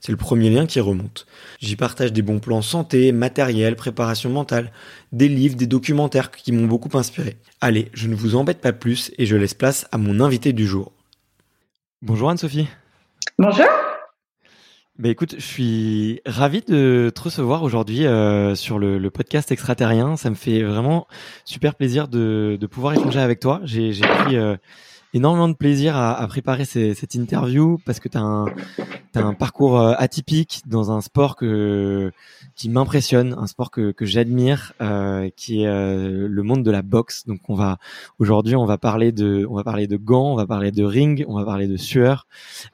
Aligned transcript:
C'est 0.00 0.12
le 0.12 0.18
premier 0.18 0.50
lien 0.50 0.66
qui 0.66 0.80
remonte. 0.80 1.26
J'y 1.60 1.76
partage 1.76 2.12
des 2.12 2.22
bons 2.22 2.38
plans 2.38 2.62
santé, 2.62 3.12
matériel, 3.12 3.76
préparation 3.76 4.30
mentale, 4.30 4.72
des 5.12 5.28
livres, 5.28 5.56
des 5.56 5.66
documentaires 5.66 6.30
qui 6.30 6.52
m'ont 6.52 6.66
beaucoup 6.66 6.96
inspiré. 6.96 7.36
Allez, 7.60 7.90
je 7.94 8.08
ne 8.08 8.14
vous 8.14 8.36
embête 8.36 8.60
pas 8.60 8.72
plus 8.72 9.12
et 9.18 9.26
je 9.26 9.36
laisse 9.36 9.54
place 9.54 9.86
à 9.92 9.98
mon 9.98 10.20
invité 10.20 10.52
du 10.52 10.66
jour. 10.66 10.92
Bonjour 12.02 12.30
Anne-Sophie. 12.30 12.68
Bonjour. 13.38 13.66
Bah 14.98 15.10
écoute, 15.10 15.34
je 15.36 15.44
suis 15.44 16.22
ravi 16.24 16.62
de 16.62 17.12
te 17.14 17.20
recevoir 17.20 17.62
aujourd'hui 17.62 18.06
euh, 18.06 18.54
sur 18.54 18.78
le, 18.78 18.96
le, 18.96 19.10
podcast 19.10 19.52
extraterrien. 19.52 20.16
Ça 20.16 20.30
me 20.30 20.34
fait 20.34 20.62
vraiment 20.62 21.06
super 21.44 21.74
plaisir 21.74 22.08
de, 22.08 22.56
de 22.58 22.66
pouvoir 22.66 22.94
échanger 22.94 23.20
avec 23.20 23.38
toi. 23.38 23.60
J'ai 23.64 23.92
pris 23.92 24.36
euh, 24.36 24.56
énormément 25.14 25.48
de 25.48 25.54
plaisir 25.54 25.96
à, 25.96 26.14
à 26.14 26.26
préparer 26.26 26.64
ces, 26.64 26.94
cette 26.94 27.14
interview 27.14 27.78
parce 27.84 28.00
que 28.00 28.08
tu 28.08 28.18
as 28.18 28.44
as 29.16 29.22
un 29.22 29.34
parcours 29.34 29.80
euh, 29.80 29.94
atypique 29.96 30.62
dans 30.66 30.90
un 30.90 31.00
sport 31.00 31.36
que, 31.36 32.12
qui 32.54 32.68
m'impressionne, 32.68 33.34
un 33.38 33.46
sport 33.46 33.70
que, 33.70 33.92
que 33.92 34.04
j'admire, 34.04 34.72
euh, 34.80 35.30
qui 35.36 35.62
est 35.62 35.66
euh, 35.66 36.28
le 36.28 36.42
monde 36.42 36.62
de 36.62 36.70
la 36.70 36.82
boxe. 36.82 37.26
Donc 37.26 37.40
on 37.48 37.54
va 37.54 37.78
aujourd'hui 38.18 38.56
on 38.56 38.66
va 38.66 38.78
parler 38.78 39.12
de 39.12 39.46
on 39.48 39.54
va 39.54 39.64
parler 39.64 39.86
de 39.86 39.96
gants, 39.96 40.32
on 40.32 40.36
va 40.36 40.46
parler 40.46 40.70
de 40.70 40.84
ring, 40.84 41.24
on 41.28 41.34
va 41.34 41.44
parler 41.44 41.66
de 41.66 41.76
sueur, 41.76 42.26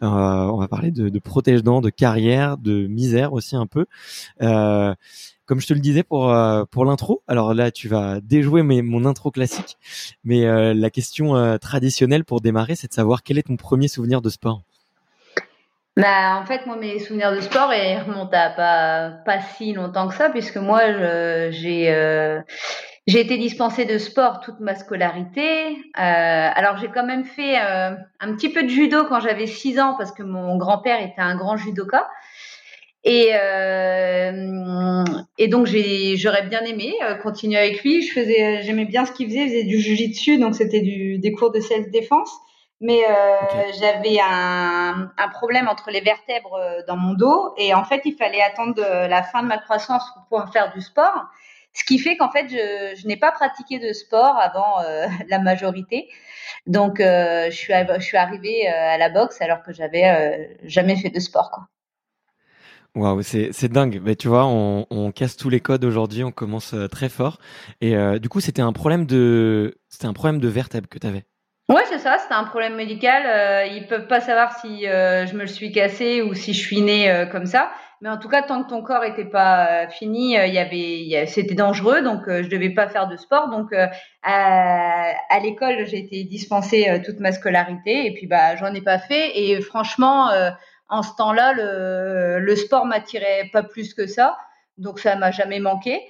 euh, 0.03 0.07
on 0.07 0.57
va 0.57 0.69
parler 0.69 0.91
de, 0.91 1.09
de 1.09 1.19
protège-dents, 1.19 1.81
de 1.81 1.91
carrière, 1.91 2.59
de 2.59 2.87
misère 2.87 3.33
aussi 3.33 3.57
un 3.57 3.67
peu. 3.67 3.87
Comme 5.45 5.61
je 5.61 5.67
te 5.67 5.75
le 5.75 5.81
disais 5.81 6.05
pour 6.05 6.31
euh, 6.31 6.65
pour 6.71 6.85
l'intro, 6.85 7.23
alors 7.27 7.53
là 7.53 7.73
tu 7.73 7.89
vas 7.89 8.21
déjouer 8.21 8.63
mon 8.63 9.05
intro 9.05 9.33
classique, 9.33 9.77
mais 10.23 10.47
euh, 10.47 10.73
la 10.73 10.89
question 10.89 11.35
euh, 11.35 11.59
traditionnelle 11.59 12.25
pour 12.25 12.41
démarrer, 12.41 12.77
c'est 12.77 12.87
de 12.87 12.93
savoir 12.93 13.25
quel 13.25 13.39
est 13.39 13.49
ton 13.49 13.57
premier 13.57 13.89
souvenir 13.89 14.23
de 14.23 14.31
sport. 14.31 14.63
Bah, 15.97 16.41
en 16.41 16.47
fait, 16.47 16.65
moi, 16.65 16.77
mes 16.77 16.99
souvenirs 17.01 17.33
de 17.33 17.41
sport, 17.41 17.69
remontent 17.69 18.31
à 18.33 18.49
pas, 18.49 19.11
pas 19.27 19.41
si 19.41 19.75
longtemps 19.75 20.09
que 20.09 20.15
ça, 20.15 20.31
puisque 20.31 20.57
moi, 20.57 20.81
j'ai 21.51 21.91
été 23.07 23.37
dispensée 23.37 23.85
de 23.85 23.99
sport 23.99 24.41
toute 24.41 24.59
ma 24.61 24.75
scolarité. 24.75 25.77
Alors, 25.93 26.79
j'ai 26.79 26.89
quand 26.89 27.05
même 27.05 27.27
fait 27.27 27.59
un 27.59 28.35
petit 28.35 28.49
peu 28.49 28.63
de 28.63 28.71
judo 28.71 29.05
quand 29.05 29.21
j'avais 29.21 29.47
6 29.47 29.79
ans, 29.81 29.95
parce 29.99 30.13
que 30.13 30.23
mon 30.23 30.57
grand-père 30.57 30.99
était 31.03 31.21
un 31.21 31.37
grand 31.37 31.59
judoka. 31.59 32.09
Et, 33.05 33.31
euh, 33.35 35.05
et 35.39 35.49
donc 35.49 35.67
j'aurais 35.67 36.47
bien 36.47 36.61
aimé 36.65 36.95
euh, 37.03 37.15
continuer 37.17 37.59
avec 37.59 37.83
lui. 37.83 38.03
Je 38.03 38.13
faisais, 38.13 38.63
j'aimais 38.63 38.85
bien 38.85 39.05
ce 39.05 39.13
qu'il 39.13 39.29
faisait. 39.29 39.43
Il 39.43 39.49
faisait 39.49 39.65
du 39.65 39.79
jujitsu, 39.81 40.39
donc 40.39 40.55
c'était 40.55 40.81
des 40.81 41.33
cours 41.33 41.51
de 41.51 41.61
self-défense. 41.61 42.31
Mais 42.83 43.01
euh, 43.09 43.37
okay. 43.45 43.79
j'avais 43.79 44.19
un, 44.21 45.13
un, 45.17 45.29
problème 45.29 45.69
entre 45.69 45.93
les 45.93 46.01
vertèbres 46.01 46.55
euh, 46.55 46.83
dans 46.89 46.97
mon 46.97 47.15
dos, 47.15 47.55
et 47.57 47.75
en 47.75 47.85
fait 47.85 48.03
il 48.05 48.17
fallait 48.17 48.43
attendre 48.43 48.83
la 48.83 49.23
fin 49.23 49.45
de 49.45 49.47
ma 49.47 49.59
croissance 49.59 50.03
pour 50.13 50.25
pouvoir 50.25 50.53
faire 50.53 50.73
du 50.75 50.81
sport. 50.81 51.27
Ce 51.75 51.85
qui 51.85 52.01
fait 52.01 52.17
qu'en 52.17 52.29
fait 52.31 52.49
je, 52.49 53.01
je 53.01 53.07
n'ai 53.07 53.17
pas 53.17 53.31
pratiqué 53.31 53.79
de 53.79 53.93
sport 53.93 54.37
avant 54.37 54.81
euh, 54.81 55.07
la 55.29 55.39
majorité. 55.39 56.09
Donc 56.67 56.99
je 56.99 57.51
suis 57.53 57.73
je 57.73 58.05
suis 58.05 58.17
arrivée 58.17 58.67
à 58.69 58.99
la 58.99 59.09
boxe 59.11 59.41
alors 59.41 59.63
que 59.63 59.73
j'avais 59.73 60.57
jamais 60.65 60.97
fait 60.97 61.11
de 61.11 61.21
sport 61.21 61.51
quoi. 61.53 61.69
Waouh, 62.95 63.23
c'est 63.23 63.69
dingue. 63.69 64.01
Mais 64.05 64.17
tu 64.17 64.29
vois, 64.29 64.45
on, 64.47 65.13
casse 65.13 65.37
tous 65.37 65.49
les 65.49 65.61
codes 65.61 65.85
aujourd'hui, 65.85 66.25
on 66.25 66.33
commence 66.33 66.75
euh, 66.75 66.89
très 66.89 67.09
fort. 67.09 67.39
Et 67.81 67.97
euh, 67.97 68.19
du 68.19 68.29
coup, 68.29 68.41
c'était 68.41 68.63
un 68.63 68.73
problème 68.73 69.07
de, 69.07 69.79
c'était 69.89 70.07
un 70.07 70.13
problème 70.13 70.41
de 70.41 70.49
vertèbre 70.49 70.89
que 70.89 70.99
tu 70.99 71.07
avais. 71.07 71.25
Ouais, 71.69 71.85
c'est 71.89 71.99
ça. 71.99 72.19
C'était 72.19 72.35
un 72.35 72.45
problème 72.45 72.75
médical. 72.75 73.23
Euh, 73.27 73.67
ils 73.67 73.87
peuvent 73.87 74.07
pas 74.07 74.21
savoir 74.21 74.59
si 74.59 74.87
euh, 74.87 75.27
je 75.27 75.35
me 75.35 75.43
le 75.43 75.47
suis 75.47 75.73
cassé 75.73 76.21
ou 76.21 76.35
si 76.35 76.53
je 76.53 76.59
suis 76.61 76.83
née 76.83 77.11
euh, 77.11 77.25
comme 77.25 77.47
ça. 77.47 77.71
Mais 78.03 78.09
en 78.09 78.19
tout 78.19 78.29
cas, 78.29 78.43
tant 78.43 78.65
que 78.65 78.69
ton 78.69 78.83
corps 78.83 79.05
était 79.05 79.25
pas 79.25 79.89
fini, 79.89 80.35
il 80.35 80.53
y 80.53 80.59
avait, 80.59 81.25
c'était 81.27 81.55
dangereux, 81.55 82.03
donc 82.03 82.23
je 82.27 82.49
devais 82.49 82.71
pas 82.71 82.89
faire 82.89 83.07
de 83.07 83.17
sport. 83.17 83.49
Donc 83.49 83.73
à, 83.73 85.13
à 85.31 85.39
l'école, 85.41 85.87
j'ai 85.87 85.99
été 85.99 86.25
dispensée 86.25 87.01
toute 87.05 87.21
ma 87.21 87.31
scolarité 87.31 88.07
et 88.07 88.13
puis 88.13 88.27
bah 88.27 88.57
j'en 88.57 88.75
ai 88.75 88.81
pas 88.81 88.99
fait. 88.99 89.39
Et 89.39 89.61
franchement 89.61 90.31
en 90.93 91.03
ce 91.03 91.11
temps-là, 91.17 91.55
le, 91.55 92.39
le 92.39 92.57
sport 92.57 92.85
m'attirait 92.85 93.49
pas 93.51 93.63
plus 93.63 93.95
que 93.95 94.07
ça, 94.07 94.37
donc 94.77 95.01
ça 95.01 95.17
m'a 95.17 95.31
jamais 95.31 95.59
manqué. 95.59 96.03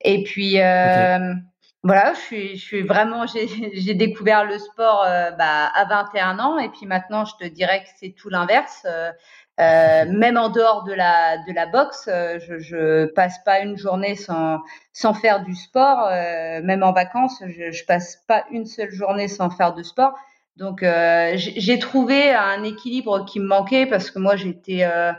Et 0.00 0.22
puis 0.22 0.60
euh, 0.60 1.16
okay. 1.16 1.40
voilà, 1.82 2.14
je 2.14 2.20
suis, 2.20 2.56
je 2.56 2.64
suis 2.64 2.82
vraiment, 2.82 3.26
j'ai 3.26 3.94
découvert 3.94 4.44
le 4.44 4.58
sport 4.58 5.04
euh, 5.04 5.32
bah, 5.32 5.66
à 5.74 5.84
21 5.86 6.38
ans, 6.38 6.58
et 6.58 6.68
puis 6.68 6.86
maintenant, 6.86 7.24
je 7.24 7.34
te 7.34 7.50
dirais 7.50 7.80
que 7.82 7.88
c'est 7.98 8.14
tout 8.16 8.28
l'inverse. 8.28 8.86
Euh, 8.86 10.04
même 10.08 10.36
en 10.36 10.50
dehors 10.50 10.84
de 10.84 10.92
la 10.92 11.38
de 11.38 11.52
la 11.52 11.66
boxe, 11.66 12.04
je, 12.08 12.60
je 12.60 13.06
passe 13.06 13.42
pas 13.44 13.58
une 13.58 13.76
journée 13.76 14.14
sans 14.14 14.60
sans 14.92 15.14
faire 15.14 15.42
du 15.42 15.56
sport. 15.56 16.06
Euh, 16.06 16.60
même 16.62 16.84
en 16.84 16.92
vacances, 16.92 17.42
je, 17.44 17.72
je 17.72 17.84
passe 17.84 18.22
pas 18.28 18.44
une 18.52 18.66
seule 18.66 18.92
journée 18.92 19.26
sans 19.26 19.50
faire 19.50 19.74
de 19.74 19.82
sport. 19.82 20.14
Donc 20.58 20.82
euh, 20.82 21.34
j'ai 21.36 21.78
trouvé 21.78 22.32
un 22.32 22.64
équilibre 22.64 23.24
qui 23.24 23.38
me 23.38 23.46
manquait 23.46 23.86
parce 23.86 24.10
que 24.10 24.18
moi 24.18 24.34
j'étais 24.34 24.82
euh, 24.82 25.12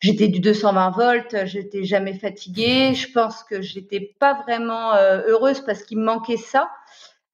j'étais 0.00 0.28
du 0.28 0.38
220 0.38 0.90
volts, 0.90 1.36
j'étais 1.46 1.82
jamais 1.84 2.12
fatiguée. 2.12 2.94
Je 2.94 3.10
pense 3.10 3.42
que 3.42 3.62
j'étais 3.62 4.14
pas 4.20 4.34
vraiment 4.42 4.94
heureuse 4.94 5.60
parce 5.64 5.82
qu'il 5.84 5.98
me 5.98 6.04
manquait 6.04 6.36
ça. 6.36 6.68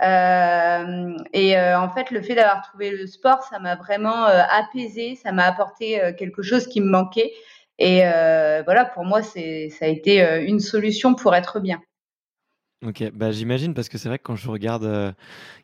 et 0.00 1.58
en 1.58 1.90
fait, 1.90 2.10
le 2.12 2.22
fait 2.22 2.36
d'avoir 2.36 2.62
trouvé 2.62 2.90
le 2.90 3.08
sport, 3.08 3.42
ça 3.42 3.58
m'a 3.58 3.74
vraiment 3.74 4.24
apaisé, 4.24 5.16
ça 5.16 5.32
m'a 5.32 5.44
apporté 5.44 6.00
quelque 6.16 6.42
chose 6.42 6.68
qui 6.68 6.80
me 6.80 6.88
manquait. 6.88 7.32
Et 7.80 8.02
voilà, 8.64 8.84
pour 8.84 9.04
moi, 9.04 9.22
c'est 9.22 9.68
ça 9.70 9.86
a 9.86 9.88
été 9.88 10.20
une 10.46 10.60
solution 10.60 11.14
pour 11.14 11.34
être 11.34 11.58
bien. 11.58 11.80
Ok, 12.86 13.02
bah 13.12 13.32
j'imagine 13.32 13.74
parce 13.74 13.88
que 13.88 13.98
c'est 13.98 14.08
vrai 14.08 14.18
que 14.18 14.22
quand 14.22 14.36
je 14.36 14.48
regarde 14.48 14.84
euh, 14.84 15.10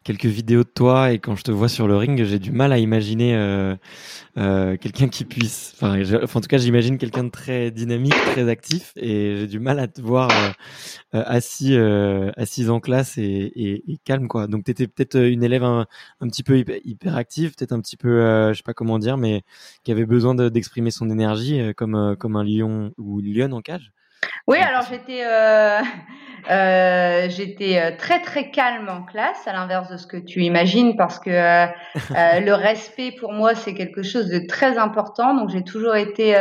quelques 0.02 0.26
vidéos 0.26 0.64
de 0.64 0.68
toi 0.68 1.12
et 1.12 1.20
quand 1.20 1.36
je 1.36 1.44
te 1.44 1.52
vois 1.52 1.68
sur 1.68 1.86
le 1.86 1.96
ring, 1.96 2.24
j'ai 2.24 2.40
du 2.40 2.50
mal 2.50 2.72
à 2.72 2.78
imaginer 2.78 3.36
euh, 3.36 3.76
euh, 4.36 4.76
quelqu'un 4.76 5.06
qui 5.08 5.24
puisse. 5.24 5.74
Enfin, 5.76 6.02
en 6.02 6.40
tout 6.40 6.48
cas, 6.48 6.58
j'imagine 6.58 6.98
quelqu'un 6.98 7.22
de 7.22 7.28
très 7.30 7.70
dynamique, 7.70 8.16
très 8.32 8.48
actif, 8.48 8.92
et 8.96 9.36
j'ai 9.38 9.46
du 9.46 9.60
mal 9.60 9.78
à 9.78 9.86
te 9.86 10.00
voir 10.00 10.28
assis, 11.12 11.76
assise 12.36 12.68
en 12.70 12.80
classe 12.80 13.16
et, 13.16 13.22
et, 13.22 13.92
et 13.92 13.98
calme 14.04 14.26
quoi. 14.26 14.48
Donc, 14.48 14.64
t'étais 14.64 14.88
peut-être 14.88 15.16
une 15.16 15.44
élève 15.44 15.62
un, 15.62 15.86
un, 16.20 16.28
petit 16.28 16.42
peu 16.42 16.58
hyper, 16.58 17.16
active, 17.16 17.54
peut-être 17.56 17.72
un 17.72 17.80
petit 17.80 17.96
peu, 17.96 18.52
je 18.52 18.56
sais 18.56 18.64
pas 18.64 18.74
comment 18.74 18.98
dire, 18.98 19.18
mais 19.18 19.44
qui 19.84 19.92
avait 19.92 20.06
besoin 20.06 20.34
d'exprimer 20.34 20.90
son 20.90 21.08
énergie 21.10 21.62
comme 21.76 22.16
comme 22.18 22.34
un 22.34 22.44
lion 22.44 22.92
ou 22.98 23.20
une 23.20 23.32
lionne 23.32 23.52
en 23.52 23.62
cage. 23.62 23.92
Oui, 24.46 24.58
alors 24.58 24.82
j'étais 24.88 25.24
euh, 25.24 25.80
euh, 26.50 27.28
j'étais 27.30 27.78
euh, 27.78 27.96
très 27.96 28.20
très 28.20 28.50
calme 28.50 28.88
en 28.88 29.02
classe, 29.02 29.46
à 29.46 29.52
l'inverse 29.52 29.90
de 29.90 29.96
ce 29.96 30.06
que 30.06 30.16
tu 30.16 30.42
imagines, 30.42 30.96
parce 30.96 31.18
que 31.18 31.30
euh, 31.30 31.66
le 32.40 32.52
respect 32.52 33.12
pour 33.12 33.32
moi 33.32 33.54
c'est 33.54 33.74
quelque 33.74 34.02
chose 34.02 34.28
de 34.28 34.46
très 34.46 34.78
important. 34.78 35.34
Donc 35.34 35.50
j'ai 35.50 35.64
toujours 35.64 35.96
été 35.96 36.34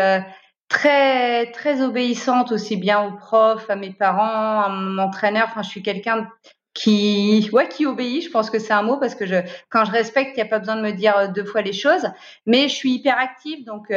très 0.69 1.51
très 1.51 1.81
obéissante 1.81 2.51
aussi 2.51 2.77
bien 2.77 3.01
aux 3.03 3.15
profs, 3.15 3.69
à 3.69 3.75
mes 3.75 3.91
parents, 3.91 4.61
à 4.61 4.69
mon 4.69 4.97
entraîneur. 4.97 5.47
Enfin, 5.49 5.63
je 5.63 5.69
suis 5.69 5.83
quelqu'un 5.83 6.27
qui 6.73 7.49
ouais 7.53 7.67
qui 7.69 7.85
obéit. 7.85 8.23
Je 8.23 8.29
pense 8.29 8.49
que 8.49 8.59
c'est 8.59 8.73
un 8.73 8.81
mot 8.81 8.97
parce 8.97 9.15
que 9.15 9.25
je 9.25 9.35
quand 9.69 9.85
je 9.85 9.91
respecte, 9.91 10.31
il 10.35 10.41
n'y 10.41 10.47
a 10.47 10.49
pas 10.49 10.59
besoin 10.59 10.75
de 10.75 10.81
me 10.81 10.91
dire 10.91 11.31
deux 11.31 11.45
fois 11.45 11.61
les 11.61 11.73
choses. 11.73 12.07
Mais 12.45 12.67
je 12.67 12.73
suis 12.75 12.91
hyper 12.93 13.17
active, 13.17 13.65
donc 13.65 13.89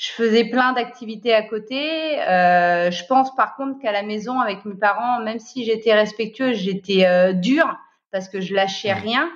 je 0.00 0.12
faisais 0.12 0.44
plein 0.44 0.72
d'activités 0.72 1.34
à 1.34 1.42
côté. 1.42 2.18
Euh, 2.22 2.90
je 2.90 3.04
pense 3.04 3.34
par 3.36 3.54
contre 3.54 3.78
qu'à 3.82 3.92
la 3.92 4.02
maison 4.02 4.40
avec 4.40 4.64
mes 4.64 4.74
parents, 4.74 5.20
même 5.20 5.38
si 5.38 5.62
j'étais 5.62 5.92
respectueuse, 5.92 6.56
j'étais 6.56 7.04
euh, 7.04 7.34
dure 7.34 7.76
parce 8.10 8.30
que 8.30 8.40
je 8.40 8.54
lâchais 8.54 8.94
rien. 8.94 9.30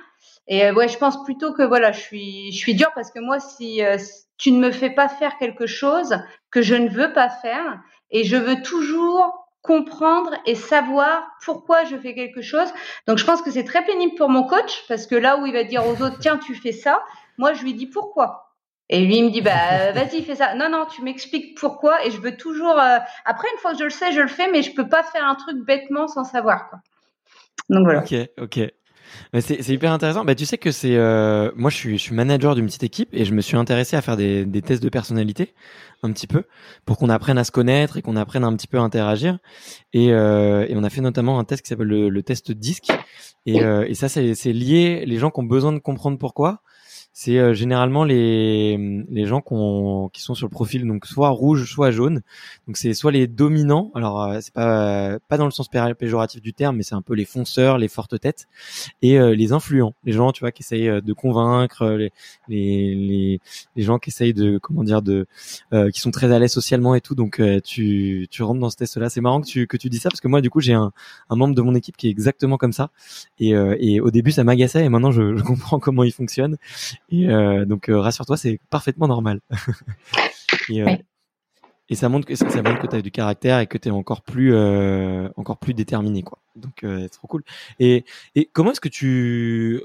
Et 0.47 0.65
euh, 0.65 0.73
ouais, 0.73 0.87
je 0.87 0.97
pense 0.97 1.23
plutôt 1.23 1.53
que 1.53 1.61
voilà, 1.61 1.91
je 1.91 1.99
suis 1.99 2.51
je 2.51 2.57
suis 2.57 2.73
dure 2.73 2.89
parce 2.95 3.11
que 3.11 3.19
moi, 3.19 3.39
si, 3.39 3.83
euh, 3.83 3.99
si, 3.99 4.25
tu 4.39 4.51
ne 4.51 4.59
me 4.59 4.71
fais 4.71 4.89
pas 4.89 5.07
faire 5.07 5.37
quelque 5.37 5.67
chose 5.67 6.17
que 6.49 6.63
je 6.63 6.73
ne 6.73 6.89
veux 6.89 7.13
pas 7.13 7.29
faire, 7.29 7.79
et 8.09 8.23
je 8.23 8.35
veux 8.35 8.59
toujours 8.63 9.47
comprendre 9.61 10.31
et 10.47 10.55
savoir 10.55 11.27
pourquoi 11.43 11.83
je 11.83 11.95
fais 11.95 12.15
quelque 12.15 12.41
chose. 12.41 12.73
Donc 13.07 13.19
je 13.19 13.25
pense 13.25 13.43
que 13.43 13.51
c'est 13.51 13.65
très 13.65 13.85
pénible 13.85 14.15
pour 14.15 14.29
mon 14.29 14.43
coach 14.43 14.83
parce 14.87 15.05
que 15.05 15.15
là 15.15 15.37
où 15.37 15.45
il 15.45 15.53
va 15.53 15.63
dire 15.63 15.85
aux 15.85 16.01
autres 16.01 16.17
tiens 16.19 16.37
tu 16.37 16.55
fais 16.55 16.71
ça, 16.71 17.03
moi 17.37 17.53
je 17.53 17.61
lui 17.61 17.75
dis 17.75 17.87
pourquoi? 17.87 18.44
Et 18.89 19.03
lui, 19.03 19.17
il 19.17 19.25
me 19.25 19.31
dit, 19.31 19.41
bah, 19.41 19.91
vas-y, 19.93 20.23
fais 20.23 20.35
ça. 20.35 20.53
Non, 20.55 20.69
non, 20.69 20.85
tu 20.85 21.01
m'expliques 21.01 21.57
pourquoi. 21.57 22.05
Et 22.05 22.11
je 22.11 22.21
veux 22.21 22.37
toujours. 22.37 22.79
Euh, 22.79 22.97
après, 23.25 23.47
une 23.53 23.59
fois 23.59 23.71
que 23.71 23.79
je 23.79 23.83
le 23.85 23.89
sais, 23.89 24.11
je 24.11 24.21
le 24.21 24.27
fais, 24.27 24.51
mais 24.51 24.61
je 24.61 24.73
peux 24.73 24.87
pas 24.87 25.03
faire 25.03 25.25
un 25.25 25.35
truc 25.35 25.57
bêtement 25.65 26.07
sans 26.07 26.23
savoir. 26.23 26.69
Quoi. 26.69 26.79
Donc 27.69 27.85
voilà. 27.85 28.01
Ok, 28.01 28.13
ok. 28.39 28.59
C'est 29.39 29.69
hyper 29.69 29.91
intéressant. 29.91 30.25
Bah, 30.25 30.35
tu 30.35 30.45
sais 30.45 30.57
que 30.57 30.71
c'est 30.71 30.95
euh, 30.95 31.51
moi 31.55 31.69
je 31.69 31.75
suis, 31.75 31.97
je 31.97 32.03
suis 32.03 32.15
manager 32.15 32.55
d'une 32.55 32.65
petite 32.65 32.83
équipe 32.83 33.09
et 33.13 33.25
je 33.25 33.33
me 33.33 33.41
suis 33.41 33.57
intéressé 33.57 33.95
à 33.95 34.01
faire 34.01 34.17
des, 34.17 34.45
des 34.45 34.61
tests 34.61 34.83
de 34.83 34.89
personnalité 34.89 35.53
un 36.03 36.11
petit 36.11 36.27
peu 36.27 36.43
pour 36.85 36.97
qu'on 36.97 37.09
apprenne 37.09 37.37
à 37.37 37.43
se 37.43 37.51
connaître 37.51 37.97
et 37.97 38.01
qu'on 38.01 38.15
apprenne 38.15 38.43
un 38.43 38.55
petit 38.55 38.67
peu 38.67 38.77
à 38.77 38.81
interagir. 38.81 39.39
Et, 39.93 40.11
euh, 40.11 40.65
et 40.67 40.75
on 40.75 40.83
a 40.83 40.89
fait 40.89 41.01
notamment 41.01 41.39
un 41.39 41.43
test 41.43 41.63
qui 41.63 41.69
s'appelle 41.69 41.87
le, 41.87 42.23
test 42.23 42.51
DISC. 42.51 42.91
Et, 43.45 43.63
euh, 43.63 43.85
et 43.87 43.93
ça 43.93 44.09
c'est 44.09 44.53
lié 44.53 45.03
les 45.05 45.17
gens 45.17 45.31
qui 45.31 45.39
ont 45.39 45.43
besoin 45.43 45.71
de 45.71 45.79
comprendre 45.79 46.17
pourquoi 46.17 46.61
c'est 47.17 47.37
euh, 47.37 47.53
généralement 47.53 48.03
les, 48.03 49.05
les 49.09 49.25
gens 49.25 49.39
qui 49.39 50.21
sont 50.21 50.35
sur 50.35 50.47
le 50.47 50.51
profil 50.51 50.85
donc 50.85 51.05
soit 51.05 51.29
rouge 51.29 51.71
soit 51.71 51.89
jaune. 51.89 52.21
Donc 52.67 52.75
c'est 52.75 52.93
soit 52.93 53.13
les 53.13 53.25
dominants. 53.25 53.89
Alors 53.95 54.21
euh, 54.21 54.39
c'est 54.41 54.53
pas 54.53 55.17
pas 55.29 55.37
dans 55.37 55.45
le 55.45 55.51
sens 55.51 55.69
péjoratif 55.97 56.41
du 56.41 56.53
terme 56.53 56.75
mais 56.75 56.83
c'est 56.83 56.93
un 56.93 57.01
peu 57.01 57.13
les 57.13 57.23
fonceurs 57.23 57.77
les 57.77 57.87
fortes 57.87 58.19
têtes 58.19 58.47
et 59.01 59.17
euh, 59.17 59.33
les 59.33 59.53
influents. 59.53 59.93
Les 60.03 60.11
gens 60.11 60.33
tu 60.33 60.41
vois 60.41 60.51
qui 60.51 60.61
essayent 60.61 61.01
de 61.01 61.13
convaincre 61.13 61.87
les 61.87 62.11
les, 62.49 63.39
les, 63.77 63.83
gens 63.83 63.97
qui 63.97 64.09
essayent 64.09 64.33
de 64.33 64.57
comment 64.57 64.83
dire 64.83 65.01
de 65.01 65.25
qui 65.93 66.01
sont 66.01 66.11
très 66.11 66.33
à 66.33 66.37
l'aise 66.37 66.51
socialement 66.51 66.95
et 66.95 67.01
tout. 67.01 67.15
Donc 67.15 67.41
tu 67.63 68.27
tu 68.29 68.43
rentres 68.43 68.59
dans 68.59 68.69
ce 68.69 68.75
test 68.75 68.97
là 68.97 69.09
c'est 69.09 69.21
marrant 69.21 69.39
que 69.39 69.47
tu 69.47 69.67
que 69.67 69.77
tu 69.77 69.89
dis 69.89 69.99
ça 69.99 70.09
parce 70.09 70.19
que 70.19 70.27
moi 70.27 70.41
du 70.41 70.49
coup 70.49 70.59
j'ai 70.59 70.73
un, 70.73 70.91
un 71.29 71.35
membre 71.37 71.55
de 71.55 71.61
mon 71.61 71.75
équipe 71.75 71.95
qui 71.95 72.07
est 72.07 72.11
exactement 72.11 72.57
comme 72.57 72.73
ça. 72.73 72.89
Et, 73.39 73.51
et 73.51 74.01
au 74.01 74.11
début 74.11 74.33
ça 74.33 74.43
m'agaçait 74.43 74.83
et 74.83 74.89
maintenant 74.89 75.11
je, 75.11 75.37
je 75.37 75.43
comprends 75.45 75.79
comment 75.79 76.03
il 76.03 76.11
fonctionne 76.11 76.57
et 77.09 77.29
euh, 77.29 77.65
donc 77.65 77.89
euh, 77.89 77.99
rassure-toi, 77.99 78.37
c'est 78.37 78.59
parfaitement 78.69 79.07
normal. 79.07 79.41
et, 80.69 80.83
euh, 80.83 80.95
et, 81.89 81.95
ça 81.95 82.09
montre 82.09 82.27
que 82.27 82.35
ça, 82.35 82.45
montre 82.45 82.81
que 82.81 82.87
tu 82.87 82.95
as 82.95 83.01
du 83.01 83.11
caractère 83.11 83.59
et 83.59 83.67
que 83.67 83.77
tu 83.77 83.89
es 83.89 83.91
encore 83.91 84.21
plus 84.21 84.55
encore 85.35 85.57
plus 85.57 85.73
déterminé 85.73 86.23
quoi. 86.23 86.39
Donc 86.55 86.79
c'est 86.81 87.09
trop 87.09 87.27
cool. 87.27 87.43
Et, 87.79 88.05
et 88.35 88.49
comment 88.51 88.71
est-ce 88.71 88.81
que 88.81 88.89
tu 88.89 89.81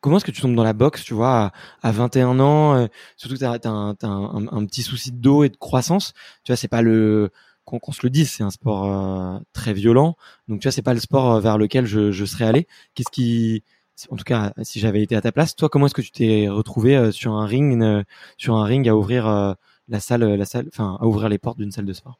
comment 0.00 0.16
est-ce 0.16 0.24
que 0.24 0.30
tu 0.30 0.40
tombes 0.40 0.54
dans 0.54 0.64
la 0.64 0.72
boxe, 0.72 1.04
tu 1.04 1.12
vois, 1.12 1.52
à, 1.82 1.92
21 1.92 2.40
ans, 2.40 2.88
surtout 3.18 3.34
que 3.34 3.38
tu 3.38 3.44
as, 3.44 3.70
un, 3.70 3.94
un, 4.00 4.64
petit 4.64 4.82
souci 4.82 5.12
de 5.12 5.18
dos 5.18 5.44
et 5.44 5.50
de 5.50 5.56
croissance, 5.58 6.14
tu 6.42 6.52
vois, 6.52 6.56
c'est 6.56 6.68
pas 6.68 6.80
le 6.80 7.30
qu'on 7.64 7.92
se 7.92 8.00
le 8.02 8.10
dise, 8.10 8.30
c'est 8.30 8.42
un 8.42 8.50
sport 8.50 9.40
très 9.52 9.74
violent, 9.74 10.16
donc 10.48 10.60
tu 10.60 10.66
vois, 10.66 10.72
c'est 10.72 10.82
pas 10.82 10.94
le 10.94 11.00
sport 11.00 11.38
vers 11.40 11.58
lequel 11.58 11.86
je, 11.86 12.10
je 12.10 12.24
serais 12.24 12.46
allé. 12.46 12.66
Qu'est-ce 12.94 13.10
qui 13.12 13.62
en 14.10 14.16
tout 14.16 14.24
cas, 14.24 14.52
si 14.62 14.80
j'avais 14.80 15.02
été 15.02 15.16
à 15.16 15.20
ta 15.20 15.32
place, 15.32 15.54
toi, 15.56 15.68
comment 15.68 15.86
est-ce 15.86 15.94
que 15.94 16.02
tu 16.02 16.12
t'es 16.12 16.48
retrouvé 16.48 16.96
euh, 16.96 17.10
sur 17.10 17.34
un 17.34 17.46
ring, 17.46 18.04
sur 18.36 18.54
un 18.56 18.64
ring 18.64 18.88
à 18.88 18.96
ouvrir 18.96 19.28
euh, 19.28 19.52
la 19.88 20.00
salle, 20.00 20.24
la 20.24 20.44
salle, 20.44 20.66
enfin, 20.72 20.98
à 21.00 21.04
ouvrir 21.06 21.28
les 21.28 21.38
portes 21.38 21.58
d'une 21.58 21.70
salle 21.72 21.84
de 21.84 21.92
sport? 21.92 22.18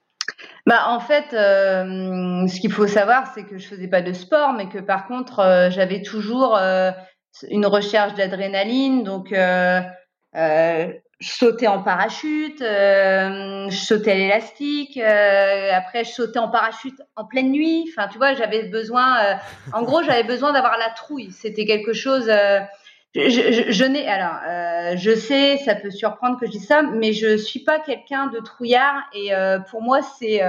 Bah, 0.67 0.89
en 0.89 1.01
fait, 1.01 1.33
euh, 1.33 2.47
ce 2.47 2.61
qu'il 2.61 2.73
faut 2.73 2.87
savoir, 2.87 3.33
c'est 3.35 3.45
que 3.45 3.59
je 3.59 3.67
faisais 3.67 3.89
pas 3.89 4.03
de 4.03 4.13
sport, 4.13 4.53
mais 4.53 4.69
que 4.69 4.79
par 4.79 5.07
contre, 5.07 5.69
j'avais 5.71 6.03
toujours 6.03 6.57
une 6.57 7.67
recherche 7.67 8.15
d'adrénaline. 8.15 9.03
Donc, 9.03 9.33
je 11.21 11.29
sautais 11.29 11.67
en 11.67 11.83
parachute, 11.83 12.63
euh, 12.63 13.69
je 13.69 13.77
sautais 13.77 14.13
à 14.13 14.15
l'élastique, 14.15 14.97
euh, 14.97 15.71
après 15.75 16.05
je 16.05 16.11
sautais 16.13 16.39
en 16.39 16.49
parachute 16.49 16.99
en 17.15 17.27
pleine 17.27 17.51
nuit. 17.51 17.91
Enfin, 17.91 18.09
tu 18.09 18.17
vois, 18.17 18.35
j'avais 18.35 18.65
besoin, 18.69 19.19
euh, 19.19 19.35
en 19.75 19.83
gros, 19.83 20.03
j'avais 20.03 20.25
besoin 20.25 20.53
d'avoir 20.55 20.79
la 20.79 20.89
trouille. 20.89 21.31
C'était 21.31 21.67
quelque 21.67 21.93
chose. 21.93 22.31
Euh, 22.31 22.61
je, 23.15 23.29
je, 23.29 23.71
je 23.71 23.85
n'ai, 23.85 24.09
alors, 24.09 24.37
euh, 24.49 24.97
je 24.97 25.15
sais, 25.15 25.59
ça 25.59 25.75
peut 25.75 25.91
surprendre 25.91 26.41
que 26.41 26.47
je 26.47 26.53
dise 26.53 26.67
ça, 26.67 26.81
mais 26.81 27.13
je 27.13 27.37
suis 27.37 27.61
pas 27.61 27.81
quelqu'un 27.81 28.29
de 28.29 28.39
trouillard 28.39 29.03
et 29.13 29.33
pour 29.69 29.83
moi 29.83 30.01
c'est 30.03 30.41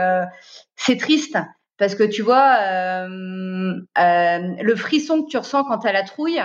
c'est 0.76 0.98
triste 0.98 1.38
parce 1.80 1.96
que 1.96 2.04
tu 2.04 2.22
vois 2.22 2.60
le 3.08 4.76
frisson 4.76 5.24
que 5.24 5.30
tu 5.30 5.38
ressens 5.38 5.64
quand 5.64 5.80
tu 5.80 5.88
as 5.88 5.92
la 5.92 6.04
trouille. 6.04 6.42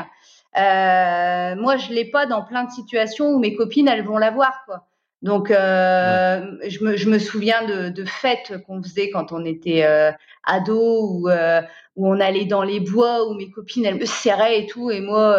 Euh, 0.56 1.54
moi, 1.56 1.76
je 1.76 1.92
l'ai 1.92 2.06
pas 2.06 2.26
dans 2.26 2.42
plein 2.42 2.64
de 2.64 2.70
situations 2.70 3.28
où 3.28 3.38
mes 3.38 3.54
copines, 3.54 3.88
elles 3.88 4.04
vont 4.04 4.18
l'avoir, 4.18 4.64
quoi. 4.64 4.86
Donc, 5.22 5.50
euh, 5.50 6.56
je, 6.68 6.84
me, 6.84 6.96
je, 6.96 7.08
me, 7.08 7.18
souviens 7.18 7.64
de, 7.64 7.88
de 7.88 8.04
fêtes 8.04 8.62
qu'on 8.66 8.82
faisait 8.82 9.10
quand 9.10 9.32
on 9.32 9.44
était 9.44 9.84
euh, 9.84 10.12
ado 10.44 11.08
ou 11.08 11.28
euh, 11.28 11.62
où 11.96 12.06
on 12.06 12.20
allait 12.20 12.44
dans 12.44 12.62
les 12.62 12.80
bois 12.80 13.26
où 13.26 13.34
mes 13.34 13.50
copines 13.50 13.86
elles 13.86 13.98
me 13.98 14.04
serraient 14.04 14.60
et 14.60 14.66
tout. 14.66 14.90
Et 14.90 15.00
moi 15.00 15.36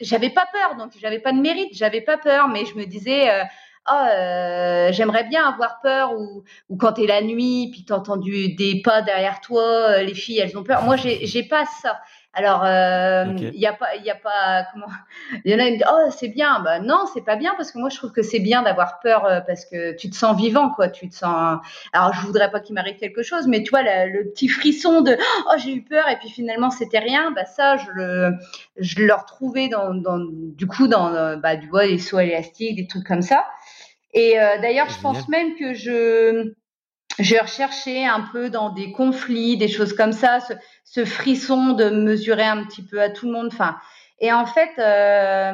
j'avais 0.00 0.30
pas 0.30 0.46
peur 0.52 0.76
donc 0.78 0.92
j'avais 1.00 1.18
pas 1.18 1.32
de 1.32 1.40
mérite 1.40 1.70
j'avais 1.72 2.00
pas 2.00 2.16
peur 2.16 2.48
mais 2.48 2.64
je 2.64 2.76
me 2.76 2.86
disais 2.86 3.28
oh, 3.90 4.92
j'aimerais 4.92 5.24
bien 5.24 5.48
avoir 5.48 5.80
peur 5.82 6.12
ou, 6.16 6.44
ou 6.68 6.76
quand 6.76 6.92
t'es 6.92 7.06
la 7.06 7.20
nuit 7.20 7.70
puis 7.72 7.84
t'as 7.84 7.96
entendu 7.96 8.54
des 8.54 8.80
pas 8.82 9.02
derrière 9.02 9.40
toi 9.40 10.00
les 10.02 10.14
filles 10.14 10.38
elles 10.38 10.56
ont 10.56 10.62
peur. 10.62 10.84
Moi 10.84 10.94
j'ai 10.96 11.42
pas 11.42 11.64
ça 11.82 11.98
alors, 12.34 12.62
euh, 12.64 13.24
il 13.38 13.58
y 13.58 13.66
a 13.66 13.72
pas, 13.72 13.96
il 13.96 14.04
y 14.04 14.10
a 14.10 14.14
pas, 14.14 14.66
comment 14.72 14.86
Il 15.44 15.50
y 15.50 15.54
en 15.54 15.58
a 15.58 15.66
une, 15.66 15.82
oh 15.90 16.10
c'est 16.10 16.28
bien, 16.28 16.60
bah 16.60 16.78
non 16.78 17.06
c'est 17.12 17.24
pas 17.24 17.36
bien 17.36 17.54
parce 17.56 17.72
que 17.72 17.78
moi 17.78 17.88
je 17.88 17.96
trouve 17.96 18.12
que 18.12 18.22
c'est 18.22 18.38
bien 18.38 18.62
d'avoir 18.62 19.00
peur 19.00 19.24
euh, 19.24 19.40
parce 19.40 19.64
que 19.64 19.96
tu 19.96 20.10
te 20.10 20.14
sens 20.14 20.36
vivant 20.36 20.70
quoi, 20.70 20.88
tu 20.88 21.08
te 21.08 21.14
sens. 21.14 21.58
Alors 21.92 22.12
je 22.12 22.20
voudrais 22.26 22.50
pas 22.50 22.60
qu'il 22.60 22.74
m'arrive 22.74 22.96
quelque 22.96 23.22
chose, 23.22 23.46
mais 23.48 23.62
tu 23.62 23.70
vois 23.70 23.82
le 23.82 24.30
petit 24.30 24.48
frisson 24.48 25.00
de 25.00 25.16
oh 25.46 25.54
j'ai 25.58 25.74
eu 25.74 25.82
peur 25.82 26.08
et 26.08 26.16
puis 26.18 26.28
finalement 26.28 26.70
c'était 26.70 26.98
rien, 26.98 27.30
bah 27.30 27.46
ça 27.46 27.76
je 27.78 27.90
le, 27.92 28.34
je 28.76 29.02
le 29.02 29.14
retrouvais 29.14 29.68
dans, 29.68 29.94
dans 29.94 30.20
du 30.20 30.66
coup 30.66 30.86
dans 30.86 31.12
euh, 31.14 31.36
bah 31.36 31.56
du 31.56 31.68
vois 31.68 31.86
les 31.86 31.98
sauts 31.98 32.20
élastiques, 32.20 32.76
des 32.76 32.86
trucs 32.86 33.06
comme 33.06 33.22
ça. 33.22 33.46
Et 34.12 34.38
euh, 34.38 34.58
d'ailleurs 34.60 34.90
je 34.90 35.00
pense 35.00 35.28
même 35.28 35.56
que 35.56 35.72
je 35.74 36.52
j'ai 37.18 37.38
recherché 37.38 38.06
un 38.06 38.20
peu 38.32 38.50
dans 38.50 38.70
des 38.70 38.92
conflits, 38.92 39.56
des 39.56 39.68
choses 39.68 39.92
comme 39.92 40.12
ça, 40.12 40.40
ce, 40.40 40.52
ce, 40.84 41.04
frisson 41.04 41.72
de 41.72 41.90
mesurer 41.90 42.44
un 42.44 42.64
petit 42.64 42.82
peu 42.82 43.00
à 43.00 43.10
tout 43.10 43.26
le 43.26 43.32
monde. 43.32 43.48
Enfin, 43.52 43.76
Et 44.20 44.32
en 44.32 44.46
fait, 44.46 44.70
euh, 44.78 45.52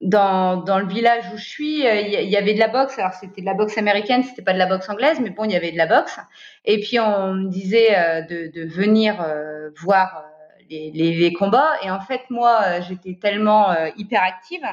dans, 0.00 0.56
dans 0.58 0.78
le 0.78 0.86
village 0.86 1.24
où 1.32 1.36
je 1.36 1.44
suis, 1.44 1.80
il 1.80 2.30
y, 2.30 2.36
avait 2.36 2.54
de 2.54 2.58
la 2.58 2.68
boxe. 2.68 2.98
Alors 2.98 3.12
c'était 3.12 3.40
de 3.40 3.46
la 3.46 3.54
boxe 3.54 3.76
américaine, 3.78 4.22
c'était 4.22 4.42
pas 4.42 4.52
de 4.52 4.58
la 4.58 4.66
boxe 4.66 4.88
anglaise, 4.88 5.18
mais 5.20 5.30
bon, 5.30 5.44
il 5.44 5.52
y 5.52 5.56
avait 5.56 5.72
de 5.72 5.78
la 5.78 5.86
boxe. 5.86 6.18
Et 6.64 6.80
puis 6.80 6.98
on 6.98 7.34
me 7.34 7.48
disait 7.48 8.24
de, 8.28 8.50
de 8.52 8.66
venir 8.66 9.16
voir 9.80 10.24
les, 10.70 10.90
les, 10.92 11.14
les, 11.14 11.32
combats. 11.32 11.74
Et 11.82 11.90
en 11.90 12.00
fait, 12.00 12.22
moi, 12.30 12.80
j'étais 12.80 13.18
tellement 13.20 13.74
hyperactive 13.96 14.66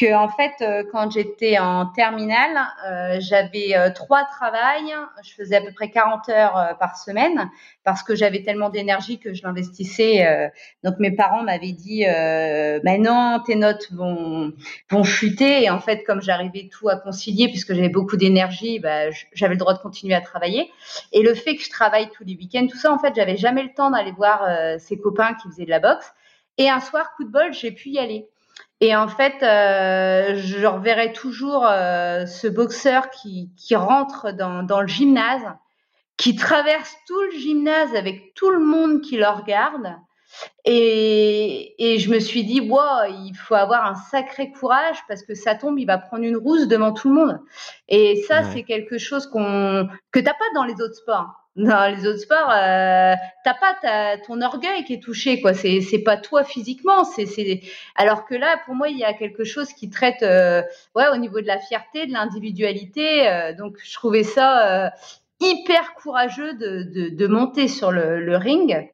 que 0.00 0.14
en 0.14 0.28
fait, 0.28 0.52
euh, 0.62 0.82
quand 0.90 1.10
j'étais 1.10 1.58
en 1.58 1.86
terminale, 1.86 2.58
euh, 2.86 3.16
j'avais 3.20 3.76
euh, 3.76 3.90
trois 3.90 4.24
travails. 4.24 4.94
Je 5.22 5.34
faisais 5.34 5.56
à 5.56 5.60
peu 5.60 5.72
près 5.72 5.90
40 5.90 6.28
heures 6.30 6.76
par 6.78 6.96
semaine 6.96 7.50
parce 7.84 8.02
que 8.02 8.14
j'avais 8.14 8.42
tellement 8.42 8.70
d'énergie 8.70 9.18
que 9.18 9.34
je 9.34 9.42
l'investissais. 9.42 10.50
donc 10.84 10.98
mes 10.98 11.10
parents 11.10 11.42
m'avaient 11.42 11.72
dit, 11.72 12.04
mais 12.04 12.98
non, 12.98 13.42
tes 13.44 13.56
notes 13.56 13.92
vont 13.92 14.52
vont 14.90 15.04
chuter. 15.04 15.64
Et 15.64 15.70
en 15.70 15.80
fait, 15.80 16.04
comme 16.04 16.22
j'arrivais 16.22 16.68
tout 16.70 16.88
à 16.88 16.96
concilier 16.96 17.48
puisque 17.48 17.74
j'avais 17.74 17.88
beaucoup 17.88 18.16
d'énergie, 18.16 18.78
bah, 18.78 19.10
j'avais 19.32 19.54
le 19.54 19.58
droit 19.58 19.74
de 19.74 19.78
continuer 19.78 20.14
à 20.14 20.20
travailler. 20.20 20.70
Et 21.12 21.22
le 21.22 21.34
fait 21.34 21.56
que 21.56 21.62
je 21.62 21.70
travaille 21.70 22.08
tous 22.10 22.24
les 22.24 22.36
week-ends, 22.36 22.66
tout 22.70 22.78
ça, 22.78 22.92
en 22.92 22.98
fait, 22.98 23.14
j'avais 23.14 23.36
jamais 23.36 23.62
le 23.62 23.74
temps 23.74 23.90
d'aller 23.90 24.12
voir 24.12 24.48
ces 24.78 24.98
copains 24.98 25.34
qui 25.34 25.48
faisaient 25.48 25.66
de 25.66 25.70
la 25.70 25.80
boxe. 25.80 26.12
Et 26.58 26.68
un 26.68 26.80
soir, 26.80 27.12
coup 27.16 27.24
de 27.24 27.30
bol, 27.30 27.52
j'ai 27.52 27.72
pu 27.72 27.90
y 27.90 27.98
aller. 27.98 28.28
Et 28.80 28.96
en 28.96 29.08
fait, 29.08 29.42
euh, 29.42 30.36
je 30.36 30.66
reverrai 30.66 31.12
toujours 31.12 31.66
euh, 31.66 32.24
ce 32.26 32.48
boxeur 32.48 33.10
qui, 33.10 33.50
qui 33.56 33.76
rentre 33.76 34.32
dans, 34.32 34.62
dans, 34.62 34.80
le 34.80 34.86
gymnase, 34.86 35.44
qui 36.16 36.34
traverse 36.34 36.94
tout 37.06 37.20
le 37.20 37.38
gymnase 37.38 37.94
avec 37.94 38.32
tout 38.34 38.50
le 38.50 38.60
monde 38.60 39.02
qui 39.02 39.18
le 39.18 39.28
regarde. 39.28 39.96
Et, 40.64 41.74
et 41.78 41.98
je 41.98 42.10
me 42.10 42.20
suis 42.20 42.44
dit, 42.44 42.60
wow, 42.60 43.04
il 43.08 43.34
faut 43.34 43.54
avoir 43.54 43.84
un 43.84 43.96
sacré 43.96 44.50
courage 44.52 44.96
parce 45.08 45.24
que 45.24 45.34
ça 45.34 45.54
tombe, 45.54 45.78
il 45.78 45.86
va 45.86 45.98
prendre 45.98 46.24
une 46.24 46.36
rousse 46.36 46.66
devant 46.66 46.92
tout 46.92 47.08
le 47.08 47.14
monde. 47.14 47.40
Et 47.88 48.22
ça, 48.28 48.44
c'est 48.44 48.62
quelque 48.62 48.96
chose 48.96 49.26
qu'on 49.26 49.88
que 50.12 50.20
t'as 50.20 50.34
pas 50.34 50.44
dans 50.54 50.64
les 50.64 50.74
autres 50.74 50.94
sports 50.94 51.40
dans 51.56 51.92
les 51.92 52.06
autres 52.06 52.20
sports, 52.20 52.50
euh, 52.50 53.14
t'as 53.44 53.54
pas 53.54 54.16
ton 54.26 54.40
orgueil 54.40 54.84
qui 54.84 54.94
est 54.94 55.02
touché, 55.02 55.40
quoi. 55.40 55.52
C'est 55.52 55.80
c'est 55.80 55.98
pas 55.98 56.16
toi 56.16 56.44
physiquement, 56.44 57.04
c'est 57.04 57.26
c'est. 57.26 57.60
Alors 57.96 58.24
que 58.24 58.34
là, 58.34 58.56
pour 58.64 58.74
moi, 58.74 58.88
il 58.88 58.96
y 58.96 59.04
a 59.04 59.12
quelque 59.14 59.44
chose 59.44 59.72
qui 59.72 59.90
traite, 59.90 60.22
euh, 60.22 60.62
ouais, 60.94 61.08
au 61.12 61.16
niveau 61.16 61.40
de 61.40 61.46
la 61.46 61.58
fierté, 61.58 62.06
de 62.06 62.12
l'individualité. 62.12 63.28
Euh, 63.28 63.52
donc, 63.52 63.76
je 63.82 63.92
trouvais 63.94 64.22
ça 64.22 64.86
euh, 64.86 64.90
hyper 65.40 65.94
courageux 65.94 66.54
de, 66.54 66.84
de, 66.84 67.08
de 67.08 67.26
monter 67.26 67.66
sur 67.66 67.90
le, 67.90 68.20
le 68.20 68.36
ring. 68.36 68.88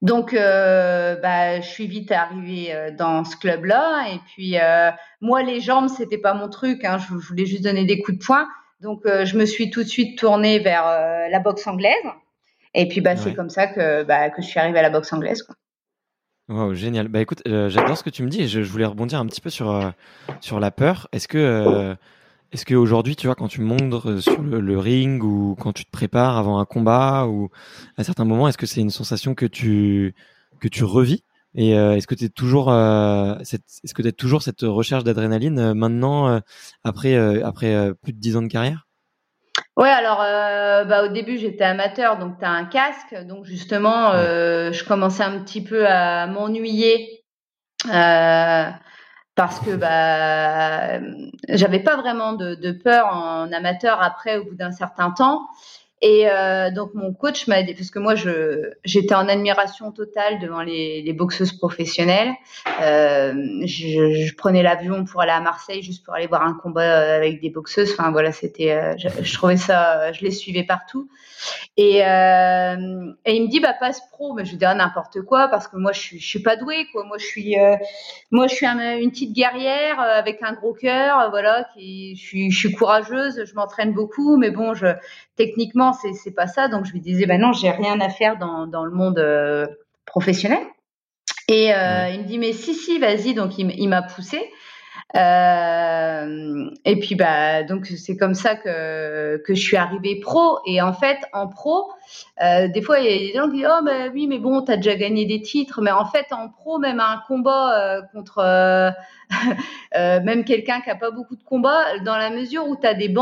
Donc, 0.00 0.32
euh, 0.32 1.16
bah, 1.16 1.60
je 1.60 1.68
suis 1.68 1.86
vite 1.86 2.10
arrivée 2.10 2.74
dans 2.96 3.24
ce 3.24 3.36
club-là. 3.36 4.06
Et 4.14 4.18
puis, 4.32 4.56
moi, 5.20 5.42
les 5.42 5.60
jambes, 5.60 5.88
c'était 5.88 6.16
pas 6.16 6.32
mon 6.32 6.48
truc. 6.48 6.86
Hein, 6.86 6.96
je 6.98 7.14
voulais 7.14 7.44
juste 7.44 7.64
donner 7.64 7.84
des 7.84 8.00
coups 8.00 8.18
de 8.18 8.24
poing. 8.24 8.48
Donc, 8.80 9.04
euh, 9.04 9.24
je 9.24 9.36
me 9.36 9.44
suis 9.44 9.70
tout 9.70 9.82
de 9.82 9.88
suite 9.88 10.18
tournée 10.18 10.58
vers 10.58 10.86
euh, 10.86 11.28
la 11.28 11.38
boxe 11.38 11.66
anglaise. 11.66 11.94
Et 12.74 12.88
puis, 12.88 13.00
bah, 13.00 13.16
c'est 13.16 13.34
comme 13.34 13.50
ça 13.50 13.66
que, 13.66 14.04
bah, 14.04 14.30
que 14.30 14.42
je 14.42 14.46
suis 14.46 14.60
arrivée 14.60 14.78
à 14.78 14.82
la 14.82 14.90
boxe 14.90 15.12
anglaise. 15.12 15.42
Quoi. 15.42 15.56
Wow, 16.48 16.74
génial. 16.74 17.08
Bah 17.08 17.20
écoute, 17.20 17.42
euh, 17.46 17.68
j'adore 17.68 17.96
ce 17.96 18.02
que 18.02 18.10
tu 18.10 18.22
me 18.22 18.28
dis 18.28 18.42
et 18.42 18.48
je, 18.48 18.60
voulais 18.60 18.84
rebondir 18.84 19.20
un 19.20 19.26
petit 19.26 19.40
peu 19.40 19.50
sur, 19.50 19.92
sur 20.40 20.60
la 20.60 20.70
peur. 20.70 21.08
Est-ce 21.12 21.28
que, 21.28 21.96
est-ce 22.52 22.64
qu'aujourd'hui, 22.64 23.16
tu 23.16 23.26
vois, 23.26 23.36
quand 23.36 23.48
tu 23.48 23.60
montes 23.60 24.20
sur 24.20 24.42
le, 24.42 24.78
ring 24.78 25.22
ou 25.22 25.56
quand 25.60 25.72
tu 25.72 25.84
te 25.84 25.90
prépares 25.90 26.36
avant 26.36 26.58
un 26.58 26.64
combat 26.64 27.26
ou 27.26 27.50
à 27.96 28.04
certains 28.04 28.24
moments, 28.24 28.48
est-ce 28.48 28.58
que 28.58 28.66
c'est 28.66 28.80
une 28.80 28.90
sensation 28.90 29.34
que 29.34 29.46
tu, 29.46 30.14
que 30.60 30.68
tu 30.68 30.82
revis? 30.84 31.22
Et 31.54 31.76
euh, 31.76 31.96
est-ce 31.96 32.06
que 32.06 32.14
tu 32.14 32.24
es 32.24 32.28
toujours, 32.28 32.70
euh, 32.70 33.36
est-ce 33.40 33.94
que 33.94 34.02
tu 34.02 34.12
toujours 34.12 34.42
cette 34.42 34.62
recherche 34.62 35.02
d'adrénaline 35.02 35.58
euh, 35.58 35.74
maintenant 35.74 36.40
après 36.84 37.16
après 37.42 37.92
plus 38.02 38.12
de 38.12 38.18
dix 38.18 38.36
ans 38.36 38.42
de 38.42 38.48
carrière? 38.48 38.86
Ouais, 39.76 39.88
alors 39.88 40.18
bah, 40.18 41.04
au 41.04 41.08
début 41.08 41.38
j'étais 41.38 41.64
amateur, 41.64 42.18
donc 42.18 42.38
tu 42.38 42.44
as 42.44 42.50
un 42.50 42.64
casque, 42.64 43.16
donc 43.26 43.44
justement 43.44 44.12
je 44.12 44.84
commençais 44.84 45.24
un 45.24 45.40
petit 45.40 45.62
peu 45.62 45.86
à 45.86 46.26
m'ennuyer 46.26 47.24
parce 49.34 49.60
que 49.60 49.74
bah 49.74 51.00
j'avais 51.48 51.80
pas 51.80 51.96
vraiment 51.96 52.34
de, 52.34 52.54
de, 52.54 52.72
peur 52.72 53.06
en 53.06 53.50
amateur 53.52 54.02
après 54.02 54.36
au 54.36 54.44
bout 54.44 54.54
d'un 54.54 54.72
certain 54.72 55.10
temps. 55.10 55.48
Et 56.02 56.30
euh, 56.30 56.70
donc 56.70 56.94
mon 56.94 57.12
coach 57.12 57.46
m'a 57.46 57.62
dit, 57.62 57.74
parce 57.74 57.90
que 57.90 57.98
moi 57.98 58.14
je 58.14 58.70
j'étais 58.84 59.14
en 59.14 59.28
admiration 59.28 59.92
totale 59.92 60.38
devant 60.40 60.62
les, 60.62 61.02
les 61.02 61.12
boxeuses 61.12 61.52
professionnelles. 61.52 62.32
Euh, 62.80 63.34
je, 63.66 64.26
je, 64.26 64.34
prenais 64.34 64.62
l'avion 64.62 65.04
pour 65.04 65.20
aller 65.20 65.32
à 65.32 65.40
Marseille 65.40 65.82
juste 65.82 66.04
pour 66.04 66.14
aller 66.14 66.26
voir 66.26 66.42
un 66.42 66.54
combat 66.54 67.16
avec 67.16 67.42
des 67.42 67.50
boxeuses. 67.50 67.92
Enfin 67.92 68.10
voilà, 68.12 68.32
c'était, 68.32 68.72
euh, 68.72 68.94
je, 68.96 69.08
je, 69.22 69.34
trouvais 69.34 69.58
ça, 69.58 70.10
je 70.12 70.22
les 70.22 70.30
suivais 70.30 70.64
partout. 70.64 71.10
Et, 71.76 72.04
euh, 72.04 73.12
et 73.24 73.36
il 73.36 73.44
me 73.44 73.48
dit 73.48 73.60
bah 73.60 73.74
passe 73.78 74.00
pro, 74.10 74.34
mais 74.34 74.44
je 74.44 74.56
dis 74.56 74.64
ah, 74.64 74.74
n'importe 74.74 75.22
quoi 75.22 75.48
parce 75.48 75.68
que 75.68 75.76
moi 75.76 75.92
je 75.92 76.00
suis 76.00 76.18
je 76.18 76.26
suis 76.26 76.42
pas 76.42 76.56
douée 76.56 76.86
quoi. 76.92 77.04
Moi 77.04 77.16
je 77.18 77.24
suis 77.24 77.58
euh, 77.58 77.76
moi 78.30 78.46
je 78.46 78.54
suis 78.54 78.66
une 78.66 79.10
petite 79.10 79.34
guerrière 79.34 80.00
euh, 80.00 80.18
avec 80.18 80.42
un 80.42 80.52
gros 80.52 80.74
cœur, 80.74 81.30
voilà, 81.30 81.66
qui 81.74 82.16
je 82.16 82.22
suis 82.22 82.50
je 82.50 82.58
suis 82.58 82.72
courageuse, 82.72 83.44
je 83.44 83.54
m'entraîne 83.54 83.92
beaucoup, 83.92 84.36
mais 84.36 84.50
bon 84.50 84.74
je 84.74 84.86
techniquement 85.40 85.94
c'est 85.94 86.12
c'est 86.12 86.34
pas 86.34 86.46
ça. 86.46 86.68
Donc 86.68 86.84
je 86.84 86.92
lui 86.92 87.00
disais 87.00 87.26
bah 87.26 87.38
non 87.38 87.52
j'ai 87.52 87.70
rien 87.70 87.98
à 88.00 88.10
faire 88.10 88.36
dans 88.38 88.66
dans 88.66 88.84
le 88.84 88.90
monde 88.90 89.18
professionnel. 90.04 90.62
Et 91.48 91.74
euh, 91.74 92.08
il 92.10 92.20
me 92.20 92.26
dit 92.26 92.38
mais 92.38 92.52
si 92.52 92.74
si 92.74 92.98
vas-y 92.98 93.34
donc 93.34 93.58
il, 93.58 93.70
il 93.78 93.88
m'a 93.88 94.02
poussé 94.02 94.38
euh, 95.16 96.70
et 96.84 97.00
puis 97.00 97.16
bah 97.16 97.64
donc 97.64 97.86
c'est 97.86 98.16
comme 98.16 98.34
ça 98.34 98.54
que 98.54 99.40
je 99.48 99.60
suis 99.60 99.76
arrivée 99.76 100.20
pro. 100.20 100.58
Et 100.66 100.80
en 100.80 100.92
fait 100.92 101.18
en 101.32 101.48
pro 101.48 101.90
euh, 102.42 102.68
des 102.68 102.82
fois 102.82 103.00
il 103.00 103.04
y 103.04 103.08
a 103.08 103.18
des 103.18 103.32
gens 103.34 103.48
qui 103.48 103.58
disent 103.58 103.68
oh 103.68 103.82
mais 103.84 104.08
oui 104.10 104.26
mais 104.26 104.38
bon 104.38 104.62
t'as 104.62 104.76
déjà 104.76 104.94
gagné 104.94 105.24
des 105.26 105.42
titres. 105.42 105.80
Mais 105.82 105.90
en 105.90 106.04
fait 106.04 106.26
en 106.32 106.48
pro 106.48 106.78
même 106.78 107.00
un 107.00 107.22
combat 107.26 107.78
euh, 107.78 108.02
contre 108.12 108.92
même 109.94 110.44
quelqu'un 110.44 110.80
qui 110.80 110.90
a 110.90 110.96
pas 110.96 111.10
beaucoup 111.10 111.36
de 111.36 111.42
combats 111.42 111.98
dans 112.04 112.16
la 112.16 112.30
mesure 112.30 112.66
où 112.68 112.76
t'as 112.76 112.94
des 112.94 113.12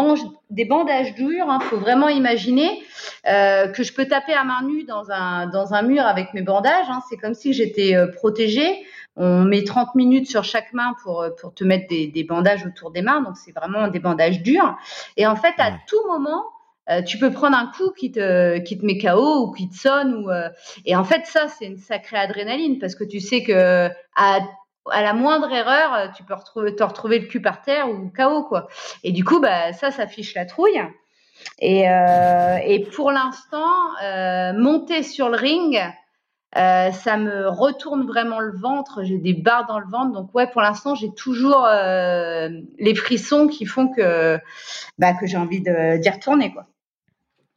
des 0.50 0.64
bandages 0.64 1.14
durs 1.14 1.50
hein, 1.50 1.58
faut 1.60 1.76
vraiment 1.76 2.08
imaginer 2.08 2.82
que 3.24 3.82
je 3.82 3.92
peux 3.92 4.06
taper 4.06 4.32
à 4.32 4.44
main 4.44 4.62
nue 4.66 4.84
dans 4.84 5.10
un 5.10 5.46
dans 5.48 5.74
un 5.74 5.82
mur 5.82 6.02
avec 6.02 6.32
mes 6.32 6.40
bandages 6.40 6.86
hein, 6.88 7.00
c'est 7.10 7.18
comme 7.18 7.34
si 7.34 7.52
j'étais 7.52 7.94
protégée 8.14 8.84
on 9.18 9.44
met 9.44 9.64
30 9.64 9.96
minutes 9.96 10.30
sur 10.30 10.44
chaque 10.44 10.72
main 10.72 10.94
pour, 11.02 11.22
euh, 11.22 11.30
pour 11.30 11.52
te 11.52 11.64
mettre 11.64 11.88
des, 11.88 12.06
des 12.06 12.24
bandages 12.24 12.64
autour 12.64 12.92
des 12.92 13.02
mains. 13.02 13.20
Donc, 13.20 13.36
c'est 13.36 13.52
vraiment 13.52 13.88
des 13.88 13.98
bandages 13.98 14.42
durs. 14.42 14.76
Et 15.16 15.26
en 15.26 15.34
fait, 15.34 15.54
à 15.58 15.72
tout 15.88 16.00
moment, 16.06 16.44
euh, 16.88 17.02
tu 17.02 17.18
peux 17.18 17.32
prendre 17.32 17.56
un 17.56 17.66
coup 17.66 17.90
qui 17.90 18.12
te, 18.12 18.58
qui 18.58 18.78
te 18.78 18.86
met 18.86 18.96
KO 18.96 19.46
ou 19.46 19.52
qui 19.52 19.68
te 19.68 19.74
sonne. 19.74 20.14
Ou, 20.14 20.30
euh, 20.30 20.48
Et 20.86 20.94
en 20.94 21.02
fait, 21.04 21.26
ça, 21.26 21.48
c'est 21.48 21.66
une 21.66 21.78
sacrée 21.78 22.16
adrénaline 22.16 22.78
parce 22.78 22.94
que 22.94 23.04
tu 23.04 23.18
sais 23.18 23.42
que 23.42 23.88
à, 24.14 24.38
à 24.90 25.02
la 25.02 25.12
moindre 25.14 25.52
erreur, 25.52 26.12
tu 26.16 26.22
peux 26.22 26.34
retrouver, 26.34 26.76
te 26.76 26.84
retrouver 26.84 27.18
le 27.18 27.26
cul 27.26 27.42
par 27.42 27.60
terre 27.62 27.90
ou 27.90 28.10
KO. 28.16 28.44
Quoi. 28.44 28.68
Et 29.02 29.10
du 29.10 29.24
coup, 29.24 29.40
bah, 29.40 29.72
ça, 29.72 29.90
ça 29.90 30.06
fiche 30.06 30.34
la 30.34 30.46
trouille. 30.46 30.80
Et, 31.58 31.90
euh, 31.90 32.56
et 32.64 32.84
pour 32.84 33.10
l'instant, 33.10 33.66
monter 34.54 35.02
sur 35.02 35.28
le 35.28 35.36
ring, 35.36 35.80
euh, 36.56 36.90
ça 36.92 37.18
me 37.18 37.48
retourne 37.48 38.06
vraiment 38.06 38.40
le 38.40 38.56
ventre, 38.56 39.02
j'ai 39.04 39.18
des 39.18 39.34
barres 39.34 39.66
dans 39.66 39.78
le 39.78 39.86
ventre. 39.86 40.12
Donc 40.12 40.34
ouais, 40.34 40.46
pour 40.46 40.62
l'instant, 40.62 40.94
j'ai 40.94 41.12
toujours 41.12 41.66
euh, 41.66 42.48
les 42.78 42.94
frissons 42.94 43.48
qui 43.48 43.66
font 43.66 43.88
que, 43.88 44.38
bah, 44.98 45.12
que 45.12 45.26
j'ai 45.26 45.36
envie 45.36 45.60
d'y 45.60 46.10
retourner. 46.10 46.52
Quoi. 46.52 46.66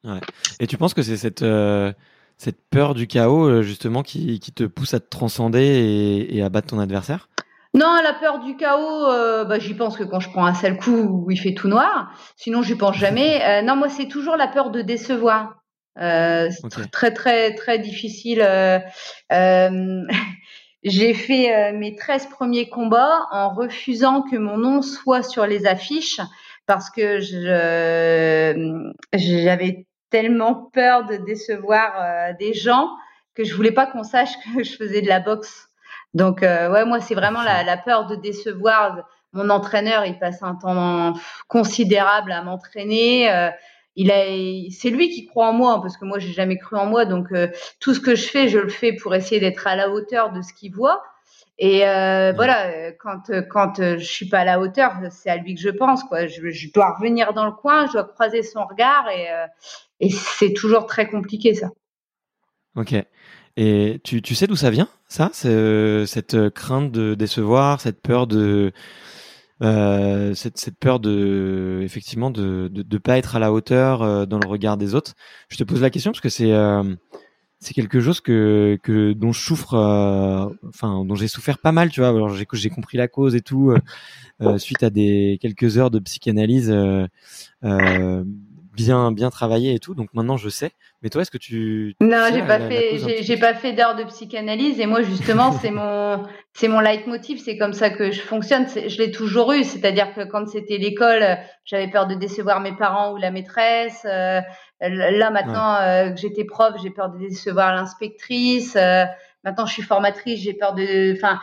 Ouais. 0.04 0.20
Et 0.60 0.68
tu 0.68 0.78
penses 0.78 0.94
que 0.94 1.04
c'est 1.04 1.16
cette, 1.16 1.42
euh, 1.42 1.94
cette 2.38 2.60
peur 2.70 2.94
du 2.94 3.08
chaos 3.08 3.62
justement 3.62 4.04
qui, 4.04 4.40
qui, 4.40 4.52
te 4.52 4.66
pousse 4.66 4.94
à 4.94 5.00
te 5.00 5.08
transcender 5.08 5.62
et, 5.62 6.36
et, 6.36 6.44
à 6.44 6.50
battre 6.50 6.68
ton 6.68 6.80
adversaire? 6.80 7.30
Non, 7.74 8.02
la 8.04 8.14
peur 8.14 8.40
du 8.40 8.58
chaos, 8.58 9.06
euh, 9.08 9.46
bah, 9.46 9.58
j'y 9.58 9.74
pense 9.74 9.96
que 9.96 10.04
quand 10.04 10.20
je 10.20 10.30
prends 10.30 10.46
un 10.46 10.54
seul 10.54 10.78
coup 10.78 10.92
où 10.92 11.32
il 11.32 11.38
fait 11.38 11.54
tout 11.54 11.70
noir. 11.70 12.12
Sinon, 12.36 12.62
j'y 12.62 12.76
pense 12.76 12.98
jamais. 12.98 13.62
non, 13.64 13.78
moi, 13.78 13.88
c'est 13.88 14.10
toujours 14.10 14.36
la 14.36 14.50
peur 14.50 14.70
de 14.70 14.82
décevoir. 14.82 15.61
Euh, 16.00 16.50
c'est 16.52 16.90
très 16.92 17.12
très 17.14 17.54
très 17.56 17.80
difficile. 17.80 18.42
Euh, 18.42 18.80
euh, 19.32 20.02
j'ai 20.84 21.14
fait 21.14 21.74
mes 21.74 21.96
13 21.96 22.28
premiers 22.28 22.70
combats 22.70 23.28
en 23.32 23.54
refusant 23.54 24.22
que 24.24 24.36
mon 24.38 24.58
nom 24.58 24.82
soit 24.82 25.22
sur 25.24 25.46
les 25.46 25.68
affiches 25.68 26.22
parce 26.66 26.90
que 26.90 27.20
j'avais 29.14 29.86
tellement 30.10 30.70
peur 30.74 31.06
de 31.06 31.18
décevoir 31.18 32.36
des 32.40 32.54
gens 32.54 32.90
que 33.36 33.44
je 33.44 33.54
voulais 33.54 33.72
pas 33.72 33.86
qu'on 33.86 34.04
sache 34.04 34.32
que 34.56 34.64
je 34.64 34.76
faisais 34.76 35.02
de 35.02 35.08
la 35.08 35.20
boxe. 35.20 35.68
Donc 36.14 36.42
ouais, 36.42 36.86
moi 36.86 37.00
c'est 37.00 37.16
vraiment 37.16 37.44
la, 37.44 37.64
la, 37.64 37.78
peur 37.78 38.08
de 38.08 38.16
décevoir. 38.16 39.08
Mon 39.34 39.50
entraîneur, 39.50 40.06
il 40.06 40.18
passe 40.20 40.42
un 40.42 40.56
temps 40.56 41.14
considérable 41.48 42.32
à 42.32 42.42
m'entraîner 42.42 43.52
il 43.96 44.12
a, 44.12 44.24
c'est 44.72 44.90
lui 44.90 45.10
qui 45.10 45.26
croit 45.26 45.48
en 45.48 45.54
moi 45.54 45.82
parce 45.82 45.98
que 45.98 46.06
moi 46.06 46.20
j'ai 46.20 46.32
jamais 46.32 46.58
cru 46.58 46.78
en 46.78 46.86
moi. 46.86 47.06
Donc 47.06 47.32
euh, 47.32 47.48
tout 47.80 47.94
ce 47.94 48.00
que 48.00 48.16
je 48.16 48.28
fais, 48.28 48.48
je 48.48 48.60
le 48.60 48.70
fais 48.70 48.94
pour 48.94 49.14
essayer 49.16 49.40
d'être 49.40 49.68
à 49.68 49.76
la 49.76 49.90
hauteur 49.90 50.32
de 50.32 50.42
ce 50.42 50.54
qu'il 50.54 50.74
voit. 50.74 51.02
Et 51.58 51.88
euh, 51.88 52.32
voilà, 52.36 52.92
quand 52.94 53.32
quand 53.50 53.76
je 53.78 54.04
suis 54.04 54.28
pas 54.28 54.40
à 54.40 54.46
la 54.46 54.60
hauteur, 54.60 54.94
c'est 55.12 55.30
à 55.30 55.38
lui 55.38 55.56
que 55.56 55.62
je 55.62 55.70
pense 55.70 56.04
quoi. 56.04 56.26
Je, 56.26 56.50
je, 56.50 56.72
dois 56.72 56.96
revenir 56.96 57.34
dans 57.34 57.46
le 57.46 57.52
coin, 57.52 57.86
je 57.88 57.94
dois 57.94 58.04
croiser 58.06 58.42
son 58.42 58.66
regard 58.66 59.08
et 59.10 59.28
et 60.00 60.10
c'est 60.10 60.54
toujours 60.54 60.88
très 60.88 61.08
compliqué 61.08 61.54
ça. 61.54 61.70
Ok. 62.76 62.96
Et 63.58 64.00
tu, 64.04 64.22
tu 64.22 64.34
sais 64.34 64.48
d'où 64.48 64.56
ça 64.56 64.70
vient, 64.70 64.88
ça 65.08 65.30
Cette 65.34 66.50
crainte 66.50 66.92
de 66.92 67.16
décevoir, 67.16 67.82
cette 67.82 68.02
peur 68.02 68.28
de. 68.28 68.72
Euh, 69.62 70.34
cette, 70.34 70.58
cette, 70.58 70.78
peur 70.80 71.00
de 71.00 71.82
effectivement 71.84 72.32
de, 72.32 72.68
de 72.68 72.98
pas 72.98 73.18
être 73.18 73.36
à 73.36 73.40
la 73.40 73.54
hauteur 73.54 74.02
euh, 74.02 74.26
dans 74.26 74.40
le 74.40 74.48
regard 74.48 74.76
des 74.76 74.96
autres. 74.96 75.14
Je 75.50 75.58
te 75.58 75.64
pose 75.64 75.82
la 75.82 75.92
question 75.92 76.12
parce 76.12 76.22
que 76.22 76.30
c'est 76.30 76.52
euh, 76.52 76.96
c'est 77.60 77.76
quelque 77.76 78.00
chose 78.00 78.22
que, 78.22 78.80
que 78.82 79.14
dont 79.14 79.32
je 79.32 79.40
souffre, 79.40 79.76
euh, 79.76 80.48
enfin 80.68 81.06
dont 81.06 81.14
j'ai 81.14 81.28
souffert 81.28 81.60
pas 81.60 81.72
mal, 81.72 81.92
tu 81.92 82.00
vois. 82.00 82.10
Alors 82.10 82.30
j'ai 82.30 82.48
j'ai 82.54 82.70
compris 82.72 82.98
la 82.98 83.08
cause 83.08 83.36
et 83.36 83.42
tout 83.42 83.76
suite 84.58 84.82
à 84.82 84.90
des 84.90 85.38
quelques 85.40 85.78
heures 85.78 85.92
de 85.92 86.00
psychanalyse 86.00 86.74
bien 88.84 89.12
bien 89.12 89.30
travaillé 89.30 89.74
et 89.74 89.80
tout. 89.80 89.96
Donc 89.96 90.10
maintenant 90.14 90.38
je 90.38 90.50
sais. 90.50 90.72
Mais 91.02 91.10
toi, 91.10 91.24
est-ce 91.24 91.32
que 91.32 91.40
tu 91.40 91.96
Non, 92.00 92.28
j'ai 92.32 92.44
pas, 92.44 92.60
fait, 92.60 93.24
j'ai 93.24 93.38
pas 93.38 93.56
fait 93.56 93.74
d'heures 93.74 93.96
de 93.96 94.04
psychanalyse. 94.04 94.80
Et 94.80 94.86
moi, 94.86 95.02
justement, 95.02 95.52
c'est 95.62 95.72
mon 95.72 96.24
c'est 96.54 96.68
mon 96.68 96.80
leitmotiv. 96.80 97.40
C'est 97.44 97.58
comme 97.58 97.74
ça 97.74 97.90
que 97.90 98.12
je 98.12 98.22
fonctionne. 98.22 98.68
Je 98.68 98.98
l'ai 98.98 99.12
toujours 99.12 99.52
eu. 99.54 99.64
C'est-à-dire 99.64 100.14
que 100.14 100.24
quand 100.24 100.48
c'était 100.48 100.78
l'école, 100.78 101.38
j'avais 101.66 101.90
peur 101.90 102.06
de 102.06 102.14
décevoir 102.14 102.60
mes 102.60 102.76
parents 102.76 103.14
ou 103.14 103.18
la 103.18 103.32
maîtresse. 103.32 104.06
Euh, 104.06 104.42
là, 104.80 105.32
maintenant 105.32 105.76
euh, 105.76 106.12
que 106.12 106.20
j'étais 106.20 106.46
prof, 106.46 106.76
j'ai 106.82 106.92
peur 106.92 107.10
de 107.10 107.18
décevoir 107.18 107.74
l'inspectrice. 107.74 108.76
Euh, 108.76 109.06
maintenant, 109.44 109.66
je 109.66 109.74
suis 109.74 109.84
formatrice, 109.84 110.40
j'ai 110.40 110.54
peur 110.54 110.74
de. 110.76 111.16
Enfin, 111.16 111.40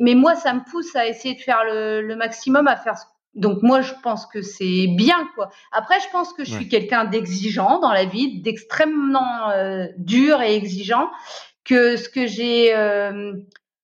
mais 0.00 0.14
moi, 0.14 0.36
ça 0.36 0.54
me 0.54 0.60
pousse 0.70 0.96
à 0.96 1.06
essayer 1.06 1.34
de 1.34 1.40
faire 1.40 1.64
le, 1.64 2.00
le 2.00 2.16
maximum, 2.16 2.66
à 2.66 2.76
faire 2.76 2.96
ce 2.96 3.04
donc 3.34 3.62
moi, 3.62 3.80
je 3.80 3.92
pense 4.02 4.26
que 4.26 4.42
c'est 4.42 4.86
bien, 4.88 5.28
quoi. 5.34 5.50
Après, 5.72 5.98
je 6.00 6.10
pense 6.12 6.32
que 6.32 6.44
je 6.44 6.50
suis 6.50 6.68
quelqu'un 6.68 7.04
d'exigeant 7.04 7.78
dans 7.80 7.92
la 7.92 8.04
vie, 8.04 8.42
d'extrêmement 8.42 9.50
euh, 9.50 9.86
dur 9.96 10.42
et 10.42 10.54
exigeant. 10.54 11.08
Que 11.64 11.96
ce 11.96 12.08
que 12.08 12.26
j'ai 12.26 12.74
euh, 12.74 13.32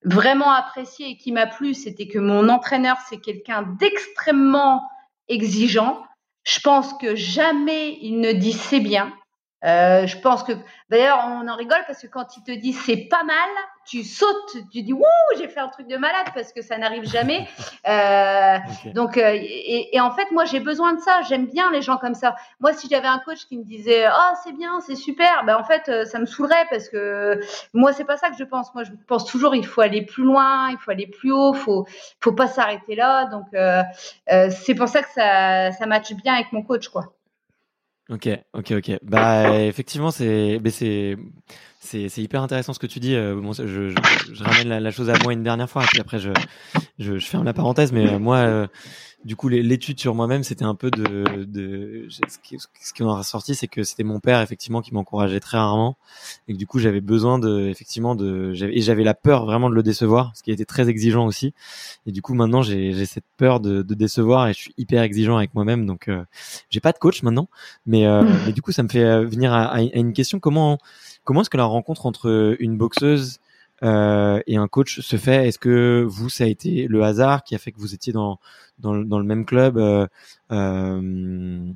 vraiment 0.05 0.51
apprécié 0.51 1.11
et 1.11 1.17
qui 1.17 1.33
m'a 1.33 1.47
plu, 1.47 1.75
c'était 1.75 2.09
que 2.09 2.19
mon 2.19 2.49
entraîneur, 2.49 2.99
c'est 3.09 3.19
quelqu'un 3.19 3.63
d'extrêmement 3.79 4.83
exigeant. 5.29 6.03
Je 6.45 6.61
pense 6.61 6.93
que 6.95 7.15
jamais 7.15 7.99
il 8.03 8.21
ne 8.21 8.33
dit 8.33 8.53
c'est 8.53 8.81
bien. 8.81 9.13
Euh, 9.65 10.07
je 10.07 10.17
pense 10.19 10.45
que 10.45 10.53
d'ailleurs 10.89 11.19
on 11.27 11.49
en 11.49 11.57
rigole 11.57 11.83
parce 11.89 12.01
que 12.01 12.07
quand 12.07 12.37
il 12.37 12.45
te 12.45 12.53
dit 12.53 12.73
c'est 12.73 13.09
pas 13.11 13.25
mal, 13.25 13.49
tu 13.85 14.05
sautes, 14.05 14.57
tu 14.71 14.83
dis 14.83 14.93
wouh 14.93 15.03
j'ai 15.37 15.49
fait 15.49 15.59
un 15.59 15.67
truc 15.67 15.89
de 15.89 15.97
malade 15.97 16.29
parce 16.33 16.53
que 16.53 16.63
ça 16.63 16.79
n'arrive 16.79 17.05
jamais. 17.05 17.47
Euh, 17.89 18.59
Donc 18.95 19.17
euh, 19.17 19.31
et, 19.35 19.97
et, 19.97 20.01
en 20.01 20.11
fait 20.11 20.31
moi 20.31 20.45
j'ai 20.45 20.61
besoin 20.61 20.93
de 20.93 21.01
ça, 21.01 21.23
j'aime 21.27 21.47
bien 21.47 21.71
les 21.73 21.81
gens 21.81 21.97
comme 21.97 22.15
ça. 22.15 22.37
Moi 22.61 22.75
si 22.75 22.87
j'avais 22.89 23.07
un 23.09 23.19
coach 23.19 23.47
qui 23.47 23.57
me 23.57 23.65
disait 23.65 24.07
oh 24.09 24.35
c'est 24.45 24.53
bien 24.53 24.81
c'est 24.81 24.95
super, 24.95 25.45
ben 25.45 25.57
en 25.57 25.65
fait 25.65 25.89
euh, 25.89 26.05
ça 26.05 26.19
me 26.19 26.27
saoulerait 26.27 26.67
parce 26.71 26.89
que 26.91 27.41
moi 27.73 27.93
c'est 27.95 28.05
pas 28.05 28.19
ça 28.19 28.29
que 28.29 28.37
je 28.37 28.45
pense. 28.45 28.75
Moi 28.75 28.85
je 28.85 28.91
pense 29.07 29.25
toujours 29.25 29.55
il 29.55 29.65
faut 29.65 29.81
aller 29.81 30.03
plus 30.03 30.25
loin, 30.25 30.71
il 30.71 30.77
faut 30.79 30.91
aller 30.91 31.07
plus 31.07 31.33
haut, 31.33 31.55
faut 31.55 31.87
faut 32.21 32.33
pas 32.33 32.49
s'arrêter 32.49 32.95
là. 32.95 33.25
Donc 33.27 33.47
euh, 33.55 33.83
c'est 34.51 34.75
pour 34.75 34.89
ça 34.89 35.03
que 35.03 35.11
ça 35.11 35.73
ça 35.73 35.87
matche 35.87 36.13
bien 36.13 36.35
avec 36.35 36.53
mon 36.53 36.63
coach 36.63 36.89
quoi. 36.89 37.18
Ok, 38.11 38.27
ok, 38.55 38.73
ok. 38.79 38.99
Bah 39.03 39.61
effectivement, 39.65 40.11
c'est, 40.11 40.59
c'est, 40.71 41.17
c'est, 41.81 42.09
c'est 42.09 42.23
hyper 42.23 42.43
intéressant 42.43 42.73
ce 42.73 42.79
que 42.79 42.87
tu 42.87 43.01
dis. 43.01 43.15
Euh, 43.15 43.41
bon, 43.41 43.53
je, 43.53 43.67
je, 43.67 43.95
je 44.33 44.45
ramène 44.45 44.69
la, 44.69 44.81
la, 44.81 44.91
chose 44.91 45.11
à 45.11 45.15
moi 45.23 45.33
une 45.33 45.43
dernière 45.43 45.71
fois, 45.71 45.85
et 45.85 45.87
puis 45.87 46.01
après 46.01 46.19
je, 46.19 46.31
je, 46.99 47.19
je 47.19 47.27
ferme 47.27 47.45
la 47.45 47.53
parenthèse. 47.55 47.93
Mais 47.93 48.09
euh, 48.09 48.19
moi, 48.19 48.39
euh, 48.39 48.67
du 49.25 49.37
coup, 49.37 49.49
l'étude 49.49 49.99
sur 49.99 50.15
moi-même, 50.15 50.45
c'était 50.45 50.65
un 50.65 50.75
peu 50.75 50.91
de, 50.91 51.45
de 51.45 52.07
ce 52.09 52.39
qui, 52.43 52.57
ce 52.59 52.93
qui 52.93 53.03
en 53.03 53.11
a 53.11 53.19
ressorti, 53.19 53.55
c'est 53.55 53.67
que 53.67 53.83
c'était 53.83 54.05
mon 54.05 54.21
père 54.21 54.41
effectivement 54.41 54.81
qui 54.81 54.95
m'encourageait 54.95 55.41
très 55.41 55.59
rarement, 55.59 55.97
et 56.47 56.53
que 56.53 56.59
du 56.59 56.67
coup, 56.67 56.79
j'avais 56.79 57.01
besoin 57.01 57.39
de, 57.39 57.69
effectivement, 57.69 58.15
de, 58.15 58.53
et 58.55 58.81
j'avais 58.81 59.05
la 59.05 59.15
peur 59.15 59.45
vraiment 59.45 59.71
de 59.71 59.75
le 59.75 59.83
décevoir, 59.83 60.33
ce 60.37 60.43
qui 60.43 60.53
était 60.53 60.65
très 60.65 60.89
exigeant 60.89 61.27
aussi. 61.27 61.53
Et 62.07 62.13
du 62.13 62.23
coup, 62.23 62.35
maintenant, 62.35 62.63
j'ai 62.63 63.07
cette 63.07 63.25
peur 63.37 63.61
de, 63.61 63.83
de, 63.83 63.95
décevoir, 63.95 64.49
et 64.49 64.53
je 64.53 64.59
suis 64.59 64.75
hyper 64.79 65.03
exigeant 65.03 65.37
avec 65.37 65.53
moi-même. 65.55 65.85
Donc, 65.85 66.09
euh, 66.09 66.25
j'ai 66.71 66.81
pas 66.81 66.93
de 66.93 66.99
coach 66.99 67.23
maintenant, 67.25 67.49
mais, 67.87 68.07
euh, 68.07 68.23
mmh. 68.23 68.39
mais 68.47 68.53
du 68.53 68.63
coup, 68.63 68.71
ça 68.73 68.85
me 68.85 68.89
fait 68.89 69.05
euh, 69.05 69.25
venir 69.25 69.53
à, 69.53 69.65
à 69.75 69.81
une 69.81 70.13
question 70.13 70.39
comment 70.39 70.79
comment 71.29 71.43
est-ce 71.43 71.51
que 71.51 71.59
la 71.59 71.67
rencontre 71.67 72.07
entre 72.07 72.57
une 72.59 72.79
boxeuse 72.79 73.41
euh, 73.83 74.41
et 74.47 74.57
un 74.57 74.67
coach 74.67 75.01
se 75.01 75.17
fait? 75.17 75.47
Est-ce 75.47 75.59
que 75.59 76.03
vous, 76.09 76.31
ça 76.31 76.45
a 76.45 76.47
été 76.47 76.89
le 76.89 77.03
hasard 77.03 77.45
qui 77.45 77.55
a 77.55 77.59
fait 77.59 77.71
que 77.71 77.79
vous 77.79 77.93
étiez 77.93 78.15
dans 78.15 78.39
dans, 78.79 78.95
dans 78.97 79.19
le 79.19 79.27
même 79.27 79.45
club 79.45 79.77
euh, 79.77 80.07
euh, 80.53 81.71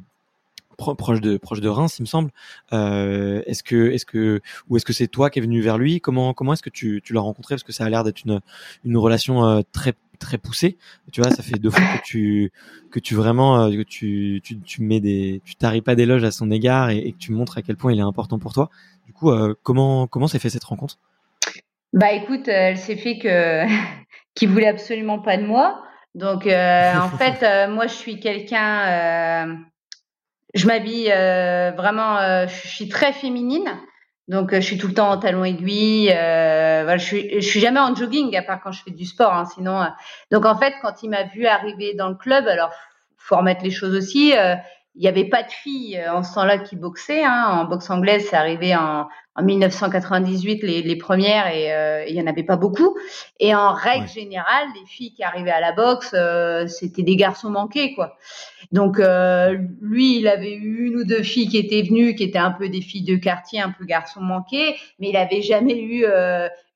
proche 0.78 1.20
de 1.20 1.36
proche 1.36 1.60
de 1.60 1.68
Reims, 1.68 1.98
il 1.98 2.04
me 2.04 2.06
semble? 2.06 2.30
Euh, 2.72 3.42
est-ce 3.44 3.62
que 3.62 3.90
est-ce 3.90 4.06
que 4.06 4.40
ou 4.70 4.78
est-ce 4.78 4.86
que 4.86 4.94
c'est 4.94 5.06
toi 5.06 5.28
qui 5.28 5.38
es 5.38 5.42
venu 5.42 5.60
vers 5.60 5.76
lui? 5.76 6.00
Comment 6.00 6.32
comment 6.32 6.54
est-ce 6.54 6.62
que 6.62 6.70
tu, 6.70 7.02
tu 7.04 7.12
l'as 7.12 7.20
rencontré? 7.20 7.54
Parce 7.54 7.62
que 7.62 7.72
ça 7.72 7.84
a 7.84 7.90
l'air 7.90 8.04
d'être 8.04 8.24
une 8.24 8.40
une 8.86 8.96
relation 8.96 9.44
euh, 9.44 9.60
très 9.70 9.92
très 10.22 10.38
poussée. 10.38 10.78
Tu 11.12 11.20
vois, 11.20 11.30
ça 11.30 11.42
fait 11.42 11.58
deux 11.58 11.70
fois 11.70 11.98
que 11.98 12.02
tu 12.04 12.52
que 12.90 12.98
tu 12.98 13.14
vraiment 13.14 13.70
que 13.70 13.82
tu 13.82 14.40
tu, 14.42 14.58
tu 14.60 14.82
mets 14.82 15.00
des 15.00 15.42
tu 15.44 15.56
taries 15.56 15.82
pas 15.82 15.94
d'éloges 15.94 16.24
à 16.24 16.30
son 16.30 16.50
égard 16.50 16.90
et, 16.90 16.98
et, 16.98 17.12
que 17.12 17.18
tu 17.18 17.32
montres 17.32 17.58
à 17.58 17.62
quel 17.62 17.76
point 17.76 17.92
il 17.92 17.98
est 17.98 18.02
important 18.02 18.38
pour 18.38 18.52
toi. 18.52 18.70
Du 19.06 19.12
coup, 19.12 19.30
comment 19.62 20.06
comment 20.06 20.28
s'est 20.28 20.38
fait 20.38 20.50
cette 20.50 20.64
rencontre? 20.64 20.98
Bah 21.92 22.12
écoute, 22.12 22.48
euh, 22.48 22.70
elle 22.70 22.78
s'est 22.78 22.96
fait 22.96 23.18
que 23.18 23.64
qui 24.34 24.46
voulait 24.46 24.68
absolument 24.68 25.18
pas 25.18 25.36
de 25.36 25.44
moi. 25.44 25.82
Donc 26.14 26.46
euh, 26.46 26.94
en 26.94 27.08
fait, 27.18 27.42
euh, 27.42 27.68
moi 27.68 27.86
je 27.86 27.94
suis 27.94 28.18
quelqu'un, 28.18 29.64
je 30.54 30.66
m'habille 30.66 31.08
vraiment, 31.76 32.46
je 32.46 32.68
suis 32.68 32.88
très 32.88 33.12
féminine. 33.12 33.68
Donc 34.28 34.54
je 34.54 34.60
suis 34.60 34.78
tout 34.78 34.88
le 34.88 34.94
temps 34.94 35.10
en 35.10 35.18
talons 35.18 35.44
aiguilles. 35.44 36.06
voilà, 36.06 36.96
je 36.96 37.04
suis, 37.04 37.40
je 37.40 37.46
suis 37.46 37.60
jamais 37.60 37.80
en 37.80 37.94
jogging 37.94 38.36
à 38.36 38.42
part 38.42 38.60
quand 38.62 38.72
je 38.72 38.82
fais 38.82 38.90
du 38.90 39.04
sport. 39.04 39.32
Hein, 39.32 39.44
sinon, 39.44 39.86
donc 40.30 40.46
en 40.46 40.56
fait, 40.56 40.74
quand 40.80 41.02
il 41.02 41.10
m'a 41.10 41.24
vu 41.24 41.46
arriver 41.46 41.94
dans 41.94 42.08
le 42.08 42.14
club, 42.14 42.46
alors 42.46 42.72
faut 43.16 43.36
remettre 43.36 43.62
les 43.62 43.70
choses 43.70 43.94
aussi 43.94 44.32
il 44.94 45.00
n'y 45.00 45.08
avait 45.08 45.28
pas 45.28 45.42
de 45.42 45.50
filles 45.50 45.98
euh, 45.98 46.12
en 46.12 46.22
ce 46.22 46.34
temps-là 46.34 46.58
qui 46.58 46.76
boxaient. 46.76 47.24
Hein. 47.24 47.46
En 47.50 47.64
boxe 47.64 47.88
anglaise, 47.90 48.26
c'est 48.28 48.36
arrivé 48.36 48.76
en, 48.76 49.08
en 49.34 49.42
1998 49.42 50.62
les, 50.62 50.82
les, 50.82 50.96
premières 50.96 51.46
et 51.46 51.72
euh, 51.72 52.04
il 52.06 52.14
y 52.14 52.20
en 52.20 52.26
avait 52.26 52.42
pas 52.42 52.56
beaucoup. 52.56 52.96
Et 53.40 53.54
en 53.54 53.72
règle 53.72 54.08
générale, 54.08 54.68
les 54.78 54.86
filles 54.86 55.14
qui 55.14 55.22
arrivaient 55.22 55.50
à 55.50 55.60
la 55.60 55.72
boxe, 55.72 56.12
euh, 56.14 56.66
c'était 56.66 57.02
des 57.02 57.16
garçons 57.16 57.48
manqués, 57.48 57.94
quoi. 57.94 58.18
Donc 58.72 58.98
euh, 58.98 59.56
lui, 59.80 60.18
il 60.18 60.28
avait 60.28 60.52
eu 60.52 60.86
une 60.86 60.96
ou 60.96 61.04
deux 61.04 61.22
filles 61.22 61.48
qui 61.48 61.56
étaient 61.56 61.82
venues, 61.82 62.14
qui 62.14 62.24
étaient 62.24 62.38
un 62.38 62.52
peu 62.52 62.68
des 62.68 62.82
filles 62.82 63.04
de 63.04 63.16
quartier, 63.16 63.60
un 63.60 63.70
peu 63.70 63.86
garçons 63.86 64.20
manqués, 64.20 64.76
mais 64.98 65.08
il 65.08 65.16
avait 65.16 65.42
jamais 65.42 65.78
eu 65.78 66.04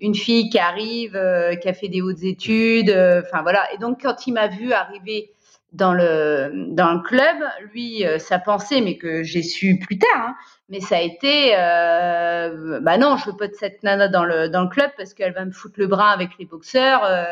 une 0.01 0.15
fille 0.15 0.49
qui 0.49 0.59
arrive, 0.59 1.13
qui 1.61 1.69
a 1.69 1.73
fait 1.73 1.89
des 1.89 2.03
hautes 2.03 2.23
études. 2.23 2.91
Enfin 2.91 3.43
voilà. 3.43 3.67
Et 3.75 3.79
donc 3.79 4.03
quand 4.03 4.27
il 4.27 4.33
m'a 4.33 4.49
vu 4.49 4.73
arriver 4.73 5.31
dans 5.77 5.93
le 5.93 6.51
dans 6.69 6.93
le 6.95 7.01
club, 7.01 7.37
lui, 7.73 8.07
euh, 8.07 8.19
sa 8.19 8.39
pensée, 8.39 8.81
mais 8.81 8.97
que 8.97 9.23
j'ai 9.23 9.43
su 9.43 9.79
plus 9.79 9.99
tard, 9.99 10.29
hein, 10.29 10.35
mais 10.69 10.81
ça 10.81 10.97
a 10.97 11.01
été, 11.01 11.55
euh, 11.57 12.81
bah 12.81 12.99
non, 12.99 13.17
je 13.17 13.27
veux 13.31 13.37
pas 13.37 13.47
de 13.49 13.55
cette 13.55 13.83
nana 13.83 14.09
dans 14.09 14.25
le 14.25 14.49
dans 14.49 14.63
le 14.63 14.69
club 14.69 14.91
parce 14.97 15.13
qu'elle 15.15 15.33
va 15.33 15.45
me 15.45 15.53
foutre 15.53 15.79
le 15.79 15.87
bras 15.87 16.11
avec 16.11 16.31
les 16.39 16.47
boxeurs, 16.47 17.05
euh, 17.05 17.25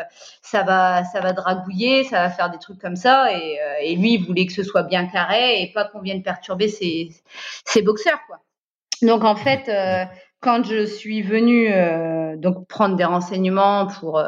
ça 0.42 0.62
va 0.62 1.04
ça 1.04 1.20
va 1.20 1.33
dragouiller, 1.33 2.04
ça 2.04 2.22
va 2.22 2.30
faire 2.30 2.50
des 2.50 2.59
trucs 2.59 2.80
comme 2.80 2.96
ça, 2.96 3.33
et, 3.33 3.59
euh, 3.61 3.74
et 3.83 3.96
lui, 3.96 4.14
il 4.14 4.24
voulait 4.26 4.46
que 4.46 4.52
ce 4.52 4.62
soit 4.62 4.83
bien 4.85 5.07
carré 5.07 5.62
et 5.62 5.72
pas 5.72 5.85
qu'on 5.87 6.00
vienne 6.00 6.22
perturber 6.22 6.68
ses 6.68 7.11
ses 7.64 7.83
boxeurs, 7.83 8.20
quoi. 8.26 8.40
Donc 9.02 9.24
en 9.24 9.37
fait, 9.37 9.68
quand 10.44 10.64
je 10.64 10.85
suis 10.85 11.22
venue 11.22 11.70
donc 12.37 12.68
prendre 12.68 12.94
des 12.96 13.04
renseignements 13.04 13.87
pour 13.87 14.22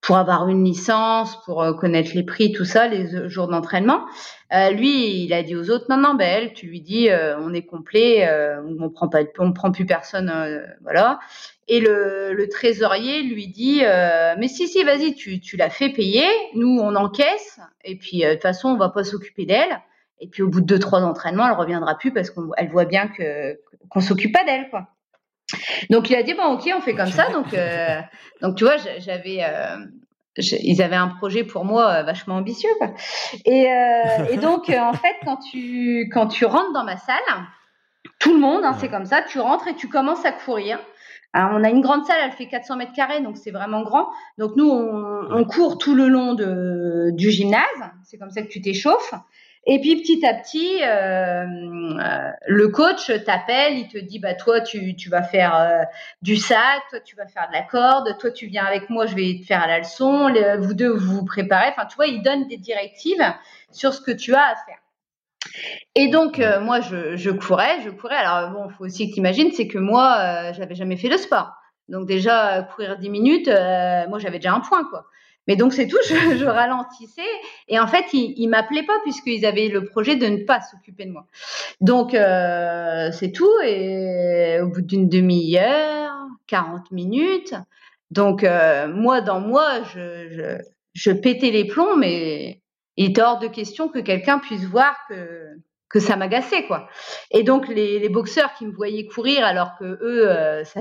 pour 0.00 0.16
avoir 0.16 0.48
une 0.48 0.64
licence, 0.64 1.42
pour 1.44 1.62
euh, 1.62 1.74
connaître 1.74 2.12
les 2.14 2.22
prix, 2.22 2.52
tout 2.52 2.64
ça, 2.64 2.88
les 2.88 3.28
jours 3.28 3.48
d'entraînement. 3.48 4.06
Euh, 4.52 4.70
lui, 4.70 5.22
il 5.24 5.32
a 5.32 5.42
dit 5.42 5.54
aux 5.54 5.70
autres 5.70 5.86
non, 5.90 5.98
non, 5.98 6.14
ben 6.14 6.26
elle, 6.26 6.52
tu 6.54 6.66
lui 6.66 6.80
dis, 6.80 7.10
euh, 7.10 7.38
on 7.38 7.52
est 7.52 7.66
complet, 7.66 8.26
euh, 8.26 8.62
on 8.62 8.88
prend 8.90 9.08
prend 9.54 9.70
plus 9.70 9.86
personne, 9.86 10.30
euh, 10.30 10.64
voilà. 10.82 11.20
Et 11.68 11.80
le, 11.80 12.32
le, 12.32 12.48
trésorier 12.48 13.22
lui 13.22 13.46
dit, 13.46 13.82
mais 14.38 14.48
si, 14.48 14.66
si, 14.66 14.82
vas-y, 14.82 15.14
tu, 15.14 15.38
tu 15.38 15.56
l'as 15.56 15.70
fait 15.70 15.90
payer, 15.90 16.24
nous 16.54 16.80
on 16.80 16.96
encaisse, 16.96 17.60
et 17.84 17.96
puis 17.96 18.22
de 18.22 18.32
toute 18.32 18.42
façon 18.42 18.70
on 18.70 18.76
va 18.76 18.88
pas 18.88 19.04
s'occuper 19.04 19.46
d'elle. 19.46 19.80
Et 20.18 20.26
puis 20.26 20.42
au 20.42 20.48
bout 20.48 20.60
de 20.60 20.66
deux 20.66 20.80
trois 20.80 21.02
entraînements, 21.02 21.46
elle 21.46 21.54
reviendra 21.54 21.96
plus 21.96 22.12
parce 22.12 22.30
qu'elle 22.30 22.68
voit 22.70 22.86
bien 22.86 23.06
que 23.06 23.58
qu'on 23.88 24.00
s'occupe 24.00 24.34
pas 24.34 24.44
d'elle, 24.44 24.68
quoi. 24.70 24.88
Donc 25.90 26.10
il 26.10 26.16
a 26.16 26.22
dit 26.22 26.34
bon 26.34 26.54
ok 26.54 26.70
on 26.76 26.80
fait 26.80 26.94
comme 26.94 27.10
ça 27.10 27.28
donc 27.32 27.54
euh, 27.54 28.00
donc 28.42 28.56
tu 28.56 28.64
vois 28.64 28.76
j'avais 28.98 29.38
euh, 29.42 29.76
ils 30.36 30.82
avaient 30.82 30.96
un 30.96 31.08
projet 31.08 31.44
pour 31.44 31.64
moi 31.64 31.90
euh, 31.90 32.02
vachement 32.02 32.36
ambitieux 32.36 32.70
quoi. 32.78 32.92
Et, 33.44 33.70
euh, 33.70 34.26
et 34.30 34.36
donc 34.36 34.70
en 34.70 34.92
fait 34.92 35.16
quand 35.24 35.38
tu 35.38 36.08
quand 36.12 36.28
tu 36.28 36.44
rentres 36.44 36.72
dans 36.72 36.84
ma 36.84 36.96
salle 36.96 37.16
tout 38.18 38.32
le 38.32 38.40
monde 38.40 38.64
hein, 38.64 38.76
c'est 38.78 38.88
comme 38.88 39.06
ça 39.06 39.22
tu 39.22 39.38
rentres 39.40 39.68
et 39.68 39.74
tu 39.74 39.88
commences 39.88 40.24
à 40.24 40.32
courir 40.32 40.78
on 41.34 41.62
a 41.62 41.70
une 41.70 41.80
grande 41.80 42.04
salle, 42.04 42.18
elle 42.24 42.32
fait 42.32 42.48
400 42.48 42.76
mètres 42.76 42.92
carrés, 42.92 43.20
donc 43.20 43.36
c'est 43.36 43.50
vraiment 43.50 43.82
grand. 43.82 44.08
Donc 44.38 44.56
nous, 44.56 44.68
on, 44.68 45.28
on 45.30 45.44
court 45.44 45.78
tout 45.78 45.94
le 45.94 46.08
long 46.08 46.34
de, 46.34 47.10
du 47.12 47.30
gymnase. 47.30 47.62
C'est 48.04 48.18
comme 48.18 48.30
ça 48.30 48.42
que 48.42 48.48
tu 48.48 48.60
t'échauffes. 48.60 49.14
Et 49.66 49.78
puis 49.78 49.96
petit 50.00 50.24
à 50.24 50.32
petit, 50.32 50.82
euh, 50.82 51.44
euh, 52.00 52.30
le 52.46 52.68
coach 52.68 53.12
t'appelle, 53.26 53.76
il 53.76 53.88
te 53.88 53.98
dit 53.98 54.18
bah 54.18 54.34
toi 54.34 54.62
tu, 54.62 54.96
tu 54.96 55.10
vas 55.10 55.22
faire 55.22 55.54
euh, 55.54 55.82
du 56.22 56.36
sac, 56.36 56.80
toi 56.88 57.00
tu 57.00 57.14
vas 57.14 57.26
faire 57.26 57.46
de 57.48 57.52
la 57.52 57.62
corde, 57.62 58.16
toi 58.18 58.30
tu 58.30 58.46
viens 58.46 58.64
avec 58.64 58.88
moi, 58.88 59.04
je 59.04 59.14
vais 59.14 59.38
te 59.40 59.46
faire 59.46 59.66
la 59.66 59.80
leçon, 59.80 60.32
vous 60.60 60.72
deux 60.72 60.88
vous 60.88 61.16
vous 61.16 61.24
préparez. 61.26 61.68
Enfin 61.68 61.84
tu 61.84 61.96
vois, 61.96 62.06
il 62.06 62.22
donne 62.22 62.48
des 62.48 62.56
directives 62.56 63.22
sur 63.70 63.92
ce 63.92 64.00
que 64.00 64.12
tu 64.12 64.34
as 64.34 64.46
à 64.46 64.54
faire. 64.54 64.78
Et 65.94 66.08
donc 66.08 66.38
moi 66.62 66.80
je, 66.80 67.30
courais, 67.30 67.82
je 67.84 67.90
courais. 67.90 68.16
Alors 68.16 68.50
bon, 68.52 68.70
faut 68.70 68.86
aussi 68.86 69.10
que 69.10 69.14
tu 69.14 69.18
imagines, 69.18 69.52
c'est 69.52 69.68
que 69.68 69.78
moi 69.78 70.52
j'avais 70.52 70.74
jamais 70.74 70.96
fait 70.96 71.10
de 71.10 71.18
sport. 71.18 71.52
Donc 71.88 72.06
déjà 72.06 72.62
courir 72.62 72.96
10 72.96 73.10
minutes, 73.10 73.48
moi 73.48 74.18
j'avais 74.18 74.38
déjà 74.38 74.54
un 74.54 74.60
point 74.60 74.84
quoi. 74.84 75.04
Mais 75.46 75.56
donc 75.56 75.72
c'est 75.72 75.86
tout, 75.86 75.98
je, 76.08 76.44
ralentissais 76.44 77.22
et 77.68 77.78
en 77.78 77.86
fait 77.86 78.12
ils, 78.12 78.48
m'appelaient 78.48 78.84
pas 78.84 78.98
puisqu'ils 79.02 79.46
avaient 79.46 79.68
le 79.68 79.84
projet 79.84 80.16
de 80.16 80.26
ne 80.26 80.44
pas 80.44 80.60
s'occuper 80.60 81.04
de 81.06 81.12
moi. 81.12 81.26
Donc 81.80 82.14
euh, 82.14 83.10
c'est 83.12 83.32
tout 83.32 83.60
et 83.64 84.60
au 84.60 84.68
bout 84.68 84.82
d'une 84.82 85.08
demi-heure, 85.08 86.14
40 86.46 86.90
minutes, 86.92 87.54
donc 88.10 88.44
euh, 88.44 88.88
moi 88.88 89.20
dans 89.20 89.40
moi 89.40 89.82
je, 89.94 90.28
je, 90.30 90.58
je 90.94 91.10
pétais 91.10 91.50
les 91.50 91.66
plombs 91.66 91.96
mais 91.96 92.60
il 92.96 93.10
était 93.10 93.22
hors 93.22 93.38
de 93.38 93.48
question 93.48 93.88
que 93.88 93.98
quelqu'un 93.98 94.38
puisse 94.38 94.64
voir 94.64 94.94
que 95.08 95.56
que 95.90 95.98
ça 95.98 96.14
m'agaçait 96.16 96.66
quoi. 96.66 96.88
Et 97.32 97.42
donc 97.42 97.66
les, 97.68 97.98
les, 97.98 98.08
boxeurs 98.08 98.54
qui 98.54 98.64
me 98.64 98.72
voyaient 98.72 99.06
courir 99.06 99.44
alors 99.44 99.76
que 99.76 99.84
eux 99.84 100.30
euh, 100.30 100.64
ça, 100.64 100.80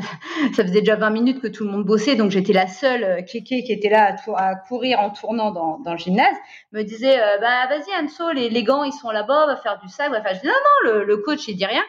ça, 0.55 0.63
faisait 0.63 0.81
déjà 0.81 0.95
20 0.95 1.09
minutes 1.09 1.41
que 1.41 1.47
tout 1.47 1.65
le 1.65 1.71
monde 1.71 1.83
bossait 1.83 2.15
donc 2.15 2.29
j'étais 2.29 2.53
la 2.53 2.67
seule 2.67 3.03
euh, 3.03 3.21
kéké 3.23 3.63
qui 3.63 3.73
était 3.73 3.89
là 3.89 4.15
à, 4.35 4.49
à, 4.49 4.55
courir 4.55 4.99
en 4.99 5.09
tournant 5.09 5.51
dans, 5.51 5.79
dans 5.79 5.93
le 5.93 5.97
gymnase 5.97 6.35
me 6.71 6.83
disaient 6.83 7.19
euh, 7.19 7.39
bah 7.39 7.67
vas-y 7.67 8.03
Anso 8.03 8.31
les, 8.31 8.49
les, 8.49 8.63
gants 8.63 8.83
ils 8.83 8.93
sont 8.93 9.09
là-bas 9.09 9.47
va 9.47 9.55
faire 9.55 9.79
du 9.81 9.89
sac 9.89 10.11
enfin 10.11 10.35
je 10.35 10.41
dis 10.41 10.47
non 10.47 10.53
non 10.53 10.91
le, 10.91 11.03
le, 11.03 11.17
coach 11.17 11.47
il 11.47 11.55
dit 11.55 11.65
rien 11.65 11.83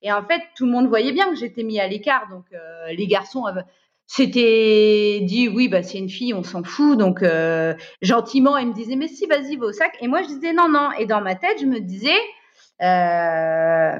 et 0.00 0.10
en 0.10 0.24
fait 0.24 0.40
tout 0.56 0.64
le 0.64 0.72
monde 0.72 0.88
voyait 0.88 1.12
bien 1.12 1.28
que 1.28 1.36
j'étais 1.36 1.64
mis 1.64 1.78
à 1.78 1.86
l'écart 1.86 2.26
donc 2.30 2.46
les 2.90 3.06
garçons 3.06 3.44
c'était 4.06 5.20
dit 5.22 5.48
oui 5.48 5.68
bah 5.68 5.82
c'est 5.82 5.98
une 5.98 6.08
fille 6.08 6.34
on 6.34 6.42
s'en 6.42 6.64
fout 6.64 6.98
donc 6.98 7.24
gentiment 8.00 8.56
ils 8.56 8.68
me 8.68 8.74
disaient 8.74 8.96
mais 8.96 9.08
si 9.08 9.26
vas-y 9.26 9.56
va 9.56 9.66
au 9.66 9.72
sac 9.72 9.92
et 10.00 10.08
moi 10.08 10.22
je 10.22 10.28
disais 10.28 10.52
non 10.52 10.68
non 10.68 10.90
et 10.98 11.06
dans 11.06 11.20
ma 11.20 11.36
tête 11.36 11.60
je 11.60 11.66
me 11.66 11.78
disais 11.78 12.18
euh, 12.82 13.98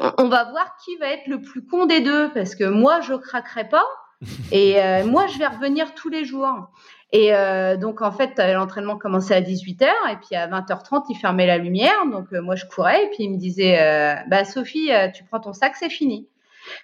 on 0.00 0.28
va 0.28 0.44
voir 0.44 0.76
qui 0.84 0.96
va 0.96 1.08
être 1.08 1.26
le 1.26 1.40
plus 1.40 1.64
con 1.66 1.86
des 1.86 2.00
deux 2.00 2.30
parce 2.32 2.54
que 2.54 2.64
moi 2.64 3.00
je 3.00 3.14
craquerai 3.14 3.68
pas 3.68 3.84
et 4.52 4.82
euh, 4.82 5.04
moi 5.04 5.26
je 5.26 5.38
vais 5.38 5.46
revenir 5.46 5.94
tous 5.94 6.08
les 6.08 6.24
jours. 6.24 6.70
Et 7.12 7.34
euh, 7.34 7.76
donc 7.76 8.02
en 8.02 8.12
fait 8.12 8.38
l'entraînement 8.38 8.98
commençait 8.98 9.34
à 9.34 9.40
18h 9.40 9.88
et 10.12 10.16
puis 10.16 10.36
à 10.36 10.46
20h30 10.46 11.06
il 11.08 11.16
fermait 11.16 11.46
la 11.46 11.56
lumière 11.56 12.04
donc 12.10 12.30
moi 12.32 12.54
je 12.54 12.66
courais 12.66 13.04
et 13.04 13.08
puis 13.08 13.24
il 13.24 13.30
me 13.30 13.38
disait 13.38 14.22
bah 14.28 14.44
Sophie 14.44 14.90
tu 15.14 15.24
prends 15.24 15.40
ton 15.40 15.52
sac 15.52 15.74
c'est 15.76 15.88
fini. 15.88 16.28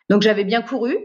Donc 0.08 0.22
j'avais 0.22 0.44
bien 0.44 0.62
couru 0.62 0.96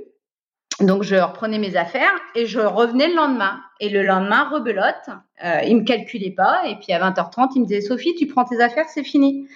donc 0.81 1.03
je 1.03 1.15
reprenais 1.15 1.59
mes 1.59 1.75
affaires 1.75 2.11
et 2.35 2.45
je 2.45 2.59
revenais 2.59 3.07
le 3.09 3.15
lendemain. 3.15 3.59
Et 3.79 3.89
le 3.89 4.03
lendemain, 4.03 4.49
rebelote, 4.49 5.09
euh, 5.43 5.61
il 5.65 5.77
me 5.77 5.83
calculait 5.83 6.33
pas. 6.35 6.61
Et 6.67 6.75
puis 6.75 6.93
à 6.93 6.99
20h30, 6.99 7.51
il 7.55 7.61
me 7.61 7.65
disait 7.65 7.81
Sophie, 7.81 8.15
tu 8.15 8.27
prends 8.27 8.45
tes 8.45 8.61
affaires, 8.61 8.87
c'est 8.89 9.03
fini. 9.03 9.47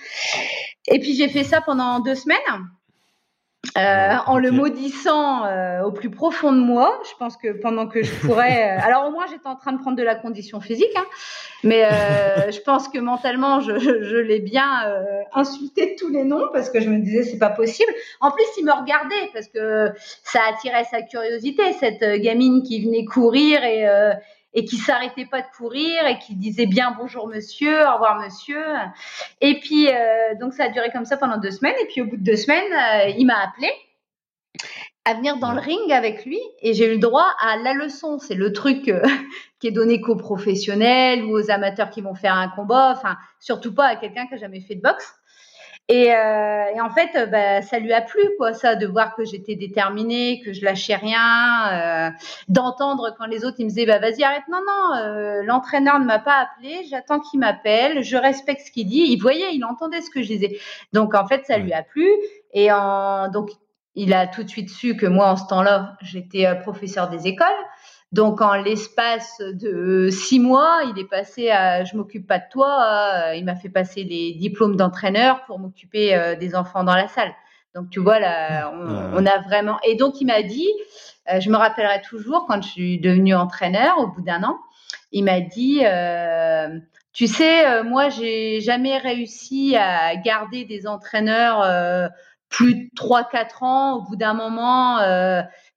Et 0.87 0.99
puis 0.99 1.15
j'ai 1.15 1.29
fait 1.29 1.43
ça 1.43 1.61
pendant 1.61 1.99
deux 1.99 2.15
semaines. 2.15 2.37
Euh, 3.77 4.15
en 4.27 4.37
le 4.37 4.51
maudissant 4.51 5.45
euh, 5.45 5.83
au 5.83 5.91
plus 5.91 6.09
profond 6.09 6.51
de 6.51 6.59
moi. 6.59 6.99
Je 7.09 7.17
pense 7.17 7.37
que 7.37 7.53
pendant 7.53 7.87
que 7.87 8.03
je 8.03 8.13
pourrais, 8.19 8.77
euh, 8.77 8.81
alors 8.83 9.07
au 9.07 9.11
moins 9.11 9.25
j'étais 9.25 9.47
en 9.47 9.55
train 9.55 9.71
de 9.71 9.79
prendre 9.79 9.95
de 9.95 10.03
la 10.03 10.15
condition 10.15 10.59
physique, 10.59 10.91
hein, 10.97 11.05
mais 11.63 11.85
euh, 11.85 12.51
je 12.51 12.59
pense 12.59 12.89
que 12.89 12.99
mentalement 12.99 13.61
je, 13.61 13.79
je, 13.79 14.17
l'ai 14.17 14.39
bien 14.39 14.85
euh, 14.85 15.21
insulté 15.33 15.93
de 15.93 15.95
tous 15.97 16.09
les 16.09 16.25
noms 16.25 16.49
parce 16.51 16.69
que 16.69 16.81
je 16.81 16.89
me 16.89 16.99
disais 16.99 17.23
c'est 17.23 17.39
pas 17.39 17.49
possible. 17.49 17.91
En 18.19 18.31
plus 18.31 18.45
il 18.57 18.65
me 18.65 18.73
regardait 18.73 19.29
parce 19.33 19.47
que 19.47 19.91
ça 20.23 20.41
attirait 20.49 20.83
sa 20.83 21.01
curiosité 21.01 21.63
cette 21.79 22.03
gamine 22.21 22.63
qui 22.63 22.83
venait 22.83 23.05
courir 23.05 23.63
et 23.63 23.87
et 24.53 24.65
qui 24.65 24.77
s'arrêtait 24.77 25.25
pas 25.25 25.41
de 25.41 25.47
courir 25.57 26.05
et 26.07 26.19
qui 26.19 26.35
disait 26.35 26.65
bien 26.65 26.95
bonjour 26.97 27.27
monsieur, 27.27 27.87
au 27.87 27.93
revoir 27.93 28.19
monsieur. 28.19 28.63
Et 29.41 29.59
puis 29.59 29.87
euh, 29.89 30.35
donc 30.39 30.53
ça 30.53 30.65
a 30.65 30.69
duré 30.69 30.89
comme 30.91 31.05
ça 31.05 31.17
pendant 31.17 31.37
deux 31.37 31.51
semaines 31.51 31.75
et 31.81 31.87
puis 31.87 32.01
au 32.01 32.05
bout 32.05 32.17
de 32.17 32.23
deux 32.23 32.35
semaines, 32.35 32.71
euh, 32.71 33.13
il 33.17 33.25
m'a 33.25 33.39
appelé 33.39 33.69
à 35.05 35.15
venir 35.15 35.37
dans 35.37 35.51
le 35.51 35.59
ring 35.59 35.91
avec 35.91 36.25
lui 36.25 36.39
et 36.61 36.73
j'ai 36.73 36.89
eu 36.89 36.93
le 36.93 36.99
droit 36.99 37.27
à 37.41 37.57
la 37.57 37.73
leçon. 37.73 38.19
C'est 38.19 38.35
le 38.35 38.53
truc 38.53 38.87
euh, 38.87 39.01
qui 39.59 39.67
est 39.67 39.71
donné 39.71 39.99
qu'aux 39.99 40.15
professionnels 40.15 41.23
ou 41.25 41.31
aux 41.31 41.51
amateurs 41.51 41.89
qui 41.89 42.01
vont 42.01 42.15
faire 42.15 42.35
un 42.35 42.49
combat, 42.49 42.91
enfin 42.95 43.17
surtout 43.39 43.73
pas 43.73 43.87
à 43.87 43.95
quelqu'un 43.95 44.27
qui 44.27 44.35
a 44.35 44.37
jamais 44.37 44.61
fait 44.61 44.75
de 44.75 44.81
boxe. 44.81 45.13
Et, 45.89 46.13
euh, 46.13 46.65
et, 46.73 46.79
en 46.79 46.89
fait, 46.89 47.09
euh, 47.15 47.25
bah, 47.25 47.61
ça 47.61 47.77
lui 47.77 47.91
a 47.91 47.99
plu, 48.01 48.21
quoi, 48.37 48.53
ça, 48.53 48.75
de 48.75 48.87
voir 48.87 49.15
que 49.15 49.25
j'étais 49.25 49.55
déterminée, 49.55 50.41
que 50.43 50.53
je 50.53 50.63
lâchais 50.63 50.95
rien, 50.95 51.71
euh, 51.73 52.09
d'entendre 52.47 53.13
quand 53.17 53.25
les 53.25 53.43
autres 53.43 53.57
ils 53.59 53.65
me 53.65 53.69
disaient, 53.69 53.85
bah 53.85 53.99
vas-y 53.99 54.23
arrête, 54.23 54.43
non 54.49 54.59
non, 54.65 54.95
euh, 54.95 55.43
l'entraîneur 55.43 55.99
ne 55.99 56.05
m'a 56.05 56.19
pas 56.19 56.37
appelé, 56.39 56.85
j'attends 56.89 57.19
qu'il 57.19 57.41
m'appelle, 57.41 58.01
je 58.01 58.15
respecte 58.15 58.65
ce 58.65 58.71
qu'il 58.71 58.87
dit. 58.87 59.05
Il 59.09 59.17
voyait, 59.17 59.53
il 59.53 59.65
entendait 59.65 60.01
ce 60.01 60.09
que 60.09 60.21
je 60.21 60.27
disais. 60.27 60.57
Donc 60.93 61.15
en 61.15 61.27
fait, 61.27 61.45
ça 61.45 61.57
lui 61.57 61.73
a 61.73 61.83
plu. 61.83 62.07
Et 62.53 62.71
en, 62.71 63.27
donc 63.29 63.49
il 63.95 64.13
a 64.13 64.25
tout 64.27 64.43
de 64.43 64.49
suite 64.49 64.69
su 64.69 64.95
que 64.95 65.05
moi, 65.05 65.27
en 65.31 65.35
ce 65.35 65.47
temps-là, 65.47 65.97
j'étais 66.01 66.47
professeur 66.61 67.09
des 67.09 67.27
écoles. 67.27 67.47
Donc, 68.13 68.41
en 68.41 68.53
l'espace 68.53 69.41
de 69.41 70.09
six 70.11 70.39
mois, 70.39 70.81
il 70.93 70.99
est 70.99 71.09
passé 71.09 71.49
à 71.49 71.83
je 71.83 71.97
m'occupe 71.97 72.27
pas 72.27 72.37
de 72.37 72.45
toi. 72.51 73.33
il 73.35 73.43
m'a 73.43 73.55
fait 73.55 73.69
passer 73.69 74.03
les 74.03 74.33
diplômes 74.33 74.75
d'entraîneur 74.75 75.43
pour 75.45 75.57
m'occuper 75.57 76.15
euh, 76.15 76.35
des 76.35 76.55
enfants 76.55 76.83
dans 76.83 76.95
la 76.95 77.07
salle. 77.07 77.33
Donc, 77.73 77.89
tu 77.89 77.99
vois, 77.99 78.19
là, 78.19 78.71
on, 78.71 79.17
on 79.17 79.25
a 79.25 79.39
vraiment. 79.41 79.79
Et 79.83 79.95
donc, 79.95 80.21
il 80.21 80.27
m'a 80.27 80.43
dit, 80.43 80.69
euh, 81.31 81.39
je 81.39 81.49
me 81.49 81.57
rappellerai 81.57 82.01
toujours 82.01 82.45
quand 82.47 82.61
je 82.61 82.69
suis 82.69 82.99
devenue 82.99 83.33
entraîneur 83.33 83.97
au 83.97 84.05
bout 84.05 84.21
d'un 84.21 84.43
an, 84.43 84.59
il 85.11 85.23
m'a 85.23 85.41
dit, 85.41 85.81
euh, 85.83 86.79
tu 87.13 87.25
sais, 87.25 87.65
euh, 87.65 87.83
moi, 87.83 88.09
j'ai 88.09 88.61
jamais 88.61 88.97
réussi 88.97 89.75
à 89.75 90.15
garder 90.17 90.65
des 90.65 90.85
entraîneurs 90.85 91.61
euh, 91.61 92.07
plus 92.49 92.75
de 92.75 92.89
3-4 92.95 93.63
ans 93.63 93.97
au 93.97 94.01
bout 94.03 94.15
d'un 94.15 94.35
moment, 94.35 94.97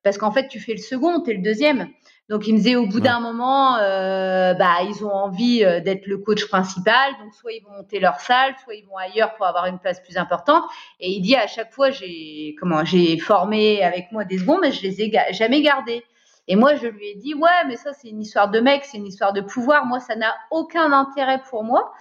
parce 0.03 0.18
qu'en 0.18 0.31
fait, 0.31 0.49
tu 0.49 0.61
fais 0.61 0.72
le 0.72 0.79
second, 0.79 1.22
tu 1.22 1.31
es 1.31 1.35
le 1.35 1.42
deuxième. 1.42 1.88
Donc, 2.28 2.48
il 2.48 2.54
me 2.54 2.58
disait 2.58 2.74
au 2.74 2.86
bout 2.86 3.00
d'un 3.00 3.20
moment, 3.20 3.76
euh, 3.76 4.52
bah, 4.54 4.82
ils 4.82 5.04
ont 5.04 5.12
envie 5.12 5.64
euh, 5.64 5.80
d'être 5.80 6.06
le 6.06 6.18
coach 6.18 6.46
principal. 6.48 7.12
Donc, 7.22 7.32
soit 7.34 7.52
ils 7.52 7.62
vont 7.62 7.70
monter 7.76 8.00
leur 8.00 8.18
salle, 8.18 8.54
soit 8.64 8.74
ils 8.74 8.84
vont 8.84 8.96
ailleurs 8.96 9.34
pour 9.36 9.46
avoir 9.46 9.66
une 9.66 9.78
place 9.78 10.00
plus 10.00 10.16
importante. 10.16 10.64
Et 10.98 11.10
il 11.10 11.20
dit 11.20 11.36
à 11.36 11.46
chaque 11.46 11.72
fois, 11.72 11.90
j'ai 11.90 12.56
comment 12.58 12.84
j'ai 12.84 13.16
formé 13.18 13.84
avec 13.84 14.10
moi 14.10 14.24
des 14.24 14.38
secondes, 14.38 14.60
mais 14.62 14.72
je 14.72 14.82
les 14.82 15.02
ai 15.02 15.08
ga 15.08 15.30
jamais 15.30 15.62
gardés. 15.62 16.02
Et 16.48 16.56
moi, 16.56 16.76
je 16.76 16.86
lui 16.86 17.08
ai 17.08 17.14
dit, 17.14 17.34
ouais, 17.34 17.64
mais 17.66 17.76
ça, 17.76 17.92
c'est 17.92 18.08
une 18.08 18.20
histoire 18.20 18.50
de 18.50 18.60
mec, 18.60 18.84
c'est 18.84 18.98
une 18.98 19.06
histoire 19.06 19.32
de 19.32 19.40
pouvoir. 19.40 19.84
Moi, 19.84 20.00
ça 20.00 20.16
n'a 20.16 20.34
aucun 20.50 20.92
intérêt 20.92 21.40
pour 21.50 21.64
moi. 21.64 21.92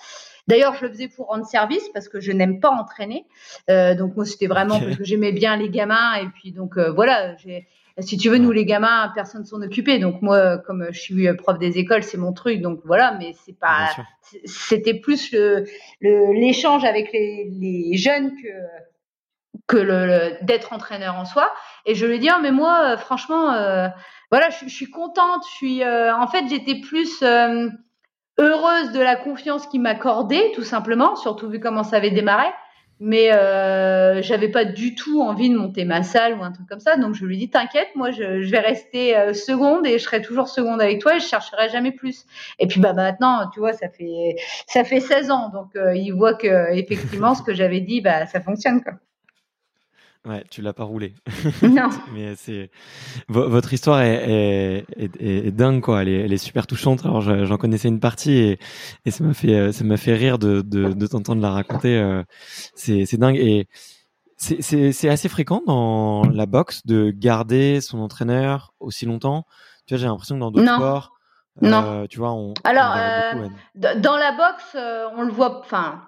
D'ailleurs, 0.47 0.75
je 0.75 0.85
le 0.85 0.91
faisais 0.91 1.07
pour 1.07 1.27
rendre 1.27 1.45
service 1.45 1.89
parce 1.93 2.07
que 2.07 2.19
je 2.19 2.31
n'aime 2.31 2.59
pas 2.59 2.69
entraîner. 2.69 3.25
Euh, 3.69 3.95
donc 3.95 4.15
moi, 4.15 4.25
c'était 4.25 4.47
vraiment 4.47 4.79
parce 4.79 4.97
que 4.97 5.03
j'aimais 5.03 5.31
bien 5.31 5.55
les 5.55 5.69
gamins 5.69 6.15
et 6.15 6.27
puis 6.27 6.51
donc 6.51 6.77
euh, 6.77 6.91
voilà, 6.91 7.35
j'ai 7.38 7.67
si 7.99 8.17
tu 8.17 8.29
veux, 8.29 8.38
nous 8.38 8.51
les 8.51 8.65
gamins, 8.65 9.12
personne 9.15 9.45
s'en 9.45 9.62
occupait. 9.62 9.99
Donc 9.99 10.21
moi, 10.21 10.58
comme 10.60 10.88
je 10.91 10.99
suis 10.99 11.34
prof 11.36 11.58
des 11.58 11.77
écoles, 11.77 12.03
c'est 12.03 12.17
mon 12.17 12.34
truc. 12.34 12.62
Donc 12.62 12.81
voilà, 12.84 13.15
mais 13.17 13.34
c'est 13.45 13.58
pas, 13.58 13.89
c'était 14.45 14.95
plus 14.95 15.31
le 15.31 15.65
l'échange 16.01 16.84
avec 16.84 17.12
les, 17.13 17.49
les, 17.51 17.95
jeunes 17.97 18.31
que 18.31 18.49
que 19.67 19.77
le, 19.77 20.05
le 20.05 20.45
d'être 20.45 20.73
entraîneur 20.73 21.15
en 21.15 21.25
soi. 21.25 21.51
Et 21.86 21.95
je 21.95 22.05
lui 22.05 22.15
ai 22.15 22.19
dit, 22.19 22.29
oh, 22.31 22.39
mais 22.41 22.51
moi, 22.51 22.93
euh, 22.93 22.97
franchement, 22.97 23.53
euh, 23.53 23.88
voilà, 24.31 24.49
je, 24.49 24.65
je, 24.67 24.73
suis 24.73 24.89
contente. 24.89 25.43
Je 25.49 25.55
suis, 25.55 25.84
euh, 25.84 26.15
en 26.15 26.27
fait, 26.27 26.45
j'étais 26.49 26.79
plus 26.81 27.21
euh, 27.23 27.69
heureuse 28.38 28.91
de 28.91 28.99
la 28.99 29.15
confiance 29.15 29.67
qu'il 29.67 29.81
m'accordait, 29.81 30.51
tout 30.53 30.63
simplement, 30.63 31.15
surtout 31.15 31.49
vu 31.49 31.60
comment 31.60 31.84
ça 31.84 31.97
avait 31.97 32.12
démarré 32.12 32.47
mais 32.99 33.31
euh, 33.34 34.21
j'avais 34.21 34.49
pas 34.49 34.65
du 34.65 34.95
tout 34.95 35.21
envie 35.21 35.49
de 35.49 35.58
monter 35.58 35.86
ma 35.86 36.03
salle 36.03 36.36
ou 36.38 36.43
un 36.43 36.51
truc 36.51 36.67
comme 36.67 36.79
ça. 36.79 36.97
Donc 36.97 37.13
je 37.13 37.25
lui 37.25 37.38
dis 37.38 37.49
t'inquiète, 37.49 37.89
moi 37.95 38.12
je, 38.12 38.49
vais 38.49 38.60
rester 38.60 39.17
euh, 39.17 39.34
seconde 39.34 39.86
et 39.86 39.99
je 39.99 40.03
serai 40.03 40.21
toujours 40.21 40.47
seconde 40.47 40.81
avec 40.81 41.01
toi 41.01 41.15
et 41.15 41.19
je 41.19 41.25
chercherai 41.25 41.69
jamais 41.69 41.91
plus. 41.91 42.25
Et 42.60 42.67
puis 42.67 42.79
bah 42.79 42.93
maintenant, 42.93 43.49
tu 43.53 43.60
vois, 43.60 43.73
ça 43.73 43.89
fait 43.89 44.36
ça 44.67 44.84
fait 44.84 44.99
16 44.99 45.31
ans, 45.31 45.49
donc 45.49 45.75
euh, 45.75 45.95
il 45.95 46.12
voit 46.12 46.36
que 46.36 46.73
effectivement 46.73 47.36
ce 47.36 47.43
que 47.43 47.53
j'avais 47.53 47.81
dit, 47.81 48.01
bah 48.01 48.25
ça 48.27 48.41
fonctionne 48.41 48.81
quoi. 48.81 48.93
Ouais, 50.25 50.43
tu 50.49 50.61
l'as 50.61 50.73
pas 50.73 50.83
roulé. 50.83 51.13
Non. 51.61 51.89
Mais 52.13 52.35
c'est 52.35 52.71
votre 53.27 53.73
histoire 53.73 54.01
est, 54.01 54.85
est, 54.97 55.09
est, 55.19 55.47
est, 55.47 55.51
dingue 55.51 55.81
quoi. 55.81 56.01
Elle 56.01 56.09
est, 56.09 56.21
elle 56.21 56.33
est 56.33 56.38
super 56.38 56.67
touchante. 56.67 57.05
Alors 57.05 57.21
j'en 57.21 57.57
connaissais 57.57 57.88
une 57.88 57.99
partie 57.99 58.33
et, 58.33 58.59
et 59.05 59.11
ça 59.11 59.23
m'a 59.23 59.33
fait 59.33 59.71
ça 59.71 59.83
m'a 59.83 59.97
fait 59.97 60.13
rire 60.15 60.39
de, 60.39 60.61
de, 60.61 60.93
de 60.93 61.07
t'entendre 61.07 61.41
la 61.41 61.51
raconter. 61.51 61.97
Euh, 61.97 62.23
c'est 62.75 63.05
c'est 63.05 63.17
dingue 63.17 63.38
et 63.38 63.67
C'est 64.38 65.09
assez 65.09 65.29
fréquent 65.29 65.61
dans 65.65 66.23
la 66.23 66.45
boxe 66.45 66.85
de 66.85 67.11
garder 67.11 67.81
son 67.81 67.99
entraîneur 67.99 68.73
aussi 68.79 69.05
longtemps. 69.05 69.45
Tu 69.85 69.93
vois, 69.93 70.01
j'ai 70.01 70.07
l'impression 70.07 70.35
que 70.35 70.39
dans 70.39 70.51
d'autres 70.51 70.73
sports, 70.73 71.15
non. 71.61 71.83
Euh, 71.85 72.07
tu 72.07 72.19
vois, 72.19 72.33
on. 72.33 72.53
Alors, 72.63 72.93
euh, 72.97 73.47
dans 73.75 74.17
la 74.17 74.31
boxe, 74.33 74.75
euh, 74.75 75.07
on 75.15 75.23
le 75.23 75.31
voit. 75.31 75.59
Enfin, 75.59 76.01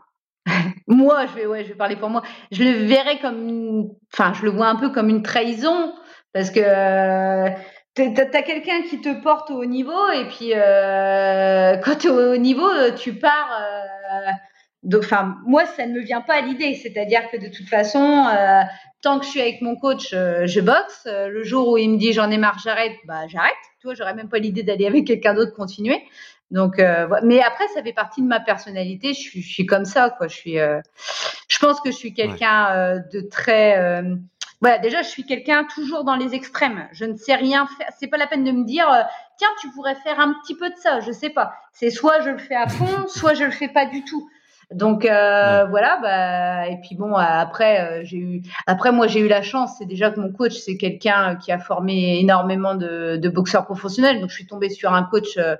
moi, 0.87 1.25
je 1.27 1.33
vais, 1.33 1.63
je 1.63 1.69
vais 1.69 1.75
parler 1.75 1.95
pour 1.95 2.09
moi. 2.09 2.23
Je 2.51 2.63
le 2.63 2.71
verrais 2.71 3.19
comme, 3.19 3.89
enfin, 4.13 4.33
je 4.33 4.43
le 4.43 4.51
vois 4.51 4.67
un 4.67 4.75
peu 4.75 4.89
comme 4.89 5.09
une 5.09 5.23
trahison 5.23 5.93
parce 6.33 6.51
que 6.51 6.59
t'as 7.93 8.37
as, 8.37 8.41
quelqu'un 8.43 8.83
qui 8.89 9.01
te 9.01 9.21
porte 9.21 9.49
au 9.49 9.61
haut 9.61 9.65
niveau 9.65 10.09
et 10.11 10.25
puis 10.25 10.51
quand 11.83 11.95
tu 11.99 12.07
es 12.07 12.11
au 12.11 12.33
haut 12.33 12.37
niveau, 12.37 12.69
tu 12.95 13.13
pars 13.13 13.49
enfin, 14.95 15.37
moi, 15.45 15.65
ça 15.65 15.85
ne 15.85 15.93
me 15.93 16.01
vient 16.01 16.21
pas 16.21 16.35
à 16.35 16.41
l'idée. 16.41 16.75
C'est-à-dire 16.75 17.29
que 17.31 17.37
de 17.37 17.47
toute 17.47 17.67
façon, 17.67 18.25
euh, 18.27 18.61
tant 19.01 19.19
que 19.19 19.25
je 19.25 19.31
suis 19.31 19.41
avec 19.41 19.61
mon 19.61 19.75
coach, 19.75 20.13
euh, 20.13 20.45
je 20.45 20.61
boxe. 20.61 21.03
Euh, 21.07 21.27
le 21.27 21.43
jour 21.43 21.69
où 21.69 21.77
il 21.77 21.89
me 21.89 21.97
dit 21.97 22.13
j'en 22.13 22.29
ai 22.29 22.37
marre, 22.37 22.59
j'arrête, 22.63 22.93
bah 23.05 23.27
j'arrête. 23.27 23.53
Tu 23.81 23.87
j'aurais 23.95 24.13
même 24.13 24.29
pas 24.29 24.39
l'idée 24.39 24.63
d'aller 24.63 24.87
avec 24.87 25.05
quelqu'un 25.05 25.33
d'autre 25.33 25.53
continuer. 25.53 26.03
Donc, 26.51 26.81
mais 27.23 27.41
après, 27.41 27.67
ça 27.73 27.83
fait 27.83 27.93
partie 27.93 28.21
de 28.21 28.27
ma 28.27 28.39
personnalité. 28.39 29.09
Je 29.09 29.19
suis, 29.19 29.41
je 29.41 29.51
suis 29.51 29.65
comme 29.65 29.85
ça, 29.85 30.09
quoi. 30.09 30.27
Je 30.27 30.35
suis, 30.35 30.55
je 30.55 31.59
pense 31.59 31.81
que 31.81 31.91
je 31.91 31.95
suis 31.95 32.13
quelqu'un 32.13 32.97
de 33.11 33.21
très 33.21 34.01
voilà, 34.59 34.79
déjà, 34.79 35.03
je 35.03 35.07
suis 35.07 35.23
quelqu'un 35.23 35.65
toujours 35.65 36.03
dans 36.03 36.15
les 36.15 36.33
extrêmes. 36.33 36.87
Je 36.91 37.05
ne 37.05 37.15
sais 37.15 37.35
rien 37.35 37.67
faire. 37.77 37.87
C'est 37.99 38.07
pas 38.07 38.17
la 38.17 38.25
peine 38.25 38.43
de 38.43 38.51
me 38.51 38.65
dire, 38.65 38.87
tiens, 39.37 39.49
tu 39.61 39.69
pourrais 39.69 39.95
faire 39.95 40.19
un 40.19 40.33
petit 40.41 40.55
peu 40.55 40.69
de 40.69 40.75
ça. 40.75 40.99
Je 40.99 41.11
sais 41.11 41.29
pas. 41.29 41.53
C'est 41.73 41.91
soit 41.91 42.21
je 42.21 42.29
le 42.31 42.39
fais 42.39 42.55
à 42.55 42.67
fond, 42.67 42.87
soit 43.07 43.33
je 43.33 43.43
le 43.43 43.51
fais 43.51 43.67
pas 43.67 43.85
du 43.85 44.03
tout. 44.03 44.27
Donc 44.71 45.05
euh, 45.05 45.65
voilà, 45.69 45.97
bah, 46.01 46.67
et 46.67 46.77
puis 46.81 46.97
bon 46.97 47.15
après 47.15 47.79
euh, 47.79 48.01
j'ai 48.03 48.17
eu 48.17 48.41
après 48.65 48.91
moi 48.91 49.07
j'ai 49.07 49.21
eu 49.21 49.29
la 49.29 49.41
chance, 49.41 49.75
c'est 49.77 49.85
déjà 49.85 50.11
que 50.11 50.19
mon 50.19 50.29
coach 50.33 50.55
c'est 50.55 50.75
quelqu'un 50.75 51.37
qui 51.37 51.53
a 51.53 51.57
formé 51.57 52.19
énormément 52.19 52.75
de, 52.75 53.15
de, 53.15 53.29
boxeurs 53.29 53.63
professionnels, 53.63 54.19
donc 54.19 54.29
je 54.29 54.35
suis 54.35 54.45
tombée 54.45 54.69
sur 54.69 54.93
un 54.93 55.03
coach 55.03 55.37
euh, 55.37 55.55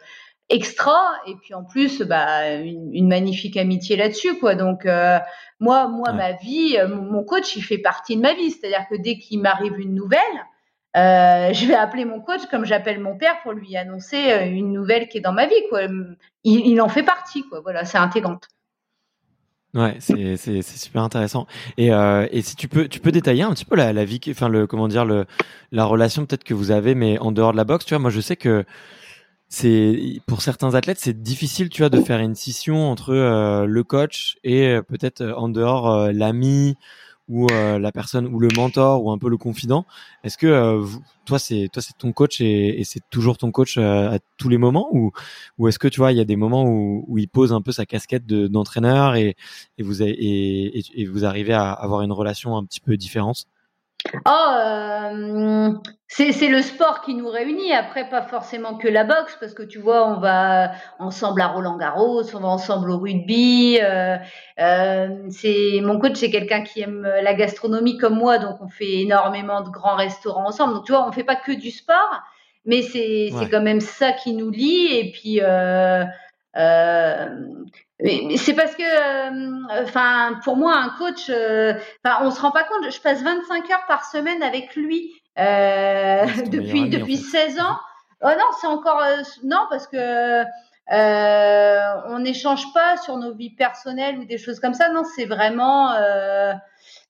extra 0.49 0.97
et 1.25 1.35
puis 1.35 1.53
en 1.53 1.63
plus 1.63 2.01
bah 2.01 2.55
une, 2.55 2.93
une 2.93 3.07
magnifique 3.07 3.57
amitié 3.57 3.95
là-dessus 3.95 4.39
quoi. 4.39 4.55
Donc 4.55 4.85
euh, 4.85 5.19
moi 5.59 5.87
moi 5.87 6.13
ma 6.13 6.33
vie, 6.33 6.77
mon 6.87 7.23
coach 7.23 7.55
il 7.55 7.63
fait 7.63 7.77
partie 7.77 8.15
de 8.15 8.21
ma 8.21 8.33
vie, 8.33 8.51
c'est-à-dire 8.51 8.85
que 8.89 8.95
dès 8.95 9.17
qu'il 9.17 9.41
m'arrive 9.41 9.79
une 9.79 9.93
nouvelle 9.93 10.21
euh, 10.95 11.53
je 11.53 11.65
vais 11.67 11.75
appeler 11.75 12.05
mon 12.05 12.21
coach 12.21 12.45
comme 12.49 12.65
j'appelle 12.65 12.99
mon 12.99 13.17
père 13.17 13.41
pour 13.43 13.51
lui 13.51 13.77
annoncer 13.77 14.17
une 14.49 14.71
nouvelle 14.71 15.07
qui 15.09 15.19
est 15.19 15.21
dans 15.21 15.33
ma 15.33 15.45
vie. 15.45 15.61
Quoi. 15.69 15.83
Il, 16.43 16.65
il 16.65 16.81
en 16.81 16.89
fait 16.89 17.03
partie. 17.03 17.43
Quoi. 17.43 17.59
Voilà, 17.59 17.85
c'est 17.85 17.99
intégrante. 17.99 18.47
Ouais, 19.73 19.97
c'est 19.99 20.37
c'est 20.37 20.63
super 20.63 21.03
intéressant. 21.03 21.45
Et 21.77 21.93
euh, 21.93 22.25
et 22.31 22.41
si 22.41 22.55
tu 22.55 22.67
peux 22.67 22.87
tu 22.87 22.99
peux 22.99 23.11
détailler 23.11 23.43
un 23.43 23.51
petit 23.51 23.65
peu 23.65 23.75
la 23.75 23.93
la 23.93 24.05
vie, 24.05 24.19
enfin 24.29 24.49
le 24.49 24.65
comment 24.65 24.87
dire 24.87 25.05
le 25.05 25.25
la 25.71 25.85
relation 25.85 26.25
peut-être 26.25 26.45
que 26.45 26.55
vous 26.55 26.71
avez, 26.71 26.95
mais 26.95 27.19
en 27.19 27.31
dehors 27.31 27.51
de 27.51 27.57
la 27.57 27.63
boxe, 27.63 27.85
tu 27.85 27.93
vois. 27.93 27.99
Moi, 27.99 28.09
je 28.09 28.21
sais 28.21 28.37
que 28.37 28.65
c'est 29.49 30.21
pour 30.27 30.41
certains 30.41 30.75
athlètes, 30.75 30.99
c'est 30.99 31.21
difficile, 31.21 31.69
tu 31.69 31.81
vois, 31.81 31.89
de 31.89 31.99
faire 31.99 32.19
une 32.19 32.35
scission 32.35 32.89
entre 32.91 33.13
euh, 33.13 33.65
le 33.65 33.83
coach 33.83 34.37
et 34.43 34.67
euh, 34.67 34.81
peut-être 34.81 35.23
en 35.23 35.49
dehors 35.49 36.11
l'ami 36.11 36.75
ou 37.29 37.47
euh, 37.51 37.77
la 37.79 37.91
personne 37.91 38.25
ou 38.27 38.39
le 38.39 38.47
mentor 38.55 39.03
ou 39.03 39.11
un 39.11 39.17
peu 39.17 39.29
le 39.29 39.37
confident. 39.37 39.85
Est-ce 40.23 40.37
que 40.37 40.47
euh, 40.47 40.85
toi 41.25 41.39
c'est 41.39 41.67
toi 41.71 41.81
c'est 41.81 41.97
ton 41.97 42.13
coach 42.13 42.39
et, 42.41 42.79
et 42.79 42.83
c'est 42.85 43.01
toujours 43.09 43.37
ton 43.37 43.51
coach 43.51 43.77
euh, 43.77 44.11
à 44.11 44.19
tous 44.37 44.49
les 44.49 44.57
moments 44.57 44.87
ou 44.93 45.11
ou 45.57 45.67
est-ce 45.67 45.79
que 45.79 45.87
tu 45.89 45.99
vois 45.99 46.11
il 46.13 46.17
y 46.17 46.21
a 46.21 46.25
des 46.25 46.37
moments 46.37 46.63
où, 46.65 47.03
où 47.07 47.17
il 47.17 47.27
pose 47.27 47.51
un 47.53 47.61
peu 47.61 47.71
sa 47.73 47.85
casquette 47.85 48.25
d'entraîneur 48.27 49.15
et 49.15 49.35
et 49.77 49.83
vous 49.83 50.01
et, 50.01 50.83
et, 50.95 51.05
vous 51.05 51.25
arrivez 51.25 51.53
à 51.53 51.71
avoir 51.71 52.01
une 52.01 52.11
relation 52.13 52.55
un 52.57 52.63
petit 52.65 52.79
peu 52.81 52.95
différente? 52.97 53.45
Oh, 54.25 54.29
euh, 54.29 55.73
c'est 56.07 56.47
le 56.47 56.61
sport 56.61 57.01
qui 57.01 57.13
nous 57.13 57.29
réunit. 57.29 57.73
Après, 57.73 58.09
pas 58.09 58.21
forcément 58.21 58.75
que 58.77 58.87
la 58.87 59.03
boxe, 59.03 59.37
parce 59.39 59.53
que 59.53 59.63
tu 59.63 59.79
vois, 59.79 60.07
on 60.07 60.19
va 60.19 60.71
ensemble 60.99 61.41
à 61.41 61.47
Roland 61.47 61.77
Garros, 61.77 62.23
on 62.33 62.39
va 62.39 62.47
ensemble 62.47 62.89
au 62.91 62.97
rugby. 62.97 63.79
Euh, 63.81 64.17
euh, 64.59 65.09
c'est 65.29 65.79
mon 65.81 65.99
coach, 65.99 66.15
c'est 66.15 66.31
quelqu'un 66.31 66.61
qui 66.63 66.81
aime 66.81 67.01
la 67.21 67.33
gastronomie 67.33 67.97
comme 67.97 68.15
moi, 68.15 68.37
donc 68.37 68.57
on 68.61 68.69
fait 68.69 69.01
énormément 69.01 69.61
de 69.61 69.69
grands 69.69 69.95
restaurants 69.95 70.47
ensemble. 70.47 70.75
Donc 70.75 70.85
tu 70.85 70.93
vois, 70.93 71.07
on 71.07 71.11
fait 71.11 71.23
pas 71.23 71.35
que 71.35 71.51
du 71.51 71.71
sport, 71.71 72.21
mais 72.65 72.81
c'est 72.81 73.29
c'est 73.37 73.49
quand 73.49 73.61
même 73.61 73.81
ça 73.81 74.11
qui 74.11 74.33
nous 74.33 74.49
lie. 74.49 74.97
Et 74.97 75.11
puis 75.11 75.41
euh, 75.41 76.05
c'est 78.37 78.53
parce 78.55 78.75
que, 78.75 78.83
euh, 78.83 79.83
enfin, 79.83 80.39
pour 80.43 80.57
moi, 80.57 80.75
un 80.75 80.89
coach, 80.89 81.29
euh, 81.29 81.73
on 82.21 82.31
se 82.31 82.41
rend 82.41 82.51
pas 82.51 82.63
compte. 82.63 82.91
Je 82.91 82.99
passe 82.99 83.21
25 83.21 83.69
heures 83.71 83.85
par 83.87 84.05
semaine 84.05 84.41
avec 84.41 84.75
lui 84.75 85.13
euh, 85.39 86.25
depuis 86.51 86.89
depuis 86.89 87.17
16 87.17 87.59
ans. 87.59 87.77
Oh 88.23 88.29
non, 88.29 88.45
c'est 88.59 88.67
encore 88.67 89.03
non 89.43 89.65
parce 89.69 89.87
que 89.87 90.43
on 90.89 92.19
n'échange 92.19 92.73
pas 92.73 92.97
sur 92.97 93.17
nos 93.17 93.35
vies 93.35 93.53
personnelles 93.53 94.17
ou 94.17 94.25
des 94.25 94.39
choses 94.39 94.59
comme 94.59 94.73
ça. 94.73 94.89
Non, 94.89 95.03
c'est 95.15 95.25
vraiment 95.25 95.93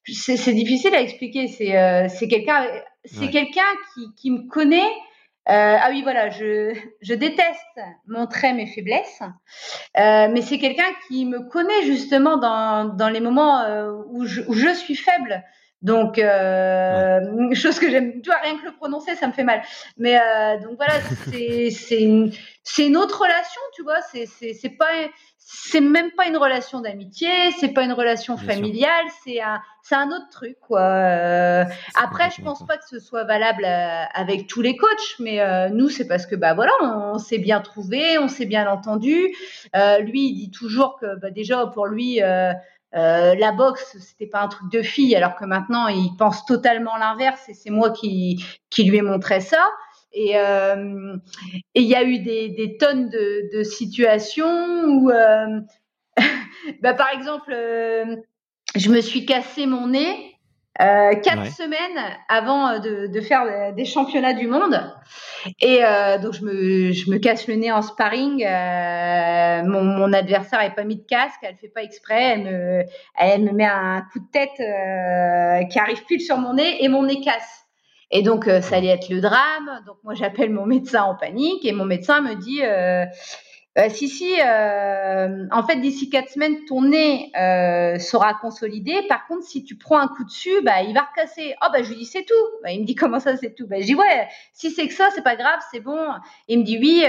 c'est 0.05 0.53
difficile 0.53 0.93
à 0.95 1.01
expliquer. 1.01 1.47
C'est 1.47 2.10
c'est 2.10 2.27
quelqu'un 2.27 2.65
c'est 3.05 3.29
quelqu'un 3.29 3.62
qui 3.93 4.13
qui 4.15 4.31
me 4.31 4.49
connaît 4.49 4.91
euh, 5.49 5.77
ah 5.81 5.88
oui, 5.91 6.01
voilà, 6.01 6.29
je, 6.29 6.73
je, 7.01 7.13
déteste 7.13 7.79
montrer 8.05 8.51
mes 8.51 8.67
faiblesses, 8.67 9.21
euh, 9.97 10.27
mais 10.29 10.41
c'est 10.41 10.60
quelqu'un 10.60 10.91
qui 11.07 11.25
me 11.25 11.39
connaît 11.47 11.83
justement 11.83 12.38
dans, 12.38 12.86
dans 12.86 13.07
les 13.07 13.21
moments 13.21 13.62
euh, 13.62 13.93
où, 14.10 14.25
je, 14.25 14.41
où, 14.41 14.53
je, 14.53 14.73
suis 14.73 14.95
faible. 14.95 15.43
Donc, 15.81 16.19
euh, 16.19 17.21
chose 17.53 17.79
que 17.79 17.89
j'aime, 17.89 18.21
tu 18.21 18.29
vois, 18.29 18.39
rien 18.39 18.57
que 18.57 18.65
le 18.65 18.75
prononcer, 18.75 19.15
ça 19.15 19.27
me 19.27 19.31
fait 19.31 19.45
mal. 19.45 19.62
Mais 19.97 20.17
euh, 20.17 20.60
donc 20.60 20.75
voilà, 20.75 20.99
c'est 21.71 22.01
une, 22.01 22.31
une 22.77 22.97
autre 22.97 23.21
relation, 23.21 23.62
tu 23.73 23.84
vois. 23.84 24.01
C'est 24.01 24.77
pas 24.77 24.88
c'est 25.49 25.80
même 25.80 26.12
pas 26.12 26.27
une 26.27 26.36
relation 26.36 26.82
d'amitié, 26.82 27.30
c'est 27.58 27.69
pas 27.69 27.84
une 27.84 27.93
relation 27.93 28.36
familiale, 28.36 29.06
c'est 29.23 29.39
un, 29.41 29.62
c'est 29.82 29.95
un 29.95 30.10
autre 30.10 30.27
truc, 30.30 30.58
quoi. 30.60 30.82
Euh, 30.82 31.63
après, 31.95 32.30
je 32.36 32.41
pense 32.41 32.65
pas 32.65 32.75
que 32.75 32.86
ce 32.86 32.99
soit 32.99 33.23
valable 33.23 33.63
euh, 33.63 34.03
avec 34.13 34.47
tous 34.47 34.62
les 34.62 34.75
coachs, 34.75 35.15
mais 35.19 35.39
euh, 35.39 35.69
nous, 35.69 35.88
c'est 35.88 36.06
parce 36.06 36.25
que, 36.25 36.36
bah 36.36 36.53
voilà, 36.53 36.73
on, 36.82 37.17
s'est 37.17 37.38
bien 37.38 37.62
trouvé, 37.62 38.19
on 38.19 38.27
s'est 38.27 38.45
bien 38.45 38.69
entendu. 38.69 39.34
lui, 40.01 40.27
il 40.27 40.36
dit 40.36 40.51
toujours 40.51 40.99
que, 40.99 41.17
bah, 41.17 41.32
déjà, 41.32 41.65
pour 41.67 41.86
lui, 41.86 42.19
la 42.19 43.51
boxe, 43.53 43.95
c'était 43.99 44.30
pas 44.30 44.41
un 44.41 44.49
truc 44.49 44.69
de 44.69 44.82
fille, 44.82 45.15
alors 45.15 45.36
que 45.36 45.45
maintenant, 45.45 45.88
il 45.88 46.13
pense 46.17 46.45
totalement 46.45 46.97
l'inverse, 46.97 47.47
et 47.47 47.53
c'est 47.53 47.69
moi 47.69 47.91
qui, 47.91 48.43
qui 48.69 48.84
lui 48.84 48.97
ai 48.97 49.01
montré 49.01 49.39
ça. 49.39 49.65
Euh, 50.15 51.17
et 51.76 51.82
il 51.82 51.88
y 51.88 51.96
a 51.96 52.04
eu 52.04 52.20
des, 52.20 52.50
des 52.50 52.78
tonnes 52.78 53.10
de, 53.10 53.58
de, 53.58 53.63
situations 53.63 54.84
où, 54.86 55.10
euh, 55.10 55.60
bah, 56.82 56.93
par 56.93 57.10
exemple, 57.13 57.52
euh, 57.54 58.15
je 58.76 58.89
me 58.89 59.02
suis 59.02 59.26
cassé 59.26 59.65
mon 59.65 59.88
nez 59.88 60.34
quatre 60.80 61.48
semaines 61.48 62.00
avant 62.30 62.78
de, 62.78 63.08
de, 63.08 63.22
faire 63.22 63.74
des 63.74 63.84
championnats 63.84 64.34
du 64.36 64.46
monde. 64.46 64.80
Et 65.60 65.80
donc 66.22 66.34
je 66.34 66.46
me, 66.46 66.91
je 66.91 67.10
me 67.10 67.17
casse 67.17 67.48
le 67.48 67.56
nez 67.56 67.72
en 67.72 67.82
sparring. 67.82 68.46
Mon, 69.67 69.84
mon, 69.84 70.13
adversaire 70.13 70.60
n'avait 70.60 70.76
pas 70.76 70.84
mis 70.84 70.98
de 70.98 71.06
casque, 71.08 71.39
elle 71.41 71.56
fait 71.56 71.70
pas 71.70 71.82
exprès, 71.82 72.22
elle 72.22 72.43
me, 72.43 72.84
elle 73.17 73.41
me 73.41 73.54
met 73.54 73.65
un 73.65 74.04
coup 74.13 74.20
de 74.20 74.30
tête 74.32 75.70
qui 75.72 75.80
arrive 75.80 76.06
pile 76.06 76.22
sur 76.22 76.38
mon 76.38 76.54
nez 76.54 76.84
et 76.84 76.89
mon 76.89 77.02
nez 77.02 77.22
casse. 77.22 77.66
Et 78.12 78.22
donc, 78.22 78.48
euh, 78.48 78.62
ça 78.62 78.78
allait 78.78 78.88
être 78.88 79.10
le 79.10 79.22
drame. 79.22 79.84
Donc, 79.86 79.98
moi, 80.04 80.13
j'appelle 80.13 80.52
mon 80.52 80.65
médecin 80.65 81.04
en 81.04 81.15
panique 81.15 81.65
et 81.65 81.74
mon 81.74 81.86
médecin 81.86 82.22
me 82.22 82.36
dit 82.36 82.63
euh, 82.63 83.06
euh 83.78 83.89
si, 83.89 84.08
si, 84.08 84.34
en 84.41 85.67
fait, 85.67 85.80
d'ici 85.82 86.10
quatre 86.10 86.30
semaines, 86.30 86.65
ton 86.67 86.82
nez 86.84 87.32
sera 88.00 88.34
consolidé. 88.41 88.93
Par 89.08 89.28
contre, 89.28 89.43
si 89.43 89.63
tu 89.63 89.78
prends 89.78 90.00
un 90.00 90.08
coup 90.08 90.24
dessus, 90.24 90.62
bah, 90.63 90.82
il 90.82 90.93
va 90.93 91.02
recasser. 91.02 91.54
Oh, 91.62 91.67
bah, 91.72 91.84
je 91.84 91.89
lui 91.89 91.98
dis, 91.98 92.06
c'est 92.06 92.24
tout. 92.24 92.34
Bah, 92.63 92.72
il 92.72 92.82
me 92.82 92.86
dit, 92.86 92.96
comment 92.96 93.20
ça, 93.20 93.36
c'est 93.36 93.54
tout? 93.54 93.67
Bah, 93.67 93.76
Je 93.80 93.86
dis, 93.86 93.96
ouais, 93.96 94.28
si 94.54 94.72
c'est 94.72 94.88
que 94.88 94.93
ça, 94.93 95.10
c'est 95.13 95.24
pas 95.24 95.36
grave, 95.36 95.60
c'est 95.72 95.82
bon. 95.82 96.08
Il 96.48 96.60
me 96.60 96.63
dit, 96.63 96.80
oui, 96.80 97.04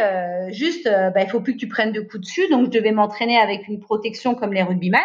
juste, 0.53 0.85
bah, 0.85 1.23
il 1.23 1.31
faut 1.31 1.41
plus 1.41 1.55
que 1.55 1.61
tu 1.61 1.69
prennes 1.69 1.93
de 1.93 2.01
coups 2.01 2.23
dessus. 2.23 2.49
Donc, 2.49 2.67
je 2.67 2.71
devais 2.71 2.93
m'entraîner 2.93 3.39
avec 3.39 3.69
une 3.69 3.81
protection 3.81 4.35
comme 4.35 4.53
les 4.53 4.63
rugbyman. 4.63 5.01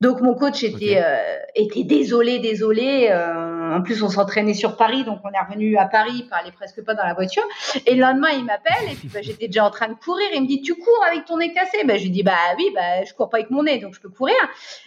Donc 0.00 0.22
mon 0.22 0.34
coach 0.34 0.62
était 0.62 1.02
euh, 1.04 1.38
était 1.54 1.84
désolé, 1.84 2.38
désolé. 2.38 3.08
Euh, 3.10 3.76
en 3.76 3.82
plus, 3.82 4.02
on 4.02 4.08
s'entraînait 4.08 4.54
sur 4.54 4.76
Paris, 4.78 5.04
donc 5.04 5.20
on 5.24 5.30
est 5.30 5.40
revenu 5.46 5.76
à 5.76 5.84
Paris, 5.84 6.12
il 6.14 6.28
parlait 6.28 6.52
presque 6.52 6.82
pas 6.82 6.94
dans 6.94 7.04
la 7.04 7.12
voiture. 7.12 7.42
Et 7.84 7.94
le 7.94 8.00
lendemain, 8.00 8.30
il 8.30 8.44
m'appelle 8.46 8.90
et 8.90 8.94
puis 8.94 9.08
bah, 9.08 9.20
j'étais 9.20 9.46
déjà 9.48 9.66
en 9.66 9.70
train 9.70 9.88
de 9.88 9.94
courir. 9.94 10.26
Il 10.34 10.42
me 10.42 10.46
dit 10.46 10.62
"Tu 10.62 10.74
cours 10.74 11.04
avec 11.06 11.26
ton 11.26 11.36
nez 11.36 11.52
cassé 11.52 11.84
bah, 11.84 11.98
Je 11.98 12.04
lui 12.04 12.10
dis 12.10 12.22
"Bah 12.22 12.32
oui, 12.56 12.70
bah 12.74 13.04
je 13.04 13.12
cours 13.12 13.28
pas 13.28 13.36
avec 13.38 13.50
mon 13.50 13.62
nez, 13.62 13.78
donc 13.78 13.94
je 13.94 14.00
peux 14.00 14.08
courir." 14.08 14.36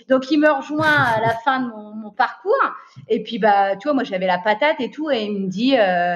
Donc 0.10 0.32
il 0.32 0.39
me 0.39 0.49
rejoint 0.49 0.88
à 0.88 1.21
la 1.21 1.36
fin 1.45 1.60
de 1.60 1.67
mon, 1.67 1.93
mon 1.93 2.10
parcours. 2.10 2.54
Et 3.08 3.21
puis 3.21 3.38
bah 3.38 3.76
tu 3.76 3.88
vois, 3.88 3.93
moi 3.93 4.04
j'avais 4.04 4.28
la 4.28 4.39
patate 4.39 4.80
et 4.80 4.89
tout, 4.89 5.12
et 5.12 5.26
il 5.26 5.34
me 5.34 5.47
dit 5.47 5.78
euh, 5.78 6.15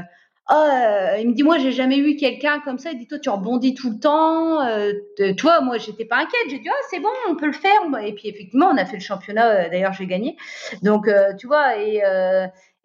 oh, 0.50 1.18
il 1.20 1.30
me 1.30 1.34
dit 1.34 1.44
moi 1.44 1.58
j'ai 1.58 1.72
jamais 1.72 1.98
eu 1.98 2.16
quelqu'un 2.16 2.60
comme 2.60 2.80
ça. 2.80 2.92
Il 2.92 3.00
dit 3.00 3.08
toi 3.08 3.20
tu 3.20 3.30
rebondis 3.30 3.74
tout 3.74 3.92
le 3.92 4.00
temps. 4.00 4.62
Euh, 4.66 4.94
tu 5.18 5.42
vois 5.42 5.62
moi 5.62 5.78
j'étais 5.78 6.06
pas 6.06 6.18
inquiète. 6.18 6.50
J'ai 6.50 6.60
dit 6.60 6.70
ah 6.70 6.84
c'est 6.90 7.00
bon 7.00 7.10
on 7.30 7.36
peut 7.36 7.48
le 7.48 7.54
faire. 7.54 7.80
Et 8.04 8.14
puis 8.14 8.30
effectivement 8.30 8.70
on 8.72 8.78
a 8.78 8.86
fait 8.86 8.98
le 8.98 9.04
championnat. 9.04 9.70
D'ailleurs 9.70 9.94
j'ai 9.94 10.08
gagné. 10.08 10.38
Donc 10.84 11.10
tu 11.40 11.48
vois 11.48 11.78
et 11.78 12.02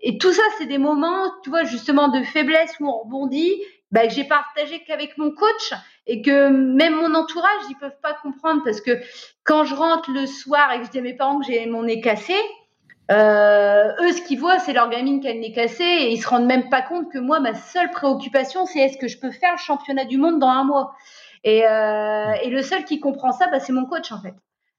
et 0.00 0.18
tout 0.18 0.32
ça 0.32 0.42
c'est 0.58 0.66
des 0.66 0.78
moments 0.78 1.30
tu 1.44 1.50
vois 1.50 1.64
justement 1.64 2.08
de 2.08 2.22
faiblesse 2.22 2.74
où 2.80 2.88
on 2.88 2.98
rebondit. 3.04 3.62
Bah, 3.92 4.06
que 4.06 4.14
j'ai 4.14 4.24
partagé 4.24 4.82
qu'avec 4.86 5.18
mon 5.18 5.32
coach 5.32 5.74
et 6.06 6.22
que 6.22 6.48
même 6.48 6.94
mon 6.94 7.14
entourage 7.14 7.60
ils 7.68 7.76
peuvent 7.76 8.00
pas 8.02 8.14
comprendre 8.14 8.62
parce 8.64 8.80
que 8.80 8.98
quand 9.44 9.64
je 9.64 9.74
rentre 9.74 10.10
le 10.10 10.24
soir 10.24 10.72
et 10.72 10.80
que 10.80 10.86
je 10.86 10.90
dis 10.90 10.98
à 10.98 11.02
mes 11.02 11.14
parents 11.14 11.38
que 11.38 11.46
j'ai 11.46 11.66
mon 11.66 11.82
nez 11.82 12.00
cassé 12.00 12.34
euh, 13.12 13.92
eux, 14.00 14.12
ce 14.12 14.22
qu'ils 14.22 14.40
voient, 14.40 14.58
c'est 14.58 14.72
leur 14.72 14.88
gamine 14.88 15.20
qui 15.20 15.28
a 15.28 15.34
le 15.34 15.40
nez 15.40 15.52
cassé 15.52 15.84
et 15.84 16.12
ils 16.12 16.22
se 16.22 16.28
rendent 16.28 16.46
même 16.46 16.70
pas 16.70 16.80
compte 16.80 17.12
que 17.12 17.18
moi, 17.18 17.40
ma 17.40 17.54
seule 17.54 17.90
préoccupation, 17.90 18.64
c'est 18.64 18.78
est-ce 18.78 18.96
que 18.96 19.08
je 19.08 19.18
peux 19.18 19.30
faire 19.30 19.52
le 19.52 19.58
championnat 19.58 20.04
du 20.04 20.16
monde 20.16 20.38
dans 20.38 20.48
un 20.48 20.64
mois? 20.64 20.94
Et, 21.44 21.66
euh, 21.66 22.32
et 22.42 22.48
le 22.48 22.62
seul 22.62 22.84
qui 22.84 23.00
comprend 23.00 23.32
ça, 23.32 23.48
bah, 23.48 23.60
c'est 23.60 23.72
mon 23.72 23.84
coach 23.84 24.10
en 24.12 24.22
fait. 24.22 24.34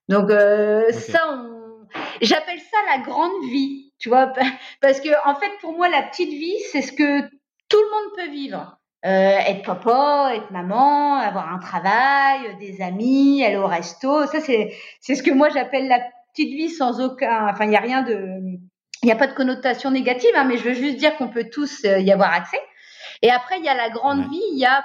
Donc 0.09 0.31
euh, 0.31 0.91
ça, 0.91 1.19
on... 1.31 1.85
j'appelle 2.21 2.59
ça 2.59 2.77
la 2.95 3.03
grande 3.03 3.43
vie, 3.51 3.93
tu 3.99 4.09
vois, 4.09 4.33
parce 4.81 4.99
que 4.99 5.09
en 5.29 5.35
fait, 5.35 5.51
pour 5.61 5.73
moi, 5.73 5.87
la 5.89 6.01
petite 6.01 6.31
vie, 6.31 6.57
c'est 6.71 6.81
ce 6.81 6.91
que 6.91 7.21
tout 7.21 7.77
le 7.77 7.91
monde 7.91 8.13
peut 8.17 8.31
vivre. 8.31 8.77
Être 9.05 9.63
papa, 9.65 10.31
être 10.33 10.49
maman, 10.51 11.15
avoir 11.17 11.53
un 11.53 11.59
travail, 11.59 12.55
des 12.61 12.81
amis, 12.81 13.43
aller 13.43 13.57
au 13.57 13.67
resto, 13.67 14.25
ça 14.27 14.39
c'est 14.39 14.73
c'est 15.01 15.15
ce 15.15 15.23
que 15.23 15.31
moi 15.31 15.49
j'appelle 15.49 15.89
la 15.89 15.99
petite 16.33 16.53
vie 16.53 16.69
sans 16.69 16.99
aucun. 16.99 17.47
Enfin, 17.49 17.65
il 17.65 17.69
n'y 17.69 17.75
a 17.75 17.81
rien 17.81 18.01
de. 18.01 18.17
Il 19.01 19.07
n'y 19.07 19.11
a 19.11 19.17
pas 19.17 19.27
de 19.27 19.33
connotation 19.33 19.91
négative, 19.91 20.31
hein, 20.35 20.45
mais 20.45 20.57
je 20.57 20.63
veux 20.63 20.73
juste 20.73 20.97
dire 20.97 21.17
qu'on 21.17 21.27
peut 21.27 21.49
tous 21.51 21.83
euh, 21.83 21.99
y 21.99 22.11
avoir 22.11 22.31
accès. 22.33 22.59
Et 23.21 23.29
après, 23.29 23.59
il 23.59 23.65
y 23.65 23.69
a 23.69 23.75
la 23.75 23.89
grande 23.89 24.29
vie, 24.29 24.41
il 24.53 24.59
y 24.59 24.65
a 24.65 24.83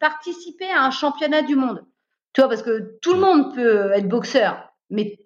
participer 0.00 0.70
à 0.70 0.82
un 0.82 0.90
championnat 0.90 1.42
du 1.42 1.54
monde. 1.54 1.84
Tu 2.32 2.40
vois, 2.40 2.48
parce 2.48 2.62
que 2.62 2.98
tout 3.00 3.12
le 3.12 3.20
monde 3.20 3.54
peut 3.54 3.92
être 3.92 4.08
boxeur, 4.08 4.72
mais 4.90 5.18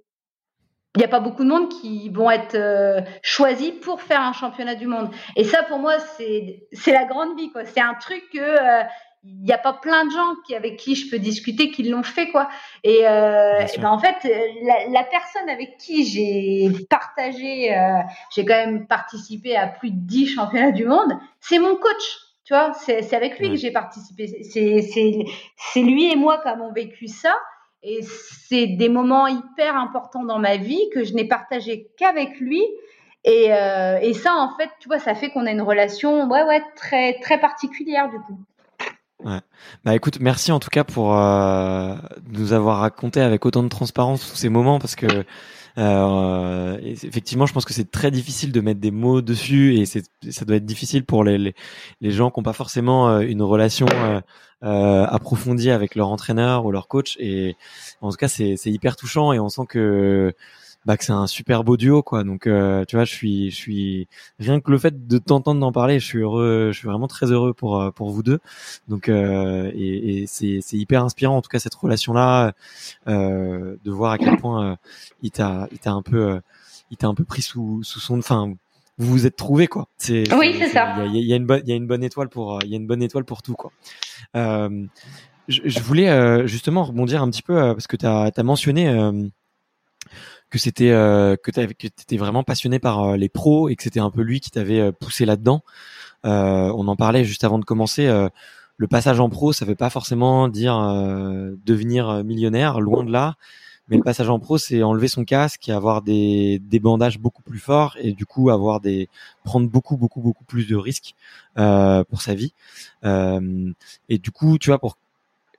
il 0.97 0.99
n'y 0.99 1.05
a 1.05 1.09
pas 1.09 1.21
beaucoup 1.21 1.45
de 1.45 1.49
monde 1.49 1.69
qui 1.69 2.09
vont 2.09 2.31
être 2.31 2.57
euh, 2.57 3.01
choisis 3.23 3.71
pour 3.71 4.03
faire 4.03 4.21
un 4.21 4.33
championnat 4.33 4.75
du 4.75 4.87
monde. 4.87 5.11
Et 5.37 5.45
ça, 5.45 5.63
pour 5.63 5.79
moi, 5.79 5.99
c'est 6.01 6.67
la 6.87 7.05
grande 7.05 7.39
vie. 7.39 7.53
C'est 7.67 7.81
un 7.81 7.95
truc 7.95 8.25
que 8.33 8.39
euh, 8.39 8.83
il 9.25 9.43
n'y 9.43 9.53
a 9.53 9.59
pas 9.59 9.73
plein 9.73 10.05
de 10.05 10.11
gens 10.11 10.35
qui, 10.47 10.55
avec 10.55 10.77
qui 10.77 10.95
je 10.95 11.11
peux 11.11 11.19
discuter 11.19 11.71
qui 11.71 11.83
l'ont 11.83 12.03
fait 12.03 12.29
quoi. 12.31 12.49
Et, 12.85 13.07
euh, 13.07 13.65
ben 13.79 13.91
en 13.91 13.99
fait, 13.99 14.17
la, 14.91 15.05
personne 15.05 15.49
avec 15.49 15.77
qui 15.79 16.05
j'ai 16.05 16.71
partagé, 16.89 17.77
euh, 17.77 18.01
j'ai 18.35 18.45
quand 18.45 18.55
même 18.55 18.87
participé 18.87 19.57
à 19.57 19.67
plus 19.67 19.91
de 19.91 19.99
10 19.99 20.27
championnats 20.27 20.73
du 20.73 20.87
monde, 20.87 21.13
c'est 21.41 21.59
mon 21.59 21.77
coach. 21.77 22.19
Tu 22.45 22.55
vois, 22.55 22.73
c'est 22.73 23.13
avec 23.13 23.39
lui 23.39 23.51
que 23.51 23.57
j'ai 23.57 23.71
participé. 23.71 24.27
C'est 24.43 25.83
lui 25.83 26.11
et 26.11 26.17
moi 26.17 26.41
qui 26.41 26.49
avons 26.49 26.73
vécu 26.73 27.07
ça. 27.07 27.35
Et 27.83 28.01
c'est 28.49 28.67
des 28.67 28.89
moments 28.89 29.27
hyper 29.27 29.77
importants 29.77 30.25
dans 30.25 30.39
ma 30.39 30.57
vie 30.57 30.89
que 30.95 31.05
je 31.05 31.13
n'ai 31.13 31.29
partagé 31.29 31.91
qu'avec 31.99 32.41
lui. 32.41 32.63
Et, 33.25 33.53
euh, 33.53 33.99
et, 34.01 34.15
ça, 34.15 34.35
en 34.35 34.57
fait, 34.57 34.71
tu 34.81 34.89
vois, 34.89 34.99
ça 34.99 35.15
fait 35.15 35.31
qu'on 35.31 35.45
a 35.45 35.51
une 35.51 35.61
relation, 35.61 36.27
ouais, 36.29 36.43
ouais, 36.45 36.63
très, 36.77 37.19
très 37.21 37.39
particulière 37.39 38.09
du 38.09 38.19
coup. 38.21 38.39
Ouais. 39.25 39.41
Bah 39.85 39.97
écoute, 39.97 40.19
merci 40.21 40.53
en 40.53 40.61
tout 40.61 40.69
cas 40.71 40.85
pour 40.85 41.17
euh, 41.17 41.97
nous 42.31 42.53
avoir 42.53 42.79
raconté 42.79 43.21
avec 43.21 43.45
autant 43.47 43.65
de 43.65 43.69
transparence 43.69 44.29
tous 44.31 44.37
ces 44.37 44.49
moments 44.49 44.79
parce 44.79 44.95
que 44.95 45.25
euh, 45.79 46.79
effectivement, 46.83 47.47
je 47.47 47.53
pense 47.53 47.65
que 47.65 47.73
c'est 47.73 47.91
très 47.91 48.11
difficile 48.11 48.53
de 48.53 48.61
mettre 48.61 48.81
des 48.81 48.91
mots 48.93 49.21
dessus 49.21 49.77
et 49.77 49.87
ça 49.87 50.45
doit 50.45 50.57
être 50.57 50.67
difficile 50.67 51.05
pour 51.05 51.25
les, 51.25 51.37
les, 51.39 51.55
les 52.01 52.11
gens 52.13 52.31
qui 52.31 52.39
n'ont 52.39 52.45
pas 52.45 52.53
forcément 52.53 53.09
euh, 53.09 53.21
une 53.21 53.43
relation 53.43 53.87
euh, 53.93 54.21
euh, 54.65 55.05
approfondie 55.09 55.71
avec 55.71 55.95
leur 55.95 56.09
entraîneur 56.09 56.65
ou 56.65 56.73
leur 56.73 56.89
coach 56.89 57.17
et 57.21 57.57
en 58.01 58.11
tout 58.11 58.17
cas 58.17 58.29
c'est 58.29 58.57
hyper 58.67 58.97
touchant 58.97 59.33
et 59.33 59.39
on 59.39 59.49
sent 59.49 59.67
que 59.69 60.35
bah 60.85 60.97
que 60.97 61.05
c'est 61.05 61.13
un 61.13 61.27
super 61.27 61.65
beau 61.65 61.77
duo 61.77 62.03
quoi. 62.03 62.25
Donc 62.25 62.47
euh, 62.47 62.85
tu 62.87 62.97
vois 62.97 63.05
je 63.05 63.13
suis 63.13 63.51
je 63.51 63.57
suis 63.57 64.09
rien 64.39 64.61
que 64.61 64.71
le 64.71 64.79
fait 64.79 65.07
de 65.07 65.19
t'entendre 65.19 65.65
en 65.67 65.73
parler 65.73 65.99
je 66.01 66.07
suis 66.07 66.19
heureux 66.19 66.71
je 66.73 66.79
suis 66.79 66.89
vraiment 66.89 67.09
très 67.09 67.27
heureux 67.27 67.53
pour 67.53 67.81
euh, 67.81 67.91
pour 67.91 68.11
vous 68.11 68.23
deux. 68.23 68.39
Donc 68.89 69.09
euh, 69.09 69.71
et, 69.75 70.23
et 70.23 70.27
c'est 70.27 70.61
c'est 70.63 70.77
hyper 70.77 71.05
inspirant 71.05 71.37
en 71.37 71.43
tout 71.43 71.51
cas 71.51 71.59
cette 71.59 71.75
relation 71.75 72.13
là 72.13 72.53
euh, 73.09 73.77
de 73.85 73.91
voir 73.91 74.13
à 74.13 74.19
quel 74.19 74.37
point 74.37 74.65
euh, 74.73 74.77
il 75.23 75.31
t'a 75.31 75.69
il 75.73 75.79
t'a 75.79 75.91
un 75.91 76.03
peu 76.03 76.41
il 76.91 76.97
t'a 76.97 77.09
un 77.09 77.15
peu 77.15 77.25
pris 77.25 77.43
sous 77.43 77.83
sous 77.83 78.01
son 78.01 78.19
enfin 78.19 78.53
vous 78.99 79.09
vous 79.11 79.27
êtes 79.27 79.37
trouvé 79.37 79.67
quoi. 79.67 79.89
C'est 79.99 80.33
oui 80.35 80.57
c'est 80.59 80.69
ça. 80.69 81.05
il 81.05 81.17
y 81.17 81.19
a, 81.19 81.23
y 81.23 81.33
a, 81.33 81.37
une 81.37 81.47
bonne 81.47 81.61
il 81.65 81.69
y 81.69 81.73
a 81.73 81.77
une 81.77 81.87
bonne 81.87 82.05
étoile 82.05 82.29
pour 82.29 82.61
il 82.63 82.71
y 82.71 82.75
a 82.75 82.77
une 82.77 82.87
bonne 82.87 83.03
étoile 83.03 83.25
pour 83.25 83.43
tout 83.43 83.55
quoi. 83.55 83.73
Je, 84.35 85.63
je, 85.65 85.81
voulais 85.81 86.47
justement 86.47 86.85
rebondir 86.85 87.23
un 87.23 87.31
petit 87.31 87.43
peu 87.43 87.55
parce 87.55 87.87
que 87.87 87.97
tu 87.97 88.07
as 88.07 88.43
mentionné 88.43 88.87
que 90.51 90.59
c'était 90.59 90.91
euh, 90.91 91.37
que 91.37 91.51
tu 91.51 91.87
étais 91.87 92.17
vraiment 92.17 92.43
passionné 92.43 92.79
par 92.79 93.03
euh, 93.03 93.17
les 93.17 93.29
pros 93.29 93.69
et 93.69 93.77
que 93.77 93.83
c'était 93.83 94.01
un 94.01 94.11
peu 94.11 94.23
lui 94.23 94.41
qui 94.41 94.51
t'avait 94.51 94.81
euh, 94.81 94.93
poussé 94.93 95.25
là-dedans. 95.27 95.63
on 96.25 96.89
en 96.89 96.97
parlait 96.97 97.25
juste 97.25 97.45
avant 97.45 97.59
de 97.59 97.65
commencer. 97.65 98.07
le 98.77 98.87
passage 98.87 99.21
en 99.21 99.29
pro, 99.29 99.53
ça 99.53 99.65
veut 99.65 99.75
pas 99.75 99.91
forcément 99.91 100.49
dire 100.49 100.77
devenir 101.65 102.25
millionnaire, 102.25 102.81
loin 102.81 103.05
de 103.05 103.11
là. 103.13 103.37
Mais 103.89 103.97
le 103.97 104.03
passage 104.03 104.29
en 104.29 104.39
pro, 104.39 104.59
c'est 104.59 104.83
enlever 104.83 105.09
son 105.09 105.25
casque 105.25 105.69
et 105.69 105.73
avoir 105.73 106.03
des, 106.03 106.59
des 106.59 106.79
bandages 106.79 107.19
beaucoup 107.19 107.43
plus 107.43 107.59
forts 107.59 107.97
et 107.99 108.13
du 108.13 108.27
coup 108.27 108.51
avoir 108.51 108.81
des 108.81 109.09
prendre 109.45 109.69
beaucoup 109.69 109.97
beaucoup 109.97 110.21
beaucoup 110.21 110.45
plus 110.45 110.67
de 110.67 110.77
risques 110.77 111.15
euh, 111.57 112.05
pour 112.05 112.21
sa 112.21 112.35
vie. 112.35 112.53
Euh, 113.05 113.73
et 114.09 114.19
du 114.19 114.31
coup, 114.31 114.59
tu 114.59 114.69
vois, 114.71 114.79
pour 114.79 114.99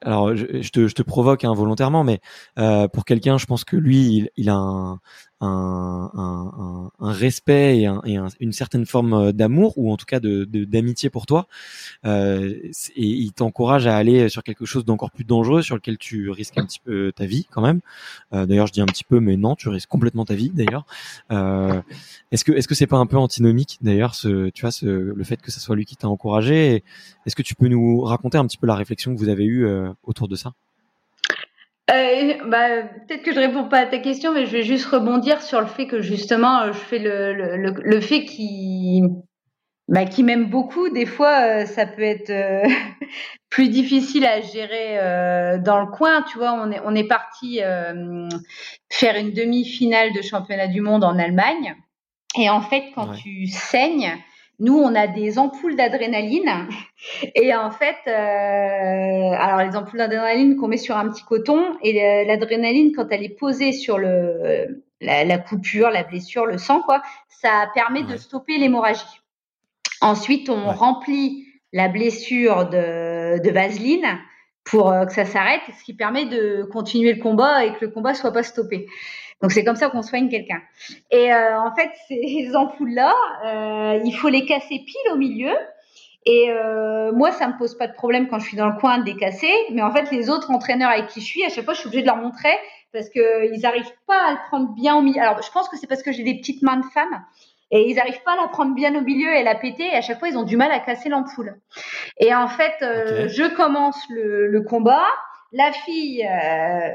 alors 0.02 0.36
je, 0.36 0.70
te, 0.70 0.88
je 0.88 0.96
te 0.96 1.02
provoque 1.02 1.44
involontairement, 1.44 2.04
mais 2.04 2.20
euh, 2.58 2.88
pour 2.88 3.06
quelqu'un, 3.06 3.38
je 3.38 3.46
pense 3.46 3.64
que 3.64 3.76
lui, 3.76 3.98
il, 3.98 4.30
il 4.38 4.50
a 4.50 4.56
un, 4.56 5.00
un, 5.42 6.12
un, 6.14 6.92
un 7.00 7.12
respect 7.12 7.80
et, 7.80 7.86
un, 7.86 8.02
et 8.06 8.18
une 8.40 8.52
certaine 8.52 8.86
forme 8.86 9.14
euh, 9.14 9.32
d'amour 9.32 9.78
ou 9.78 9.92
en 9.92 9.98
tout 9.98 10.06
cas 10.06 10.20
de 10.20 10.46
d'amitié 10.46 11.10
pour 11.10 11.26
toi 11.26 11.48
euh, 12.06 12.54
et 12.96 13.06
il 13.06 13.32
t'encourage 13.32 13.88
à 13.88 13.96
aller 13.96 14.30
sur 14.30 14.44
quelque 14.44 14.66
chose 14.66 14.86
d'encore 14.86 15.12
plus 15.12 15.24
dangereux 15.24 15.62
sur 15.62 15.76
lequel 15.76 15.98
tu 15.98 16.30
risques 16.30 16.58
un 16.58 16.66
petit 16.66 16.80
peu 16.80 17.12
ta 17.16 17.26
vie 17.26 17.48
quand 17.52 17.62
même. 17.62 17.80
Euh, 18.34 18.46
d'ailleurs 18.46 18.68
je 18.68 18.74
dis 18.74 18.82
un 18.82 18.86
petit 18.86 19.04
peu 19.04 19.20
mais 19.20 19.38
non 19.38 19.56
tu 19.56 19.70
risques 19.70 19.90
complètement 19.90 20.26
ta 20.26 20.36
vie 20.36 20.50
d'ailleurs. 20.50 20.86
Euh, 21.32 21.82
est-ce 22.32 22.44
que 22.44 22.52
est-ce 22.52 22.68
que 22.68 22.76
c'est 22.76 22.88
pas 22.88 22.98
un 22.98 23.06
peu 23.06 23.18
antinomique 23.18 23.78
d'ailleurs 23.82 24.16
tu 24.16 24.52
vois 24.62 24.72
ce, 24.72 24.86
le 24.86 25.24
fait 25.24 25.42
que 25.42 25.52
ce 25.52 25.60
soit 25.60 25.76
lui 25.76 25.86
qui 25.86 25.96
t'a 25.96 26.08
encouragé 26.08 26.84
est-ce 27.26 27.36
que 27.36 27.42
tu 27.42 27.56
peux 27.56 27.68
nous 27.68 28.02
raconter 28.02 28.38
un 28.38 28.46
petit 28.46 28.58
peu 28.58 28.68
la 28.68 28.76
réflexion 28.76 29.14
que 29.14 29.20
vous 29.20 29.30
avez 29.30 29.46
eue 29.46 29.66
euh, 29.66 29.92
autour 30.04 30.28
de 30.28 30.36
ça? 30.36 30.54
Euh, 31.90 32.34
bah, 32.46 32.84
peut-être 33.08 33.24
que 33.24 33.34
je 33.34 33.40
réponds 33.40 33.68
pas 33.68 33.80
à 33.80 33.86
ta 33.86 34.00
question, 34.00 34.34
mais 34.34 34.46
je 34.46 34.52
vais 34.52 34.64
juste 34.64 34.86
rebondir 34.86 35.42
sur 35.42 35.60
le 35.62 35.68
fait 35.68 35.88
que 35.88 36.02
justement, 36.02 36.62
euh, 36.62 36.74
je 36.74 36.78
fais 36.78 37.00
le, 37.00 37.34
le, 37.34 37.72
le, 37.72 38.02
fait 38.02 38.26
qu'il 38.26 39.10
bah, 39.88 40.06
qui 40.06 40.24
m'aime 40.24 40.50
beaucoup. 40.50 40.90
Des 40.90 41.06
fois, 41.06 41.42
euh, 41.42 41.66
ça 41.66 41.86
peut 41.86 42.04
être 42.04 42.30
euh, 42.30 42.64
plus 43.50 43.70
difficile 43.70 44.26
à 44.26 44.42
gérer 44.42 45.60
dans 45.62 45.80
le 45.80 45.88
coin. 45.88 46.24
Tu 46.24 46.38
vois, 46.38 46.54
on 46.54 46.72
est, 46.72 46.82
on 46.86 46.94
est 46.96 47.08
parti 47.08 47.60
faire 48.90 49.16
une 49.16 49.34
demi-finale 49.34 50.14
de 50.14 50.22
championnat 50.22 50.68
du 50.68 50.82
monde 50.82 51.04
en 51.04 51.18
Allemagne. 51.18 51.76
Et 52.38 52.50
en 52.50 52.62
fait, 52.62 52.92
quand 52.94 53.14
tu 53.14 53.48
saignes, 53.48 54.16
nous, 54.60 54.78
on 54.78 54.94
a 54.94 55.08
des 55.08 55.40
ampoules 55.40 55.76
d'adrénaline. 55.76 56.68
Et 57.36 57.56
en 57.56 57.72
fait, 57.72 57.96
euh, 58.08 59.32
alors 59.38 59.60
les 59.70 59.76
ampoules 59.76 60.00
d'adrénaline 60.00 60.58
qu'on 60.58 60.68
met 60.68 60.78
sur 60.78 60.98
un 60.98 61.10
petit 61.10 61.24
coton 61.24 61.78
et 61.82 62.26
l'adrénaline, 62.26 62.94
quand 62.96 63.08
elle 63.12 63.24
est 63.24 63.38
posée 63.38 63.72
sur 63.72 63.98
le, 63.98 64.84
la, 65.02 65.38
coupure, 65.38 65.90
la 65.90 66.04
blessure, 66.04 66.46
le 66.46 66.58
sang, 66.58 66.82
quoi, 66.82 67.02
ça 67.30 67.70
permet 67.74 68.04
de 68.04 68.18
stopper 68.18 68.58
l'hémorragie. 68.58 69.22
Ensuite, 70.02 70.50
on 70.50 70.72
remplit 70.72 71.46
la 71.72 71.88
blessure 71.88 72.70
de, 72.70 73.42
de 73.42 73.50
vaseline 73.52 74.20
pour 74.64 74.92
euh, 74.92 75.06
que 75.06 75.14
ça 75.14 75.26
s'arrête, 75.26 75.62
ce 75.78 75.84
qui 75.84 75.94
permet 75.94 76.26
de 76.26 76.64
continuer 76.64 77.14
le 77.14 77.22
combat 77.22 77.66
et 77.66 77.74
que 77.74 77.86
le 77.86 77.92
combat 77.92 78.14
soit 78.14 78.32
pas 78.32 78.44
stoppé. 78.44 78.88
Donc 79.42 79.52
c'est 79.52 79.64
comme 79.64 79.76
ça 79.76 79.90
qu'on 79.90 80.02
soigne 80.02 80.30
quelqu'un. 80.30 80.62
Et 81.12 81.34
euh, 81.34 81.60
en 81.60 81.74
fait, 81.76 81.90
ces 82.08 82.56
ampoules-là, 82.56 83.14
euh, 83.46 84.02
il 84.04 84.12
faut 84.12 84.30
les 84.30 84.46
casser 84.46 84.80
pile 84.86 85.14
au 85.14 85.18
milieu. 85.18 85.54
Et 86.26 86.50
euh, 86.50 87.12
moi, 87.14 87.32
ça 87.32 87.48
me 87.48 87.58
pose 87.58 87.78
pas 87.78 87.88
de 87.88 87.94
problème 87.94 88.28
quand 88.28 88.40
je 88.40 88.46
suis 88.46 88.58
dans 88.58 88.68
le 88.68 88.78
coin 88.78 88.98
de 89.00 89.06
les 89.06 89.16
casser. 89.16 89.52
Mais 89.72 89.82
en 89.82 89.92
fait, 89.92 90.12
les 90.12 90.30
autres 90.30 90.52
entraîneurs 90.52 90.90
avec 90.90 91.08
qui 91.08 91.22
je 91.22 91.26
suis, 91.26 91.44
à 91.46 91.50
chaque 91.50 91.66
fois, 91.66 91.74
je 91.74 91.80
suis 91.80 91.88
obligée 91.88 92.02
de 92.04 92.08
leur 92.08 92.18
montrer 92.18 92.54
parce 92.92 93.10
que 93.10 93.54
ils 93.54 93.66
arrivent 93.66 93.94
pas 94.08 94.28
à 94.28 94.32
le 94.32 94.38
prendre 94.48 94.74
bien 94.74 94.96
au 94.96 95.02
milieu. 95.02 95.22
Alors, 95.22 95.42
je 95.42 95.52
pense 95.52 95.70
que 95.70 95.78
c'est 95.78 95.88
parce 95.88 96.04
que 96.04 96.12
j'ai 96.12 96.24
des 96.24 96.36
petites 96.36 96.62
mains 96.62 96.78
de 96.78 96.86
femme 96.86 97.24
et 97.72 97.90
ils 97.90 97.96
n'arrivent 97.96 98.24
pas 98.24 98.34
à 98.34 98.42
la 98.42 98.48
prendre 98.48 98.74
bien 98.74 98.96
au 98.96 99.02
milieu 99.02 99.34
et 99.34 99.44
la 99.44 99.56
péter. 99.56 99.86
Et 99.86 99.96
à 99.96 100.02
chaque 100.02 100.20
fois, 100.20 100.28
ils 100.28 100.38
ont 100.38 100.44
du 100.44 100.58
mal 100.58 100.72
à 100.72 100.80
casser 100.80 101.10
l'ampoule. 101.10 101.56
Et 102.18 102.34
en 102.34 102.48
fait, 102.48 102.76
euh, 102.82 103.28
je 103.30 103.44
commence 103.56 104.02
le, 104.10 104.48
le, 104.48 104.62
combat. 104.62 105.06
La 105.52 105.72
fille 105.72 106.26
euh, 106.26 106.90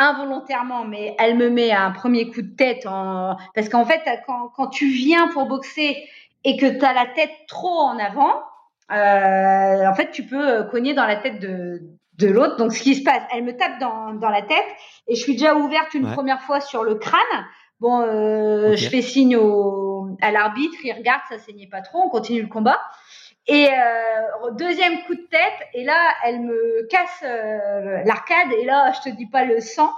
involontairement, 0.00 0.84
mais 0.84 1.14
elle 1.18 1.36
me 1.36 1.50
met 1.50 1.70
un 1.70 1.92
premier 1.92 2.28
coup 2.30 2.42
de 2.42 2.56
tête 2.56 2.86
en... 2.86 3.36
parce 3.54 3.68
qu'en 3.68 3.84
fait, 3.84 4.00
quand, 4.26 4.48
quand, 4.56 4.68
tu 4.68 4.88
viens 4.88 5.28
pour 5.28 5.46
boxer 5.46 5.96
et 6.44 6.56
que 6.56 6.66
tu 6.66 6.84
as 6.84 6.92
la 6.92 7.06
tête 7.06 7.30
trop 7.46 7.80
en 7.80 7.98
avant, 7.98 8.42
en 8.90 9.94
fait, 9.94 10.10
tu 10.10 10.24
peux 10.24 10.64
cogner 10.64 10.94
dans 10.94 11.06
la 11.06 11.16
tête 11.16 11.38
de, 11.38 11.82
de 12.18 12.28
l'autre. 12.28 12.56
Donc, 12.56 12.72
ce 12.72 12.82
qui 12.82 12.94
se 12.94 13.02
passe, 13.02 13.22
elle 13.32 13.44
me 13.44 13.56
tape 13.56 13.78
dans, 13.78 14.14
dans 14.14 14.30
la 14.30 14.42
tête 14.42 14.66
et 15.06 15.14
je 15.14 15.22
suis 15.22 15.34
déjà 15.34 15.54
ouverte 15.54 15.94
une 15.94 16.10
première 16.10 16.40
fois 16.42 16.60
sur 16.60 16.82
le 16.82 16.94
crâne. 16.94 17.46
Bon, 17.80 18.02
euh, 18.02 18.76
je 18.76 18.88
fais 18.88 19.00
signe 19.00 19.36
au, 19.36 20.08
à 20.20 20.30
l'arbitre, 20.30 20.76
il 20.84 20.92
regarde, 20.92 21.22
ça 21.30 21.38
saignait 21.38 21.66
pas 21.66 21.80
trop, 21.80 22.02
on 22.04 22.10
continue 22.10 22.42
le 22.42 22.48
combat. 22.48 22.78
Et 23.46 23.68
euh, 23.68 24.50
deuxième 24.52 25.02
coup 25.04 25.14
de 25.14 25.26
tête, 25.30 25.68
et 25.74 25.84
là, 25.84 26.14
elle 26.24 26.40
me 26.40 26.86
casse 26.88 27.24
euh, 27.24 28.02
l'arcade, 28.04 28.52
et 28.60 28.64
là, 28.64 28.92
je 28.92 29.10
te 29.10 29.16
dis 29.16 29.26
pas 29.26 29.44
le 29.44 29.60
sang. 29.60 29.90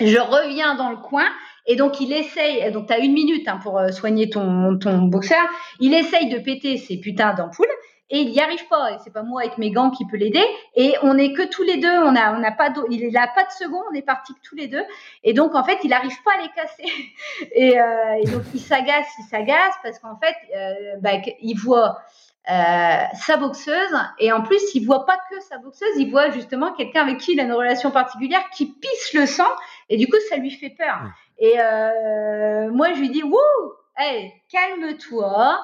Je 0.00 0.18
reviens 0.18 0.74
dans 0.74 0.90
le 0.90 0.96
coin, 0.96 1.26
et 1.66 1.76
donc 1.76 2.00
il 2.00 2.12
essaye, 2.12 2.70
donc 2.72 2.86
tu 2.86 2.92
as 2.92 2.98
une 2.98 3.12
minute 3.12 3.46
hein, 3.48 3.58
pour 3.62 3.78
euh, 3.78 3.88
soigner 3.88 4.30
ton, 4.30 4.78
ton 4.78 5.02
boxeur, 5.02 5.42
il 5.78 5.92
essaye 5.92 6.30
de 6.30 6.38
péter 6.38 6.78
ces 6.78 6.98
putains 6.98 7.34
d'ampoules, 7.34 7.68
et 8.10 8.22
il 8.22 8.30
n'y 8.30 8.40
arrive 8.40 8.66
pas. 8.68 8.92
Et 8.92 8.96
c'est 9.04 9.12
pas 9.12 9.22
moi 9.22 9.42
avec 9.42 9.56
mes 9.56 9.70
gants 9.70 9.90
qui 9.90 10.04
peut 10.04 10.16
l'aider. 10.16 10.44
Et 10.74 10.94
on 11.02 11.14
n'est 11.14 11.32
que 11.32 11.48
tous 11.48 11.62
les 11.62 11.76
deux. 11.76 11.88
On 11.88 12.16
a, 12.16 12.34
on 12.34 12.40
n'a 12.40 12.50
pas, 12.50 12.72
il 12.90 13.16
a 13.16 13.28
pas 13.28 13.44
de 13.44 13.50
second. 13.52 13.80
On 13.90 13.94
est 13.94 14.02
partis 14.02 14.34
que 14.34 14.40
tous 14.42 14.56
les 14.56 14.66
deux. 14.66 14.84
Et 15.22 15.32
donc 15.32 15.54
en 15.54 15.64
fait, 15.64 15.78
il 15.84 15.90
n'arrive 15.90 16.16
pas 16.24 16.32
à 16.36 16.42
les 16.42 16.48
casser. 16.48 16.92
Et, 17.54 17.80
euh, 17.80 18.20
et 18.22 18.26
donc 18.26 18.42
il 18.52 18.60
s'agace, 18.60 19.06
il 19.18 19.24
s'agace 19.24 19.74
parce 19.82 19.98
qu'en 19.98 20.18
fait, 20.18 20.34
euh, 20.56 20.96
bah, 21.00 21.12
il 21.40 21.54
voit. 21.54 21.98
Euh, 22.50 23.04
sa 23.14 23.36
boxeuse. 23.36 23.96
Et 24.18 24.32
en 24.32 24.42
plus 24.42 24.60
il 24.74 24.84
voit 24.84 25.06
pas 25.06 25.18
que 25.30 25.38
sa 25.40 25.58
boxeuse 25.58 25.96
il 25.96 26.10
voit 26.10 26.30
justement 26.30 26.72
quelqu'un 26.72 27.02
avec 27.02 27.18
qui 27.18 27.34
il 27.34 27.40
a 27.40 27.44
une 27.44 27.52
relation 27.52 27.92
particulière 27.92 28.42
qui 28.50 28.66
pisse 28.66 29.14
le 29.14 29.26
sang. 29.26 29.48
Et 29.88 29.96
du 29.96 30.08
coup 30.08 30.16
ça 30.28 30.36
lui 30.36 30.50
fait 30.50 30.70
peur. 30.70 30.98
Et 31.38 31.60
euh, 31.60 32.70
moi 32.72 32.92
je 32.92 33.00
lui 33.00 33.10
dis 33.10 33.22
wouh! 33.22 33.38
Hey, 33.96 34.32
calme-toi 34.50 35.60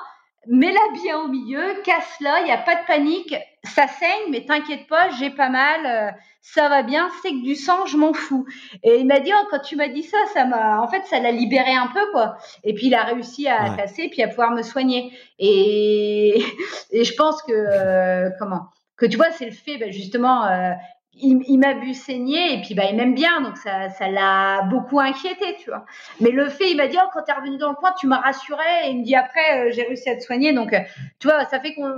mets-la 0.49 1.03
bien 1.03 1.19
au 1.21 1.29
milieu, 1.29 1.83
casse-la, 1.85 2.41
il 2.41 2.45
n'y 2.45 2.53
a 2.53 2.59
pas 2.59 2.77
de 2.77 2.87
panique, 2.87 3.35
ça 3.65 3.87
saigne, 3.87 4.31
mais 4.31 4.45
t'inquiète 4.45 4.87
pas, 4.87 5.11
j'ai 5.11 5.31
pas 5.31 5.49
mal, 5.49 5.87
euh, 5.87 6.11
ça 6.41 6.69
va 6.69 6.83
bien, 6.83 7.09
c'est 7.23 7.31
que 7.31 7.43
du 7.43 7.55
sang, 7.55 7.87
je 7.87 7.97
m'en 7.97 8.13
fous. 8.13 8.47
Et 8.83 8.99
il 8.99 9.07
m'a 9.07 9.21
dit, 9.21 9.33
oh, 9.35 9.47
quand 9.51 9.59
tu 9.59 9.77
m'as 9.77 9.89
dit 9.89 10.03
ça, 10.03 10.19
ça 10.33 10.45
m'a, 10.45 10.81
en 10.81 10.89
fait, 10.89 11.05
ça 11.07 11.19
l'a 11.19 11.33
libéré 11.33 11.75
un 11.75 11.89
peu, 11.89 12.11
quoi. 12.13 12.37
Et 12.65 12.75
puis 12.75 12.87
il 12.87 12.95
a 12.95 13.03
réussi 13.03 13.49
à 13.49 13.71
casser, 13.71 14.09
puis 14.09 14.23
à 14.23 14.29
pouvoir 14.29 14.53
me 14.53 14.63
soigner. 14.63 15.13
Et, 15.39 16.43
et 16.93 17.05
je 17.05 17.15
pense 17.15 17.43
que, 17.43 17.53
euh, 17.53 18.31
comment, 18.39 18.69
que 18.97 19.07
tu 19.07 19.17
vois, 19.17 19.31
c'est 19.33 19.47
le 19.47 19.53
fait, 19.53 19.79
ben, 19.79 19.93
justement, 19.93 20.47
euh, 20.47 20.73
il, 21.19 21.59
m'a 21.59 21.75
vu 21.75 21.95
saigner 21.95 22.55
et 22.55 22.61
puis 22.63 22.75
bah 22.75 22.85
il 22.91 22.97
m'aime 22.97 23.15
bien 23.15 23.41
donc 23.41 23.57
ça 23.57 23.89
ça 23.91 24.09
l'a 24.09 24.63
beaucoup 24.63 25.01
inquiété 25.01 25.57
tu 25.59 25.71
vois. 25.71 25.85
Mais 26.21 26.31
le 26.31 26.49
fait 26.49 26.71
il 26.71 26.77
m'a 26.77 26.87
dit 26.89 26.97
oh 27.03 27.09
quand 27.13 27.23
t'es 27.23 27.33
revenu 27.33 27.59
dans 27.59 27.71
le 27.71 27.77
coin 27.77 27.93
tu 27.99 28.07
m'as 28.07 28.21
rassuré 28.21 28.65
et 28.85 28.91
il 28.91 29.01
me 29.01 29.05
dit 29.05 29.15
après 29.15 29.69
euh, 29.69 29.73
j'ai 29.73 29.83
réussi 29.83 30.09
à 30.11 30.17
te 30.17 30.23
soigner 30.23 30.53
donc 30.53 30.73
euh, 30.73 30.81
tu 31.19 31.29
vois 31.29 31.45
ça 31.47 31.61
fait 31.61 31.75
qu'on 31.75 31.93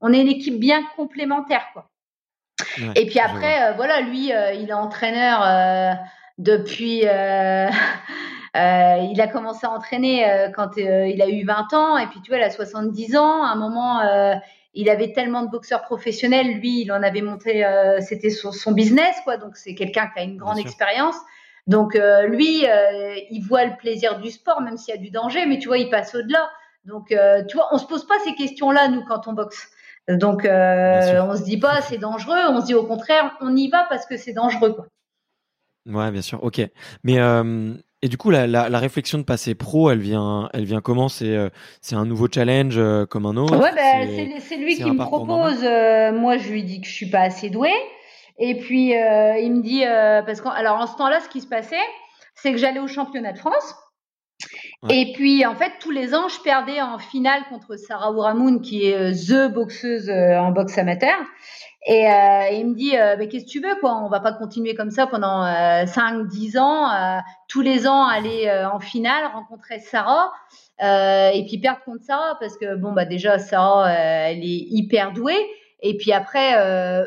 on 0.00 0.12
est 0.12 0.20
une 0.20 0.28
équipe 0.28 0.58
bien 0.58 0.82
complémentaire 0.96 1.66
quoi. 1.72 1.88
Et 2.94 3.06
puis 3.06 3.18
après 3.18 3.62
euh, 3.62 3.72
voilà 3.72 4.00
lui 4.00 4.30
il 4.30 4.68
est 4.68 4.72
entraîneur 4.72 5.98
depuis 6.38 7.00
il 8.54 9.20
a 9.20 9.28
commencé 9.30 9.66
à 9.66 9.70
entraîner 9.70 10.50
quand 10.54 10.76
il 10.76 11.20
a 11.20 11.28
eu 11.28 11.44
20 11.44 11.74
ans 11.74 11.98
et 11.98 12.06
puis 12.06 12.20
tu 12.22 12.30
vois 12.30 12.38
il 12.38 12.44
a 12.44 12.50
70 12.50 13.16
ans 13.16 13.42
à 13.42 13.48
un 13.48 13.56
moment 13.56 14.00
il 14.74 14.90
avait 14.90 15.12
tellement 15.12 15.42
de 15.42 15.50
boxeurs 15.50 15.82
professionnels, 15.82 16.58
lui, 16.58 16.82
il 16.82 16.92
en 16.92 17.02
avait 17.02 17.22
monté, 17.22 17.64
euh, 17.64 18.00
c'était 18.00 18.30
son, 18.30 18.72
business, 18.72 19.16
quoi. 19.24 19.36
Donc 19.36 19.56
c'est 19.56 19.74
quelqu'un 19.74 20.08
qui 20.12 20.20
a 20.20 20.22
une 20.24 20.36
grande 20.36 20.58
expérience. 20.58 21.16
Donc 21.66 21.94
euh, 21.94 22.26
lui, 22.26 22.66
euh, 22.66 23.14
il 23.30 23.40
voit 23.40 23.64
le 23.64 23.76
plaisir 23.76 24.18
du 24.18 24.30
sport, 24.30 24.60
même 24.60 24.76
s'il 24.76 24.94
y 24.94 24.98
a 24.98 25.00
du 25.00 25.10
danger, 25.10 25.46
mais 25.46 25.58
tu 25.58 25.68
vois, 25.68 25.78
il 25.78 25.88
passe 25.88 26.14
au-delà. 26.14 26.50
Donc 26.84 27.08
tu 27.08 27.56
vois, 27.56 27.68
on 27.72 27.78
se 27.78 27.86
pose 27.86 28.06
pas 28.06 28.18
ces 28.24 28.34
questions-là 28.34 28.88
nous 28.88 29.04
quand 29.04 29.26
on 29.28 29.32
boxe. 29.32 29.70
Donc 30.08 30.44
on 30.44 31.36
se 31.36 31.44
dit 31.44 31.58
pas 31.58 31.80
c'est 31.88 31.98
dangereux, 31.98 32.40
on 32.50 32.60
se 32.60 32.66
dit 32.66 32.74
au 32.74 32.84
contraire, 32.84 33.36
on 33.40 33.56
y 33.56 33.68
va 33.68 33.86
parce 33.88 34.06
que 34.06 34.16
c'est 34.16 34.32
dangereux, 34.32 34.74
quoi. 34.74 34.86
Ouais, 35.86 36.10
bien 36.10 36.22
sûr. 36.22 36.42
Ok, 36.42 36.60
mais 37.04 37.18
et 38.04 38.08
du 38.08 38.18
coup, 38.18 38.28
la, 38.28 38.46
la, 38.46 38.78
réflexion 38.78 39.16
de 39.16 39.22
passer 39.22 39.54
pro, 39.54 39.90
elle 39.90 40.00
vient, 40.00 40.50
elle 40.52 40.66
vient 40.66 40.82
comment? 40.82 41.08
C'est 41.08 41.34
euh, 41.34 41.48
c'est 41.80 41.96
un 41.96 42.04
nouveau 42.04 42.28
challenge 42.30 42.74
euh, 42.76 43.06
comme 43.06 43.24
un 43.24 43.34
autre? 43.34 43.56
Ouais, 43.56 43.72
bah, 43.74 44.40
c'est 44.40 44.56
lui 44.58 44.76
qui 44.76 44.84
me 44.84 44.98
propose. 44.98 45.64
Euh, 45.64 46.12
moi, 46.12 46.36
je 46.36 46.50
lui 46.50 46.64
dis 46.64 46.82
que 46.82 46.86
je 46.86 46.92
suis 46.92 47.08
pas 47.08 47.20
assez 47.20 47.48
douée. 47.48 47.72
Et 48.36 48.58
puis, 48.58 48.90
il 48.90 49.52
me 49.54 49.62
dit, 49.62 49.84
parce 50.26 50.42
que, 50.42 50.48
alors 50.48 50.76
en 50.76 50.86
ce 50.86 50.98
temps-là, 50.98 51.20
ce 51.20 51.30
qui 51.30 51.40
se 51.40 51.46
passait, 51.46 51.76
c'est 52.34 52.52
que 52.52 52.58
j'allais 52.58 52.80
au 52.80 52.88
championnat 52.88 53.32
de 53.32 53.38
France. 53.38 53.74
Et 54.90 55.14
puis, 55.14 55.46
en 55.46 55.54
fait, 55.54 55.72
tous 55.80 55.90
les 55.90 56.14
ans, 56.14 56.28
je 56.28 56.42
perdais 56.42 56.82
en 56.82 56.98
finale 56.98 57.40
contre 57.48 57.76
Sarah 57.76 58.12
Ouramoun, 58.12 58.60
qui 58.60 58.84
est 58.84 59.12
the 59.12 59.50
boxeuse 59.50 60.10
en 60.10 60.50
boxe 60.50 60.76
amateur. 60.76 61.16
Et 61.86 62.10
euh, 62.10 62.48
il 62.52 62.68
me 62.68 62.74
dit, 62.74 62.96
euh, 62.96 63.16
mais 63.18 63.28
qu'est-ce 63.28 63.44
que 63.44 63.50
tu 63.50 63.60
veux, 63.60 63.74
quoi? 63.78 63.94
On 64.02 64.08
va 64.08 64.20
pas 64.20 64.32
continuer 64.32 64.74
comme 64.74 64.90
ça 64.90 65.06
pendant 65.06 65.44
euh, 65.44 65.84
5, 65.84 66.26
10 66.26 66.56
ans, 66.56 66.90
euh, 66.90 67.18
tous 67.46 67.60
les 67.60 67.86
ans 67.86 68.06
aller 68.06 68.46
euh, 68.46 68.70
en 68.70 68.80
finale, 68.80 69.26
rencontrer 69.34 69.80
Sarah, 69.80 70.32
et 70.80 71.44
puis 71.46 71.58
perdre 71.58 71.80
contre 71.84 72.02
Sarah, 72.04 72.38
parce 72.40 72.56
que 72.56 72.74
bon, 72.76 72.92
bah 72.92 73.04
déjà, 73.04 73.38
Sarah, 73.38 73.90
elle 73.92 74.38
est 74.38 74.66
hyper 74.70 75.12
douée. 75.12 75.46
Et 75.86 75.98
puis 75.98 76.12
après, 76.12 76.54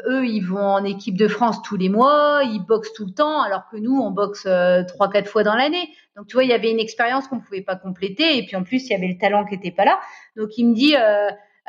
eux, 0.05 0.27
ils 0.27 0.41
vont 0.41 0.63
en 0.63 0.83
équipe 0.83 1.17
de 1.17 1.27
France 1.27 1.63
tous 1.63 1.77
les 1.77 1.89
mois, 1.89 2.41
ils 2.43 2.59
boxent 2.59 2.93
tout 2.93 3.05
le 3.05 3.13
temps, 3.13 3.41
alors 3.41 3.63
que 3.71 3.77
nous, 3.77 3.99
on 3.99 4.11
boxe 4.11 4.47
trois, 4.87 5.09
quatre 5.09 5.27
fois 5.27 5.41
dans 5.43 5.55
l'année. 5.55 5.89
Donc 6.15 6.27
tu 6.27 6.35
vois, 6.35 6.43
il 6.43 6.49
y 6.49 6.53
avait 6.53 6.69
une 6.69 6.79
expérience 6.79 7.27
qu'on 7.27 7.39
pouvait 7.39 7.61
pas 7.61 7.75
compléter, 7.75 8.37
et 8.37 8.45
puis 8.45 8.55
en 8.55 8.63
plus, 8.63 8.85
il 8.85 8.91
y 8.91 8.95
avait 8.95 9.07
le 9.07 9.17
talent 9.17 9.45
qui 9.45 9.55
était 9.55 9.71
pas 9.71 9.85
là. 9.85 9.99
Donc 10.35 10.57
il 10.57 10.67
me 10.69 10.75
dit, 10.75 10.93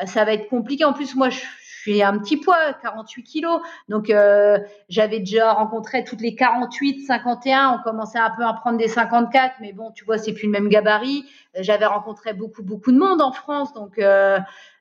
ça 0.04 0.24
va 0.24 0.34
être 0.34 0.48
compliqué. 0.48 0.84
En 0.84 0.92
plus, 0.92 1.16
moi, 1.16 1.30
je 1.30 1.40
j'ai 1.88 2.02
un 2.02 2.18
petit 2.18 2.36
poids, 2.36 2.74
48 2.82 3.22
kilos. 3.22 3.60
Donc, 3.88 4.10
euh, 4.10 4.58
j'avais 4.88 5.20
déjà 5.20 5.52
rencontré 5.52 6.04
toutes 6.04 6.20
les 6.20 6.34
48, 6.34 7.06
51. 7.06 7.78
On 7.78 7.82
commençait 7.82 8.18
un 8.18 8.30
peu 8.30 8.44
à 8.44 8.52
prendre 8.52 8.78
des 8.78 8.88
54, 8.88 9.56
mais 9.60 9.72
bon, 9.72 9.90
tu 9.92 10.04
vois, 10.04 10.18
c'est 10.18 10.32
plus 10.32 10.46
le 10.46 10.52
même 10.52 10.68
gabarit. 10.68 11.24
J'avais 11.58 11.86
rencontré 11.86 12.34
beaucoup, 12.34 12.62
beaucoup 12.62 12.92
de 12.92 12.98
monde 12.98 13.22
en 13.22 13.32
France. 13.32 13.72
Donc, 13.72 13.98
euh, 13.98 14.38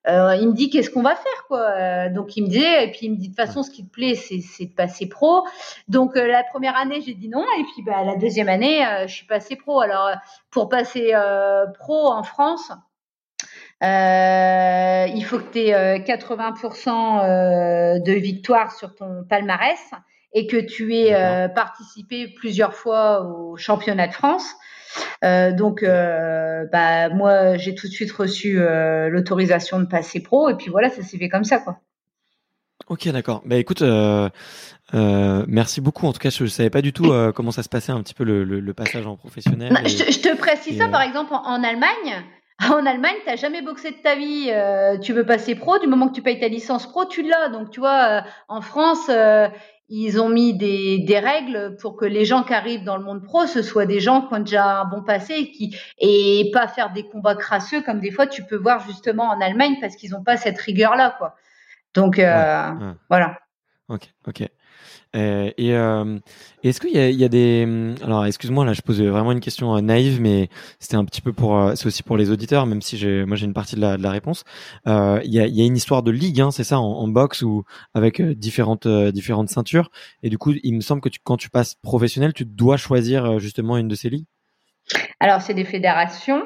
euh, 0.08 0.36
il 0.36 0.50
me 0.50 0.54
dit 0.54 0.70
qu'est-ce 0.70 0.90
qu'on 0.90 1.02
va 1.02 1.16
faire, 1.16 1.46
quoi? 1.48 2.10
Donc, 2.10 2.36
il 2.36 2.44
me 2.44 2.50
disait, 2.50 2.86
et 2.86 2.92
puis 2.92 3.00
il 3.04 3.12
me 3.12 3.16
dit 3.16 3.30
de 3.30 3.36
toute 3.36 3.46
façon, 3.46 3.64
ce 3.64 3.72
qui 3.72 3.86
te 3.86 3.92
plaît, 3.92 4.16
c'est 4.16 4.66
de 4.66 4.74
passer 4.74 5.08
pro. 5.08 5.46
Donc, 5.88 6.16
la 6.16 6.44
première 6.44 6.76
année, 6.76 7.02
j'ai 7.02 7.14
dit 7.14 7.30
non. 7.30 7.46
Et 7.60 7.64
puis, 7.64 7.84
bah, 7.86 8.04
la 8.04 8.16
deuxième 8.16 8.50
année, 8.50 8.86
je 9.08 9.14
suis 9.14 9.26
passée 9.26 9.56
pro. 9.56 9.80
Alors, 9.80 10.12
pour 10.52 10.70
passer 10.70 11.14
pro 11.80 12.12
en 12.12 12.24
France, 12.24 12.72
euh, 13.84 15.06
il 15.14 15.24
faut 15.24 15.40
que 15.40 15.52
tu 15.52 15.60
aies 15.60 16.00
80% 16.00 18.04
de 18.04 18.14
victoire 18.14 18.72
sur 18.72 18.96
ton 18.96 19.26
palmarès 19.30 19.78
et 20.34 20.48
que 20.48 20.58
tu 20.58 20.96
aies 20.96 21.16
euh, 21.16 21.48
participé 21.48 22.28
plusieurs 22.28 22.76
fois 22.76 23.22
au 23.22 23.58
championnat 23.58 24.08
de 24.08 24.14
France. 24.14 24.46
Euh, 25.24 25.52
donc, 25.52 25.84
euh, 25.84 26.66
bah, 26.72 27.10
moi, 27.10 27.58
j'ai 27.58 27.76
tout 27.76 27.88
de 27.88 27.92
suite 27.92 28.12
reçu 28.12 28.60
l'autorisation 29.10 29.80
de 29.80 29.86
passer 29.86 30.22
pro, 30.22 30.50
et 30.50 30.56
puis 30.56 30.70
voilà, 30.70 30.90
ça 30.90 31.02
s'est 31.02 31.18
fait 31.18 31.30
comme 31.30 31.44
ça, 31.44 31.60
quoi. 31.60 31.80
Ok, 32.88 33.10
d'accord. 33.10 33.42
Bah 33.44 33.58
écoute, 33.58 33.84
merci 34.94 35.82
beaucoup. 35.82 36.08
En 36.08 36.14
tout 36.14 36.20
cas, 36.20 36.30
je 36.30 36.44
ne 36.44 36.50
savais 36.50 36.70
pas 36.70 36.82
du 36.82 36.94
tout 36.94 37.12
comment 37.36 37.52
ça 37.52 37.64
se 37.64 37.70
passait 37.70 37.92
un 37.92 38.02
petit 38.02 38.14
peu 38.14 38.24
le, 38.24 38.44
le, 38.44 38.74
passage 38.74 39.06
en 39.08 39.18
professionnel. 39.18 39.74
Bah, 39.74 39.82
je, 39.86 40.20
te 40.20 40.38
précise 40.38 40.78
ça, 40.78 40.88
par 40.88 41.02
exemple, 41.02 41.34
en 41.34 41.64
Allemagne, 41.64 42.24
En 42.72 42.86
Allemagne, 42.86 43.16
tu 43.24 43.30
n'as 43.30 43.36
jamais 43.36 43.62
boxé 43.62 43.92
de 43.92 43.98
ta 43.98 44.16
vie, 44.16 44.50
euh, 44.50 44.98
tu 44.98 45.14
veux 45.14 45.26
passer 45.26 45.56
pro, 45.56 45.78
du 45.80 45.88
moment 45.88 46.08
que 46.08 46.14
tu 46.14 46.22
payes 46.22 46.40
ta 46.40 46.48
licence 46.48 46.88
pro, 46.88 47.06
tu 47.06 47.22
l'as. 47.22 47.50
Donc, 47.50 47.70
tu 47.70 47.80
vois, 47.80 48.08
euh, 48.10 48.22
en 48.48 48.62
France, 48.62 49.10
euh, 49.10 49.48
ils 49.90 50.20
ont 50.20 50.30
mis 50.30 50.58
des, 50.58 51.00
des, 51.00 51.20
règles 51.20 51.78
pour 51.80 51.96
que 51.96 52.06
les 52.06 52.26
gens 52.26 52.44
qui 52.44 52.54
arrivent 52.54 52.84
dans 52.84 52.98
le 52.98 53.04
monde 53.04 53.24
pro, 53.24 53.46
ce 53.46 53.62
soient 53.62 53.86
des 53.86 54.00
gens 54.00 54.24
qui 54.24 54.34
ont 54.34 54.40
déjà 54.40 54.82
un 54.82 54.86
bon 54.86 55.04
passé 55.04 55.34
et, 55.34 55.52
qui, 55.52 55.78
et 56.00 56.50
pas 56.52 56.68
faire 56.68 56.92
des 56.92 57.08
combats 57.08 57.36
crasseux 57.36 57.82
comme 57.82 58.00
des 58.00 58.12
fois 58.12 58.28
tu 58.28 58.44
peux 58.44 58.58
voir 58.58 58.86
justement 58.86 59.26
en 59.26 59.40
Allemagne 59.40 59.78
parce 59.80 59.96
qu'ils 59.96 60.12
n'ont 60.12 60.24
pas 60.24 60.36
cette 60.36 60.58
rigueur-là. 60.58 61.16
quoi. 61.18 61.36
Donc, 61.94 62.18
voilà. 62.18 63.40
Ok, 63.88 64.10
ok. 64.28 64.44
Euh, 65.16 65.52
et 65.58 65.74
euh, 65.74 66.20
est-ce 66.64 66.82
qu'il 66.82 66.92
y, 66.92 67.16
y 67.16 67.24
a, 67.24 67.30
des 67.30 67.96
alors 68.04 68.26
excuse-moi 68.26 68.66
là 68.66 68.74
je 68.74 68.82
pose 68.82 69.02
vraiment 69.02 69.32
une 69.32 69.40
question 69.40 69.76
euh, 69.76 69.82
naïve 69.82 70.20
mais 70.20 70.50
c'était 70.80 70.98
un 70.98 71.06
petit 71.06 71.22
peu 71.22 71.32
pour 71.32 71.72
c'est 71.76 71.86
aussi 71.86 72.04
pour 72.04 72.18
les 72.18 72.30
auditeurs 72.30 72.66
même 72.66 72.82
si 72.82 72.98
j'ai 72.98 73.24
moi 73.26 73.38
j'ai 73.38 73.46
une 73.46 73.54
partie 73.54 73.76
de 73.76 73.82
la, 73.82 73.98
de 73.98 74.04
la 74.04 74.12
réponse. 74.12 74.44
Il 74.86 74.92
y, 75.26 75.40
a, 75.40 75.48
y, 75.48 75.62
a, 75.62 75.66
une 75.66 75.78
histoire 75.78 76.04
de 76.04 76.12
ligue 76.12 76.42
hein, 76.42 76.52
c'est 76.52 76.64
ça 76.64 76.80
en, 76.80 76.84
en, 76.84 77.08
boxe 77.08 77.42
ou 77.42 77.64
avec 77.94 78.22
différentes 78.22 78.88
différentes 78.88 79.50
ceintures. 79.50 79.90
Et 80.24 80.30
du 80.30 80.38
coup 80.38 80.54
il 80.62 80.76
me 80.76 80.82
semble 80.82 81.02
que 81.02 81.10
tu, 81.10 81.20
quand 81.24 81.38
tu 81.38 81.50
passes 81.50 81.76
professionnel 81.76 82.34
tu 82.34 82.46
dois 82.46 82.78
choisir 82.78 83.40
justement 83.40 83.78
une 83.78 83.88
de 83.88 83.96
ces 83.96 84.10
ligues. 84.10 84.28
Alors 85.20 85.42
c'est 85.42 85.54
des 85.54 85.66
fédérations. 85.66 86.44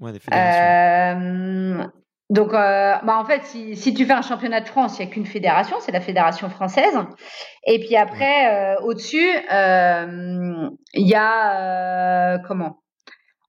Ouais, 0.00 0.12
des 0.12 0.18
fédérations. 0.18 1.90
Donc, 2.30 2.54
euh, 2.54 2.94
bah 3.02 3.18
en 3.18 3.24
fait, 3.24 3.44
si, 3.44 3.76
si, 3.76 3.92
tu 3.92 4.06
fais 4.06 4.12
un 4.12 4.22
championnat 4.22 4.60
de 4.60 4.68
France, 4.68 4.98
il 4.98 5.04
n'y 5.04 5.10
a 5.10 5.14
qu'une 5.14 5.26
fédération, 5.26 5.76
c'est 5.80 5.92
la 5.92 6.00
fédération 6.00 6.48
française. 6.48 6.96
Et 7.66 7.78
puis 7.80 7.96
après, 7.96 8.74
euh, 8.76 8.80
au-dessus, 8.82 9.28
euh, 9.52 10.68
il 10.94 11.06
y 11.06 11.14
a 11.14 12.38
comment? 12.46 12.80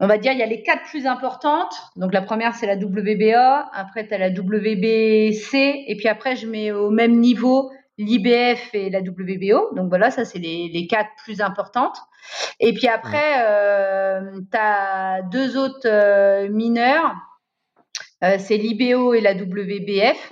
On 0.01 0.07
va 0.07 0.17
dire, 0.17 0.34
il 0.34 0.39
y 0.39 0.43
a 0.43 0.45
les 0.45 0.61
quatre 0.61 0.84
plus 0.84 1.07
importantes. 1.07 1.73
Donc 1.95 2.13
la 2.13 2.21
première, 2.21 2.53
c'est 2.53 2.67
la 2.67 2.76
WBA. 2.76 3.69
Après, 3.73 4.05
tu 4.05 4.13
as 4.13 4.17
la 4.17 4.30
WBC. 4.30 5.86
Et 5.88 5.95
puis 5.97 6.09
après, 6.09 6.36
je 6.36 6.47
mets 6.47 6.71
au 6.71 6.89
même 6.89 7.17
niveau 7.17 7.71
l'IBF 7.97 8.73
et 8.73 8.89
la 8.89 8.99
WBO. 8.99 9.73
Donc 9.73 9.88
voilà, 9.88 10.11
ça, 10.11 10.26
c'est 10.26 10.39
les, 10.39 10.69
les 10.73 10.88
quatre 10.88 11.09
plus 11.23 11.39
importantes. 11.39 11.97
Et 12.59 12.73
puis 12.73 12.88
après, 12.88 13.36
euh, 13.39 14.41
tu 14.51 14.57
as 14.57 15.21
deux 15.32 15.57
autres 15.57 15.88
euh, 15.88 16.49
mineurs. 16.49 17.15
Euh, 18.24 18.38
c'est 18.39 18.57
l'IBO 18.57 19.13
et 19.13 19.22
la 19.22 19.34
WBF. 19.34 20.32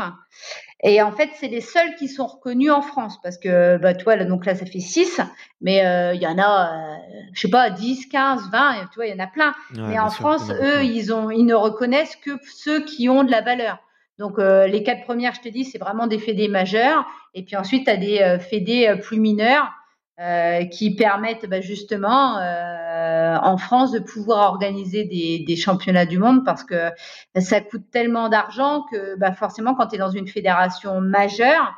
Et 0.86 1.02
en 1.02 1.14
fait, 1.14 1.30
c'est 1.36 1.48
les 1.48 1.62
seuls 1.62 1.96
qui 1.96 2.10
sont 2.10 2.26
reconnus 2.26 2.72
en 2.72 2.82
France 2.82 3.18
parce 3.22 3.38
que, 3.38 3.78
bah, 3.78 3.94
tu 3.94 4.04
vois, 4.04 4.18
là, 4.18 4.26
donc 4.26 4.46
là, 4.46 4.54
ça 4.54 4.66
fait 4.66 4.80
6, 4.80 5.22
mais 5.62 5.86
euh, 5.86 6.14
il 6.14 6.22
y 6.22 6.28
en 6.28 6.38
a, 6.38 6.74
euh, 6.74 6.96
je 7.34 7.42
sais 7.42 7.50
pas, 7.50 7.70
10, 7.70 8.08
15, 8.08 8.50
20, 8.52 8.90
tu 8.92 8.96
vois, 8.96 9.08
il 9.08 9.16
y 9.16 9.22
en 9.22 9.24
a 9.24 9.28
plein. 9.28 9.54
Ouais, 9.76 9.82
mais 9.88 10.00
en 10.00 10.10
sûr, 10.10 10.20
France, 10.20 10.50
eux, 10.50 10.84
ils, 10.84 11.14
ont, 11.14 11.32
ils 11.32 11.46
ne 11.46 11.56
reconnaissent 11.56 12.18
que 12.18 12.32
ceux 12.44 12.84
qui 12.84 13.08
ont 13.08 13.24
de 13.24 13.32
la 13.32 13.42
valeur. 13.42 13.80
Donc, 14.20 14.40
euh, 14.40 14.68
les 14.68 14.84
quatre 14.84 15.04
premières, 15.04 15.34
je 15.34 15.42
te 15.42 15.50
dis, 15.50 15.66
c'est 15.66 15.78
vraiment 15.78 16.08
des 16.08 16.20
fédés 16.20 16.48
majeurs. 16.48 17.06
Et 17.34 17.44
puis 17.44 17.56
ensuite, 17.56 17.86
tu 17.86 17.92
as 17.92 17.98
des 17.98 18.20
euh, 18.20 18.40
fédés 18.40 18.88
euh, 18.88 18.96
plus 18.98 19.20
mineurs 19.20 19.72
euh, 20.20 20.66
qui 20.66 20.96
permettent 20.96 21.48
bah, 21.50 21.60
justement 21.60 22.38
euh, 22.38 23.36
en 23.42 23.58
France 23.58 23.92
de 23.92 23.98
pouvoir 23.98 24.52
organiser 24.52 25.06
des, 25.06 25.56
championnats 25.56 26.06
du 26.06 26.20
monde 26.20 26.46
parce 26.46 26.64
que 26.64 26.92
ça 27.36 27.62
coûte 27.62 27.90
tellement 27.90 28.30
d'argent 28.30 28.84
que 28.92 29.16
bah, 29.18 29.34
forcément 29.34 29.74
quand 29.74 29.88
tu 29.88 29.96
es 29.96 29.98
dans 29.98 30.12
une 30.12 30.28
fédération 30.28 31.02
majeure, 31.02 31.74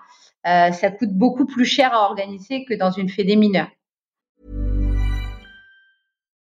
euh, 0.47 0.73
ça 0.73 0.91
coûte 0.91 1.13
beaucoup 1.13 1.45
plus 1.45 1.63
cher 1.63 1.93
à 1.93 2.09
organiser 2.09 2.65
que 2.65 2.73
dans 2.73 2.91
une 2.91 3.07
fédé 3.07 3.37
mineure. 3.37 3.69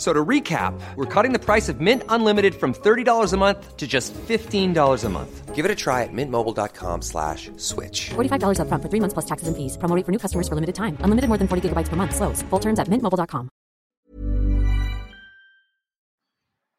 So 0.00 0.14
to 0.14 0.24
recap, 0.24 0.72
we're 0.96 1.04
cutting 1.04 1.34
the 1.34 1.38
price 1.38 1.68
of 1.68 1.78
Mint 1.78 2.04
Unlimited 2.08 2.54
from 2.54 2.72
$30 2.72 3.34
a 3.34 3.36
month 3.36 3.76
to 3.76 3.86
just 3.86 4.14
$15 4.14 5.04
a 5.04 5.08
month. 5.10 5.54
Give 5.54 5.66
it 5.66 5.70
a 5.70 5.74
try 5.74 6.04
at 6.04 6.08
mintmobile.com 6.10 7.02
slash 7.02 7.50
switch. 7.58 8.08
$45 8.16 8.60
upfront 8.64 8.80
for 8.82 8.88
three 8.88 9.00
months 9.00 9.12
plus 9.12 9.26
taxes 9.26 9.48
and 9.48 9.54
fees. 9.54 9.76
Promo 9.76 9.94
rate 9.94 10.06
for 10.06 10.12
new 10.12 10.18
customers 10.18 10.48
for 10.48 10.54
limited 10.54 10.74
time. 10.74 10.96
Unlimited 11.04 11.28
more 11.28 11.36
than 11.36 11.48
40 11.48 11.68
gigabytes 11.68 11.90
per 11.90 11.96
month. 11.96 12.16
Slows. 12.16 12.40
Full 12.48 12.60
terms 12.60 12.78
at 12.78 12.88
mintmobile.com. 12.88 13.50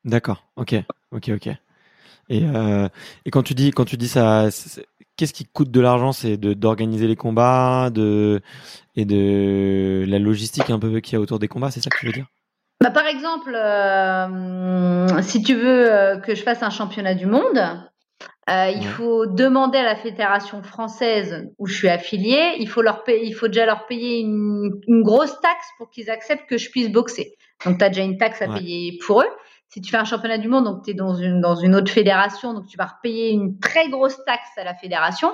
D'accord. 0.04 0.42
Ok. 0.56 0.74
Ok. 1.12 1.30
Ok. 1.30 1.48
Et, 2.30 2.44
euh, 2.44 2.90
et 3.26 3.30
quand 3.30 3.44
tu 3.44 3.54
dis 3.54 3.70
quand 3.70 3.86
tu 3.86 3.98
dis 3.98 4.08
ça, 4.08 4.50
qu'est-ce 5.16 5.34
qui 5.34 5.46
coûte 5.46 5.70
de 5.70 5.80
l'argent? 5.80 6.12
C'est 6.12 6.38
de 6.38 6.56
d'organiser 6.56 7.08
les 7.08 7.16
combats, 7.16 7.92
de 7.92 8.42
et 8.96 9.06
de 9.06 10.06
la 10.08 10.18
logistique 10.18 10.72
un 10.72 10.80
peu 10.80 11.02
qu'il 11.02 11.14
y 11.14 11.18
a 11.18 11.20
autour 11.20 11.38
des 11.38 11.48
combats. 11.48 11.70
C'est 11.70 11.82
ça 11.84 11.92
que 11.92 12.00
tu 12.00 12.08
veux 12.08 12.14
dire? 12.14 12.26
Bah, 12.82 12.90
par 12.90 13.06
exemple, 13.06 13.54
euh, 13.56 15.22
si 15.22 15.44
tu 15.44 15.54
veux 15.54 15.92
euh, 15.92 16.18
que 16.18 16.34
je 16.34 16.42
fasse 16.42 16.64
un 16.64 16.72
championnat 16.72 17.14
du 17.14 17.28
monde, 17.28 17.60
euh, 18.50 18.70
il 18.70 18.80
Ouais. 18.80 18.88
faut 18.98 19.28
demander 19.28 19.78
à 19.78 19.84
la 19.84 19.96
fédération 19.96 20.64
française 20.64 21.48
où 21.60 21.68
je 21.68 21.76
suis 21.76 21.90
affiliée, 21.90 22.56
il 22.58 22.68
faut, 22.68 22.82
leur 22.82 23.04
il 23.08 23.34
faut 23.34 23.48
déjà 23.48 23.68
leur 23.68 23.86
payer 23.86 24.20
une, 24.22 24.72
une 24.88 25.04
grosse 25.04 25.40
taxe 25.42 25.68
pour 25.78 25.92
qu'ils 25.92 26.10
acceptent 26.10 26.50
que 26.50 26.58
je 26.58 26.72
puisse 26.72 26.90
boxer. 26.92 27.36
Donc, 27.66 27.78
tu 27.78 27.86
as 27.86 27.90
déjà 27.90 28.02
une 28.02 28.18
taxe 28.18 28.42
à 28.42 28.48
Ouais. 28.48 28.60
payer 28.60 28.98
pour 29.06 29.22
eux. 29.22 29.30
Si 29.70 29.80
tu 29.80 29.92
fais 29.92 29.98
un 29.98 30.04
championnat 30.06 30.40
du 30.40 30.48
monde, 30.48 30.66
donc 30.66 30.84
tu 30.84 30.92
es 30.92 30.94
dans 30.96 31.14
une, 31.14 31.40
dans 31.40 31.56
une 31.56 31.76
autre 31.76 31.92
fédération, 31.92 32.54
donc 32.54 32.66
tu 32.68 32.78
vas 32.78 32.88
repayer 32.88 33.30
une 33.30 33.60
très 33.60 33.90
grosse 33.90 34.18
taxe 34.26 34.50
à 34.58 34.64
la 34.64 34.74
fédération. 34.74 35.32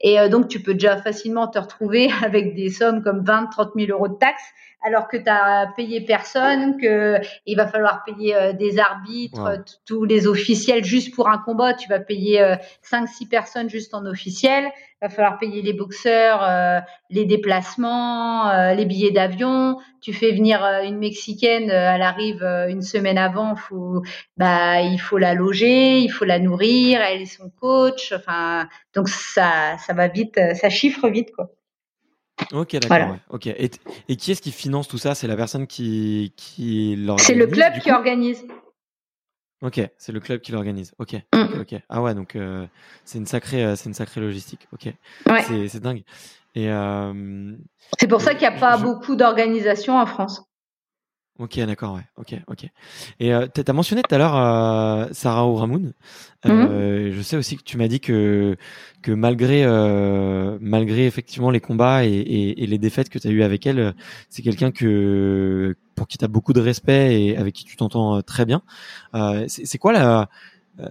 Et 0.00 0.16
donc, 0.28 0.48
tu 0.48 0.60
peux 0.60 0.74
déjà 0.74 0.96
facilement 0.96 1.46
te 1.46 1.58
retrouver 1.58 2.08
avec 2.24 2.54
des 2.56 2.70
sommes 2.70 3.02
comme 3.02 3.22
20, 3.22 3.46
30 3.50 3.70
000 3.76 3.92
euros 3.92 4.08
de 4.08 4.18
taxes, 4.18 4.42
alors 4.82 5.08
que 5.08 5.16
tu 5.16 5.28
as 5.28 5.68
payé 5.76 6.00
personne, 6.02 6.76
que 6.80 7.18
il 7.46 7.56
va 7.56 7.66
falloir 7.66 8.04
payer 8.04 8.34
euh, 8.36 8.52
des 8.52 8.78
arbitres, 8.78 9.42
Ouais. 9.42 9.52
euh, 9.58 9.62
tous 9.86 10.04
les 10.04 10.26
officiels 10.26 10.84
juste 10.84 11.14
pour 11.14 11.28
un 11.28 11.38
combat. 11.38 11.74
Tu 11.74 11.88
vas 11.88 11.98
payer 12.00 12.40
euh, 12.40 12.56
5, 12.82 13.08
6 13.08 13.26
personnes 13.26 13.68
juste 13.70 13.94
en 13.94 14.06
officiel. 14.06 14.64
Il 15.02 15.08
va 15.08 15.10
falloir 15.10 15.38
payer 15.38 15.60
les 15.60 15.72
boxeurs, 15.72 16.42
euh, 16.42 16.80
les 17.10 17.24
déplacements, 17.26 18.48
euh, 18.50 18.74
les 18.74 18.84
billets 18.84 19.10
d'avion. 19.10 19.78
Tu 20.00 20.12
fais 20.12 20.32
venir 20.32 20.64
euh, 20.64 20.82
une 20.82 20.98
Mexicaine, 20.98 21.70
euh, 21.70 21.94
elle 21.94 22.02
arrive 22.02 22.42
euh, 22.42 22.68
une 22.68 22.82
semaine 22.82 23.18
avant, 23.18 23.56
faut, 23.56 24.02
bah, 24.36 24.80
il 24.82 24.98
faut 24.98 25.18
la 25.18 25.34
loger, 25.34 25.98
il 25.98 26.08
faut 26.10 26.24
la 26.24 26.38
nourrir, 26.38 27.00
elle 27.02 27.22
est 27.22 27.26
son 27.26 27.50
coach. 27.60 28.12
Enfin, 28.12 28.68
donc 28.94 29.08
ça, 29.08 29.76
ça 29.78 29.92
va 29.94 30.08
vite, 30.08 30.38
euh, 30.38 30.54
ça 30.54 30.70
chiffre 30.70 31.08
vite, 31.08 31.32
quoi. 31.34 31.50
Ok, 32.52 32.72
d'accord. 32.72 32.88
Voilà. 32.88 33.08
ouais. 33.10 33.70
Et, 34.08 34.16
qui 34.16 34.32
est-ce 34.32 34.42
qui 34.42 34.52
finance 34.52 34.88
tout 34.88 34.98
ça? 34.98 35.14
C'est 35.14 35.26
la 35.26 35.36
personne 35.36 35.66
qui 35.66 36.32
qui 36.36 36.94
l'organise. 36.96 37.26
C'est 37.26 37.34
le 37.34 37.46
club 37.46 37.78
qui 37.80 37.90
organise. 37.90 38.44
Ok, 39.62 39.80
c'est 39.96 40.12
le 40.12 40.20
club 40.20 40.40
qui 40.42 40.52
l'organise. 40.52 40.92
Ok. 40.98 41.14
Mm. 41.34 41.40
Ok. 41.42 41.56
ok. 41.72 41.80
Ah 41.88 42.02
ouais, 42.02 42.14
donc 42.14 42.36
euh, 42.36 42.66
c'est 43.04 43.18
une 43.18 43.26
sacrée 43.26 43.64
euh, 43.64 43.74
c'est 43.76 43.88
une 43.88 43.94
sacrée 43.94 44.20
logistique. 44.20 44.68
Ok. 44.72 44.92
Ouais. 45.26 45.42
C'est 45.42 45.68
c'est 45.68 45.80
dingue. 45.80 46.02
Et 46.54 46.70
euh, 46.70 47.54
C'est 47.98 48.06
pour 48.08 48.20
ça 48.20 48.32
qu'il 48.34 48.48
n'y 48.48 48.54
a 48.54 48.58
pas 48.58 48.76
je- 48.78 48.82
beaucoup 48.84 49.16
d'organisations 49.16 49.98
en 49.98 50.06
France. 50.06 50.42
Ok, 51.38 51.58
d'accord, 51.66 51.94
ouais, 51.96 52.02
ok, 52.16 52.34
ok. 52.46 52.64
Et 53.20 53.34
euh, 53.34 53.46
t'as 53.52 53.62
t'as 53.62 53.72
mentionné 53.74 54.02
tout 54.02 54.14
à 54.14 54.16
l'heure 54.18 54.34
euh, 54.36 55.06
Sarah 55.12 55.46
Ouramoun. 55.46 55.92
Euh, 56.46 57.12
Je 57.12 57.20
sais 57.20 57.36
aussi 57.36 57.58
que 57.58 57.62
tu 57.62 57.76
m'as 57.76 57.88
dit 57.88 58.00
que 58.00 58.56
que 59.02 59.12
malgré 59.12 59.62
euh, 59.64 60.56
malgré 60.60 61.06
effectivement 61.06 61.50
les 61.50 61.60
combats 61.60 62.06
et, 62.06 62.08
et, 62.10 62.62
et 62.62 62.66
les 62.66 62.78
défaites 62.78 63.10
que 63.10 63.18
tu 63.18 63.28
as 63.28 63.30
eues 63.30 63.42
avec 63.42 63.66
elle, 63.66 63.94
c'est 64.30 64.40
quelqu'un 64.40 64.70
que 64.70 65.76
pour 65.94 66.06
qui 66.08 66.16
tu 66.16 66.24
as 66.24 66.28
beaucoup 66.28 66.54
de 66.54 66.60
respect 66.60 67.22
et 67.22 67.36
avec 67.36 67.54
qui 67.54 67.64
tu 67.64 67.76
t'entends 67.76 68.16
euh, 68.16 68.22
très 68.22 68.46
bien. 68.46 68.62
Euh, 69.14 69.44
c'est 69.48 69.66
c'est 69.66 69.78
quoi 69.78 69.92
la 69.92 70.30
euh, 70.80 70.88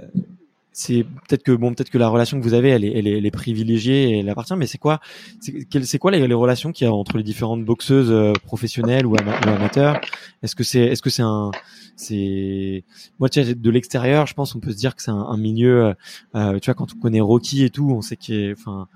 c'est 0.78 1.06
peut-être 1.06 1.44
que 1.44 1.54
bon 1.54 1.74
peut-être 1.74 1.90
que 1.90 1.98
la 1.98 2.10
relation 2.10 2.38
que 2.38 2.44
vous 2.44 2.54
avez 2.54 2.68
elle 2.68 2.84
est 2.84 2.92
elle 2.98 3.08
est, 3.08 3.18
elle 3.20 3.26
est 3.26 3.32
privilégiée 3.32 4.10
et 4.10 4.20
elle 4.20 4.28
appartient 4.30 4.58
mais 4.58 4.68
c'est 4.68 4.78
quoi 4.78 5.00
c'est 5.40 5.98
quoi 6.00 6.12
les, 6.12 6.28
les 6.28 6.34
relations 6.34 6.74
qu'il 6.74 6.86
y 6.86 6.90
a 6.90 6.94
entre 6.94 7.16
les 7.16 7.24
différentes 7.24 7.64
boxeuses 7.64 8.12
euh, 8.12 8.34
professionnelles 8.44 9.06
ou, 9.06 9.16
ama- 9.16 9.40
ou 9.46 9.50
amateurs? 9.52 10.02
Est-ce 10.44 10.54
que 10.54 10.66
c'est 10.66 10.82
est-ce 10.82 11.02
que 11.02 11.10
c'est 11.10 11.22
un 11.22 11.52
c'est 11.96 12.84
moi 13.20 13.30
tu 13.30 13.42
vois, 13.42 13.54
de 13.54 13.70
l'extérieur 13.70 14.28
je 14.28 14.34
pense 14.34 14.54
on 14.54 14.60
peut 14.60 14.72
se 14.72 14.78
dire 14.78 14.98
que 14.98 15.02
c'est 15.02 15.12
un, 15.12 15.16
un 15.16 15.38
milieu 15.38 15.86
euh, 15.86 15.94
euh, 16.36 16.60
tu 16.60 16.66
vois 16.66 16.74
quand 16.76 16.94
on 16.94 17.00
connaît 17.00 17.22
Rocky 17.22 17.64
et 17.64 17.70
tout 17.70 17.90
on 17.92 18.02
sait 18.02 18.18
qu'il 18.18 18.36
est 18.36 18.52
enfin 18.52 18.90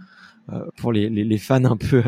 euh, 0.52 0.66
pour 0.76 0.92
les, 0.92 1.10
les, 1.10 1.24
les 1.24 1.38
fans 1.38 1.64
un 1.64 1.78
peu 1.78 2.04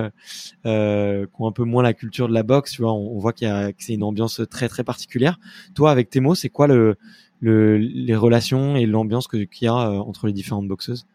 euh, 0.65 1.25
qui 1.25 1.31
ont 1.39 1.47
un 1.47 1.51
peu 1.53 1.63
moins 1.63 1.83
la 1.83 1.93
culture 1.93 2.27
de 2.27 2.33
la 2.33 2.43
boxe 2.43 2.73
tu 2.73 2.81
vois 2.81 2.91
on, 2.91 3.15
on 3.15 3.19
voit 3.19 3.31
qu'il 3.31 3.47
y 3.47 3.51
a 3.51 3.71
que 3.71 3.81
c'est 3.81 3.93
une 3.93 4.03
ambiance 4.03 4.41
très 4.49 4.67
très 4.67 4.83
particulière. 4.83 5.39
Toi 5.75 5.91
avec 5.91 6.09
Temo 6.09 6.35
c'est 6.35 6.49
quoi 6.49 6.67
le 6.67 6.97
le, 7.41 7.77
les 7.77 8.15
relations 8.15 8.75
et 8.75 8.85
l'ambiance 8.85 9.27
qu'il 9.27 9.47
y 9.61 9.67
a 9.67 9.73
euh, 9.73 9.99
entre 9.99 10.27
les 10.27 10.33
différentes 10.33 10.67
boxeuses? 10.67 11.05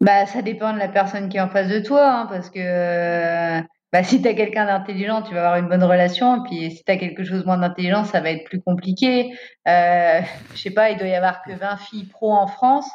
Bah, 0.00 0.26
ça 0.26 0.42
dépend 0.42 0.72
de 0.72 0.78
la 0.78 0.88
personne 0.88 1.28
qui 1.28 1.38
est 1.38 1.40
en 1.40 1.48
face 1.48 1.68
de 1.68 1.80
toi, 1.80 2.08
hein, 2.08 2.26
parce 2.26 2.50
que 2.50 2.60
euh, 2.60 3.60
bah, 3.92 4.02
si 4.02 4.22
tu 4.22 4.28
as 4.28 4.34
quelqu'un 4.34 4.66
d'intelligent, 4.66 5.22
tu 5.22 5.34
vas 5.34 5.46
avoir 5.46 5.56
une 5.56 5.68
bonne 5.68 5.82
relation, 5.82 6.36
et 6.36 6.48
puis 6.48 6.70
si 6.70 6.84
tu 6.84 6.92
as 6.92 6.96
quelque 6.96 7.24
chose 7.24 7.44
moins 7.46 7.58
d'intelligent, 7.58 8.04
ça 8.04 8.20
va 8.20 8.30
être 8.30 8.44
plus 8.44 8.60
compliqué. 8.60 9.32
Euh, 9.66 10.20
je 10.54 10.60
sais 10.60 10.70
pas, 10.70 10.90
il 10.90 10.98
doit 10.98 11.08
y 11.08 11.14
avoir 11.14 11.42
que 11.42 11.52
20 11.52 11.76
filles 11.78 12.06
pro 12.06 12.32
en 12.32 12.46
France. 12.46 12.88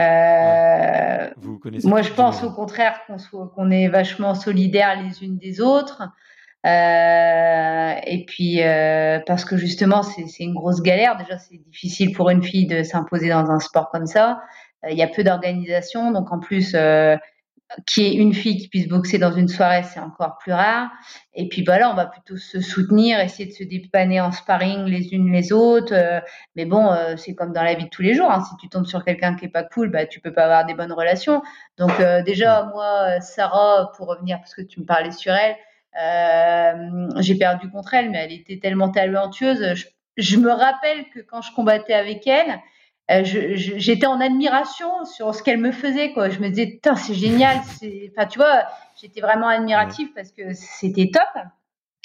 Euh, 0.00 1.30
vous 1.36 1.58
connaissez 1.58 1.86
Moi, 1.86 2.02
je 2.02 2.10
pense 2.12 2.42
au 2.42 2.50
contraire 2.50 3.00
qu'on 3.06 3.70
est 3.70 3.88
vachement 3.88 4.34
solidaires 4.34 5.00
les 5.00 5.22
unes 5.22 5.38
des 5.38 5.60
autres. 5.60 6.02
Euh, 6.64 7.94
et 8.06 8.24
puis, 8.24 8.62
euh, 8.62 9.20
parce 9.26 9.44
que 9.44 9.56
justement, 9.56 10.02
c'est 10.02 10.24
une 10.44 10.54
grosse 10.54 10.80
galère. 10.82 11.16
Déjà, 11.18 11.38
c'est 11.38 11.58
difficile 11.58 12.12
pour 12.12 12.30
une 12.30 12.42
fille 12.42 12.66
de 12.66 12.82
s'imposer 12.82 13.28
dans 13.28 13.50
un 13.50 13.60
sport 13.60 13.90
comme 13.90 14.06
ça. 14.06 14.40
Euh, 14.84 14.90
Il 14.90 14.96
y 14.96 15.02
a 15.02 15.08
peu 15.08 15.22
d'organisation. 15.24 16.10
Donc, 16.10 16.32
en 16.32 16.38
plus, 16.38 16.74
qu'il 17.86 18.04
y 18.04 18.06
ait 18.06 18.14
une 18.14 18.34
fille 18.34 18.56
qui 18.58 18.68
puisse 18.68 18.88
boxer 18.88 19.18
dans 19.18 19.32
une 19.32 19.48
soirée, 19.48 19.82
c'est 19.82 19.98
encore 20.00 20.38
plus 20.38 20.52
rare. 20.52 20.90
Et 21.34 21.48
puis, 21.48 21.64
voilà, 21.64 21.90
on 21.90 21.94
va 21.94 22.06
plutôt 22.06 22.36
se 22.36 22.60
soutenir, 22.60 23.18
essayer 23.20 23.46
de 23.48 23.54
se 23.54 23.64
dépanner 23.64 24.20
en 24.20 24.30
sparring 24.32 24.84
les 24.84 25.08
unes 25.12 25.32
les 25.32 25.52
autres. 25.52 25.94
Mais 26.56 26.66
bon, 26.66 26.94
c'est 27.16 27.34
comme 27.34 27.52
dans 27.52 27.62
la 27.62 27.74
vie 27.74 27.84
de 27.84 27.88
tous 27.90 28.02
les 28.02 28.14
jours. 28.14 28.30
hein. 28.30 28.42
Si 28.48 28.56
tu 28.56 28.68
tombes 28.68 28.86
sur 28.86 29.04
quelqu'un 29.04 29.34
qui 29.34 29.46
est 29.46 29.48
pas 29.48 29.64
cool, 29.64 29.90
bah, 29.90 30.06
tu 30.06 30.20
peux 30.20 30.32
pas 30.32 30.44
avoir 30.44 30.64
des 30.66 30.74
bonnes 30.74 30.92
relations. 30.92 31.42
Donc, 31.78 31.98
euh, 32.00 32.22
déjà, 32.22 32.70
moi, 32.72 33.20
Sarah, 33.20 33.92
pour 33.96 34.06
revenir, 34.08 34.38
parce 34.38 34.54
que 34.54 34.62
tu 34.62 34.80
me 34.80 34.86
parlais 34.86 35.10
sur 35.10 35.32
elle, 35.32 35.56
j'ai 35.96 37.34
perdu 37.36 37.70
contre 37.70 37.94
elle, 37.94 38.10
mais 38.10 38.18
elle 38.18 38.32
était 38.32 38.58
tellement 38.58 38.90
talentueuse. 38.90 39.74
Je, 40.16 40.36
me 40.38 40.50
rappelle 40.50 41.08
que 41.10 41.20
quand 41.20 41.42
je 41.42 41.52
combattais 41.54 41.94
avec 41.94 42.26
elle, 42.26 42.60
euh, 43.10 43.22
j'étais 43.24 44.06
en 44.06 44.20
admiration 44.20 45.04
sur 45.04 45.34
ce 45.34 45.42
qu'elle 45.42 45.58
me 45.58 45.72
faisait. 45.72 46.12
Je 46.16 46.40
me 46.40 46.48
disais, 46.48 46.66
putain, 46.66 46.94
c'est 46.96 47.14
génial. 47.14 47.58
Enfin, 47.58 48.26
tu 48.26 48.38
vois, 48.38 48.64
j'étais 49.00 49.20
vraiment 49.20 49.48
admirative 49.48 50.08
parce 50.14 50.32
que 50.32 50.52
c'était 50.54 51.10
top. 51.12 51.44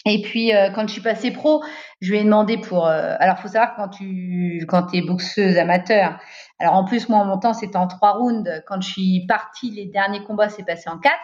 Et 0.05 0.21
puis 0.21 0.55
euh, 0.55 0.69
quand 0.69 0.87
je 0.87 0.93
suis 0.93 1.01
passée 1.01 1.31
pro, 1.31 1.63
je 1.99 2.11
lui 2.11 2.19
ai 2.19 2.23
demandé 2.23 2.57
pour. 2.57 2.87
Euh, 2.87 3.15
alors 3.19 3.37
faut 3.39 3.49
savoir 3.49 3.75
quand 3.75 3.89
tu 3.89 4.65
quand 4.67 4.93
es 4.93 5.01
boxeuse 5.01 5.57
amateur. 5.57 6.17
Alors 6.57 6.75
en 6.75 6.85
plus 6.85 7.09
moi 7.09 7.19
en 7.19 7.25
montant 7.25 7.53
c'était 7.53 7.77
en 7.77 7.87
trois 7.87 8.13
rounds. 8.13 8.49
Quand 8.65 8.81
je 8.81 8.89
suis 8.89 9.25
partie 9.27 9.71
les 9.71 9.85
derniers 9.85 10.23
combats 10.23 10.47
c'est 10.47 10.63
passé 10.63 10.89
en 10.89 10.99
quatre. 10.99 11.19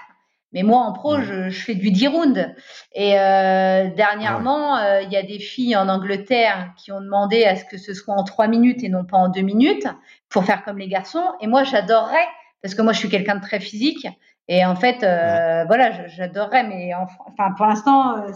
Mais 0.53 0.63
moi 0.63 0.79
en 0.79 0.93
pro 0.93 1.19
je, 1.21 1.49
je, 1.49 1.63
fais 1.63 1.75
du 1.75 1.91
10 1.91 2.07
rounds. 2.07 2.55
Et 2.93 3.19
euh, 3.19 3.89
dernièrement 3.95 4.77
euh, 4.77 5.01
il 5.01 5.11
y 5.11 5.17
a 5.17 5.23
des 5.23 5.39
filles 5.39 5.75
en 5.75 5.89
Angleterre 5.89 6.73
qui 6.77 6.91
ont 6.91 7.01
demandé 7.01 7.43
à 7.43 7.55
ce 7.55 7.65
que 7.65 7.77
ce 7.77 7.93
soit 7.93 8.15
en 8.15 8.23
trois 8.23 8.47
minutes 8.47 8.83
et 8.83 8.89
non 8.89 9.05
pas 9.05 9.17
en 9.17 9.29
deux 9.29 9.41
minutes 9.41 9.87
pour 10.29 10.45
faire 10.45 10.63
comme 10.63 10.77
les 10.77 10.87
garçons. 10.87 11.25
Et 11.41 11.47
moi 11.47 11.63
j'adorerais 11.63 12.27
parce 12.61 12.75
que 12.75 12.81
moi 12.81 12.93
je 12.93 12.99
suis 12.99 13.09
quelqu'un 13.09 13.35
de 13.35 13.41
très 13.41 13.59
physique 13.59 14.07
et 14.47 14.63
en 14.63 14.75
fait, 14.75 15.03
euh, 15.03 15.65
voilà, 15.65 16.07
j'adorerais, 16.07 16.63
mais 16.67 16.91
enfin, 16.93 17.51
pour 17.57 17.65
l'instant, 17.65 18.27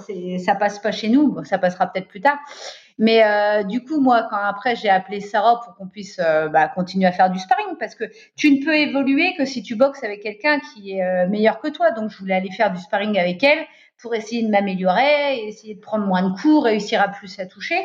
ça 0.43 0.55
passe 0.55 0.79
pas 0.79 0.91
chez 0.91 1.07
nous. 1.07 1.31
Bon, 1.31 1.43
ça 1.43 1.59
passera 1.59 1.85
peut-être 1.85 2.07
plus 2.07 2.21
tard. 2.21 2.39
Mais 2.99 3.23
euh, 3.23 3.63
du 3.63 3.81
coup, 3.81 4.01
moi, 4.01 4.27
quand 4.29 4.35
après 4.37 4.75
j'ai 4.75 4.89
appelé 4.89 5.21
Sarah 5.21 5.61
pour 5.63 5.73
qu'on 5.75 5.87
puisse 5.87 6.19
euh, 6.19 6.49
bah, 6.49 6.67
continuer 6.67 7.07
à 7.07 7.13
faire 7.13 7.31
du 7.31 7.39
sparring, 7.39 7.77
parce 7.79 7.95
que 7.95 8.03
tu 8.35 8.51
ne 8.51 8.63
peux 8.63 8.75
évoluer 8.75 9.33
que 9.37 9.45
si 9.45 9.63
tu 9.63 9.75
boxes 9.75 10.03
avec 10.03 10.21
quelqu'un 10.21 10.59
qui 10.59 10.91
est 10.91 11.03
euh, 11.03 11.27
meilleur 11.29 11.61
que 11.61 11.69
toi. 11.69 11.91
Donc, 11.91 12.11
je 12.11 12.17
voulais 12.17 12.35
aller 12.35 12.51
faire 12.51 12.71
du 12.71 12.79
sparring 12.79 13.17
avec 13.17 13.41
elle 13.41 13.65
pour 14.01 14.15
essayer 14.15 14.43
de 14.43 14.49
m'améliorer, 14.49 15.45
essayer 15.45 15.75
de 15.75 15.81
prendre 15.81 16.05
moins 16.05 16.23
de 16.23 16.33
coups, 16.39 16.63
réussir 16.63 17.01
à 17.01 17.09
plus 17.09 17.37
à 17.39 17.45
toucher. 17.45 17.79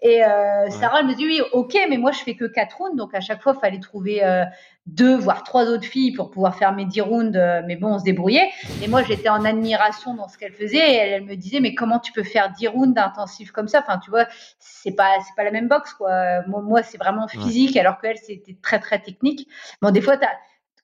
Et 0.00 0.24
euh, 0.24 0.70
Sarah 0.70 1.00
elle 1.00 1.06
me 1.06 1.14
dit 1.14 1.26
oui, 1.26 1.40
ok, 1.52 1.76
mais 1.88 1.98
moi 1.98 2.12
je 2.12 2.18
fais 2.18 2.36
que 2.36 2.44
quatre 2.44 2.76
rounds, 2.78 2.96
donc 2.96 3.14
à 3.14 3.20
chaque 3.20 3.42
fois 3.42 3.54
il 3.56 3.60
fallait 3.60 3.80
trouver 3.80 4.22
euh, 4.22 4.44
deux 4.86 5.16
voire 5.16 5.42
trois 5.42 5.64
autres 5.64 5.86
filles 5.86 6.12
pour 6.12 6.30
pouvoir 6.30 6.56
faire 6.56 6.72
mes 6.72 6.84
dix 6.84 7.00
rounds, 7.00 7.36
euh, 7.36 7.62
mais 7.66 7.74
bon 7.74 7.94
on 7.94 7.98
se 7.98 8.04
débrouillait. 8.04 8.48
Et 8.82 8.86
moi 8.86 9.02
j'étais 9.02 9.28
en 9.28 9.44
admiration 9.44 10.14
dans 10.14 10.28
ce 10.28 10.38
qu'elle 10.38 10.52
faisait 10.52 10.78
et 10.78 10.94
elle, 10.94 11.12
elle, 11.14 11.24
me 11.24 11.34
disait 11.34 11.58
mais 11.58 11.74
comment 11.74 11.98
tu 11.98 12.12
peux 12.12 12.22
faire 12.22 12.52
dix 12.52 12.68
rounds 12.68 12.96
intensifs 12.96 13.50
comme 13.50 13.66
ça? 13.66 13.80
Enfin 13.80 13.98
tu 13.98 14.10
vois 14.10 14.26
c'est 14.60 14.92
pas 14.92 15.14
c'est 15.26 15.34
pas 15.34 15.42
la 15.42 15.50
même 15.50 15.66
boxe 15.66 15.94
quoi. 15.94 16.42
Moi, 16.46 16.62
moi 16.62 16.82
c'est 16.84 16.98
vraiment 16.98 17.26
physique 17.26 17.74
ouais. 17.74 17.80
alors 17.80 17.98
qu'elle 18.00 18.18
c'était 18.18 18.56
très 18.62 18.78
très 18.78 19.00
technique. 19.00 19.48
Bon 19.82 19.90
des 19.90 20.00
fois 20.00 20.16
t'as 20.16 20.28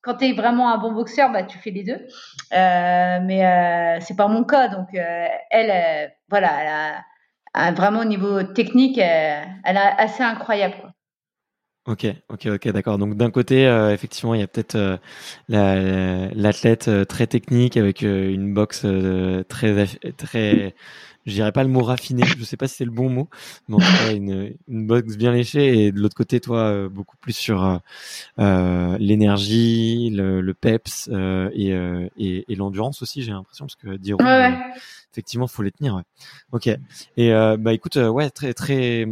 quand 0.03 0.15
tu 0.15 0.25
es 0.25 0.33
vraiment 0.33 0.71
un 0.71 0.77
bon 0.77 0.91
boxeur, 0.91 1.31
bah, 1.31 1.43
tu 1.43 1.57
fais 1.57 1.71
les 1.71 1.83
deux. 1.83 1.93
Euh, 2.53 3.19
mais 3.23 3.45
euh, 3.45 3.99
c'est 4.01 4.15
pas 4.15 4.27
mon 4.27 4.43
cas. 4.43 4.67
Donc, 4.67 4.89
euh, 4.93 5.27
elle, 5.49 6.11
voilà, 6.29 7.03
elle 7.55 7.73
vraiment 7.73 8.01
au 8.01 8.05
niveau 8.05 8.43
technique, 8.43 8.97
elle, 8.97 9.77
est 9.77 9.95
assez 9.97 10.21
incroyable. 10.21 10.93
Ok, 11.85 12.05
ok, 12.29 12.45
ok, 12.45 12.67
d'accord. 12.69 12.97
Donc 12.97 13.15
d'un 13.15 13.29
côté, 13.29 13.63
effectivement, 13.91 14.33
il 14.33 14.39
y 14.39 14.43
a 14.43 14.47
peut-être 14.47 14.99
l'athlète 15.49 16.87
la, 16.87 17.05
très 17.05 17.27
technique 17.27 17.75
avec 17.75 18.01
une 18.01 18.53
boxe 18.53 18.85
très, 19.49 19.85
très 20.17 20.75
je 21.25 21.33
dirais 21.33 21.51
pas 21.51 21.63
le 21.63 21.69
mot 21.69 21.81
raffiné, 21.83 22.23
je 22.37 22.43
sais 22.43 22.57
pas 22.57 22.67
si 22.67 22.75
c'est 22.75 22.85
le 22.85 22.91
bon 22.91 23.09
mot, 23.09 23.29
mais 23.67 23.75
en 23.75 23.79
tout 23.79 23.85
cas 23.85 24.13
une, 24.13 24.55
une 24.67 24.87
boxe 24.87 25.15
bien 25.17 25.31
léchée 25.31 25.85
et 25.85 25.91
de 25.91 25.99
l'autre 25.99 26.15
côté 26.15 26.39
toi 26.39 26.59
euh, 26.59 26.89
beaucoup 26.89 27.17
plus 27.17 27.33
sur 27.33 27.63
euh, 27.63 27.77
euh, 28.39 28.97
l'énergie, 28.99 30.09
le, 30.11 30.41
le, 30.41 30.53
peps 30.53 31.09
euh, 31.11 31.49
et, 31.53 31.73
euh, 31.73 32.07
et, 32.17 32.51
et 32.51 32.55
l'endurance 32.55 33.01
aussi 33.01 33.23
j'ai 33.23 33.31
l'impression 33.31 33.65
parce 33.65 33.75
que 33.75 33.95
dire 33.97 34.17
ouais, 34.19 34.25
ouais. 34.25 34.57
effectivement 35.11 35.47
faut 35.47 35.63
les 35.63 35.71
tenir. 35.71 35.95
Ouais. 35.95 36.03
Ok 36.51 36.69
et 37.17 37.31
bah 37.59 37.73
écoute 37.73 37.95
ouais 37.95 38.29
très 38.29 38.53
très 38.53 39.05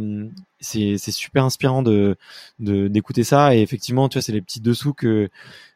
c'est 0.60 0.96
c'est 0.98 1.10
super 1.12 1.44
inspirant 1.44 1.82
de 1.82 2.16
d'écouter 2.58 3.24
ça 3.24 3.54
et 3.54 3.60
effectivement 3.60 4.08
tu 4.08 4.18
vois 4.18 4.22
c'est 4.22 4.32
les 4.32 4.42
petits 4.42 4.60
dessous 4.60 4.92
que 4.94 5.30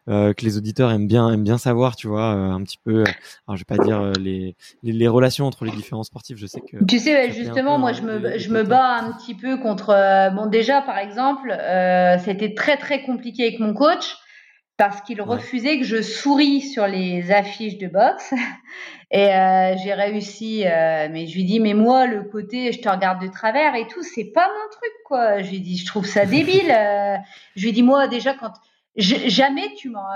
euh, 0.09 0.33
que 0.33 0.45
les 0.45 0.57
auditeurs 0.57 0.91
aiment 0.91 1.09
bien 1.09 1.31
aiment 1.31 1.45
bien 1.45 1.59
savoir, 1.59 1.97
tu 1.97 2.07
vois, 2.07 2.35
euh, 2.35 2.51
un 2.51 2.63
petit 2.63 2.79
peu. 2.85 3.05
Alors 3.47 3.57
je 3.57 3.65
vais 3.69 3.77
pas 3.77 3.83
dire 3.83 4.01
euh, 4.01 4.13
les, 4.21 4.57
les, 4.83 4.93
les 4.93 5.09
relations 5.09 5.47
entre 5.47 5.65
les 5.65 5.73
différents 5.73 6.05
sportifs. 6.05 6.37
Je 6.39 6.47
sais 6.47 6.61
que. 6.61 6.85
Tu 6.85 6.99
sais, 6.99 7.33
justement, 7.33 7.79
moi 7.79 7.93
je 7.93 8.03
me 8.03 8.39
je 8.39 8.51
me 8.51 8.63
bats 8.63 8.97
un 8.97 9.13
petit 9.13 9.35
peu 9.35 9.57
contre. 9.59 9.91
Euh, 9.91 10.31
bon, 10.31 10.47
déjà 10.47 10.83
par 10.83 10.99
exemple, 10.99 11.51
euh, 11.51 12.19
c'était 12.19 12.55
très 12.55 12.77
très 12.77 13.03
compliqué 13.03 13.45
avec 13.45 13.61
mon 13.61 13.75
coach 13.75 14.17
parce 14.77 15.01
qu'il 15.01 15.21
ouais. 15.21 15.27
refusait 15.27 15.79
que 15.79 15.85
je 15.85 16.03
souris 16.03 16.61
sur 16.61 16.87
les 16.87 17.31
affiches 17.33 17.79
de 17.79 17.87
boxe. 17.87 18.33
Et 19.13 19.29
euh, 19.29 19.77
j'ai 19.83 19.95
réussi, 19.95 20.67
euh, 20.67 21.09
mais 21.11 21.27
je 21.27 21.35
lui 21.37 21.45
dis, 21.45 21.61
mais 21.61 21.75
moi, 21.75 22.07
le 22.07 22.25
côté, 22.25 22.73
je 22.73 22.81
te 22.81 22.89
regarde 22.89 23.23
de 23.23 23.29
travers 23.29 23.77
et 23.77 23.87
tout, 23.87 24.03
c'est 24.03 24.33
pas 24.33 24.49
mon 24.49 24.69
truc, 24.71 24.93
quoi. 25.05 25.43
Je 25.43 25.51
lui 25.51 25.61
dis, 25.61 25.77
je 25.79 25.87
trouve 25.87 26.07
ça 26.07 26.27
débile. 26.27 26.73
Euh, 26.77 27.17
je 27.55 27.67
lui 27.67 27.73
dis, 27.73 27.85
moi, 27.85 28.09
déjà, 28.09 28.35
quand 28.35 28.53
jamais 28.97 29.75
tu 29.75 29.91
m'en, 29.91 30.07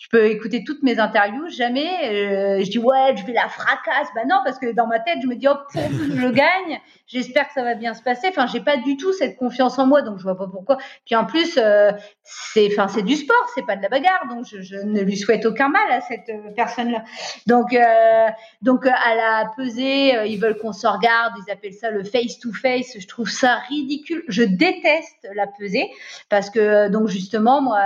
tu 0.00 0.08
peux 0.08 0.26
écouter 0.26 0.64
toutes 0.64 0.82
mes 0.82 0.98
interviews, 0.98 1.48
jamais 1.48 2.08
euh, 2.08 2.64
je 2.64 2.70
dis 2.70 2.78
ouais, 2.78 3.16
je 3.16 3.24
vais 3.24 3.32
la 3.32 3.48
fracasse. 3.48 4.08
Bah 4.14 4.22
non, 4.28 4.40
parce 4.44 4.58
que 4.58 4.72
dans 4.72 4.86
ma 4.86 5.00
tête, 5.00 5.18
je 5.22 5.26
me 5.26 5.34
dis 5.34 5.48
oh 5.48 5.56
je 5.74 6.30
gagne, 6.30 6.80
j'espère 7.12 7.48
que 7.48 7.54
ça 7.54 7.62
va 7.62 7.74
bien 7.74 7.94
se 7.94 8.02
passer. 8.02 8.28
Enfin, 8.28 8.46
j'ai 8.46 8.60
pas 8.60 8.76
du 8.76 8.96
tout 8.96 9.12
cette 9.12 9.36
confiance 9.36 9.78
en 9.78 9.86
moi, 9.86 10.02
donc 10.02 10.18
je 10.18 10.22
vois 10.22 10.36
pas 10.36 10.46
pourquoi. 10.46 10.78
Puis 11.04 11.14
en 11.14 11.24
plus, 11.24 11.58
euh, 11.58 11.92
c'est, 12.24 12.68
enfin, 12.72 12.88
c'est 12.88 13.02
du 13.02 13.16
sport, 13.16 13.46
c'est 13.54 13.66
pas 13.66 13.76
de 13.76 13.82
la 13.82 13.88
bagarre, 13.88 14.26
donc 14.28 14.46
je, 14.46 14.60
je, 14.62 14.76
ne 14.76 15.00
lui 15.00 15.16
souhaite 15.16 15.46
aucun 15.46 15.68
mal 15.68 15.90
à 15.90 16.00
cette 16.00 16.28
euh, 16.28 16.50
personne-là. 16.56 17.04
Donc, 17.46 17.72
euh, 17.72 18.28
donc 18.62 18.86
à 18.86 19.14
la 19.14 19.50
pesée, 19.56 20.26
ils 20.26 20.38
veulent 20.38 20.58
qu'on 20.58 20.72
se 20.72 20.86
regarde, 20.86 21.34
ils 21.46 21.50
appellent 21.52 21.72
ça 21.74 21.90
le 21.90 22.04
face 22.04 22.38
to 22.38 22.52
face. 22.52 22.98
Je 22.98 23.06
trouve 23.06 23.28
ça 23.28 23.56
ridicule. 23.68 24.24
Je 24.28 24.42
déteste 24.42 25.28
la 25.34 25.46
pesée 25.46 25.90
parce 26.28 26.50
que 26.50 26.88
donc 26.88 27.08
justement 27.08 27.60
moi 27.60 27.78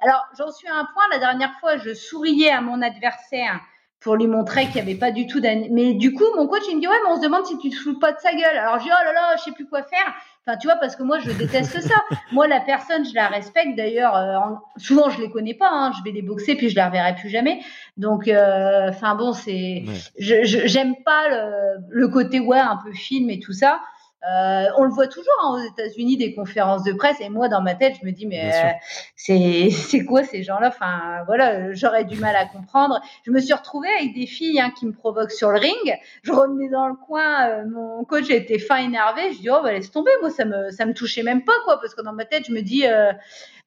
alors, 0.00 0.26
j'en 0.38 0.50
suis 0.50 0.68
à 0.68 0.74
un 0.74 0.84
point, 0.84 1.02
la 1.10 1.18
dernière 1.18 1.52
fois, 1.60 1.76
je 1.76 1.94
souriais 1.94 2.50
à 2.50 2.60
mon 2.60 2.82
adversaire 2.82 3.60
pour 4.00 4.16
lui 4.16 4.26
montrer 4.26 4.64
qu'il 4.64 4.76
n'y 4.76 4.80
avait 4.80 4.94
pas 4.94 5.10
du 5.10 5.26
tout 5.26 5.40
d'an... 5.40 5.66
Mais 5.70 5.92
du 5.92 6.14
coup, 6.14 6.24
mon 6.34 6.46
coach, 6.46 6.62
il 6.70 6.76
me 6.76 6.80
dit, 6.80 6.88
ouais, 6.88 6.94
mais 7.04 7.12
on 7.12 7.16
se 7.16 7.22
demande 7.22 7.44
si 7.44 7.58
tu 7.58 7.68
te 7.68 7.76
fous 7.76 7.98
pas 7.98 8.12
de 8.12 8.18
sa 8.18 8.32
gueule. 8.32 8.56
Alors, 8.56 8.78
je 8.78 8.84
dis, 8.84 8.90
oh 8.90 9.04
là 9.04 9.12
là, 9.12 9.36
je 9.36 9.42
sais 9.42 9.52
plus 9.52 9.66
quoi 9.66 9.82
faire. 9.82 10.14
Enfin, 10.46 10.56
tu 10.56 10.68
vois, 10.68 10.76
parce 10.76 10.96
que 10.96 11.02
moi, 11.02 11.18
je 11.18 11.30
déteste 11.32 11.80
ça. 11.82 11.96
moi, 12.32 12.48
la 12.48 12.60
personne, 12.60 13.04
je 13.04 13.14
la 13.14 13.28
respecte. 13.28 13.76
D'ailleurs, 13.76 14.16
euh, 14.16 14.38
souvent, 14.78 15.10
je 15.10 15.20
les 15.20 15.30
connais 15.30 15.52
pas. 15.52 15.68
Hein. 15.70 15.92
Je 15.98 16.02
vais 16.02 16.12
les 16.12 16.22
boxer, 16.22 16.54
puis 16.54 16.70
je 16.70 16.76
la 16.76 16.86
reverrai 16.86 17.14
plus 17.14 17.28
jamais. 17.28 17.60
Donc, 17.98 18.22
enfin, 18.22 19.12
euh, 19.12 19.18
bon, 19.18 19.34
c'est... 19.34 19.84
Ouais. 19.86 19.94
Je, 20.18 20.44
j'aime 20.44 20.94
pas 21.04 21.28
le, 21.28 21.76
le, 21.90 22.08
côté, 22.08 22.40
ouais, 22.40 22.58
un 22.58 22.78
peu 22.82 22.92
film 22.92 23.28
et 23.28 23.38
tout 23.38 23.52
ça. 23.52 23.80
Euh, 24.22 24.66
on 24.76 24.84
le 24.84 24.90
voit 24.90 25.06
toujours 25.06 25.32
hein, 25.42 25.54
aux 25.54 25.72
États-Unis 25.72 26.18
des 26.18 26.34
conférences 26.34 26.84
de 26.84 26.92
presse 26.92 27.18
et 27.20 27.30
moi 27.30 27.48
dans 27.48 27.62
ma 27.62 27.74
tête 27.74 27.94
je 27.98 28.06
me 28.06 28.12
dis 28.12 28.26
mais 28.26 28.52
euh, 28.52 28.68
c'est 29.16 29.70
c'est 29.72 30.04
quoi 30.04 30.24
ces 30.24 30.42
gens-là? 30.42 30.68
Enfin 30.68 31.22
voilà 31.26 31.72
j'aurais 31.72 32.04
du 32.04 32.18
mal 32.18 32.36
à 32.36 32.44
comprendre. 32.44 33.00
Je 33.24 33.30
me 33.30 33.40
suis 33.40 33.54
retrouvée 33.54 33.88
avec 33.98 34.14
des 34.14 34.26
filles 34.26 34.60
hein, 34.60 34.72
qui 34.78 34.84
me 34.84 34.92
provoquent 34.92 35.32
sur 35.32 35.50
le 35.50 35.58
ring. 35.58 35.98
Je 36.22 36.32
revenais 36.32 36.68
dans 36.68 36.86
le 36.88 36.96
coin 36.96 37.48
euh, 37.48 37.64
mon 37.66 38.04
coach 38.04 38.28
était 38.28 38.58
fin 38.58 38.76
énervé. 38.76 39.32
Je 39.32 39.38
dis 39.40 39.48
oh 39.50 39.60
bah 39.62 39.72
laisse 39.72 39.90
tomber 39.90 40.10
moi 40.20 40.28
ça 40.28 40.44
me 40.44 40.70
ça 40.70 40.84
me 40.84 40.92
touchait 40.92 41.22
même 41.22 41.42
pas 41.42 41.54
quoi 41.64 41.80
parce 41.80 41.94
que 41.94 42.02
dans 42.02 42.12
ma 42.12 42.26
tête 42.26 42.44
je 42.46 42.52
me 42.52 42.60
dis 42.60 42.86
euh, 42.86 43.12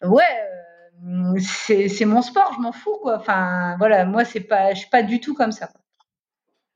ouais 0.03 0.21
c'est 1.39 1.89
c'est 1.89 2.05
mon 2.05 2.21
sport 2.21 2.53
je 2.55 2.61
m'en 2.61 2.71
fous 2.71 2.99
quoi. 3.01 3.17
Enfin 3.17 3.75
voilà 3.79 4.05
moi 4.05 4.23
c'est 4.23 4.39
pas 4.41 4.73
je 4.73 4.81
suis 4.81 4.89
pas 4.89 5.01
du 5.01 5.19
tout 5.19 5.33
comme 5.33 5.51
ça. 5.51 5.65
quoi. 5.65 5.82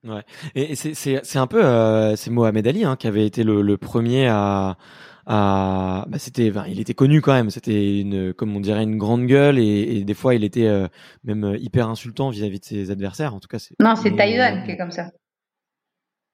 Ouais. 0.04 0.24
Et 0.56 0.76
c'est 0.76 0.93
c'est 0.93 1.20
c'est 1.24 1.39
un 1.39 1.48
peu 1.48 1.64
euh, 1.66 2.16
c'est 2.16 2.30
Mohamed 2.30 2.66
Ali 2.68 2.86
hein, 2.86 2.95
qui 2.95 3.08
avait 3.08 3.26
été 3.26 3.43
le, 3.43 3.62
le 3.62 3.78
premier 3.78 4.28
à 4.28 4.78
à 5.26 6.06
bah 6.08 6.20
c'était 6.20 6.50
enfin, 6.50 6.66
il 6.68 6.80
était 6.80 6.93
connu 6.93 7.22
quand 7.22 7.34
même. 7.34 7.50
C'était 7.50 8.00
une 8.02 8.34
comme 8.34 8.56
on 8.56 8.60
dirait 8.60 8.84
une 8.84 8.98
grande 8.98 9.26
gueule. 9.26 9.60
Et, 9.60 9.98
et 9.98 10.04
des 10.06 10.14
fois 10.14 10.36
il 10.36 10.43
était 10.43 10.68
euh, 10.68 10.88
même 11.24 11.58
hyper 11.60 11.89
insultant 11.89 12.30
vis-à-vis 12.30 12.58
-vis 12.58 12.60
de 12.60 12.66
ses 12.66 12.91
adversaires. 12.91 13.34
En 13.34 13.39
tout 13.39 13.48
cas 13.50 13.60
c'est 13.60 13.76
non 13.82 13.95
c'est 13.95 14.12
Tyson 14.12 14.64
qui 14.66 14.72
est 14.72 14.78
comme 14.78 14.91
ça. 14.91 15.12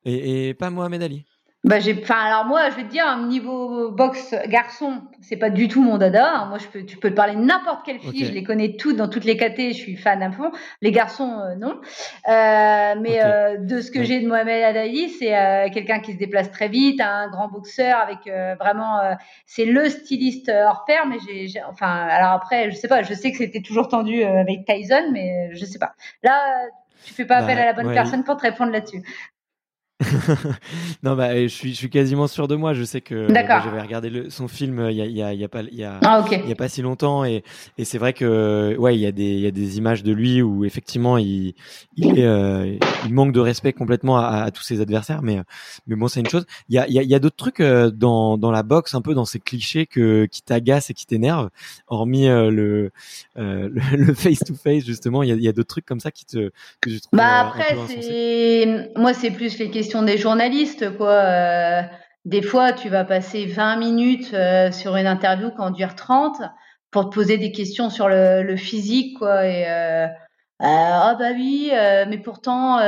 Et, 0.06 0.50
et 0.50 0.54
pas 0.54 0.70
Mohamed 0.70 1.02
Ali 1.02 1.26
bah 1.64 1.80
j'ai, 1.80 1.98
enfin 2.02 2.20
alors 2.20 2.46
moi 2.46 2.70
je 2.70 2.76
vais 2.76 2.84
te 2.84 2.90
dire 2.90 3.18
niveau 3.18 3.90
boxe 3.92 4.36
garçon 4.48 5.02
c'est 5.22 5.38
pas 5.38 5.50
du 5.50 5.70
tout 5.70 5.82
mon 5.82 5.98
dada. 5.98 6.46
Moi 6.50 6.58
je 6.58 6.68
peux, 6.68 6.86
tu 6.86 6.98
peux 6.98 7.10
te 7.10 7.16
parler 7.16 7.36
n'importe 7.36 7.86
quelle 7.86 8.00
fille, 8.00 8.10
okay. 8.10 8.26
je 8.26 8.32
les 8.34 8.44
connais 8.44 8.76
toutes 8.76 8.98
dans 8.98 9.08
toutes 9.08 9.24
les 9.24 9.38
catés, 9.38 9.72
je 9.72 9.78
suis 9.78 9.96
fan 9.96 10.22
à 10.22 10.32
fond. 10.32 10.52
Les 10.82 10.92
garçons 10.92 11.40
euh, 11.40 11.56
non, 11.56 11.80
euh, 12.28 12.96
mais 13.00 13.20
okay. 13.20 13.22
euh, 13.24 13.58
de 13.60 13.80
ce 13.80 13.92
que 13.92 14.04
j'ai 14.04 14.20
de 14.20 14.28
Mohamed 14.28 14.76
Ali, 14.76 15.10
c'est 15.10 15.38
euh, 15.38 15.70
quelqu'un 15.74 16.00
qui 16.00 16.14
se 16.14 16.18
déplace 16.18 16.52
très 16.52 16.68
vite, 16.68 17.00
un 17.00 17.30
grand 17.30 17.48
boxeur 17.48 17.98
avec 17.98 18.28
euh, 18.28 18.56
vraiment, 18.60 19.00
euh, 19.00 19.14
c'est 19.46 19.66
le 19.66 19.88
styliste 19.88 20.50
hors 20.50 20.84
pair. 20.86 21.06
Mais 21.08 21.18
j'ai, 21.26 21.48
j'ai, 21.48 21.64
enfin 21.64 21.88
alors 21.88 22.32
après 22.32 22.72
je 22.72 22.76
sais 22.76 22.90
pas, 22.90 23.04
je 23.04 23.14
sais 23.14 23.32
que 23.32 23.38
c'était 23.38 23.62
toujours 23.62 23.88
tendu 23.88 24.22
avec 24.24 24.66
Tyson, 24.66 25.12
mais 25.14 25.56
je 25.56 25.64
sais 25.64 25.80
pas. 25.80 25.94
Là 26.24 26.42
tu 27.06 27.14
fais 27.14 27.26
pas 27.26 27.38
appel 27.38 27.58
bah, 27.58 27.64
à 27.64 27.66
la 27.66 27.74
bonne 27.74 27.88
ouais, 27.88 27.94
personne 27.94 28.24
pour 28.24 28.38
te 28.38 28.44
répondre 28.44 28.72
là-dessus. 28.72 29.04
Non, 31.04 31.16
bah, 31.16 31.36
je 31.42 31.48
suis, 31.48 31.72
je 31.72 31.78
suis 31.78 31.90
quasiment 31.90 32.28
sûr 32.28 32.48
de 32.48 32.56
moi. 32.56 32.74
Je 32.74 32.84
sais 32.84 33.02
que 33.02 33.32
bah, 33.32 33.62
j'avais 33.64 33.82
regardé 33.82 34.10
le, 34.10 34.30
son 34.30 34.48
film 34.48 34.80
euh, 34.80 34.92
il 34.92 34.98
y 34.98 35.02
a, 35.02 35.06
il 35.06 35.16
y 35.16 35.22
a, 35.22 35.34
y 35.34 35.44
a 35.44 35.48
pas, 35.48 35.62
il 35.62 35.78
y 35.78 35.84
a, 35.84 36.00
ah, 36.04 36.22
okay. 36.22 36.44
y 36.48 36.52
a 36.52 36.56
pas 36.56 36.68
si 36.68 36.82
longtemps 36.82 37.24
et, 37.24 37.44
et 37.78 37.86
c'est 37.86 37.98
vrai 37.98 38.14
que, 38.14 38.76
ouais, 38.78 38.96
il 38.96 39.02
y 39.02 39.06
a 39.06 39.12
des, 39.12 39.24
il 39.24 39.40
y 39.40 39.48
a 39.48 39.52
des 39.52 39.78
images 39.78 40.04
de 40.04 40.12
lui 40.12 40.42
où 40.42 40.66
effectivement 40.66 41.18
il, 41.18 41.54
il 41.96 42.20
est, 42.20 42.26
euh, 42.26 42.76
il 43.06 43.14
manque 43.14 43.34
de 43.34 43.40
respect 43.40 43.74
complètement 43.74 44.18
à, 44.18 44.44
à, 44.44 44.52
tous 44.52 44.64
ses 44.64 44.82
adversaires. 44.82 45.22
Mais, 45.22 45.40
mais 45.88 45.96
bon, 45.96 46.08
c'est 46.08 46.20
une 46.20 46.30
chose. 46.30 46.46
Il 46.70 46.76
y 46.76 46.80
a, 46.80 46.88
il 46.88 46.94
y 46.94 47.00
a, 47.00 47.04
y 47.04 47.16
a 47.16 47.20
d'autres 47.20 47.36
trucs 47.36 47.60
euh, 47.60 47.92
dans, 47.92 48.38
dans 48.38 48.52
la 48.52 48.64
boxe, 48.64 48.96
un 48.96 49.02
peu 49.02 49.14
dans 49.14 49.26
ces 49.26 49.40
clichés 49.40 49.86
que, 49.86 50.26
qui 50.26 50.42
t'agacent 50.42 50.90
et 50.90 50.94
qui 50.94 51.06
t'énervent, 51.06 51.50
hormis 51.88 52.28
euh, 52.28 52.50
le, 52.50 52.92
le, 53.36 54.14
face 54.14 54.40
to 54.40 54.56
face 54.56 54.86
justement. 54.86 55.24
Il 55.24 55.30
y 55.30 55.32
a, 55.32 55.36
il 55.36 55.44
y 55.44 55.48
a 55.48 55.54
d'autres 55.54 55.70
trucs 55.70 55.86
comme 55.86 56.00
ça 56.00 56.12
qui 56.12 56.26
te, 56.26 56.52
que 56.82 56.90
je 56.90 57.00
trouve. 57.00 57.18
Bah 57.18 57.42
après, 57.48 57.76
c'est, 57.88 58.92
moi, 58.96 59.14
c'est 59.14 59.32
plus 59.32 59.58
les 59.60 59.70
questions 59.70 59.83
questions 59.84 60.04
des 60.04 60.18
journalistes, 60.18 60.96
quoi. 60.98 61.84
des 62.26 62.42
fois, 62.42 62.72
tu 62.72 62.88
vas 62.88 63.04
passer 63.04 63.46
20 63.46 63.76
minutes 63.78 64.36
sur 64.72 64.96
une 64.96 65.08
interview 65.08 65.52
qui 65.52 65.60
en 65.60 65.72
dure 65.72 65.96
30 65.96 66.42
pour 66.90 67.10
te 67.10 67.16
poser 67.16 67.38
des 67.38 67.52
questions 67.52 67.90
sur 67.90 68.08
le, 68.08 68.56
physique, 68.56 69.18
quoi. 69.18 69.46
Et 69.46 69.66
ah 70.60 71.16
bah 71.20 71.32
oui, 71.34 71.72
mais 72.08 72.18
pourtant 72.18 72.80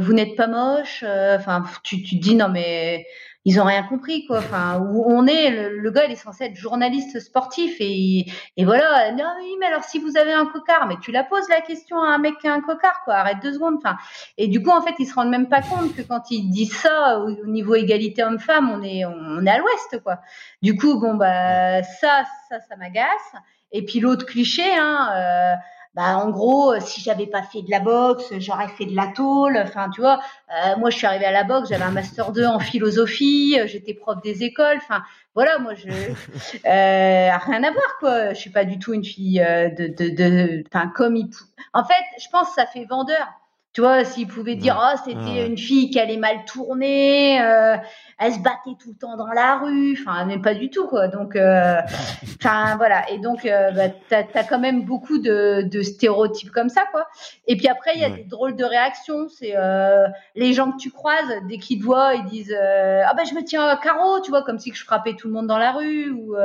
vous 0.00 0.12
n'êtes 0.14 0.36
pas 0.36 0.46
moche. 0.46 1.04
Enfin, 1.04 1.64
tu, 1.82 2.02
tu 2.02 2.18
te 2.18 2.22
dis 2.22 2.34
non 2.34 2.48
mais 2.48 3.04
ils 3.44 3.60
ont 3.60 3.64
rien 3.64 3.82
compris 3.82 4.26
quoi. 4.26 4.38
Enfin, 4.38 4.78
où 4.78 5.04
on 5.06 5.26
est, 5.26 5.50
le, 5.70 5.90
gars 5.90 6.04
il 6.04 6.12
est 6.12 6.16
censé 6.16 6.44
être 6.44 6.56
journaliste 6.56 7.20
sportif 7.20 7.76
et, 7.80 8.26
et 8.56 8.64
voilà. 8.64 9.12
Non 9.12 9.24
oui, 9.40 9.54
mais 9.60 9.66
alors 9.66 9.84
si 9.84 9.98
vous 9.98 10.16
avez 10.16 10.32
un 10.32 10.46
cocard, 10.46 10.86
mais 10.86 10.96
tu 11.00 11.12
la 11.12 11.24
poses 11.24 11.48
la 11.48 11.60
question 11.60 12.00
à 12.02 12.08
un 12.08 12.18
mec 12.18 12.38
qui 12.38 12.48
a 12.48 12.54
un 12.54 12.60
cocard 12.60 13.02
quoi. 13.04 13.14
Arrête 13.14 13.38
deux 13.42 13.54
secondes. 13.54 13.76
Enfin, 13.78 13.96
et 14.38 14.48
du 14.48 14.62
coup 14.62 14.70
en 14.70 14.82
fait 14.82 14.94
ils 14.98 15.06
se 15.06 15.14
rendent 15.14 15.30
même 15.30 15.48
pas 15.48 15.62
compte 15.62 15.94
que 15.94 16.02
quand 16.02 16.30
ils 16.30 16.48
disent 16.50 16.76
ça 16.76 17.20
au, 17.20 17.46
niveau 17.46 17.74
égalité 17.74 18.22
homme-femme, 18.22 18.70
on 18.70 18.82
est 18.82 19.04
on 19.04 19.44
est 19.44 19.50
à 19.50 19.58
l'ouest 19.58 20.02
quoi. 20.02 20.18
Du 20.62 20.76
coup 20.76 21.00
bon 21.00 21.14
bah 21.14 21.82
ça 21.82 22.24
ça 22.48 22.60
ça 22.60 22.76
m'agace. 22.76 23.34
Et 23.72 23.84
puis 23.84 24.00
l'autre 24.00 24.26
cliché, 24.26 24.64
hein. 24.76 25.10
Euh, 25.14 25.54
bah 25.94 26.16
en 26.16 26.30
gros, 26.30 26.72
euh, 26.72 26.80
si 26.80 27.02
j'avais 27.02 27.26
pas 27.26 27.42
fait 27.42 27.60
de 27.60 27.70
la 27.70 27.80
boxe, 27.80 28.32
j'aurais 28.38 28.68
fait 28.68 28.86
de 28.86 28.96
la 28.96 29.08
tôle. 29.08 29.58
Enfin, 29.58 29.90
tu 29.90 30.00
vois, 30.00 30.20
euh, 30.50 30.76
moi 30.78 30.88
je 30.88 30.96
suis 30.96 31.06
arrivée 31.06 31.26
à 31.26 31.32
la 31.32 31.44
boxe, 31.44 31.68
j'avais 31.68 31.84
un 31.84 31.90
master 31.90 32.32
2 32.32 32.46
en 32.46 32.58
philosophie, 32.58 33.58
euh, 33.60 33.66
j'étais 33.66 33.92
prof 33.92 34.20
des 34.22 34.42
écoles. 34.42 34.78
Enfin, 34.78 35.02
voilà, 35.34 35.58
moi 35.58 35.74
je 35.74 35.88
euh, 36.66 37.36
rien 37.36 37.62
à 37.62 37.70
voir 37.70 37.98
quoi. 38.00 38.32
Je 38.32 38.38
suis 38.38 38.50
pas 38.50 38.64
du 38.64 38.78
tout 38.78 38.94
une 38.94 39.04
fille 39.04 39.40
de 39.40 39.88
de 39.88 40.08
de. 40.14 40.64
Enfin, 40.72 40.88
comme 40.88 41.16
il. 41.16 41.28
En 41.74 41.84
fait, 41.84 42.04
je 42.18 42.28
pense 42.30 42.48
que 42.48 42.54
ça 42.54 42.66
fait 42.66 42.86
vendeur. 42.86 43.26
Tu 43.72 43.80
vois, 43.80 44.04
s'ils 44.04 44.26
pouvaient 44.26 44.54
dire, 44.54 44.78
oh, 44.78 45.00
c'était 45.02 45.46
une 45.46 45.56
fille 45.56 45.88
qui 45.88 45.98
allait 45.98 46.18
mal 46.18 46.44
tourner, 46.44 47.40
euh, 47.40 47.76
elle 48.18 48.34
se 48.34 48.38
battait 48.38 48.76
tout 48.78 48.90
le 48.90 48.94
temps 48.94 49.16
dans 49.16 49.32
la 49.32 49.56
rue, 49.58 49.96
enfin, 49.98 50.26
même 50.26 50.42
pas 50.42 50.54
du 50.54 50.68
tout, 50.68 50.86
quoi. 50.86 51.08
Donc, 51.08 51.36
euh, 51.36 51.80
enfin, 52.38 52.76
voilà. 52.76 53.10
Et 53.10 53.18
donc, 53.18 53.46
euh, 53.46 53.70
bah, 53.70 53.88
t'as 54.10 54.24
as 54.34 54.44
quand 54.44 54.58
même 54.58 54.84
beaucoup 54.84 55.18
de, 55.18 55.62
de, 55.62 55.82
stéréotypes 55.82 56.50
comme 56.50 56.68
ça, 56.68 56.84
quoi. 56.90 57.06
Et 57.46 57.56
puis 57.56 57.66
après, 57.66 57.92
il 57.94 58.02
y 58.02 58.04
a 58.04 58.10
des 58.10 58.24
drôles 58.24 58.56
de 58.56 58.64
réactions. 58.64 59.28
C'est 59.28 59.56
euh, 59.56 60.06
les 60.36 60.52
gens 60.52 60.72
que 60.72 60.76
tu 60.76 60.90
croises, 60.90 61.32
dès 61.48 61.56
qu'ils 61.56 61.80
te 61.80 61.84
voient, 61.84 62.14
ils 62.14 62.26
disent, 62.26 62.54
euh, 62.54 63.02
ah 63.06 63.14
ben, 63.14 63.24
je 63.24 63.34
me 63.34 63.42
tiens 63.42 63.66
à 63.66 63.76
carreau, 63.78 64.20
tu 64.20 64.30
vois, 64.30 64.42
comme 64.42 64.58
si 64.58 64.72
je 64.74 64.84
frappais 64.84 65.14
tout 65.14 65.28
le 65.28 65.32
monde 65.32 65.46
dans 65.46 65.58
la 65.58 65.72
rue. 65.72 66.10
Ou 66.10 66.36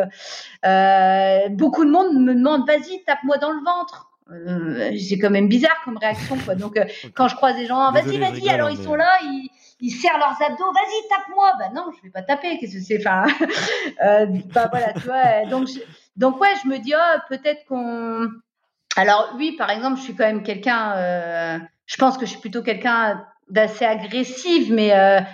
beaucoup 1.51 1.83
de 1.83 1.91
monde 1.91 2.13
me 2.13 2.33
demande, 2.33 2.65
vas-y, 2.65 3.03
tape-moi 3.03 3.37
dans 3.37 3.51
le 3.51 3.63
ventre. 3.63 4.06
Euh, 4.31 4.97
c'est 4.97 5.17
quand 5.17 5.29
même 5.29 5.47
bizarre 5.47 5.79
comme 5.85 5.97
réaction 5.97 6.37
quoi. 6.43 6.55
Donc 6.55 6.77
euh, 6.77 6.85
quand 7.15 7.27
je 7.27 7.35
croise 7.35 7.55
des 7.55 7.65
gens, 7.65 7.91
vas-y, 7.91 8.17
vas-y, 8.17 8.49
alors 8.49 8.69
ils 8.69 8.81
sont 8.81 8.95
là, 8.95 9.09
ils, 9.23 9.49
ils 9.79 9.91
serrent 9.91 10.17
leurs 10.17 10.41
abdos, 10.41 10.71
vas-y, 10.73 11.07
tape-moi. 11.09 11.53
Bah 11.59 11.69
non, 11.73 11.85
je 11.95 12.03
vais 12.03 12.09
pas 12.09 12.21
taper, 12.21 12.57
qu'est-ce 12.57 12.73
que 12.73 12.81
c'est 12.81 12.99
Enfin, 12.99 13.25
euh, 14.03 14.25
bah 14.53 14.67
voilà, 14.69 14.93
tu 14.93 15.01
vois. 15.01 15.45
Donc 15.49 15.69
donc 16.15 16.39
ouais, 16.41 16.53
je 16.63 16.67
me 16.67 16.77
dis 16.79 16.93
oh, 16.95 17.19
peut-être 17.29 17.65
qu'on. 17.67 18.27
Alors 18.95 19.33
oui, 19.37 19.53
par 19.57 19.69
exemple, 19.69 19.97
je 19.97 20.03
suis 20.03 20.15
quand 20.15 20.25
même 20.25 20.43
quelqu'un. 20.43 20.93
Euh, 20.95 21.59
je 21.85 21.95
pense 21.97 22.17
que 22.17 22.25
je 22.25 22.31
suis 22.31 22.41
plutôt 22.41 22.63
quelqu'un 22.63 23.25
d'assez 23.49 23.85
agressif, 23.85 24.69
mais 24.69 24.89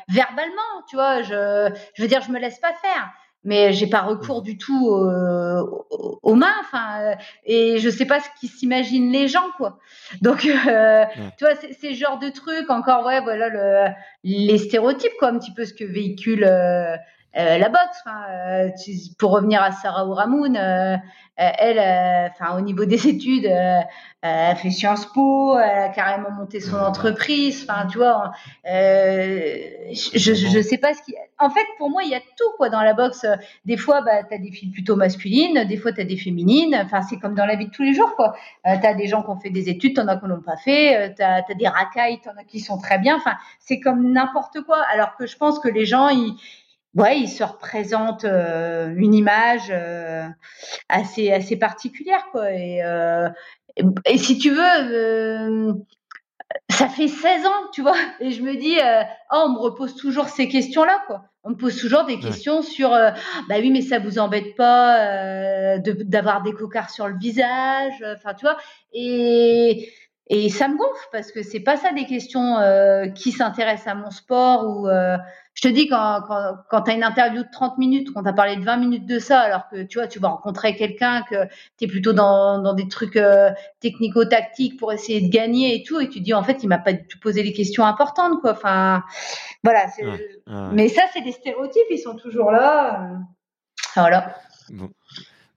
verbalement, 0.10 0.84
tu 0.88 0.96
vois. 0.96 1.24
Je 1.24 1.74
je 1.96 2.02
veux 2.02 2.08
dire, 2.08 2.22
je 2.22 2.32
me 2.32 2.40
laisse 2.40 2.60
pas 2.60 2.74
faire 2.74 3.12
mais 3.44 3.74
j'ai 3.74 3.88
pas 3.88 4.02
recours 4.02 4.42
du 4.42 4.58
tout 4.58 4.90
aux, 4.90 6.36
mains 6.36 6.56
enfin 6.62 7.16
et 7.46 7.78
je 7.80 7.90
sais 7.90 8.06
pas 8.06 8.20
ce 8.20 8.28
qu'ils 8.40 8.50
s'imaginent 8.50 9.12
les 9.12 9.28
gens 9.28 9.50
quoi. 9.58 9.80
Donc 10.22 10.46
euh, 10.46 11.06
tu 11.38 11.46
vois 11.46 11.56
c'est 11.56 11.74
ce 11.74 11.94
genre 11.94 12.20
de 12.20 12.30
trucs 12.30 12.70
encore 12.70 13.06
ouais 13.06 13.22
voilà 13.22 13.50
le, 13.50 13.94
les 14.24 14.58
stéréotypes 14.58 15.14
quoi 15.20 15.30
un 15.30 15.40
petit 15.40 15.54
peu 15.54 15.66
ce 15.66 15.74
que 15.74 15.84
véhicule 15.84 16.46
euh, 16.46 16.96
la 17.36 17.70
boxe 17.70 17.98
enfin, 18.06 18.70
pour 19.18 19.32
revenir 19.32 19.62
à 19.62 19.72
Sarah 19.72 20.06
Ouramoun 20.06 20.56
elle 21.36 22.32
enfin 22.32 22.58
au 22.58 22.62
niveau 22.62 22.86
des 22.86 23.08
études 23.08 23.52
elle 24.26 24.52
a 24.52 24.56
fait 24.56 24.72
Sciences 24.72 25.06
Po, 25.08 25.60
elle 25.60 25.84
a 25.84 25.90
carrément 25.90 26.32
monté 26.32 26.62
son 26.62 26.78
entreprise. 26.78 27.68
Enfin, 27.68 27.88
tu 27.88 27.98
vois, 27.98 28.32
euh, 28.66 29.58
je, 29.92 30.34
je, 30.34 30.62
sais 30.62 30.78
pas 30.78 30.94
ce 30.94 31.02
qui. 31.04 31.14
En 31.40 31.50
fait, 31.50 31.66
pour 31.78 31.90
moi, 31.90 32.04
il 32.04 32.10
y 32.10 32.16
a 32.16 32.22
tout 32.22 32.50
quoi 32.56 32.70
dans 32.70 32.82
la 32.82 32.94
boxe. 32.94 33.26
Des 33.66 33.76
fois, 33.76 34.02
bah, 34.02 34.24
tu 34.24 34.34
as 34.34 34.38
des 34.38 34.50
filles 34.50 34.72
plutôt 34.72 34.96
masculines, 34.96 35.66
des 35.66 35.76
fois, 35.76 35.92
tu 35.92 36.00
as 36.00 36.06
des 36.06 36.16
féminines. 36.16 36.74
Enfin, 36.86 37.02
c'est 37.02 37.20
comme 37.20 37.36
dans 37.36 37.46
la 37.46 37.58
vie 37.58 37.66
de 37.66 37.72
tous 37.72 37.84
les 37.84 37.94
jours, 37.94 38.16
quoi. 38.16 38.34
Euh, 38.66 38.78
tu 38.80 38.88
as 38.88 38.94
des 38.94 39.08
gens 39.08 39.24
qui 39.24 39.30
ont 39.30 39.40
fait 39.42 39.50
des 39.50 39.68
études, 39.68 39.98
t'en 39.98 40.08
as 40.08 40.16
qui 40.16 40.26
n'ont 40.26 40.40
pas 40.40 40.56
fait. 40.56 40.96
Euh, 40.96 41.14
tu 41.14 41.22
as, 41.22 41.44
des 41.54 41.68
racailles, 41.68 42.22
t'en 42.22 42.32
as 42.40 42.46
qui 42.46 42.62
sont 42.62 42.78
très 42.78 43.00
bien. 43.00 43.18
Enfin, 43.18 43.36
c'est 43.60 43.82
comme 43.82 44.14
n'importe 44.14 44.62
quoi. 44.62 44.78
Alors 44.94 45.18
que 45.18 45.28
je 45.28 45.36
pense 45.36 45.60
que 45.60 45.68
les 45.68 45.86
gens, 45.86 46.08
ils 46.08 46.38
ouais, 46.96 47.20
ils 47.20 47.30
se 47.30 47.44
représentent 47.44 48.26
euh, 48.26 48.94
une 48.96 49.14
image 49.14 49.72
euh, 49.72 50.28
assez 50.90 51.32
assez 51.32 51.58
particulière 51.58 52.26
quoi. 52.32 52.52
Et, 52.52 52.84
euh, 52.84 53.30
et 54.06 54.18
si 54.18 54.38
tu 54.38 54.52
veux, 54.52 55.74
ça 56.70 56.88
fait 56.88 57.08
16 57.08 57.46
ans, 57.48 57.70
tu 57.74 57.82
vois, 57.82 57.96
et 58.20 58.30
je 58.30 58.44
me 58.44 58.56
dis, 58.56 58.78
oh, 59.32 59.46
on 59.48 59.54
me 59.54 59.58
repose 59.58 59.96
toujours 59.96 60.30
ces 60.30 60.48
questions-là, 60.48 61.02
quoi. 61.08 61.26
On 61.44 61.50
me 61.50 61.56
pose 61.56 61.76
toujours 61.78 62.06
des 62.06 62.20
questions 62.20 62.62
sur, 62.62 62.92
bah 62.92 63.56
oui, 63.58 63.72
mais 63.72 63.82
ça 63.82 63.98
vous 63.98 64.20
embête 64.20 64.56
pas 64.56 65.80
d'avoir 65.80 66.44
des 66.44 66.54
cocards 66.54 66.92
sur 66.92 67.08
le 67.08 67.18
visage, 67.18 68.06
enfin, 68.16 68.36
tu 68.36 68.46
vois, 68.46 68.58
et 68.94 69.92
et 70.28 70.50
ça 70.50 70.68
me 70.68 70.78
gonfle 70.78 71.08
parce 71.12 71.32
que 71.32 71.44
c'est 71.44 71.60
pas 71.60 71.78
ça 71.78 71.92
des 71.92 72.06
questions 72.06 72.58
qui 73.16 73.32
s'intéressent 73.32 73.88
à 73.88 73.96
mon 73.96 74.12
sport 74.12 74.66
ou 74.68 74.88
je 75.56 75.62
te 75.62 75.68
dis, 75.68 75.88
quand, 75.88 76.22
quand, 76.28 76.56
quand 76.70 76.82
tu 76.82 76.92
as 76.92 76.94
une 76.96 77.04
interview 77.04 77.44
de 77.44 77.50
30 77.52 77.78
minutes, 77.78 78.10
quand 78.14 78.24
tu 78.24 78.30
as 78.30 78.34
parlé 78.34 78.56
de 78.56 78.64
20 78.64 78.78
minutes 78.78 79.06
de 79.06 79.20
ça, 79.20 79.40
alors 79.40 79.70
que 79.70 79.84
tu 79.84 80.00
vois, 80.00 80.08
tu 80.08 80.20
vas 80.20 80.30
rencontrer 80.30 80.76
quelqu'un, 80.76 81.24
que 81.30 81.46
tu 81.78 81.86
es 81.86 81.88
plutôt 81.88 82.12
dans, 82.12 82.60
dans 82.60 82.74
des 82.74 82.88
trucs 82.88 83.18
euh, 83.18 83.52
technico-tactiques 83.80 84.80
pour 84.80 84.92
essayer 84.92 85.22
de 85.22 85.32
gagner 85.32 85.76
et 85.76 85.84
tout, 85.84 86.00
et 86.00 86.10
tu 86.10 86.22
dis, 86.22 86.34
en 86.34 86.44
fait, 86.44 86.64
il 86.64 86.68
m'a 86.68 86.80
pas 86.80 86.94
du 86.94 87.06
tout 87.06 87.20
posé 87.20 87.44
les 87.44 87.54
questions 87.54 87.86
importantes, 87.86 88.42
quoi. 88.42 88.54
Enfin, 88.54 89.04
voilà. 89.64 89.86
Mais 90.74 90.90
ça, 90.90 91.04
c'est 91.14 91.22
des 91.22 91.32
stéréotypes, 91.32 91.84
ils 91.92 92.00
sont 92.00 92.16
toujours 92.16 92.52
là. 92.52 93.04
Euh, 93.04 93.16
voilà. 93.96 94.36
Bon. 94.70 94.90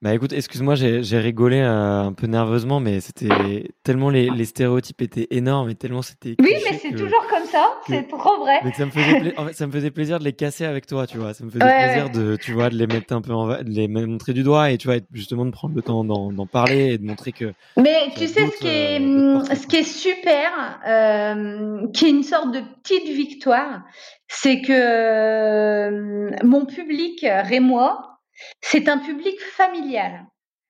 Bah 0.06 0.14
écoute, 0.14 0.32
excuse-moi, 0.32 0.76
j'ai 0.76 1.18
rigolé 1.18 1.58
euh, 1.58 2.04
un 2.04 2.12
peu 2.12 2.28
nerveusement, 2.28 2.78
mais 2.78 3.00
c'était 3.00 3.72
tellement 3.82 4.08
les, 4.08 4.30
les, 4.30 4.44
stéréotypes 4.44 5.02
étaient 5.02 5.26
énormes 5.32 5.68
et 5.68 5.74
tellement 5.74 6.00
c'était. 6.00 6.36
Oui, 6.38 6.54
mais 6.64 6.78
c'est 6.78 6.92
toujours 6.92 7.26
comme 7.28 7.44
ça, 7.44 7.74
c'est 7.88 8.06
trop 8.06 8.38
vrai. 8.38 8.60
ça 8.76 8.86
me 8.86 8.92
faisait, 8.92 9.36
en 9.36 9.46
fait, 9.46 9.54
ça 9.54 9.66
me 9.66 9.72
faisait 9.72 9.90
plaisir 9.90 10.20
de 10.20 10.24
les 10.24 10.32
casser 10.32 10.64
avec 10.64 10.86
toi, 10.86 11.08
tu 11.08 11.18
vois. 11.18 11.34
Ça 11.34 11.42
me 11.42 11.50
faisait 11.50 11.58
plaisir 11.58 12.10
de, 12.10 12.36
tu 12.36 12.52
vois, 12.52 12.70
de 12.70 12.76
les 12.76 12.86
mettre 12.86 13.12
un 13.16 13.20
peu 13.20 13.32
en, 13.32 13.48
de 13.48 13.64
les 13.68 13.88
montrer 13.88 14.32
du 14.32 14.44
doigt 14.44 14.70
et 14.70 14.78
tu 14.78 14.86
vois, 14.86 14.98
justement 15.12 15.44
de 15.44 15.50
prendre 15.50 15.74
le 15.74 15.82
temps 15.82 16.04
d'en 16.04 16.46
parler 16.46 16.92
et 16.92 16.98
de 16.98 17.04
montrer 17.04 17.32
que. 17.32 17.52
Mais 17.76 18.08
tu 18.16 18.28
sais 18.28 18.46
ce 18.46 18.58
qui 18.60 18.68
est, 18.68 19.00
euh, 19.00 19.42
ce 19.56 19.66
qui 19.66 19.74
est 19.74 19.82
super, 19.82 20.52
euh, 20.86 21.88
qui 21.92 22.04
est 22.04 22.10
une 22.10 22.22
sorte 22.22 22.54
de 22.54 22.60
petite 22.84 23.08
victoire, 23.08 23.80
c'est 24.28 24.60
que 24.60 24.70
euh, 24.70 26.30
mon 26.44 26.64
public 26.64 27.26
rémois 27.42 28.15
c'est 28.60 28.88
un 28.88 28.98
public 28.98 29.40
familial. 29.40 30.26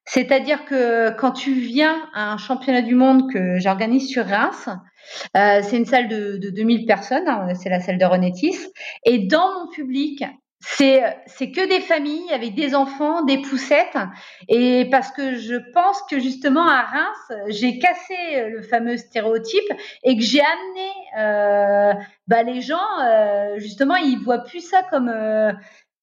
C'est-à-dire 0.09 0.65
que 0.67 1.11
quand 1.17 1.33
tu 1.33 1.53
viens 1.53 2.09
à 2.15 2.33
un 2.33 2.39
championnat 2.39 2.83
du 2.83 2.95
monde 2.95 3.31
que 3.33 3.59
j'organise 3.59 4.09
sur 4.09 4.25
Reims, 4.25 4.69
euh, 5.37 5.61
c'est 5.63 5.77
une 5.77 5.85
salle 5.85 6.09
de, 6.09 6.37
de 6.37 6.51
2000 6.51 6.87
personnes, 6.87 7.29
hein, 7.29 7.49
c'est 7.55 7.69
la 7.69 7.81
salle 7.81 7.99
de 7.99 8.05
Renétis, 8.05 8.57
et 9.05 9.19
dans 9.27 9.53
mon 9.55 9.71
public, 9.71 10.25
c'est 10.61 11.53
que 11.53 11.69
des 11.69 11.81
familles 11.81 12.33
avec 12.33 12.55
des 12.55 12.75
enfants, 12.75 13.23
des 13.23 13.41
poussettes, 13.43 13.97
et 14.49 14.89
parce 14.91 15.11
que 15.13 15.37
je 15.37 15.57
pense 15.73 16.01
que 16.11 16.19
justement 16.19 16.67
à 16.67 16.83
Reims, 16.83 17.33
j'ai 17.49 17.79
cassé 17.79 18.49
le 18.49 18.63
fameux 18.63 18.97
stéréotype 18.97 19.73
et 20.03 20.17
que 20.17 20.23
j'ai 20.23 20.41
amené 20.41 20.91
euh, 21.19 21.93
bah, 22.27 22.43
les 22.43 22.63
gens, 22.63 22.79
euh, 23.05 23.59
justement, 23.59 23.97
ils 23.97 24.19
voient 24.19 24.45
plus 24.45 24.61
ça 24.61 24.83
comme 24.91 25.13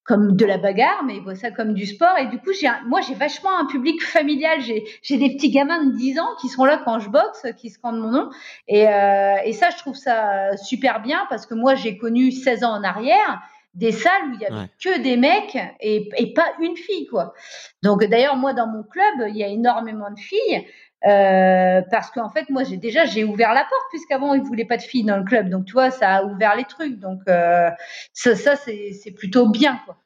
comme 0.04 0.36
de 0.36 0.44
la 0.44 0.58
bagarre, 0.58 1.02
mais 1.04 1.16
ils 1.16 1.22
voient 1.22 1.34
ça 1.34 1.50
comme 1.50 1.72
du 1.72 1.86
sport. 1.86 2.16
Et 2.18 2.26
du 2.26 2.38
coup, 2.38 2.52
j'ai 2.52 2.68
moi, 2.86 3.00
j'ai 3.00 3.14
vachement 3.14 3.56
un 3.58 3.66
public 3.66 4.02
familial. 4.02 4.60
J'ai, 4.60 4.84
j'ai 5.02 5.16
des 5.16 5.30
petits 5.34 5.50
gamins 5.50 5.84
de 5.84 5.96
10 5.96 6.18
ans 6.20 6.28
qui 6.40 6.48
sont 6.48 6.64
là 6.64 6.80
quand 6.84 6.98
je 6.98 7.08
boxe, 7.08 7.46
qui 7.56 7.70
scandent 7.70 8.00
mon 8.00 8.10
nom. 8.10 8.30
Et, 8.68 8.86
euh, 8.86 9.36
et 9.44 9.52
ça, 9.52 9.70
je 9.70 9.78
trouve 9.78 9.96
ça 9.96 10.56
super 10.56 11.00
bien 11.00 11.26
parce 11.30 11.46
que 11.46 11.54
moi, 11.54 11.74
j'ai 11.74 11.96
connu 11.96 12.30
16 12.30 12.64
ans 12.64 12.72
en 12.72 12.82
arrière 12.82 13.42
des 13.74 13.92
salles 13.92 14.30
où 14.30 14.34
il 14.34 14.40
y 14.40 14.46
avait 14.46 14.68
que 14.82 15.02
des 15.02 15.16
mecs 15.16 15.58
et, 15.80 16.08
et, 16.16 16.32
pas 16.32 16.46
une 16.60 16.76
fille, 16.76 17.06
quoi. 17.06 17.34
Donc, 17.82 18.04
d'ailleurs, 18.04 18.36
moi, 18.36 18.52
dans 18.52 18.66
mon 18.66 18.82
club, 18.82 19.28
il 19.28 19.36
y 19.36 19.44
a 19.44 19.48
énormément 19.48 20.10
de 20.10 20.18
filles. 20.18 20.66
Euh, 21.06 21.82
parce 21.90 22.10
qu'en 22.10 22.30
fait, 22.30 22.48
moi, 22.48 22.64
j'ai 22.64 22.78
déjà 22.78 23.04
j'ai 23.04 23.24
ouvert 23.24 23.52
la 23.52 23.60
porte 23.60 23.84
puisqu'avant 23.90 24.32
ils 24.32 24.40
voulaient 24.40 24.64
pas 24.64 24.78
de 24.78 24.82
filles 24.82 25.04
dans 25.04 25.18
le 25.18 25.24
club, 25.24 25.50
donc 25.50 25.66
tu 25.66 25.74
vois, 25.74 25.90
ça 25.90 26.14
a 26.14 26.24
ouvert 26.24 26.56
les 26.56 26.64
trucs, 26.64 26.98
donc 26.98 27.20
euh, 27.28 27.68
ça, 28.14 28.34
ça 28.34 28.56
c'est 28.56 29.10
plutôt 29.14 29.48
bien, 29.50 29.78
quoi. 29.84 29.98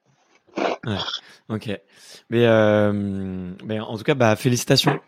Ouais, 0.85 0.97
ok. 1.49 1.69
Mais, 2.31 2.45
euh, 2.47 2.93
mais 3.65 3.79
en 3.79 3.97
tout 3.97 4.03
cas, 4.03 4.15
bah 4.15 4.35
félicitations, 4.35 4.99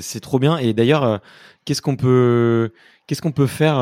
c'est 0.00 0.20
trop 0.20 0.38
bien. 0.38 0.58
Et 0.58 0.74
d'ailleurs, 0.74 1.20
qu'est-ce 1.64 1.82
qu'on 1.82 1.96
peut 1.96 2.70
qu'est-ce 3.08 3.20
qu'on 3.20 3.32
peut 3.32 3.48
faire 3.48 3.78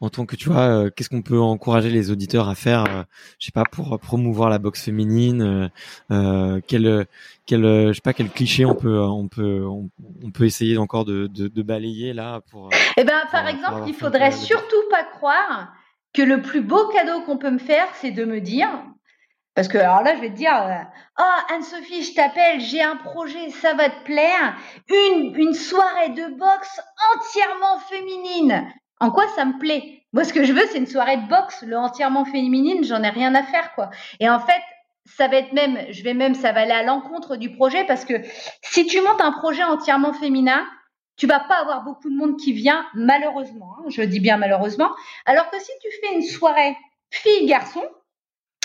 en 0.00 0.10
tant 0.10 0.26
que 0.26 0.36
tu 0.36 0.50
vois, 0.50 0.62
euh, 0.62 0.90
qu'est-ce 0.90 1.08
qu'on 1.08 1.22
peut 1.22 1.40
encourager 1.40 1.90
les 1.90 2.10
auditeurs 2.10 2.48
à 2.48 2.54
faire, 2.54 2.84
euh, 2.84 3.02
je 3.38 3.46
sais 3.46 3.52
pas, 3.52 3.64
pour 3.70 3.98
promouvoir 3.98 4.50
la 4.50 4.58
boxe 4.58 4.84
féminine, 4.84 5.70
euh, 6.10 6.60
quel, 6.66 7.06
quel, 7.46 7.62
je 7.62 7.92
sais 7.94 8.00
pas, 8.02 8.12
quel 8.12 8.28
cliché 8.28 8.64
on 8.64 8.74
peut, 8.74 9.00
on 9.00 9.28
peut, 9.28 9.64
on, 9.64 9.90
peut 10.30 10.44
essayer 10.44 10.76
encore 10.76 11.04
de, 11.04 11.26
de, 11.28 11.48
de, 11.48 11.62
balayer 11.62 12.12
là 12.12 12.40
pour. 12.50 12.70
Eh 12.96 13.04
ben, 13.04 13.22
par 13.30 13.48
exemple, 13.48 13.84
il 13.86 13.94
faudrait 13.94 14.32
surtout 14.32 14.82
pas 14.90 15.04
croire 15.04 15.72
que 16.12 16.22
le 16.22 16.42
plus 16.42 16.60
beau 16.60 16.88
cadeau 16.88 17.22
qu'on 17.22 17.38
peut 17.38 17.50
me 17.50 17.58
faire, 17.58 17.86
c'est 17.94 18.10
de 18.10 18.24
me 18.24 18.40
dire, 18.40 18.68
parce 19.54 19.68
que 19.68 19.78
alors 19.78 20.02
là, 20.02 20.14
je 20.16 20.20
vais 20.20 20.30
te 20.30 20.36
dire, 20.36 20.52
oh 21.18 21.54
Anne-Sophie, 21.54 22.02
je 22.02 22.14
t'appelle, 22.14 22.60
j'ai 22.60 22.82
un 22.82 22.96
projet, 22.96 23.50
ça 23.50 23.74
va 23.74 23.88
te 23.88 24.04
plaire, 24.04 24.56
une, 24.88 25.34
une 25.36 25.54
soirée 25.54 26.10
de 26.10 26.38
boxe 26.38 26.80
entièrement 27.14 27.78
féminine. 27.88 28.66
En 29.00 29.10
quoi 29.10 29.26
ça 29.28 29.44
me 29.44 29.58
plaît? 29.58 30.04
Moi, 30.12 30.24
ce 30.24 30.32
que 30.32 30.44
je 30.44 30.52
veux, 30.52 30.66
c'est 30.70 30.78
une 30.78 30.86
soirée 30.86 31.18
de 31.18 31.28
boxe, 31.28 31.62
le 31.66 31.76
entièrement 31.76 32.24
féminine. 32.24 32.84
J'en 32.84 33.02
ai 33.02 33.10
rien 33.10 33.34
à 33.34 33.42
faire, 33.42 33.74
quoi. 33.74 33.90
Et 34.20 34.28
en 34.28 34.40
fait, 34.40 34.62
ça 35.04 35.28
va 35.28 35.36
être 35.36 35.52
même, 35.52 35.78
je 35.90 36.02
vais 36.02 36.14
même, 36.14 36.34
ça 36.34 36.52
va 36.52 36.62
aller 36.62 36.72
à 36.72 36.82
l'encontre 36.82 37.36
du 37.36 37.52
projet 37.52 37.84
parce 37.84 38.04
que 38.04 38.14
si 38.62 38.86
tu 38.86 39.00
montes 39.00 39.20
un 39.20 39.32
projet 39.32 39.62
entièrement 39.62 40.12
féminin, 40.12 40.66
tu 41.16 41.26
vas 41.26 41.40
pas 41.40 41.56
avoir 41.56 41.82
beaucoup 41.82 42.10
de 42.10 42.16
monde 42.16 42.36
qui 42.38 42.52
vient, 42.52 42.86
malheureusement. 42.94 43.76
Hein, 43.78 43.84
je 43.88 44.02
dis 44.02 44.20
bien 44.20 44.36
malheureusement. 44.36 44.90
Alors 45.24 45.50
que 45.50 45.58
si 45.58 45.70
tu 45.80 45.88
fais 46.02 46.14
une 46.14 46.22
soirée 46.22 46.76
fille-garçon, 47.10 47.82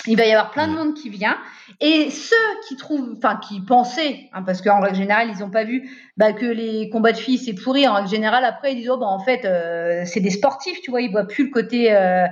il 0.06 0.16
va 0.16 0.26
y 0.26 0.32
avoir 0.32 0.50
plein 0.50 0.68
de 0.68 0.72
monde 0.72 0.94
qui 0.94 1.08
vient. 1.08 1.38
Et 1.80 2.10
ceux 2.10 2.36
qui 2.68 2.76
trouvent, 2.76 3.14
enfin, 3.16 3.36
qui 3.36 3.60
pensaient, 3.60 4.28
hein, 4.32 4.42
parce 4.42 4.60
qu'en 4.60 4.80
règle 4.80 4.96
générale, 4.96 5.30
ils 5.34 5.40
n'ont 5.40 5.50
pas 5.50 5.64
vu 5.64 5.90
bah, 6.16 6.32
que 6.32 6.46
les 6.46 6.88
combats 6.90 7.12
de 7.12 7.18
filles, 7.18 7.38
c'est 7.38 7.54
pourri. 7.54 7.86
En 7.86 7.94
règle 7.94 8.08
générale, 8.08 8.44
après, 8.44 8.72
ils 8.72 8.76
disent, 8.76 8.90
oh, 8.90 8.98
bah, 8.98 9.06
en 9.06 9.20
fait, 9.20 9.44
euh, 9.44 10.02
c'est 10.04 10.20
des 10.20 10.30
sportifs, 10.30 10.80
tu 10.80 10.90
vois, 10.90 11.02
ils 11.02 11.10
voient 11.10 11.26
plus 11.26 11.44
le 11.44 11.50
côté 11.50 11.92
euh, 11.92 12.26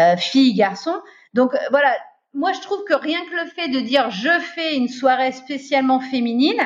euh, 0.00 0.16
fille-garçon. 0.16 0.94
Donc, 1.34 1.52
voilà. 1.70 1.94
Moi, 2.32 2.52
je 2.52 2.60
trouve 2.60 2.84
que 2.84 2.94
rien 2.94 3.18
que 3.24 3.44
le 3.44 3.50
fait 3.50 3.68
de 3.68 3.80
dire 3.80 4.10
je 4.10 4.28
fais 4.54 4.76
une 4.76 4.88
soirée 4.88 5.32
spécialement 5.32 6.00
féminine, 6.00 6.60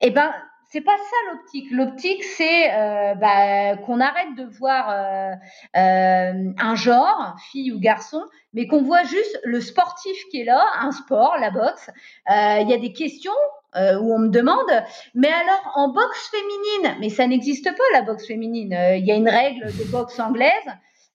eh 0.00 0.10
ben, 0.10 0.32
c'est 0.76 0.82
pas 0.82 0.98
ça 0.98 1.32
l'optique. 1.32 1.70
L'optique, 1.70 2.22
c'est 2.22 2.70
euh, 2.70 3.14
bah, 3.14 3.78
qu'on 3.78 3.98
arrête 3.98 4.34
de 4.36 4.44
voir 4.44 4.90
euh, 4.90 5.32
euh, 5.74 6.52
un 6.58 6.74
genre, 6.74 7.34
fille 7.50 7.72
ou 7.72 7.80
garçon, 7.80 8.22
mais 8.52 8.66
qu'on 8.66 8.82
voit 8.82 9.02
juste 9.04 9.40
le 9.44 9.62
sportif 9.62 10.14
qui 10.30 10.42
est 10.42 10.44
là, 10.44 10.62
un 10.78 10.92
sport, 10.92 11.36
la 11.40 11.50
boxe. 11.50 11.88
Il 12.28 12.68
y 12.68 12.74
a 12.74 12.78
des 12.78 12.92
questions 12.92 13.32
où 13.74 14.14
on 14.14 14.18
me 14.18 14.28
demande, 14.28 14.70
mais 15.14 15.28
alors 15.28 15.72
en 15.76 15.88
boxe 15.88 16.30
féminine, 16.30 16.96
mais 17.00 17.08
ça 17.08 17.26
n'existe 17.26 17.64
pas 17.64 17.84
la 17.94 18.02
boxe 18.02 18.26
féminine. 18.26 18.76
Il 18.96 19.06
y 19.06 19.12
a 19.12 19.14
une 19.14 19.28
règle 19.28 19.66
de 19.66 19.84
boxe 19.90 20.18
anglaise 20.20 20.52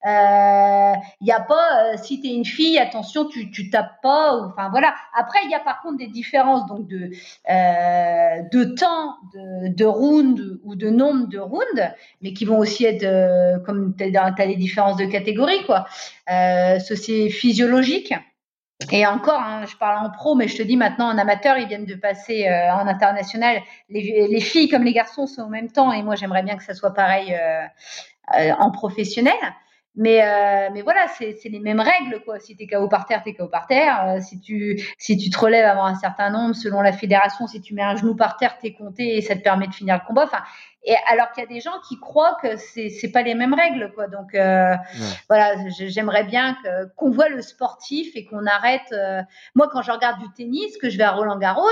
il 0.03 0.09
euh, 0.09 0.93
y 1.21 1.31
a 1.31 1.39
pas, 1.39 1.93
euh, 1.93 1.97
si 2.01 2.19
tu 2.21 2.27
es 2.27 2.33
une 2.33 2.45
fille, 2.45 2.79
attention, 2.79 3.25
tu, 3.25 3.51
tu 3.51 3.69
tapes 3.69 4.01
pas. 4.01 4.35
Enfin 4.47 4.69
voilà. 4.71 4.95
Après, 5.15 5.37
il 5.45 5.51
y 5.51 5.53
a 5.53 5.59
par 5.59 5.81
contre 5.81 5.97
des 5.97 6.07
différences 6.07 6.65
donc 6.65 6.87
de 6.87 7.11
euh, 7.49 8.41
de 8.51 8.63
temps 8.63 9.17
de, 9.35 9.67
de 9.67 9.85
round 9.85 10.59
ou 10.63 10.75
de 10.75 10.89
nombre 10.89 11.27
de 11.27 11.37
rounds, 11.37 11.93
mais 12.21 12.33
qui 12.33 12.45
vont 12.45 12.57
aussi 12.57 12.83
être 12.85 13.03
euh, 13.03 13.59
comme 13.59 13.95
tu 13.95 14.03
as, 14.15 14.45
les 14.45 14.55
différences 14.55 14.97
de 14.97 15.05
catégorie 15.05 15.63
quoi. 15.67 15.85
Euh, 16.31 16.79
c'est 16.79 17.29
physiologique. 17.29 18.13
Et 18.91 19.05
encore, 19.05 19.39
hein, 19.39 19.65
je 19.67 19.77
parle 19.77 20.03
en 20.03 20.09
pro, 20.09 20.33
mais 20.33 20.47
je 20.47 20.57
te 20.57 20.63
dis 20.63 20.75
maintenant 20.75 21.13
en 21.13 21.17
amateur, 21.19 21.59
ils 21.59 21.67
viennent 21.67 21.85
de 21.85 21.93
passer 21.93 22.47
euh, 22.47 22.73
en 22.73 22.87
international. 22.87 23.61
Les, 23.89 24.27
les, 24.27 24.41
filles 24.41 24.69
comme 24.69 24.83
les 24.83 24.93
garçons 24.93 25.27
sont 25.27 25.43
en 25.43 25.49
même 25.49 25.71
temps, 25.71 25.91
et 25.93 26.01
moi 26.01 26.15
j'aimerais 26.15 26.41
bien 26.41 26.57
que 26.57 26.63
ça 26.63 26.73
soit 26.73 26.95
pareil 26.95 27.37
en 28.57 28.71
professionnel. 28.71 29.35
Mais, 29.95 30.23
euh, 30.23 30.69
mais 30.71 30.81
voilà, 30.83 31.05
c'est 31.09 31.37
les 31.43 31.59
mêmes 31.59 31.81
règles, 31.81 32.23
quoi. 32.23 32.39
Si 32.39 32.55
t'es 32.55 32.65
KO 32.65 32.87
par 32.87 33.05
terre, 33.05 33.23
t'es 33.23 33.33
KO 33.33 33.47
par 33.47 33.67
terre. 33.67 34.05
Euh, 34.07 34.21
si, 34.21 34.39
tu, 34.39 34.81
si 34.97 35.17
tu 35.17 35.29
te 35.29 35.37
relèves 35.37 35.65
avant 35.65 35.85
un 35.85 35.95
certain 35.95 36.29
nombre, 36.29 36.55
selon 36.55 36.81
la 36.81 36.93
fédération, 36.93 37.45
si 37.45 37.61
tu 37.61 37.73
mets 37.73 37.81
un 37.81 37.97
genou 37.97 38.15
par 38.15 38.37
terre, 38.37 38.57
t'es 38.57 38.71
compté 38.71 39.17
et 39.17 39.21
ça 39.21 39.35
te 39.35 39.41
permet 39.41 39.67
de 39.67 39.73
finir 39.73 39.95
le 39.95 40.07
combat. 40.07 40.23
Enfin, 40.23 40.43
et 40.83 40.95
alors 41.07 41.31
qu'il 41.31 41.43
y 41.43 41.45
a 41.45 41.49
des 41.49 41.59
gens 41.59 41.77
qui 41.87 41.99
croient 41.99 42.37
que 42.41 42.55
c'est 42.55 42.89
c'est 42.89 43.11
pas 43.11 43.21
les 43.21 43.35
mêmes 43.35 43.53
règles, 43.53 43.91
quoi. 43.93 44.07
Donc 44.07 44.33
euh, 44.33 44.73
voilà, 45.29 45.55
j'aimerais 45.69 46.23
bien 46.23 46.57
qu'on 46.95 47.11
voit 47.11 47.29
le 47.29 47.41
sportif 47.41 48.15
et 48.15 48.25
qu'on 48.25 48.45
arrête. 48.45 48.91
Euh, 48.93 49.21
moi, 49.55 49.69
quand 49.71 49.81
je 49.81 49.91
regarde 49.91 50.19
du 50.19 50.31
tennis, 50.33 50.77
que 50.77 50.89
je 50.89 50.97
vais 50.97 51.03
à 51.03 51.11
Roland 51.11 51.37
Garros. 51.37 51.67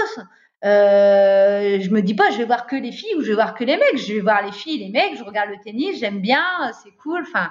Euh, 0.66 1.80
je 1.80 1.90
me 1.90 2.02
dis 2.02 2.16
pas 2.16 2.32
je 2.32 2.38
vais 2.38 2.44
voir 2.44 2.68
que 2.68 2.76
les 2.76 2.92
filles 2.92 3.16
ou 3.16 3.22
je 3.22 3.28
vais 3.30 3.34
voir 3.34 3.54
que 3.54 3.64
les 3.64 3.78
mecs 3.78 3.98
je 3.98 4.16
vais 4.16 4.20
voir 4.20 4.44
les 4.44 4.52
filles 4.52 4.78
les 4.78 4.90
mecs 4.90 5.18
je 5.18 5.24
regarde 5.24 5.50
le 5.50 5.56
tennis 5.64 5.98
j'aime 6.02 6.20
bien 6.20 6.44
c'est 6.84 6.92
cool 7.02 7.22
enfin 7.22 7.50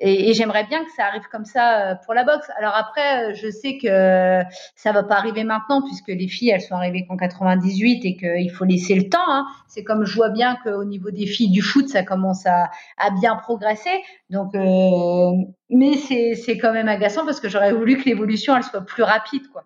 et, 0.00 0.30
et 0.30 0.34
j'aimerais 0.34 0.64
bien 0.64 0.84
que 0.84 0.90
ça 0.92 1.06
arrive 1.06 1.24
comme 1.30 1.44
ça 1.44 1.90
euh, 1.90 1.94
pour 2.04 2.14
la 2.14 2.24
boxe. 2.24 2.48
Alors 2.58 2.74
après, 2.74 3.30
euh, 3.30 3.34
je 3.34 3.50
sais 3.50 3.78
que 3.78 4.42
ça 4.74 4.92
va 4.92 5.02
pas 5.02 5.16
arriver 5.16 5.44
maintenant 5.44 5.82
puisque 5.82 6.08
les 6.08 6.28
filles, 6.28 6.50
elles 6.50 6.60
sont 6.60 6.74
arrivées 6.74 7.06
qu'en 7.06 7.16
98 7.16 8.04
et 8.04 8.16
qu'il 8.16 8.50
faut 8.50 8.64
laisser 8.64 8.94
le 8.94 9.08
temps. 9.08 9.18
Hein. 9.28 9.46
C'est 9.68 9.84
comme 9.84 10.04
je 10.04 10.14
vois 10.14 10.30
bien 10.30 10.56
qu'au 10.62 10.84
niveau 10.84 11.10
des 11.10 11.26
filles 11.26 11.50
du 11.50 11.62
foot, 11.62 11.88
ça 11.88 12.02
commence 12.02 12.46
à, 12.46 12.70
à 12.98 13.10
bien 13.10 13.36
progresser. 13.36 14.02
Donc, 14.30 14.54
euh, 14.54 15.32
mais 15.70 15.96
c'est 15.96 16.58
quand 16.58 16.72
même 16.72 16.88
agaçant 16.88 17.24
parce 17.24 17.40
que 17.40 17.48
j'aurais 17.48 17.72
voulu 17.72 17.96
que 17.96 18.04
l'évolution, 18.04 18.56
elle 18.56 18.62
soit 18.62 18.82
plus 18.82 19.02
rapide, 19.02 19.48
quoi. 19.52 19.64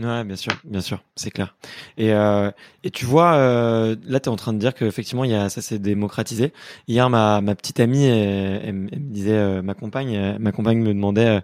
Ouais, 0.00 0.22
bien 0.22 0.36
sûr, 0.36 0.52
bien 0.62 0.80
sûr, 0.80 1.02
c'est 1.16 1.32
clair. 1.32 1.56
Et 1.96 2.12
euh, 2.12 2.52
et 2.84 2.90
tu 2.92 3.04
vois, 3.04 3.34
euh, 3.34 3.96
là, 4.04 4.20
tu 4.20 4.26
es 4.28 4.32
en 4.32 4.36
train 4.36 4.52
de 4.52 4.58
dire 4.58 4.72
qu'effectivement, 4.72 5.24
il 5.24 5.32
y 5.32 5.34
a 5.34 5.48
ça 5.48 5.60
s'est 5.60 5.80
démocratisé. 5.80 6.52
Hier, 6.86 7.10
ma 7.10 7.40
ma 7.40 7.56
petite 7.56 7.80
amie, 7.80 8.04
elle, 8.04 8.74
me 8.74 8.88
disait, 8.96 9.32
euh, 9.32 9.60
ma 9.60 9.74
compagne, 9.74 10.14
euh, 10.16 10.38
ma 10.38 10.52
compagne 10.52 10.78
me 10.78 10.94
demandait 10.94 11.40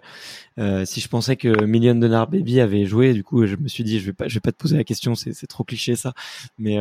euh, 0.59 0.85
si 0.85 1.01
je 1.01 1.09
pensais 1.09 1.37
que 1.37 1.65
Million 1.65 1.95
Dollar 1.95 2.27
Baby 2.29 2.61
avait 2.61 2.85
joué. 2.85 3.13
Du 3.13 3.23
coup, 3.23 3.45
je 3.47 3.55
me 3.57 3.67
suis 3.67 3.83
dit, 3.83 3.99
je 3.99 4.07
vais 4.07 4.13
pas, 4.13 4.27
je 4.29 4.35
vais 4.35 4.41
pas 4.41 4.51
te 4.53 4.57
poser 4.57 4.77
la 4.77 4.85
question, 4.85 5.15
c'est 5.15 5.33
c'est 5.33 5.47
trop 5.47 5.63
cliché 5.65 5.95
ça. 5.97 6.13
Mais 6.59 6.77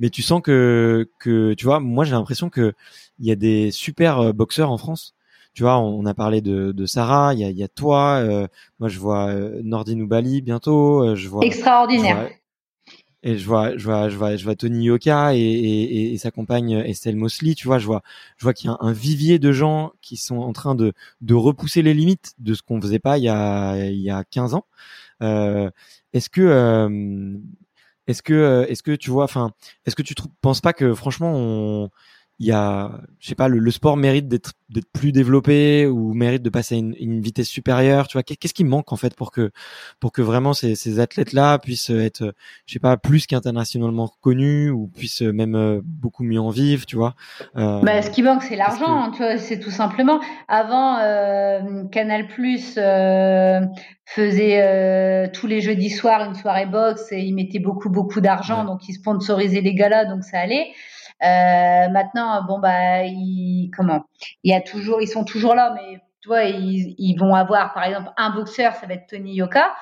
mais 0.00 0.10
tu 0.10 0.22
sens 0.22 0.42
que 0.42 1.08
que 1.18 1.54
tu 1.54 1.64
vois, 1.66 1.80
moi, 1.80 2.04
j'ai 2.04 2.12
l'impression 2.12 2.50
que 2.50 2.74
il 3.20 3.26
y 3.26 3.32
a 3.32 3.36
des 3.36 3.70
super 3.72 4.34
boxeurs 4.34 4.70
en 4.72 4.78
France 4.78 5.14
tu 5.58 5.64
vois, 5.64 5.80
on, 5.80 6.06
a 6.06 6.14
parlé 6.14 6.40
de, 6.40 6.70
de 6.70 6.86
Sarah, 6.86 7.34
il 7.34 7.40
y 7.40 7.44
a, 7.44 7.50
y 7.50 7.64
a, 7.64 7.68
toi, 7.68 8.18
euh, 8.18 8.46
moi 8.78 8.88
je 8.88 9.00
vois 9.00 9.26
euh, 9.30 9.60
Nordine 9.64 10.02
Oubali 10.02 10.40
bientôt, 10.40 11.02
euh, 11.02 11.16
je 11.16 11.28
vois 11.28 11.44
extraordinaire. 11.44 12.30
et 13.24 13.36
je 13.36 13.44
vois, 13.44 13.76
je 13.76 13.84
vois, 13.84 14.08
je 14.08 14.16
vois, 14.16 14.36
je 14.36 14.44
vois 14.44 14.54
Tony 14.54 14.84
Yoka 14.84 15.34
et, 15.34 15.40
et, 15.40 16.12
et, 16.12 16.18
sa 16.18 16.30
compagne 16.30 16.70
Estelle 16.86 17.16
Mosley. 17.16 17.56
Tu 17.56 17.66
vois, 17.66 17.80
je 17.80 17.86
vois, 17.86 18.02
je 18.36 18.44
vois 18.44 18.54
qu'il 18.54 18.70
y 18.70 18.72
a 18.72 18.76
un 18.78 18.92
vivier 18.92 19.40
de 19.40 19.50
gens 19.50 19.90
qui 20.00 20.16
sont 20.16 20.36
en 20.36 20.52
train 20.52 20.76
de, 20.76 20.92
de 21.22 21.34
repousser 21.34 21.82
les 21.82 21.92
limites 21.92 22.34
de 22.38 22.54
ce 22.54 22.62
qu'on 22.62 22.80
faisait 22.80 23.00
pas 23.00 23.18
il 23.18 23.24
y 23.24 23.28
a, 23.28 23.84
il 23.86 24.00
y 24.00 24.10
a 24.10 24.22
15 24.22 24.54
ans. 24.54 24.64
Euh, 25.24 25.72
est-ce 26.12 26.30
que, 26.30 26.40
euh, 26.40 27.36
est-ce 28.06 28.22
que, 28.22 28.64
est-ce 28.68 28.84
que 28.84 28.92
tu 28.92 29.10
vois, 29.10 29.24
enfin, 29.24 29.50
est-ce 29.86 29.96
que 29.96 30.02
tu 30.02 30.14
penses 30.40 30.60
pas 30.60 30.72
que 30.72 30.94
franchement 30.94 31.32
on 31.34 31.90
il 32.38 32.46
y 32.46 32.52
a, 32.52 32.92
je 33.18 33.28
sais 33.28 33.34
pas, 33.34 33.48
le, 33.48 33.70
sport 33.70 33.96
mérite 33.96 34.28
d'être 34.28 34.52
d'être 34.68 34.90
plus 34.92 35.12
développé 35.12 35.86
ou 35.86 36.12
mérite 36.12 36.42
de 36.42 36.50
passer 36.50 36.74
à 36.74 36.78
une, 36.78 36.94
une 37.00 37.20
vitesse 37.20 37.48
supérieure. 37.48 38.06
Tu 38.06 38.14
vois, 38.14 38.22
qu'est-ce 38.22 38.52
qui 38.52 38.64
manque 38.64 38.92
en 38.92 38.96
fait 38.96 39.14
pour 39.14 39.32
que 39.32 39.50
pour 39.98 40.12
que 40.12 40.20
vraiment 40.20 40.52
ces, 40.52 40.74
ces 40.74 41.00
athlètes-là 41.00 41.58
puissent 41.58 41.90
être, 41.90 42.34
je 42.66 42.72
sais 42.74 42.78
pas, 42.78 42.96
plus 42.96 43.26
qu'internationalement 43.26 44.08
connus 44.20 44.70
ou 44.70 44.88
puissent 44.88 45.22
même 45.22 45.54
euh, 45.54 45.80
beaucoup 45.84 46.22
mieux 46.22 46.40
en 46.40 46.50
vivre. 46.50 46.84
Tu 46.86 46.96
vois? 46.96 47.14
Euh, 47.56 47.80
bah, 47.80 48.02
ce 48.02 48.10
qui 48.10 48.22
manque, 48.22 48.42
c'est 48.42 48.56
l'argent. 48.56 49.10
Tu 49.12 49.18
vois, 49.18 49.38
c'est 49.38 49.58
tout 49.58 49.70
simplement. 49.70 50.20
Avant, 50.48 50.98
euh, 50.98 51.84
Canal 51.90 52.26
Plus 52.26 52.74
euh, 52.76 53.60
faisait 54.04 54.62
euh, 54.62 55.28
tous 55.32 55.46
les 55.46 55.60
jeudis 55.60 55.90
soirs 55.90 56.24
une 56.24 56.34
soirée 56.34 56.66
boxe 56.66 57.12
et 57.12 57.20
ils 57.20 57.34
mettaient 57.34 57.58
beaucoup 57.58 57.90
beaucoup 57.90 58.20
d'argent, 58.20 58.64
donc 58.64 58.88
ils 58.88 58.94
sponsorisaient 58.94 59.60
les 59.60 59.74
galas, 59.74 60.04
donc 60.06 60.24
ça 60.24 60.38
allait. 60.38 60.68
Euh, 61.22 61.88
maintenant, 61.88 62.42
bon 62.44 62.58
bah, 62.58 63.04
ils, 63.04 63.70
comment? 63.76 64.04
Il 64.44 64.52
y 64.52 64.54
a 64.54 64.60
toujours, 64.60 65.02
ils 65.02 65.08
sont 65.08 65.24
toujours 65.24 65.54
là, 65.54 65.74
mais 65.74 66.00
tu 66.20 66.28
vois, 66.28 66.44
ils, 66.44 66.94
ils 66.98 67.16
vont 67.16 67.34
avoir, 67.34 67.72
par 67.74 67.84
exemple, 67.84 68.10
un 68.16 68.30
boxeur, 68.30 68.74
ça 68.74 68.86
va 68.86 68.94
être 68.94 69.06
Tony 69.06 69.34
Yoka. 69.34 69.74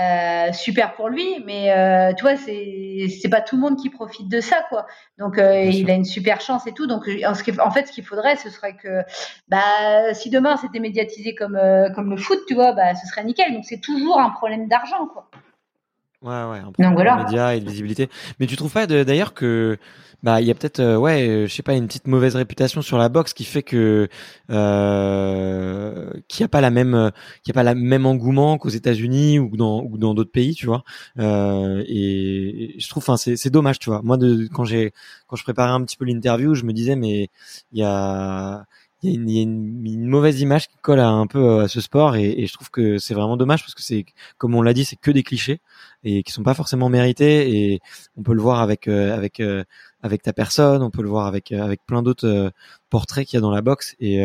Euh, 0.00 0.52
super 0.52 0.94
pour 0.94 1.08
lui, 1.08 1.42
mais 1.44 1.72
euh, 1.72 2.12
tu 2.14 2.22
vois, 2.22 2.36
c'est 2.36 3.06
c'est 3.20 3.28
pas 3.28 3.40
tout 3.40 3.56
le 3.56 3.62
monde 3.62 3.76
qui 3.76 3.90
profite 3.90 4.28
de 4.28 4.40
ça, 4.40 4.64
quoi. 4.68 4.86
Donc 5.18 5.36
euh, 5.36 5.64
il 5.64 5.90
a 5.90 5.94
une 5.94 6.04
super 6.04 6.40
chance 6.40 6.64
et 6.68 6.72
tout. 6.72 6.86
Donc 6.86 7.08
en, 7.26 7.32
en 7.32 7.70
fait, 7.72 7.86
ce 7.88 7.92
qu'il 7.92 8.04
faudrait, 8.04 8.36
ce 8.36 8.50
serait 8.50 8.76
que, 8.76 9.02
bah, 9.48 10.14
si 10.14 10.30
demain 10.30 10.56
c'était 10.58 10.78
médiatisé 10.78 11.34
comme 11.34 11.58
comme 11.96 12.10
le 12.10 12.16
foot, 12.16 12.38
tu 12.46 12.54
vois, 12.54 12.70
bah, 12.70 12.94
ce 12.94 13.04
serait 13.08 13.24
nickel. 13.24 13.52
Donc 13.52 13.64
c'est 13.64 13.80
toujours 13.80 14.20
un 14.20 14.30
problème 14.30 14.68
d'argent, 14.68 15.06
quoi. 15.12 15.28
Ouais, 16.22 16.44
ouais, 16.44 16.58
un 16.58 16.92
problème 16.92 17.16
de 17.18 17.24
médias 17.24 17.54
et 17.54 17.60
de 17.60 17.68
visibilité. 17.68 18.08
Mais 18.38 18.46
tu 18.46 18.54
trouves 18.54 18.72
pas 18.72 18.86
d'ailleurs 18.86 19.34
que 19.34 19.76
bah 20.22 20.40
il 20.40 20.46
y 20.46 20.50
a 20.50 20.54
peut-être 20.54 20.80
euh, 20.80 20.96
ouais 20.96 21.26
euh, 21.28 21.46
je 21.46 21.54
sais 21.54 21.62
pas 21.62 21.74
une 21.74 21.86
petite 21.86 22.06
mauvaise 22.06 22.36
réputation 22.36 22.82
sur 22.82 22.98
la 22.98 23.08
boxe 23.08 23.32
qui 23.32 23.44
fait 23.44 23.62
que 23.62 24.08
euh, 24.50 26.10
qu'il 26.28 26.42
n'y 26.42 26.44
a 26.44 26.48
pas 26.48 26.60
la 26.60 26.70
même 26.70 27.10
qu'il 27.42 27.52
y 27.52 27.52
a 27.52 27.54
pas 27.54 27.62
la 27.62 27.74
même 27.74 28.04
engouement 28.04 28.58
qu'aux 28.58 28.68
États-Unis 28.68 29.38
ou 29.38 29.56
dans 29.56 29.82
ou 29.82 29.96
dans 29.96 30.14
d'autres 30.14 30.30
pays 30.30 30.54
tu 30.54 30.66
vois. 30.66 30.84
Euh, 31.18 31.82
et, 31.88 32.74
je 32.78 32.88
trouve 32.88 33.02
enfin 33.02 33.16
c'est 33.16 33.36
c'est 33.36 33.50
dommage 33.50 33.78
tu 33.78 33.90
vois. 33.90 34.02
Moi 34.02 34.16
de 34.18 34.46
quand 34.52 34.64
j'ai 34.64 34.92
quand 35.26 35.36
je 35.36 35.42
préparais 35.44 35.72
un 35.72 35.82
petit 35.84 35.96
peu 35.96 36.04
l'interview 36.04 36.54
je 36.54 36.64
me 36.64 36.72
disais 36.72 36.96
mais 36.96 37.30
il 37.72 37.78
y 37.78 37.82
a 37.82 38.64
il 39.02 39.30
y 39.30 39.38
a, 39.38 39.42
une, 39.42 39.86
une, 39.86 40.06
mauvaise 40.06 40.42
image 40.42 40.68
qui 40.68 40.76
colle 40.82 41.00
à 41.00 41.08
un 41.08 41.26
peu 41.26 41.60
à 41.60 41.68
ce 41.68 41.80
sport 41.80 42.16
et, 42.16 42.46
je 42.46 42.52
trouve 42.52 42.70
que 42.70 42.98
c'est 42.98 43.14
vraiment 43.14 43.38
dommage 43.38 43.62
parce 43.62 43.74
que 43.74 43.82
c'est 43.82 44.04
comme 44.36 44.54
on 44.54 44.60
l'a 44.60 44.74
dit 44.74 44.84
c'est 44.84 44.96
que 44.96 45.10
des 45.10 45.22
clichés 45.22 45.60
et 46.04 46.22
qui 46.22 46.32
sont 46.32 46.42
pas 46.42 46.52
forcément 46.52 46.90
mérités 46.90 47.72
et 47.72 47.80
on 48.18 48.22
peut 48.22 48.34
le 48.34 48.42
voir 48.42 48.60
avec 48.60 48.88
avec 48.88 49.40
avec 50.02 50.22
ta 50.22 50.32
personne 50.32 50.82
on 50.82 50.90
peut 50.90 51.02
le 51.02 51.08
voir 51.08 51.26
avec 51.26 51.52
avec 51.52 51.84
plein 51.86 52.02
d'autres 52.02 52.52
portraits 52.88 53.26
qu'il 53.26 53.36
y 53.36 53.38
a 53.38 53.40
dans 53.40 53.50
la 53.50 53.62
boxe 53.62 53.94
et 54.00 54.24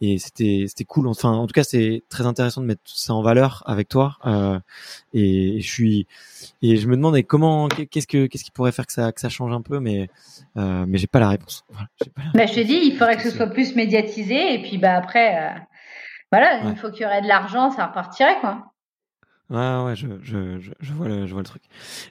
et 0.00 0.18
c'était 0.18 0.66
c'était 0.68 0.84
cool. 0.84 1.08
Enfin 1.08 1.30
en 1.30 1.46
tout 1.46 1.52
cas 1.52 1.64
c'est 1.64 2.02
très 2.08 2.26
intéressant 2.26 2.60
de 2.60 2.66
mettre 2.66 2.82
ça 2.84 3.14
en 3.14 3.22
valeur 3.22 3.62
avec 3.66 3.88
toi 3.88 4.16
euh, 4.26 4.58
et, 5.12 5.60
je 5.60 5.68
suis 5.68 6.06
et 6.62 6.76
je 6.76 6.86
me 6.86 6.96
demande 6.96 7.20
comment 7.22 7.68
qu'est-ce 7.68 8.06
que 8.06 8.26
qu'est-ce 8.26 8.44
qui 8.44 8.50
pourrait 8.50 8.72
faire 8.72 8.86
que 8.86 8.92
ça 8.92 9.12
que 9.12 9.20
ça 9.20 9.28
change 9.28 9.52
un 9.52 9.62
peu 9.62 9.80
mais 9.80 10.08
euh, 10.56 10.84
mais 10.86 10.98
j'ai 10.98 11.06
pas 11.06 11.20
la 11.20 11.28
réponse. 11.28 11.64
Voilà, 11.70 11.88
bah, 12.34 12.46
je 12.46 12.54
te 12.54 12.60
dis 12.60 12.80
il 12.84 12.96
faudrait 12.96 13.16
que 13.16 13.22
ce 13.22 13.30
soit 13.30 13.46
plus 13.46 13.74
médiatisé 13.74 14.54
et 14.54 14.62
puis 14.62 14.78
bah 14.78 14.94
après 14.96 15.36
euh, 15.36 15.58
voilà 16.30 16.60
il 16.68 16.76
faut 16.76 16.90
qu'il 16.90 17.02
y 17.02 17.06
aurait 17.06 17.22
de 17.22 17.28
l'argent 17.28 17.70
ça 17.70 17.86
repartirait 17.86 18.38
quoi 18.40 18.72
Ouais, 19.48 19.84
ouais, 19.84 19.94
je, 19.94 20.08
je, 20.22 20.58
je, 20.80 20.92
vois 20.92 21.06
le, 21.06 21.26
je 21.26 21.32
vois 21.32 21.40
le 21.40 21.46
truc. 21.46 21.62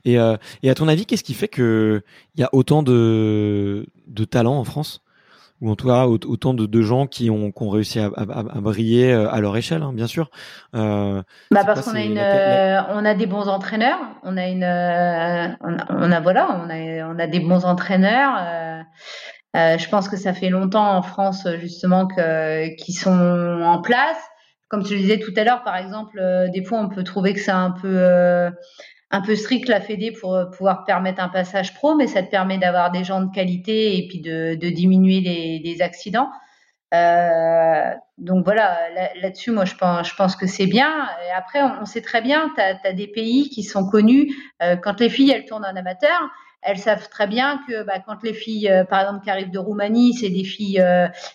Et, 0.05 0.17
euh, 0.17 0.37
et 0.63 0.69
à 0.69 0.75
ton 0.75 0.87
avis, 0.87 1.05
qu'est-ce 1.05 1.23
qui 1.23 1.33
fait 1.33 1.49
que 1.49 2.01
il 2.35 2.41
y 2.41 2.43
a 2.43 2.49
autant 2.53 2.81
de, 2.81 3.87
de 4.07 4.25
talents 4.25 4.57
en 4.57 4.63
France? 4.63 5.01
Ou 5.61 5.71
en 5.71 5.75
tout 5.77 5.87
cas 5.87 6.05
autant 6.05 6.53
de, 6.53 6.65
de 6.65 6.81
gens 6.81 7.07
qui 7.07 7.29
ont, 7.29 7.49
qui 7.51 7.63
ont 7.63 7.69
réussi 7.69 7.99
à, 7.99 8.07
à, 8.15 8.21
à, 8.21 8.59
briller 8.59 9.13
euh, 9.13 9.31
à 9.31 9.39
leur 9.39 9.55
échelle, 9.55 9.83
hein, 9.83 9.93
bien 9.93 10.05
sûr. 10.05 10.29
Euh, 10.75 11.21
bah 11.49 11.63
parce 11.63 11.85
qu'on 11.85 11.95
a 11.95 12.01
une, 12.01 12.19
on 12.19 13.05
a 13.05 13.13
des 13.13 13.25
bons 13.25 13.47
entraîneurs, 13.47 13.99
on 14.23 14.35
a 14.35 14.47
une, 14.47 14.65
euh, 14.65 15.47
on, 15.61 15.77
a, 15.77 15.85
on, 15.89 16.11
a, 16.11 16.19
voilà, 16.19 16.61
on 16.61 16.69
a, 16.69 17.07
on 17.07 17.17
a 17.19 17.27
des 17.27 17.39
bons 17.39 17.63
entraîneurs. 17.63 18.83
je 19.53 19.89
pense 19.89 20.09
que 20.09 20.17
ça 20.17 20.33
fait 20.33 20.49
longtemps 20.49 20.97
en 20.97 21.01
France 21.01 21.47
justement 21.59 22.05
que 22.05 22.75
qui 22.75 22.91
sont 22.91 23.11
en 23.11 23.81
place. 23.81 24.17
Comme 24.75 24.83
tu 24.83 24.95
le 24.95 24.99
disais 24.99 25.19
tout 25.19 25.33
à 25.37 25.45
l'heure, 25.45 25.63
par 25.63 25.77
exemple, 25.77 26.21
des 26.53 26.63
fois 26.63 26.79
on 26.79 26.89
peut 26.89 27.03
trouver 27.03 27.33
que 27.33 27.39
c'est 27.39 27.51
un 27.51 27.71
peu 27.71 28.51
un 29.11 29.21
peu 29.21 29.35
strict 29.35 29.69
la 29.69 29.79
Fédé 29.79 30.11
pour 30.11 30.35
euh, 30.35 30.45
pouvoir 30.45 30.83
permettre 30.83 31.21
un 31.21 31.29
passage 31.29 31.73
pro, 31.73 31.95
mais 31.95 32.07
ça 32.07 32.21
te 32.21 32.29
permet 32.29 32.57
d'avoir 32.57 32.91
des 32.91 33.03
gens 33.03 33.21
de 33.21 33.31
qualité 33.33 33.97
et 33.97 34.07
puis 34.07 34.19
de, 34.19 34.55
diminuer 34.55 35.21
les, 35.21 35.81
accidents. 35.81 36.29
Euh, 36.93 37.91
donc 38.17 38.43
voilà, 38.43 38.77
là-dessus, 39.21 39.51
moi 39.51 39.65
je 39.65 39.75
pense, 39.75 40.35
que 40.35 40.47
c'est 40.47 40.65
bien. 40.65 41.07
Après, 41.35 41.61
on, 41.61 41.85
sait 41.85 42.01
très 42.01 42.21
bien, 42.21 42.51
tu 42.55 42.61
as, 42.61 42.93
des 42.93 43.07
pays 43.07 43.49
qui 43.49 43.63
sont 43.63 43.87
connus. 43.87 44.33
Euh, 44.61 44.75
quand 44.75 44.99
les 44.99 45.09
filles, 45.09 45.31
elles 45.31 45.45
tournent 45.45 45.65
en 45.65 45.75
amateur, 45.75 46.21
elles 46.65 46.79
savent 46.79 47.07
très 47.09 47.27
bien 47.27 47.61
que 47.67 47.83
bah, 47.83 47.99
quand 48.05 48.23
les 48.23 48.33
filles, 48.33 48.71
par 48.89 49.01
exemple, 49.01 49.23
qui 49.23 49.29
arrivent 49.29 49.51
de 49.51 49.59
Roumanie, 49.59 50.13
c'est 50.13 50.29
des 50.29 50.43
filles, 50.43 50.83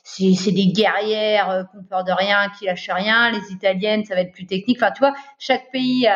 c'est 0.05 0.53
des 0.53 0.67
guerrières 0.67 1.67
qui 1.71 1.77
n'ont 1.77 1.85
peur 1.85 2.05
de 2.05 2.13
rien, 2.13 2.51
qui 2.59 2.67
lâchent 2.67 2.91
rien. 2.91 3.31
Les 3.31 3.53
italiennes, 3.53 4.05
ça 4.05 4.15
va 4.15 4.23
être 4.23 4.33
plus 4.33 4.47
technique. 4.47 4.79
Enfin, 4.83 4.93
tu 4.93 5.01
vois, 5.01 5.15
chaque 5.39 5.71
pays 5.71 6.07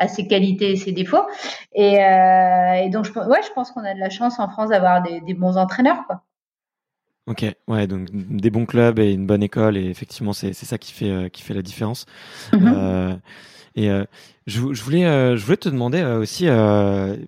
a 0.00 0.08
ses 0.08 0.26
qualités 0.26 0.72
et 0.72 0.76
ses 0.76 0.92
défauts. 0.92 1.26
Et, 1.74 2.02
euh, 2.02 2.88
donc, 2.88 3.04
je, 3.04 3.12
ouais, 3.12 3.40
je 3.46 3.52
pense 3.54 3.70
qu'on 3.70 3.84
a 3.84 3.94
de 3.94 4.00
la 4.00 4.10
chance 4.10 4.38
en 4.38 4.48
France 4.48 4.70
d'avoir 4.70 5.02
des, 5.02 5.34
bons 5.34 5.56
entraîneurs, 5.56 6.04
quoi. 6.06 6.22
Ok, 7.26 7.44
ouais, 7.68 7.86
donc 7.86 8.08
des 8.10 8.50
bons 8.50 8.66
clubs 8.66 8.98
et 8.98 9.12
une 9.12 9.26
bonne 9.26 9.42
école, 9.42 9.76
et 9.76 9.88
effectivement, 9.88 10.32
c'est 10.32 10.52
ça 10.52 10.78
qui 10.78 10.92
fait, 10.92 11.10
euh, 11.10 11.28
qui 11.28 11.42
fait 11.42 11.54
la 11.54 11.62
différence. 11.62 12.06
Mm-hmm. 12.52 12.74
Euh, 12.74 13.14
et 13.76 13.88
je, 14.46 14.72
je, 14.72 14.82
voulais, 14.82 15.36
je 15.36 15.44
voulais 15.44 15.56
te 15.56 15.68
demander 15.68 16.02
aussi, 16.02 16.46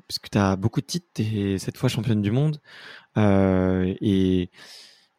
puisque 0.08 0.30
tu 0.30 0.38
as 0.38 0.56
beaucoup 0.56 0.80
de 0.80 0.86
titres, 0.86 1.06
tu 1.14 1.22
es 1.22 1.58
cette 1.58 1.76
fois 1.76 1.88
championne 1.88 2.22
du 2.22 2.30
monde, 2.30 2.58
et 3.16 4.50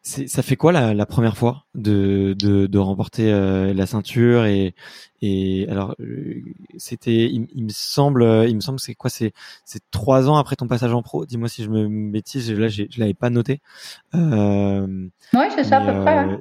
ça 0.06 0.42
fait 0.42 0.56
quoi 0.56 0.70
la, 0.70 0.92
la 0.92 1.06
première 1.06 1.34
fois 1.34 1.64
de, 1.74 2.34
de, 2.38 2.66
de 2.66 2.78
remporter 2.78 3.32
euh, 3.32 3.72
la 3.72 3.86
ceinture 3.86 4.44
et, 4.44 4.74
et 5.22 5.66
alors 5.70 5.94
euh, 5.98 6.42
c'était 6.76 7.24
il, 7.30 7.64
me 7.64 7.70
semble 7.70 8.22
il 8.46 8.54
me 8.54 8.60
semble 8.60 8.78
c'est 8.80 8.94
quoi 8.94 9.08
c'est 9.08 9.32
c'est 9.64 9.82
trois 9.90 10.28
ans 10.28 10.36
après 10.36 10.56
ton 10.56 10.68
passage 10.68 10.92
en 10.92 11.02
pro. 11.02 11.24
Dis-moi 11.24 11.48
si 11.48 11.64
je 11.64 11.70
me 11.70 12.10
bêtise 12.10 12.52
là 12.52 12.68
je 12.68 12.84
l'avais 12.98 13.14
pas 13.14 13.30
noté. 13.30 13.62
Euh, 14.14 15.08
ouais 15.32 15.48
c'est 15.54 15.64
ça 15.64 15.78
à 15.78 15.90
peu 15.90 15.98
près 16.02 16.38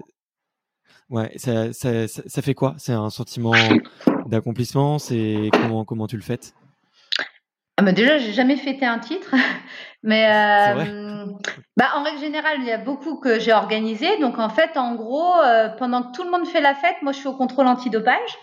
ouais 1.13 1.31
ça, 1.37 1.71
ça, 1.71 2.07
ça, 2.07 2.41
fait 2.41 2.53
quoi? 2.53 2.75
C'est 2.77 2.91
un 2.93 3.09
sentiment 3.09 3.53
d'accomplissement? 4.25 4.99
C'est 4.99 5.49
comment 5.53 5.85
comment 5.85 6.07
tu 6.07 6.17
le 6.17 6.23
fêtes? 6.23 6.53
Ah 7.77 7.81
bah 7.81 7.91
déjà, 7.91 8.19
j'ai 8.19 8.33
jamais 8.33 8.55
fêté 8.55 8.85
un 8.85 8.99
titre, 8.99 9.33
mais 10.03 10.27
euh, 10.27 11.25
bah 11.75 11.87
en 11.95 12.03
règle 12.03 12.19
générale, 12.19 12.57
il 12.59 12.65
y 12.65 12.71
a 12.71 12.77
beaucoup 12.77 13.17
que 13.19 13.39
j'ai 13.39 13.51
organisé. 13.51 14.19
Donc 14.19 14.37
en 14.37 14.49
fait, 14.49 14.77
en 14.77 14.93
gros, 14.93 15.33
euh, 15.41 15.69
pendant 15.69 16.03
que 16.03 16.15
tout 16.15 16.23
le 16.23 16.29
monde 16.29 16.47
fait 16.47 16.61
la 16.61 16.75
fête, 16.75 16.97
moi 17.01 17.13
je 17.13 17.17
suis 17.17 17.27
au 17.27 17.35
contrôle 17.35 17.65
antidopage. 17.65 18.37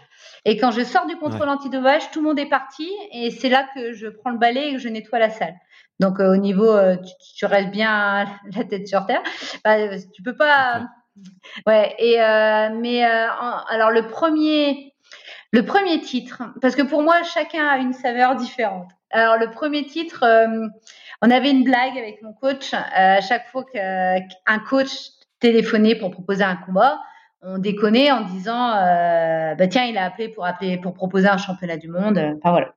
Et 0.45 0.57
quand 0.57 0.73
je 0.73 0.83
sors 0.83 1.07
du 1.07 1.17
contrôle 1.17 1.49
antidopage, 1.49 2.11
tout 2.11 2.21
le 2.21 2.29
monde 2.29 2.39
est 2.39 2.49
parti, 2.49 2.91
et 3.13 3.31
c'est 3.31 3.51
là 3.51 3.69
que 3.75 3.93
je 3.93 4.09
prends 4.09 4.31
le 4.31 4.39
balai 4.39 4.69
et 4.69 4.73
que 4.73 4.79
je 4.79 4.89
nettoie 4.89 5.19
la 5.19 5.31
salle. 5.31 5.55
Donc 6.01 6.19
euh, 6.19 6.33
au 6.33 6.37
niveau, 6.37 6.77
tu, 7.37 7.45
restes 7.45 7.71
bien 7.71 8.25
la 8.57 8.65
tête 8.65 8.89
sur 8.89 9.07
terre. 9.07 9.23
Bah, 9.65 9.97
tu 10.13 10.23
peux 10.23 10.35
pas. 10.35 10.89
Ouais. 11.67 11.95
Et 11.99 12.17
mais 12.81 13.03
alors 13.03 13.91
le 13.91 14.07
premier, 14.07 14.95
le 15.53 15.65
premier 15.65 16.01
titre, 16.01 16.43
parce 16.61 16.77
que 16.77 16.83
pour 16.83 17.03
moi, 17.03 17.23
chacun 17.23 17.67
a 17.67 17.79
une 17.79 17.93
saveur 17.93 18.37
différente. 18.37 18.91
Alors 19.11 19.37
le 19.39 19.51
premier 19.51 19.85
titre, 19.85 20.23
euh, 20.23 20.69
on 21.23 21.31
avait 21.31 21.51
une 21.51 21.65
blague 21.65 21.99
avec 21.99 22.23
mon 22.23 22.33
coach. 22.33 22.73
Euh, 22.73 22.79
à 22.95 23.21
chaque 23.21 23.49
fois 23.49 23.65
qu'un 23.65 24.59
coach 24.69 24.91
téléphonait 25.41 25.97
pour 25.97 26.11
proposer 26.11 26.45
un 26.45 26.57
combat, 26.57 27.01
on 27.43 27.59
déconnait 27.59 28.13
en 28.13 28.21
disant 28.21 28.77
euh, 28.77 29.55
bah 29.55 29.67
tiens 29.67 29.85
il 29.85 29.97
a 29.99 30.05
appelé 30.05 30.29
pour 30.29 30.45
appeler 30.45 30.77
pour 30.77 30.95
proposer 30.95 31.27
un 31.29 31.39
championnat 31.39 31.77
du 31.77 31.89
monde. 31.89 32.19
Enfin 32.19 32.51
voilà. 32.51 32.75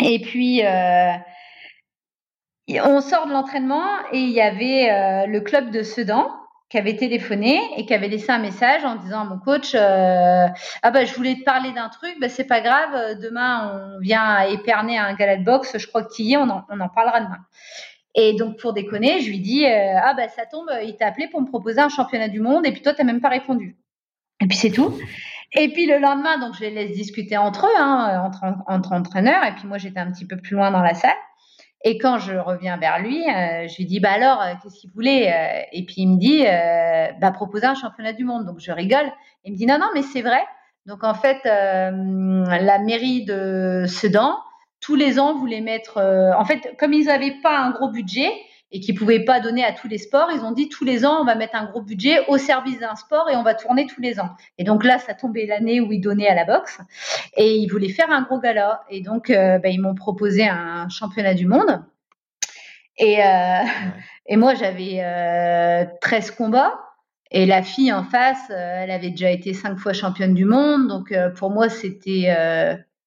Et 0.00 0.20
puis 0.20 0.62
on 2.82 3.00
sort 3.00 3.26
de 3.26 3.32
l'entraînement 3.32 3.86
et 4.12 4.18
il 4.18 4.30
y 4.30 4.40
avait 4.40 5.26
le 5.26 5.40
club 5.40 5.70
de 5.70 5.82
Sedan 5.82 6.30
qui 6.68 6.78
avait 6.78 6.96
téléphoné 6.96 7.60
et 7.76 7.86
qui 7.86 7.94
avait 7.94 8.08
laissé 8.08 8.30
un 8.30 8.38
message 8.38 8.84
en 8.84 8.96
disant 8.96 9.20
à 9.20 9.24
mon 9.24 9.38
coach 9.38 9.74
euh, 9.74 10.46
ah 10.82 10.90
bah 10.90 11.04
je 11.04 11.14
voulais 11.14 11.36
te 11.36 11.44
parler 11.44 11.72
d'un 11.72 11.88
truc 11.88 12.16
bah 12.20 12.28
c'est 12.28 12.46
pas 12.46 12.60
grave 12.60 12.90
euh, 12.94 13.14
demain 13.14 13.94
on 13.96 14.00
vient 14.00 14.22
à 14.22 14.46
éperner 14.48 14.98
un 14.98 15.14
gala 15.14 15.36
de 15.36 15.44
boxe 15.44 15.78
je 15.78 15.86
crois 15.86 16.02
que 16.02 16.12
tu 16.12 16.22
y 16.22 16.32
es 16.32 16.36
on 16.36 16.48
en, 16.48 16.64
on 16.68 16.80
en 16.80 16.88
parlera 16.88 17.20
demain. 17.20 17.38
Et 18.16 18.32
donc 18.34 18.58
pour 18.58 18.72
déconner 18.72 19.20
je 19.20 19.28
lui 19.28 19.38
dis 19.38 19.64
euh, 19.64 19.98
ah 20.02 20.14
bah 20.14 20.28
ça 20.28 20.44
tombe 20.46 20.68
il 20.82 20.96
t'a 20.96 21.06
appelé 21.06 21.28
pour 21.28 21.40
me 21.40 21.46
proposer 21.46 21.80
un 21.80 21.88
championnat 21.88 22.28
du 22.28 22.40
monde 22.40 22.66
et 22.66 22.72
puis 22.72 22.82
toi 22.82 22.94
t'as 22.94 23.04
même 23.04 23.20
pas 23.20 23.28
répondu. 23.28 23.76
Et 24.40 24.48
puis 24.48 24.58
c'est 24.58 24.70
tout. 24.70 24.98
Et 25.52 25.68
puis 25.72 25.86
le 25.86 25.98
lendemain 25.98 26.38
donc 26.38 26.54
je 26.56 26.62
les 26.62 26.70
laisse 26.70 26.92
discuter 26.92 27.36
entre 27.36 27.66
eux 27.66 27.78
hein, 27.78 28.22
entre, 28.24 28.42
entre 28.66 28.92
entraîneurs 28.92 29.44
et 29.44 29.54
puis 29.54 29.68
moi 29.68 29.78
j'étais 29.78 30.00
un 30.00 30.10
petit 30.10 30.26
peu 30.26 30.36
plus 30.36 30.56
loin 30.56 30.72
dans 30.72 30.82
la 30.82 30.94
salle 30.94 31.16
et 31.84 31.98
quand 31.98 32.18
je 32.18 32.34
reviens 32.34 32.76
vers 32.78 33.00
lui, 33.00 33.22
euh, 33.28 33.68
je 33.68 33.76
lui 33.76 33.86
dis 33.86 34.00
bah 34.00 34.12
alors 34.12 34.42
euh, 34.42 34.54
qu'est-ce 34.62 34.80
qu'il 34.80 34.90
voulait 34.90 35.32
euh, 35.32 35.62
Et 35.72 35.84
puis 35.84 35.96
il 35.98 36.08
me 36.08 36.18
dit 36.18 36.42
bah 37.20 37.30
proposer 37.32 37.66
un 37.66 37.74
championnat 37.74 38.12
du 38.12 38.24
monde. 38.24 38.44
Donc 38.46 38.58
je 38.58 38.72
rigole. 38.72 39.12
Il 39.44 39.52
me 39.52 39.56
dit 39.56 39.66
non 39.66 39.78
non 39.78 39.88
mais 39.94 40.02
c'est 40.02 40.22
vrai. 40.22 40.42
Donc 40.86 41.04
en 41.04 41.14
fait 41.14 41.38
la 41.44 42.78
mairie 42.78 43.24
de 43.24 43.84
Sedan 43.86 44.38
tous 44.80 44.94
les 44.94 45.18
ans 45.18 45.34
voulait 45.34 45.60
mettre 45.60 45.98
en 46.36 46.44
fait 46.44 46.76
comme 46.78 46.92
ils 46.92 47.06
n'avaient 47.06 47.36
pas 47.42 47.58
un 47.58 47.70
gros 47.70 47.90
budget, 47.90 48.30
et 48.72 48.80
qui 48.80 48.92
pouvaient 48.92 49.24
pas 49.24 49.40
donner 49.40 49.64
à 49.64 49.72
tous 49.72 49.88
les 49.88 49.98
sports, 49.98 50.28
ils 50.34 50.40
ont 50.40 50.50
dit 50.50 50.68
tous 50.68 50.84
les 50.84 51.04
ans 51.06 51.20
on 51.20 51.24
va 51.24 51.34
mettre 51.36 51.54
un 51.54 51.66
gros 51.66 51.82
budget 51.82 52.26
au 52.28 52.36
service 52.36 52.78
d'un 52.80 52.96
sport 52.96 53.30
et 53.30 53.36
on 53.36 53.42
va 53.42 53.54
tourner 53.54 53.86
tous 53.86 54.00
les 54.00 54.18
ans. 54.18 54.30
Et 54.58 54.64
donc 54.64 54.84
là 54.84 54.98
ça 54.98 55.14
tombait 55.14 55.46
l'année 55.46 55.80
où 55.80 55.92
ils 55.92 56.00
donnaient 56.00 56.28
à 56.28 56.34
la 56.34 56.44
boxe 56.44 56.80
et 57.36 57.54
ils 57.54 57.68
voulaient 57.68 57.90
faire 57.90 58.10
un 58.10 58.22
gros 58.22 58.40
gala. 58.40 58.82
Et 58.90 59.02
donc 59.02 59.30
euh, 59.30 59.58
bah, 59.58 59.68
ils 59.68 59.80
m'ont 59.80 59.94
proposé 59.94 60.46
un 60.48 60.88
championnat 60.88 61.34
du 61.34 61.46
monde. 61.46 61.84
Et 62.98 63.24
euh, 63.24 63.62
et 64.26 64.36
moi 64.36 64.54
j'avais 64.54 65.02
13 66.00 66.30
euh, 66.30 66.34
combats 66.36 66.80
et 67.30 67.46
la 67.46 67.62
fille 67.62 67.92
en 67.92 68.04
face 68.04 68.50
elle 68.50 68.90
avait 68.90 69.10
déjà 69.10 69.30
été 69.30 69.54
cinq 69.54 69.78
fois 69.78 69.92
championne 69.92 70.34
du 70.34 70.44
monde. 70.44 70.88
Donc 70.88 71.14
pour 71.36 71.50
moi 71.50 71.68
c'était 71.68 72.34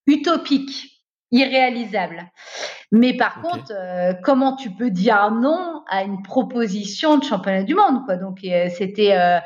utopique 0.07 0.88
irréalisable. 1.31 2.31
Mais 2.91 3.15
par 3.15 3.41
contre, 3.41 3.71
euh, 3.71 4.13
comment 4.23 4.55
tu 4.55 4.71
peux 4.71 4.89
dire 4.89 5.31
non 5.31 5.83
à 5.87 6.03
une 6.03 6.23
proposition 6.23 7.17
de 7.17 7.23
championnat 7.23 7.63
du 7.63 7.75
monde 7.75 8.03
quoi? 8.05 8.15
Donc 8.15 8.39
euh, 8.43 8.67
c'était 8.75 9.15
euh, 9.15 9.39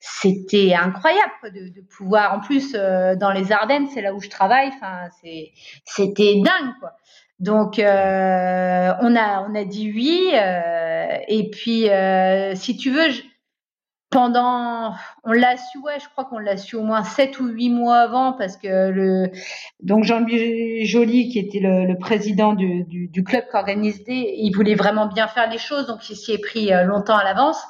c'était 0.00 0.74
incroyable 0.74 1.32
de, 1.44 1.68
de, 1.68 1.86
pouvoir. 1.96 2.34
En 2.34 2.40
plus, 2.40 2.72
dans 2.72 3.32
les 3.34 3.52
Ardennes, 3.52 3.86
c'est 3.92 4.02
là 4.02 4.14
où 4.14 4.20
je 4.20 4.28
travaille. 4.28 4.68
Enfin, 4.68 5.08
c'est 5.22 5.50
c'était 5.84 6.36
dingue 6.36 6.74
quoi. 6.80 6.92
Donc 7.38 7.74
on 7.78 7.82
a 7.82 9.46
on 9.48 9.54
a 9.54 9.64
dit 9.64 9.92
oui. 9.94 10.30
et 11.28 11.50
puis 11.50 11.88
si 12.56 12.76
tu 12.76 12.90
veux, 12.90 13.10
pendant, 14.10 14.92
on 15.22 15.30
l'a 15.30 15.56
su, 15.56 15.78
ouais, 15.78 16.00
je 16.00 16.08
crois 16.08 16.24
qu'on 16.24 16.38
l'a 16.38 16.56
su 16.56 16.74
au 16.74 16.82
moins 16.82 17.04
sept 17.04 17.38
ou 17.38 17.46
huit 17.46 17.70
mois 17.70 17.98
avant 17.98 18.32
parce 18.32 18.56
que 18.56 18.90
le, 18.90 19.30
donc 19.80 20.02
Jean-Louis 20.02 20.84
Joly, 20.84 21.28
qui 21.28 21.38
était 21.38 21.60
le, 21.60 21.96
président 21.96 22.52
du, 22.52 22.84
du, 22.84 23.24
club 23.24 23.44
qui 23.48 23.56
organisait, 23.56 24.34
il 24.36 24.50
voulait 24.50 24.74
vraiment 24.74 25.06
bien 25.06 25.28
faire 25.28 25.48
les 25.48 25.58
choses, 25.58 25.86
donc 25.86 26.10
il 26.10 26.16
s'y 26.16 26.32
est 26.32 26.38
pris 26.38 26.72
euh, 26.72 26.82
longtemps 26.82 27.16
à 27.16 27.22
l'avance. 27.22 27.62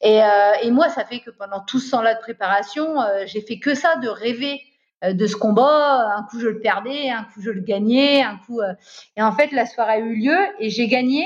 Et, 0.00 0.22
euh, 0.22 0.52
et, 0.62 0.70
moi, 0.70 0.88
ça 0.88 1.04
fait 1.04 1.18
que 1.18 1.30
pendant 1.30 1.60
tout 1.60 1.80
ce 1.80 1.90
temps-là 1.90 2.14
de 2.14 2.20
préparation, 2.20 3.00
euh, 3.00 3.24
j'ai 3.26 3.40
fait 3.40 3.58
que 3.58 3.74
ça, 3.74 3.96
de 3.96 4.08
rêver 4.08 4.60
de 5.02 5.26
ce 5.26 5.34
combat. 5.34 6.14
Un 6.16 6.22
coup, 6.24 6.38
je 6.38 6.46
le 6.46 6.60
perdais, 6.60 7.10
un 7.10 7.24
coup, 7.24 7.42
je 7.42 7.50
le 7.50 7.62
gagnais, 7.62 8.22
un 8.22 8.36
coup. 8.46 8.60
Et 9.16 9.22
en 9.22 9.32
fait, 9.32 9.50
la 9.50 9.66
soirée 9.66 9.94
a 9.94 9.98
eu 9.98 10.14
lieu 10.14 10.38
et 10.58 10.68
j'ai 10.68 10.88
gagné. 10.88 11.24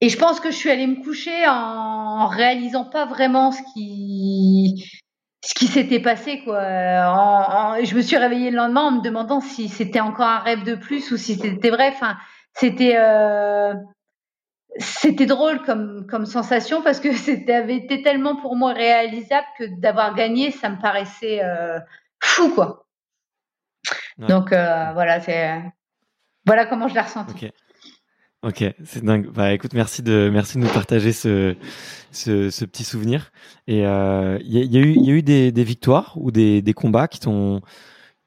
Et 0.00 0.08
je 0.08 0.18
pense 0.18 0.40
que 0.40 0.50
je 0.50 0.56
suis 0.56 0.70
allée 0.70 0.86
me 0.86 1.02
coucher 1.02 1.46
en 1.48 2.26
réalisant 2.26 2.84
pas 2.84 3.06
vraiment 3.06 3.50
ce 3.50 3.62
qui 3.72 4.90
ce 5.44 5.54
qui 5.54 5.68
s'était 5.68 6.00
passé 6.00 6.42
quoi. 6.44 6.60
je 7.82 7.94
me 7.94 8.02
suis 8.02 8.16
réveillée 8.16 8.50
le 8.50 8.56
lendemain 8.56 8.82
en 8.82 8.90
me 8.92 9.00
demandant 9.00 9.40
si 9.40 9.68
c'était 9.68 10.00
encore 10.00 10.26
un 10.26 10.40
rêve 10.40 10.64
de 10.64 10.74
plus 10.74 11.12
ou 11.12 11.16
si 11.16 11.36
c'était 11.36 11.70
vrai. 11.70 11.88
Enfin, 11.88 12.16
c'était 12.52 12.96
euh, 12.96 13.74
c'était 14.78 15.26
drôle 15.26 15.62
comme 15.62 16.06
comme 16.08 16.26
sensation 16.26 16.82
parce 16.82 17.00
que 17.00 17.12
c'était 17.16 17.54
avait 17.54 17.76
été 17.76 18.02
tellement 18.02 18.36
pour 18.36 18.56
moi 18.56 18.72
réalisable 18.72 19.46
que 19.58 19.64
d'avoir 19.80 20.14
gagné, 20.14 20.50
ça 20.50 20.68
me 20.68 20.80
paraissait 20.80 21.42
euh, 21.42 21.78
fou 22.20 22.50
quoi. 22.54 22.86
Donc 24.18 24.52
euh, 24.52 24.92
voilà, 24.92 25.20
c'est 25.20 25.62
voilà 26.44 26.66
comment 26.66 26.88
je 26.88 26.94
l'ai 26.94 27.00
ressenti. 27.00 27.50
Ok, 28.46 28.62
c'est 28.84 29.04
dingue. 29.04 29.28
Bah 29.32 29.52
écoute, 29.52 29.74
merci 29.74 30.02
de 30.04 30.30
merci 30.32 30.56
de 30.56 30.62
nous 30.62 30.68
partager 30.68 31.10
ce 31.10 31.56
ce, 32.12 32.48
ce 32.48 32.64
petit 32.64 32.84
souvenir. 32.84 33.32
Et 33.66 33.78
il 33.78 33.84
euh, 33.84 34.38
y, 34.44 34.58
a, 34.58 34.62
y, 34.62 34.76
a 34.76 34.80
eu 34.80 34.94
il 34.94 35.04
y 35.04 35.10
a 35.10 35.14
eu 35.14 35.22
des, 35.22 35.50
des 35.50 35.64
victoires 35.64 36.12
ou 36.14 36.30
des, 36.30 36.62
des 36.62 36.72
combats 36.72 37.08
qui 37.08 37.18
t'ont 37.18 37.60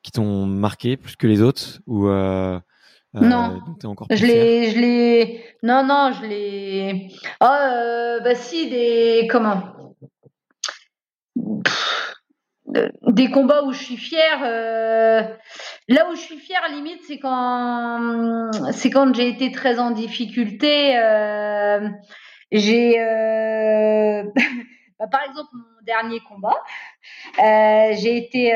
qui 0.03 0.11
t'ont 0.11 0.45
marqué 0.45 0.97
plus 0.97 1.15
que 1.15 1.25
les 1.25 1.41
autres 1.41 1.79
ou 1.87 2.09
euh, 2.09 2.59
euh 3.15 3.19
non, 3.21 3.61
encore 3.85 4.07
je 4.11 4.25
l'ai, 4.25 4.71
je 4.71 4.79
l'ai, 4.79 5.43
non, 5.63 5.85
non, 5.85 6.11
je 6.11 6.27
l'ai. 6.27 7.07
Oh, 7.39 8.19
bah 8.21 8.35
si, 8.35 8.69
des 8.69 9.25
comment? 9.31 9.95
Des 13.07 13.29
combats 13.29 13.63
où 13.63 13.73
je 13.73 13.83
suis 13.83 13.97
fière. 13.97 14.41
Euh, 14.43 15.23
là 15.87 16.09
où 16.09 16.15
je 16.15 16.21
suis 16.21 16.37
fière, 16.37 16.61
limite, 16.71 17.01
c'est 17.07 17.19
quand 17.19 18.51
c'est 18.71 18.89
quand 18.89 19.13
j'ai 19.13 19.27
été 19.27 19.51
très 19.51 19.79
en 19.79 19.91
difficulté. 19.91 20.97
Euh, 20.97 21.87
j'ai, 22.51 22.99
euh, 22.99 24.23
bah, 24.99 25.07
par 25.07 25.21
exemple, 25.27 25.49
mon 25.53 25.83
dernier 25.85 26.19
combat, 26.21 26.57
j'ai 27.37 28.17
été 28.17 28.53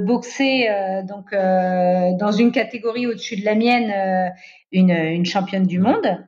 boxée 0.00 0.68
donc 1.04 1.32
dans 1.32 2.32
une 2.32 2.52
catégorie 2.52 3.06
au-dessus 3.06 3.36
de 3.36 3.44
la 3.44 3.54
mienne, 3.54 4.32
une, 4.72 4.90
une 4.90 5.26
championne 5.26 5.66
du 5.66 5.78
monde. 5.78 6.24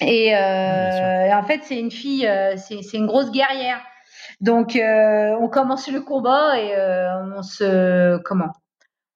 Et, 0.00 0.34
en 0.34 1.42
fait, 1.46 1.60
c'est 1.62 1.78
une 1.78 1.90
fille, 1.90 2.28
c'est 2.56 2.96
une 2.96 3.06
grosse 3.06 3.30
guerrière. 3.30 3.80
Donc, 4.40 4.76
euh, 4.76 5.34
on 5.40 5.48
commence 5.48 5.88
le 5.88 6.00
combat 6.00 6.60
et 6.60 6.74
euh, 6.74 7.36
on 7.36 7.42
se 7.42 8.18
comment? 8.18 8.52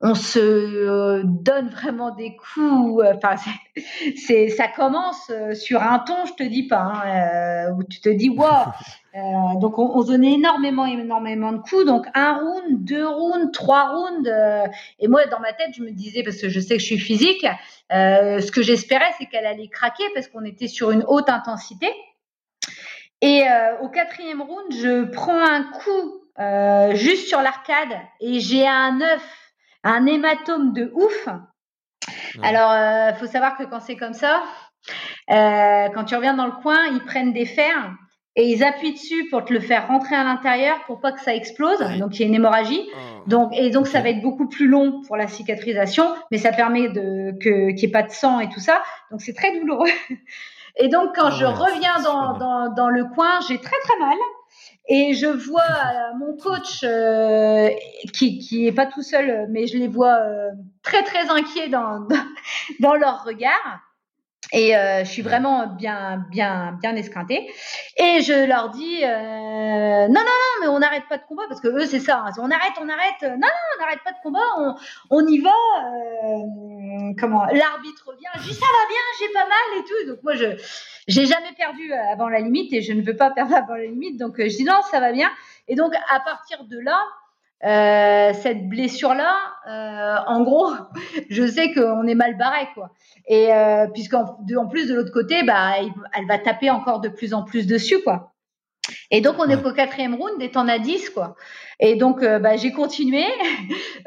On 0.02 0.14
se 0.14 0.38
euh, 0.38 1.22
donne 1.24 1.68
vraiment 1.68 2.14
des 2.14 2.34
coups. 2.36 3.04
Enfin, 3.14 3.34
c'est, 4.16 4.48
ça 4.48 4.66
commence 4.68 5.30
sur 5.52 5.82
un 5.82 5.98
ton, 5.98 6.24
je 6.24 6.32
te 6.32 6.42
dis 6.42 6.66
pas, 6.66 6.80
hein, 6.80 7.72
où 7.76 7.84
tu 7.84 8.00
te 8.00 8.08
dis 8.08 8.30
waouh. 8.30 8.68
donc, 9.60 9.78
on, 9.78 9.90
on, 9.94 10.02
donnait 10.02 10.32
énormément, 10.32 10.86
énormément 10.86 11.52
de 11.52 11.58
coups. 11.58 11.84
Donc, 11.84 12.06
un 12.14 12.38
round, 12.38 12.82
deux 12.82 13.06
rounds, 13.06 13.52
trois 13.52 13.90
rounds. 13.90 14.26
et 15.00 15.06
moi, 15.06 15.26
dans 15.26 15.40
ma 15.40 15.52
tête, 15.52 15.72
je 15.76 15.82
me 15.82 15.90
disais, 15.90 16.22
parce 16.22 16.38
que 16.38 16.48
je 16.48 16.60
sais 16.60 16.76
que 16.76 16.80
je 16.80 16.86
suis 16.86 16.98
physique, 16.98 17.46
ce 17.90 18.50
que 18.50 18.62
j'espérais, 18.62 19.10
c'est 19.18 19.26
qu'elle 19.26 19.44
allait 19.44 19.68
craquer 19.68 20.04
parce 20.14 20.28
qu'on 20.28 20.44
était 20.44 20.68
sur 20.68 20.92
une 20.92 21.04
haute 21.08 21.28
intensité. 21.28 21.88
Et 23.22 23.46
euh, 23.46 23.78
au 23.80 23.88
quatrième 23.88 24.40
round, 24.40 24.72
je 24.72 25.04
prends 25.04 25.38
un 25.38 25.64
coup 25.64 26.22
euh, 26.38 26.94
juste 26.94 27.28
sur 27.28 27.42
l'arcade 27.42 27.98
et 28.20 28.40
j'ai 28.40 28.66
un 28.66 29.00
œuf, 29.00 29.52
un 29.84 30.06
hématome 30.06 30.72
de 30.72 30.90
ouf. 30.94 31.28
Alors, 32.42 32.72
il 32.72 33.12
euh, 33.12 33.14
faut 33.14 33.26
savoir 33.26 33.58
que 33.58 33.64
quand 33.64 33.80
c'est 33.80 33.96
comme 33.96 34.14
ça, 34.14 34.42
quand 35.28 36.04
tu 36.06 36.14
reviens 36.14 36.34
dans 36.34 36.46
le 36.46 36.62
coin, 36.62 36.86
ils 36.92 37.04
prennent 37.04 37.32
des 37.32 37.46
fers 37.46 37.92
et 38.36 38.44
ils 38.48 38.64
appuient 38.64 38.92
dessus 38.92 39.28
pour 39.28 39.44
te 39.44 39.52
le 39.52 39.60
faire 39.60 39.88
rentrer 39.88 40.14
à 40.14 40.24
l'intérieur 40.24 40.82
pour 40.86 41.00
pas 41.00 41.12
que 41.12 41.20
ça 41.20 41.34
explose. 41.34 41.78
Donc 41.98 42.18
il 42.18 42.22
y 42.22 42.24
a 42.24 42.28
une 42.28 42.34
hémorragie. 42.34 42.88
Oh. 42.94 43.28
Donc 43.28 43.52
et 43.54 43.70
donc 43.70 43.86
ça 43.86 44.00
va 44.00 44.08
être 44.08 44.22
beaucoup 44.22 44.48
plus 44.48 44.66
long 44.66 45.02
pour 45.06 45.16
la 45.16 45.28
cicatrisation, 45.28 46.06
mais 46.30 46.38
ça 46.38 46.52
permet 46.52 46.90
qu'il 47.42 47.74
n'y 47.74 47.84
ait 47.84 47.90
pas 47.90 48.02
de 48.02 48.10
sang 48.10 48.40
et 48.40 48.48
tout 48.48 48.60
ça. 48.60 48.82
Donc 49.10 49.20
c'est 49.20 49.34
très 49.34 49.58
douloureux. 49.58 49.90
Et 50.76 50.88
donc, 50.88 51.14
quand 51.14 51.30
je 51.30 51.44
reviens 51.44 52.00
dans, 52.02 52.36
dans, 52.38 52.68
dans, 52.72 52.88
le 52.88 53.04
coin, 53.04 53.40
j'ai 53.48 53.58
très 53.58 53.76
très 53.82 53.98
mal. 53.98 54.16
Et 54.88 55.14
je 55.14 55.26
vois 55.26 55.62
euh, 55.70 56.18
mon 56.18 56.36
coach 56.36 56.82
euh, 56.84 57.68
qui 58.12 58.38
qui 58.38 58.66
est 58.66 58.72
pas 58.72 58.86
tout 58.86 59.02
seul, 59.02 59.46
mais 59.50 59.66
je 59.66 59.78
les 59.78 59.88
vois 59.88 60.18
euh, 60.18 60.50
très 60.82 61.02
très 61.02 61.28
inquiets 61.30 61.68
dans 61.68 62.06
dans 62.80 62.94
leur 62.94 63.24
regard. 63.24 63.80
Et 64.52 64.76
euh, 64.76 65.04
je 65.04 65.10
suis 65.10 65.22
vraiment 65.22 65.66
bien, 65.66 66.24
bien, 66.30 66.76
bien 66.80 66.96
esquintée. 66.96 67.52
Et 67.96 68.20
je 68.22 68.46
leur 68.46 68.70
dis 68.70 69.04
euh, 69.04 70.08
non, 70.08 70.08
non, 70.08 70.20
non, 70.20 70.60
mais 70.60 70.66
on 70.68 70.78
n'arrête 70.78 71.04
pas 71.08 71.18
de 71.18 71.22
combat 71.24 71.44
parce 71.48 71.60
que 71.60 71.68
eux 71.68 71.86
c'est 71.86 72.00
ça. 72.00 72.24
Hein, 72.26 72.32
on 72.38 72.50
arrête, 72.50 72.72
on 72.80 72.88
arrête. 72.88 73.22
Non, 73.22 73.36
non, 73.38 73.48
on 73.76 73.80
n'arrête 73.80 74.00
pas 74.04 74.12
de 74.12 74.18
combat. 74.22 74.40
On, 74.58 74.74
on 75.10 75.26
y 75.26 75.38
va. 75.38 75.50
Euh, 75.50 77.12
comment 77.18 77.44
L'arbitre 77.46 78.14
vient. 78.18 78.30
Je 78.36 78.48
dis 78.48 78.54
ça 78.54 78.66
va 78.66 78.88
bien, 78.88 79.00
j'ai 79.18 79.32
pas 79.32 79.46
mal 79.46 79.78
et 79.78 79.84
tout. 79.84 80.10
Donc 80.10 80.22
moi 80.22 80.34
je, 80.34 80.46
j'ai 81.06 81.26
jamais 81.26 81.52
perdu 81.56 81.92
avant 81.92 82.28
la 82.28 82.40
limite 82.40 82.72
et 82.72 82.82
je 82.82 82.92
ne 82.92 83.02
veux 83.02 83.16
pas 83.16 83.30
perdre 83.30 83.54
avant 83.54 83.74
la 83.74 83.84
limite. 83.84 84.18
Donc 84.18 84.34
je 84.38 84.56
dis 84.56 84.64
non, 84.64 84.80
ça 84.90 85.00
va 85.00 85.12
bien. 85.12 85.30
Et 85.68 85.76
donc 85.76 85.94
à 85.94 86.20
partir 86.20 86.64
de 86.64 86.78
là, 86.78 86.98
euh, 87.64 88.32
cette 88.32 88.68
blessure-là, 88.68 89.36
euh, 89.68 90.16
en 90.26 90.42
gros, 90.42 90.70
je 91.30 91.46
sais 91.46 91.72
qu'on 91.72 92.06
est 92.06 92.14
mal 92.14 92.36
barré, 92.36 92.68
quoi. 92.74 92.90
Et 93.26 93.52
euh, 93.52 93.86
puisqu'en 93.92 94.38
en 94.56 94.66
plus 94.66 94.88
de 94.88 94.94
l'autre 94.94 95.12
côté, 95.12 95.42
bah, 95.42 95.72
elle 96.14 96.26
va 96.26 96.38
taper 96.38 96.70
encore 96.70 97.00
de 97.00 97.08
plus 97.08 97.34
en 97.34 97.44
plus 97.44 97.66
dessus, 97.66 98.02
quoi. 98.02 98.32
Et 99.10 99.20
donc 99.20 99.36
on 99.38 99.48
est 99.48 99.64
au 99.64 99.72
quatrième 99.72 100.14
round 100.14 100.40
et 100.40 100.50
t'en 100.50 100.68
as 100.68 100.78
10 100.78 101.10
quoi. 101.10 101.36
Et 101.78 101.96
donc 101.96 102.22
euh, 102.22 102.38
bah, 102.38 102.56
j'ai 102.56 102.72
continué. 102.72 103.24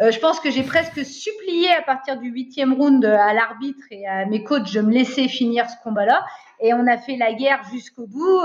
Euh, 0.02 0.10
je 0.10 0.18
pense 0.18 0.40
que 0.40 0.50
j'ai 0.50 0.64
presque 0.64 1.06
supplié 1.06 1.70
à 1.70 1.84
partir 1.84 2.18
du 2.18 2.30
huitième 2.30 2.74
round 2.74 3.06
à 3.06 3.32
l'arbitre 3.32 3.84
et 3.92 4.08
à 4.08 4.26
mes 4.26 4.44
coachs 4.44 4.74
de 4.74 4.82
me 4.82 4.92
laisser 4.92 5.28
finir 5.28 5.70
ce 5.70 5.76
combat-là. 5.84 6.26
Et 6.60 6.74
on 6.74 6.88
a 6.88 6.98
fait 6.98 7.16
la 7.16 7.32
guerre 7.34 7.62
jusqu'au 7.72 8.08
bout. 8.08 8.42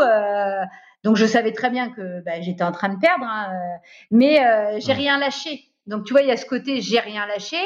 Donc 1.05 1.17
je 1.17 1.27
savais 1.27 1.53
très 1.53 1.71
bien 1.71 1.91
que 1.91 2.23
bah, 2.23 2.41
j'étais 2.41 2.65
en 2.65 2.73
train 2.73 2.89
de 2.89 2.99
perdre, 2.99 3.25
hein, 3.25 3.49
euh, 3.53 3.79
mais 4.11 4.45
euh, 4.45 4.79
j'ai 4.81 4.93
rien 4.93 5.19
lâché. 5.19 5.69
Donc 5.89 6.05
tu 6.05 6.13
vois, 6.13 6.21
il 6.21 6.29
y 6.29 6.31
a 6.31 6.37
ce 6.37 6.45
côté 6.45 6.83
j'ai 6.83 7.01
rien 7.01 7.27
lâché. 7.27 7.57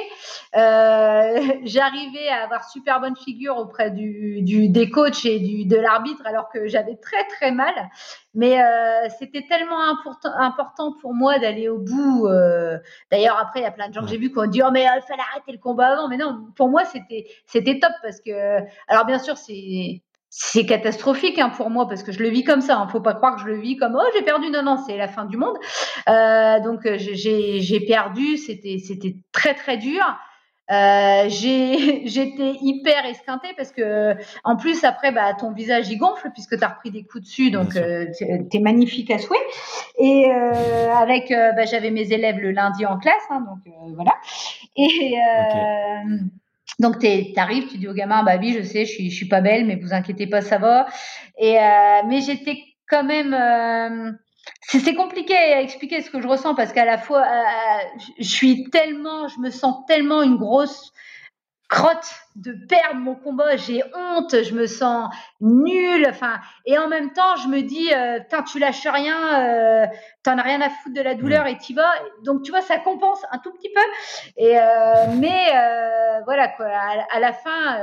Euh, 0.56 1.40
J'arrivais 1.64 2.28
à 2.28 2.44
avoir 2.44 2.68
super 2.70 3.00
bonne 3.00 3.16
figure 3.16 3.58
auprès 3.58 3.90
du, 3.90 4.42
du 4.42 4.68
des 4.68 4.88
coachs 4.90 5.24
et 5.24 5.40
du, 5.40 5.66
de 5.66 5.76
l'arbitre 5.76 6.22
alors 6.24 6.48
que 6.48 6.68
j'avais 6.68 6.94
très 6.96 7.26
très 7.26 7.50
mal. 7.50 7.74
Mais 8.34 8.62
euh, 8.62 9.08
c'était 9.18 9.44
tellement 9.48 9.82
important, 9.82 10.32
important 10.38 10.94
pour 11.00 11.14
moi 11.14 11.40
d'aller 11.40 11.68
au 11.68 11.78
bout. 11.78 12.28
Euh. 12.28 12.78
D'ailleurs 13.10 13.38
après 13.38 13.58
il 13.60 13.64
y 13.64 13.66
a 13.66 13.72
plein 13.72 13.88
de 13.88 13.94
gens 13.94 14.02
que 14.02 14.08
j'ai 14.08 14.18
vu 14.18 14.30
qui 14.30 14.38
ont 14.38 14.46
dit 14.46 14.62
oh 14.64 14.70
mais 14.72 14.84
il 14.84 15.02
fallait 15.02 15.22
arrêter 15.32 15.50
le 15.50 15.58
combat 15.58 15.88
avant. 15.88 16.08
Mais 16.08 16.16
non, 16.16 16.46
pour 16.54 16.68
moi 16.68 16.84
c'était 16.84 17.26
c'était 17.46 17.80
top 17.80 17.92
parce 18.02 18.20
que 18.20 18.60
alors 18.86 19.04
bien 19.04 19.18
sûr 19.18 19.36
c'est 19.36 20.00
c'est 20.34 20.64
catastrophique 20.64 21.38
hein, 21.38 21.50
pour 21.50 21.68
moi 21.68 21.86
parce 21.86 22.02
que 22.02 22.10
je 22.10 22.20
le 22.20 22.30
vis 22.30 22.42
comme 22.42 22.62
ça. 22.62 22.78
Hein. 22.78 22.88
Faut 22.88 23.02
pas 23.02 23.12
croire 23.12 23.36
que 23.36 23.42
je 23.42 23.46
le 23.46 23.60
vis 23.60 23.76
comme 23.76 23.94
oh 23.94 24.04
j'ai 24.16 24.22
perdu. 24.22 24.48
Non 24.48 24.62
non, 24.62 24.78
c'est 24.86 24.96
la 24.96 25.06
fin 25.06 25.26
du 25.26 25.36
monde. 25.36 25.58
Euh, 26.08 26.58
donc 26.60 26.86
euh, 26.86 26.96
j'ai 26.98 27.60
j'ai 27.60 27.80
perdu. 27.80 28.38
C'était 28.38 28.78
c'était 28.78 29.16
très 29.32 29.52
très 29.54 29.76
dur. 29.76 30.02
Euh, 30.70 31.28
j'ai 31.28 32.02
j'étais 32.06 32.54
hyper 32.62 33.04
esquintée 33.04 33.48
parce 33.58 33.72
que 33.72 34.14
en 34.42 34.56
plus 34.56 34.84
après 34.84 35.12
bah 35.12 35.34
ton 35.34 35.52
visage 35.52 35.90
y 35.90 35.96
gonfle 35.98 36.30
puisque 36.32 36.56
tu 36.56 36.64
as 36.64 36.68
repris 36.68 36.90
des 36.90 37.02
coups 37.02 37.24
dessus 37.24 37.50
donc 37.50 37.76
euh, 37.76 38.06
t'es 38.48 38.60
magnifique 38.60 39.10
à 39.10 39.18
souhait 39.18 39.36
et 39.98 40.30
euh, 40.30 40.94
avec 40.94 41.30
euh, 41.30 41.52
bah, 41.52 41.64
j'avais 41.66 41.90
mes 41.90 42.12
élèves 42.12 42.38
le 42.38 42.52
lundi 42.52 42.86
en 42.86 42.96
classe 42.96 43.14
hein, 43.28 43.44
donc 43.46 43.74
voilà 43.96 44.12
et 44.76 45.14
donc 46.78 46.98
tu 46.98 47.06
arrives, 47.36 47.68
tu 47.68 47.78
dis 47.78 47.88
au 47.88 47.94
gamin, 47.94 48.22
bah 48.22 48.36
oui, 48.40 48.54
je 48.56 48.62
sais, 48.62 48.84
je 48.84 48.92
suis, 48.92 49.10
je 49.10 49.16
suis 49.16 49.28
pas 49.28 49.40
belle, 49.40 49.66
mais 49.66 49.76
vous 49.76 49.92
inquiétez 49.92 50.26
pas, 50.26 50.40
ça 50.40 50.58
va. 50.58 50.86
Et 51.38 51.58
euh, 51.58 52.02
mais 52.08 52.20
j'étais 52.20 52.58
quand 52.88 53.04
même, 53.04 53.34
euh, 53.34 54.12
c'est 54.68 54.94
compliqué 54.94 55.36
à 55.36 55.60
expliquer 55.60 56.02
ce 56.02 56.10
que 56.10 56.20
je 56.20 56.28
ressens 56.28 56.54
parce 56.54 56.72
qu'à 56.72 56.84
la 56.84 56.98
fois, 56.98 57.22
euh, 57.22 58.00
je 58.18 58.28
suis 58.28 58.70
tellement, 58.70 59.28
je 59.28 59.38
me 59.40 59.50
sens 59.50 59.84
tellement 59.86 60.22
une 60.22 60.36
grosse 60.36 60.92
crotte 61.72 62.14
de 62.36 62.52
perdre 62.52 63.00
mon 63.00 63.14
combat, 63.14 63.56
j'ai 63.56 63.82
honte, 63.94 64.42
je 64.42 64.54
me 64.54 64.66
sens 64.66 65.08
nulle, 65.40 66.06
enfin, 66.06 66.38
et 66.66 66.76
en 66.76 66.86
même 66.86 67.14
temps, 67.14 67.36
je 67.36 67.48
me 67.48 67.62
dis, 67.62 67.92
euh, 67.94 68.20
tu 68.46 68.58
lâches 68.58 68.86
rien, 68.86 69.40
euh, 69.40 69.86
t'en 70.22 70.36
as 70.36 70.42
rien 70.42 70.60
à 70.60 70.68
foutre 70.68 70.94
de 70.94 71.00
la 71.00 71.14
douleur 71.14 71.46
et 71.46 71.56
t'y 71.56 71.72
vas. 71.72 71.90
Donc, 72.24 72.42
tu 72.42 72.50
vois, 72.50 72.60
ça 72.60 72.78
compense 72.78 73.24
un 73.30 73.38
tout 73.38 73.52
petit 73.52 73.70
peu. 73.74 73.80
Et 74.36 74.58
euh, 74.58 74.62
mais 75.18 75.48
euh, 75.56 76.20
voilà 76.26 76.48
quoi, 76.48 76.66
à, 76.66 77.20
la 77.20 77.32
fin, 77.32 77.80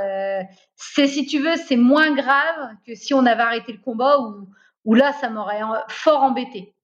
c'est 0.76 1.08
si 1.08 1.26
tu 1.26 1.40
veux, 1.40 1.56
c'est 1.56 1.76
moins 1.76 2.14
grave 2.14 2.70
que 2.86 2.94
si 2.94 3.12
on 3.12 3.26
avait 3.26 3.42
arrêté 3.42 3.72
le 3.72 3.80
combat 3.80 4.20
ou 4.20 4.48
où 4.84 4.94
là, 4.94 5.12
ça 5.12 5.28
m'aurait 5.28 5.60
fort 5.88 6.22
embêté. 6.22 6.74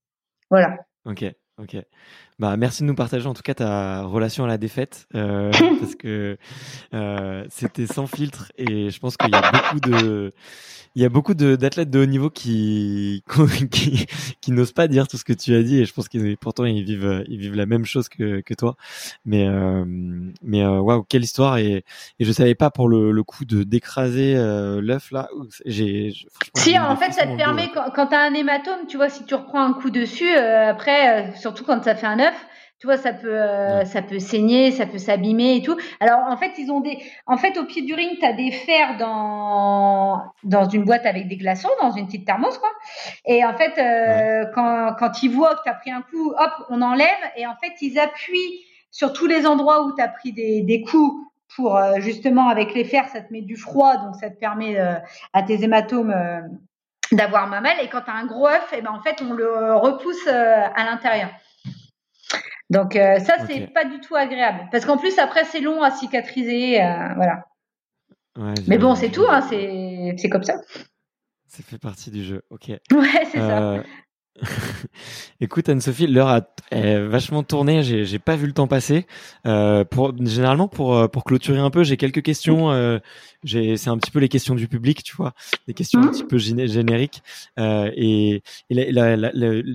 Voilà. 0.51 0.77
Ok, 1.05 1.25
ok. 1.59 1.77
Bah, 2.39 2.57
merci 2.59 2.83
de 2.83 2.87
nous 2.87 2.95
partager 2.95 3.27
en 3.27 3.33
tout 3.33 3.43
cas 3.43 3.55
ta 3.55 4.03
relation 4.03 4.45
à 4.45 4.47
la 4.47 4.59
défaite 4.59 5.07
euh, 5.15 5.51
parce 5.81 5.95
que 5.95 6.37
euh, 6.93 7.45
c'était 7.49 7.87
sans 7.87 8.07
filtre 8.07 8.53
et 8.59 8.91
je 8.91 9.01
pense 9.01 9.17
qu'il 9.17 9.31
y 9.31 9.35
a 9.35 9.51
beaucoup 9.51 9.81
de 9.81 10.33
il 10.97 11.03
y 11.03 11.05
a 11.05 11.11
beaucoup 11.11 11.35
d'athlètes 11.35 11.91
de, 11.91 12.01
haut 12.01 12.07
niveau 12.07 12.31
qui 12.35 13.23
qui, 13.71 14.07
qui 14.41 14.51
n'osent 14.51 14.73
pas 14.73 14.89
dire 14.89 15.07
tout 15.07 15.19
ce 15.19 15.25
que 15.25 15.35
tu 15.35 15.55
as 15.55 15.63
dit 15.63 15.79
et 15.79 15.85
je 15.85 15.93
pense 15.93 16.09
qu'ils 16.09 16.39
pourtant 16.39 16.65
ils 16.65 16.83
vivent 16.83 17.25
ils 17.29 17.39
vivent 17.39 17.55
la 17.55 17.67
même 17.67 17.85
chose 17.85 18.09
que, 18.09 18.41
que 18.41 18.55
toi. 18.55 18.77
Mais 19.27 19.47
euh, 19.47 19.85
mais 20.43 20.63
euh, 20.63 20.81
waouh 20.81 21.05
quelle 21.05 21.23
histoire 21.23 21.59
et, 21.59 21.85
et 22.19 22.25
je 22.25 22.33
savais 22.33 22.55
pas 22.55 22.71
pour 22.71 22.89
le, 22.89 23.13
le 23.13 23.23
coup 23.23 23.45
de 23.45 23.63
d'écraser 23.63 24.35
euh, 24.37 24.81
l'œuf 24.81 25.11
là. 25.11 25.29
J'ai 25.67 26.15
si 26.55 26.79
en 26.79 26.97
fait 26.97 27.13
ça 27.13 27.27
te 27.27 27.37
permet 27.37 27.71
quand, 27.75 27.91
quand 27.95 28.07
tu 28.07 28.15
as 28.15 28.23
un 28.23 28.33
hématome 28.33 28.87
tu 28.89 28.97
vois 28.97 29.11
si 29.11 29.25
tu 29.27 29.35
reprends 29.35 29.63
un 29.63 29.75
coup 29.75 29.91
dessus 29.91 30.35
après 30.35 31.35
surtout 31.37 31.65
quand 31.65 31.85
ça 31.85 31.95
fait 31.95 32.07
un 32.07 32.21
œuf 32.21 32.26
tu 32.79 32.87
vois, 32.87 32.99
ça 32.99 33.15
peut, 33.15 33.41
euh, 33.41 33.87
ça 33.87 34.03
peut 34.03 34.19
saigner, 34.19 34.71
ça 34.71 34.85
peut 34.85 34.99
s'abîmer 34.99 35.57
et 35.57 35.63
tout. 35.63 35.77
Alors, 35.99 36.21
en 36.29 36.37
fait, 36.37 36.53
ils 36.59 36.71
ont 36.71 36.81
des, 36.81 36.99
en 37.27 37.39
fait, 37.39 37.57
au 37.57 37.65
pied 37.65 37.81
du 37.81 37.95
ring, 37.95 38.19
tu 38.19 38.27
as 38.27 38.35
des 38.35 38.51
fers 38.51 38.99
dans, 38.99 40.23
dans 40.45 40.69
une 40.69 40.85
boîte 40.85 41.07
avec 41.07 41.27
des 41.27 41.39
glaçons, 41.39 41.71
dans 41.81 41.93
une 41.93 42.07
petite 42.07 42.27
thermos, 42.27 42.59
quoi. 42.59 42.69
Et 43.25 43.45
en 43.47 43.57
fait, 43.57 43.79
euh, 43.79 44.45
quand, 44.55 44.95
quand 44.99 45.23
ils 45.23 45.31
voient 45.31 45.55
que 45.55 45.63
tu 45.65 45.71
as 45.71 45.75
pris 45.75 45.91
un 45.91 46.03
coup, 46.03 46.33
hop, 46.33 46.67
on 46.69 46.83
enlève. 46.83 47.09
Et 47.37 47.47
en 47.47 47.55
fait, 47.63 47.73
ils 47.81 47.99
appuient 47.99 48.61
sur 48.91 49.15
tous 49.15 49.27
les 49.27 49.47
endroits 49.47 49.87
où 49.87 49.95
tu 49.95 50.03
as 50.03 50.09
pris 50.09 50.33
des, 50.33 50.61
des 50.61 50.83
coups 50.83 51.27
pour, 51.57 51.79
euh, 51.79 51.95
justement, 52.01 52.49
avec 52.49 52.75
les 52.75 52.85
fers, 52.85 53.09
ça 53.09 53.23
te 53.23 53.33
met 53.33 53.41
du 53.41 53.57
froid, 53.57 53.97
donc 53.97 54.17
ça 54.17 54.29
te 54.29 54.39
permet 54.39 54.77
à 55.33 55.43
tes 55.43 55.65
hématomes 55.65 56.15
d'avoir 57.11 57.47
mal. 57.47 57.65
Et 57.83 57.89
quand 57.89 58.03
tu 58.03 58.11
as 58.11 58.15
un 58.15 58.27
gros 58.27 58.49
œuf, 58.49 58.71
et 58.75 58.77
eh 58.79 58.83
ben, 58.83 58.91
en 58.91 59.01
fait, 59.01 59.23
on 59.23 59.33
le 59.33 59.77
repousse 59.77 60.27
à 60.27 60.85
l'intérieur. 60.85 61.31
Donc 62.71 62.97
euh, 62.97 63.19
ça, 63.21 63.37
c'est 63.47 63.73
pas 63.73 63.85
du 63.85 64.01
tout 64.01 64.17
agréable. 64.17 64.69
Parce 64.73 64.85
qu'en 64.85 64.99
plus, 64.99 65.19
après, 65.19 65.45
c'est 65.45 65.61
long 65.61 65.83
à 65.83 65.91
cicatriser. 65.91 66.83
Euh, 66.83 67.15
voilà. 67.15 67.45
Mais 68.67 68.79
bon, 68.79 68.95
c'est 68.95 69.11
tout, 69.11 69.27
hein, 69.29 69.41
c'est 69.41 70.29
comme 70.29 70.43
ça. 70.43 70.55
Ça 71.47 71.63
fait 71.63 71.79
partie 71.79 72.11
du 72.11 72.23
jeu, 72.23 72.43
ok. 72.51 72.69
Ouais, 72.93 73.25
c'est 73.33 73.39
ça. 73.39 73.83
Écoute 75.41 75.69
Anne-Sophie, 75.69 76.07
l'heure 76.07 76.29
a 76.29 76.43
vachement 76.71 77.43
tourné, 77.43 77.83
j'ai 77.83 78.19
pas 78.19 78.37
vu 78.37 78.47
le 78.47 78.53
temps 78.53 78.67
passer. 78.67 79.07
Euh, 79.47 79.85
pour 79.85 80.13
généralement 80.25 80.69
pour 80.69 80.97
euh, 80.97 81.09
pour 81.09 81.25
clôturer 81.25 81.59
un 81.59 81.71
peu, 81.71 81.85
j'ai 81.85 81.97
quelques 81.97 82.23
questions. 82.23 82.71
Euh, 82.71 82.99
c'est 83.45 83.89
un 83.89 83.99
petit 83.99 84.11
peu 84.11 84.19
les 84.19 84.29
questions 84.29 84.55
du 84.55 84.69
public, 84.69 85.03
tu 85.03 85.15
vois, 85.17 85.33
des 85.67 85.75
questions 85.75 86.01
un 86.01 86.07
mmh. 86.07 86.11
petit 86.11 86.25
peu 86.25 86.39
génériques. 86.39 87.23
Euh, 87.59 87.91
et, 87.95 88.43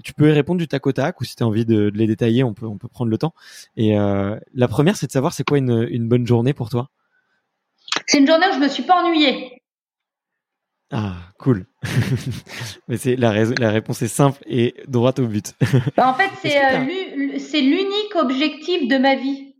tu 0.03 0.13
peux 0.13 0.29
y 0.29 0.31
répondre 0.31 0.59
du 0.59 0.67
tac 0.67 0.85
au 0.85 0.91
tac, 0.91 1.21
ou 1.21 1.23
si 1.23 1.35
tu 1.35 1.43
as 1.43 1.47
envie 1.47 1.65
de, 1.65 1.89
de, 1.89 1.97
les 1.97 2.07
détailler, 2.07 2.43
on 2.43 2.53
peut 2.53 2.65
on 2.65 2.77
peut 2.77 2.88
prendre 2.88 3.09
le 3.09 3.17
temps. 3.17 3.33
Et 3.77 3.97
euh, 3.97 4.38
la 4.53 4.67
première, 4.67 4.97
c'est 4.97 5.07
de 5.07 5.11
savoir 5.11 5.33
c'est 5.33 5.43
quoi 5.43 5.57
une 5.57 5.88
une 5.89 6.07
bonne 6.07 6.27
journée 6.27 6.53
pour 6.53 6.69
toi? 6.69 6.89
C'est 8.07 8.19
une 8.19 8.27
journée 8.27 8.47
où 8.49 8.53
je 8.53 8.59
me 8.59 8.67
suis 8.67 8.83
pas 8.83 9.03
ennuyée. 9.03 9.60
Ah, 10.91 11.15
cool. 11.39 11.65
Mais 12.88 12.97
c'est 12.97 13.15
la, 13.15 13.45
la 13.45 13.72
réponse 13.72 14.01
est 14.01 14.07
simple 14.07 14.43
et 14.45 14.76
droite 14.88 15.19
au 15.19 15.27
but. 15.27 15.53
Bah, 15.95 16.09
en 16.09 16.13
fait, 16.13 16.30
euh, 16.45 17.39
c'est 17.39 17.61
l'unique 17.61 18.15
objectif 18.15 18.88
de 18.88 18.97
ma 18.97 19.15
vie. 19.15 19.55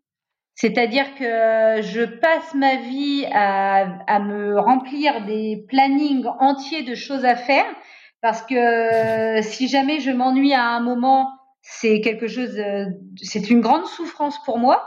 C'est-à-dire 0.56 1.16
que 1.16 1.82
je 1.82 2.04
passe 2.04 2.54
ma 2.54 2.76
vie 2.76 3.26
à, 3.32 4.04
à, 4.08 4.20
me 4.20 4.60
remplir 4.60 5.26
des 5.26 5.66
plannings 5.70 6.26
entiers 6.40 6.84
de 6.84 6.94
choses 6.94 7.26
à 7.26 7.36
faire 7.36 7.66
parce 8.22 8.44
que 8.44 9.42
si 9.42 9.68
jamais 9.68 10.00
je 10.00 10.12
m'ennuie 10.12 10.54
à 10.54 10.68
un 10.68 10.82
moment, 10.82 11.30
c'est 11.62 12.02
quelque 12.02 12.28
chose, 12.28 12.56
c'est 13.16 13.50
une 13.50 13.62
grande 13.62 13.86
souffrance 13.86 14.38
pour 14.46 14.60
moi. 14.60 14.86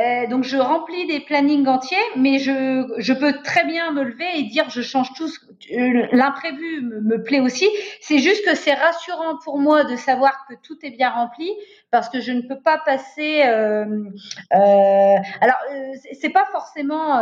Euh, 0.00 0.26
donc 0.26 0.44
je 0.44 0.56
remplis 0.56 1.06
des 1.06 1.20
plannings 1.20 1.66
entiers, 1.66 1.98
mais 2.16 2.38
je, 2.38 2.94
je 2.96 3.12
peux 3.12 3.42
très 3.42 3.66
bien 3.66 3.92
me 3.92 4.04
lever 4.04 4.24
et 4.36 4.44
dire 4.44 4.70
je 4.70 4.80
change 4.80 5.12
tout. 5.12 5.28
Euh, 5.70 6.06
l'imprévu 6.12 6.80
me, 6.80 7.00
me, 7.02 7.22
plaît 7.22 7.40
aussi. 7.40 7.68
C'est 8.00 8.18
juste 8.18 8.42
que 8.44 8.54
c'est 8.54 8.72
rassurant 8.72 9.36
pour 9.44 9.58
moi 9.58 9.84
de 9.84 9.96
savoir 9.96 10.46
que 10.48 10.54
tout 10.62 10.78
est 10.82 10.90
bien 10.92 11.10
rempli 11.10 11.50
parce 11.90 12.08
que 12.08 12.20
je 12.20 12.32
ne 12.32 12.40
peux 12.40 12.58
pas 12.58 12.78
passer. 12.78 13.42
Euh, 13.44 13.84
euh 14.54 15.16
alors 15.40 15.58
euh, 15.70 15.92
c'est 16.18 16.30
pas 16.30 16.46
forcément 16.52 17.20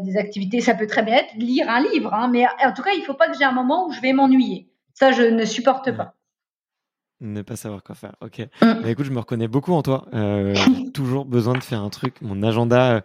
des 0.00 0.16
activités. 0.16 0.60
Ça 0.60 0.74
peut 0.74 0.86
très 0.86 1.02
bien 1.02 1.16
être 1.16 1.34
lire 1.34 1.68
un 1.68 1.80
livre, 1.80 2.14
hein, 2.14 2.28
mais 2.32 2.46
en 2.64 2.72
tout 2.72 2.82
cas 2.82 2.92
il 2.96 3.02
faut 3.02 3.14
pas 3.14 3.28
que 3.28 3.36
j'ai 3.36 3.44
un 3.44 3.52
moment 3.52 3.88
où 3.88 3.92
je 3.92 4.00
vais 4.00 4.12
m'ennuyer. 4.12 4.68
Ça 4.94 5.10
je 5.10 5.22
ne 5.22 5.44
supporte 5.44 5.90
pas. 5.90 6.14
Ne 7.24 7.42
pas 7.42 7.54
savoir 7.54 7.84
quoi 7.84 7.94
faire. 7.94 8.16
Ok. 8.20 8.40
Mm. 8.40 8.46
Bah, 8.82 8.90
écoute, 8.90 9.04
je 9.04 9.12
me 9.12 9.20
reconnais 9.20 9.46
beaucoup 9.46 9.72
en 9.74 9.82
toi. 9.82 10.06
Euh, 10.12 10.56
toujours 10.92 11.24
besoin 11.24 11.54
de 11.54 11.62
faire 11.62 11.80
un 11.80 11.88
truc. 11.88 12.16
Mon 12.20 12.42
agenda, 12.42 12.96
euh, 12.96 13.00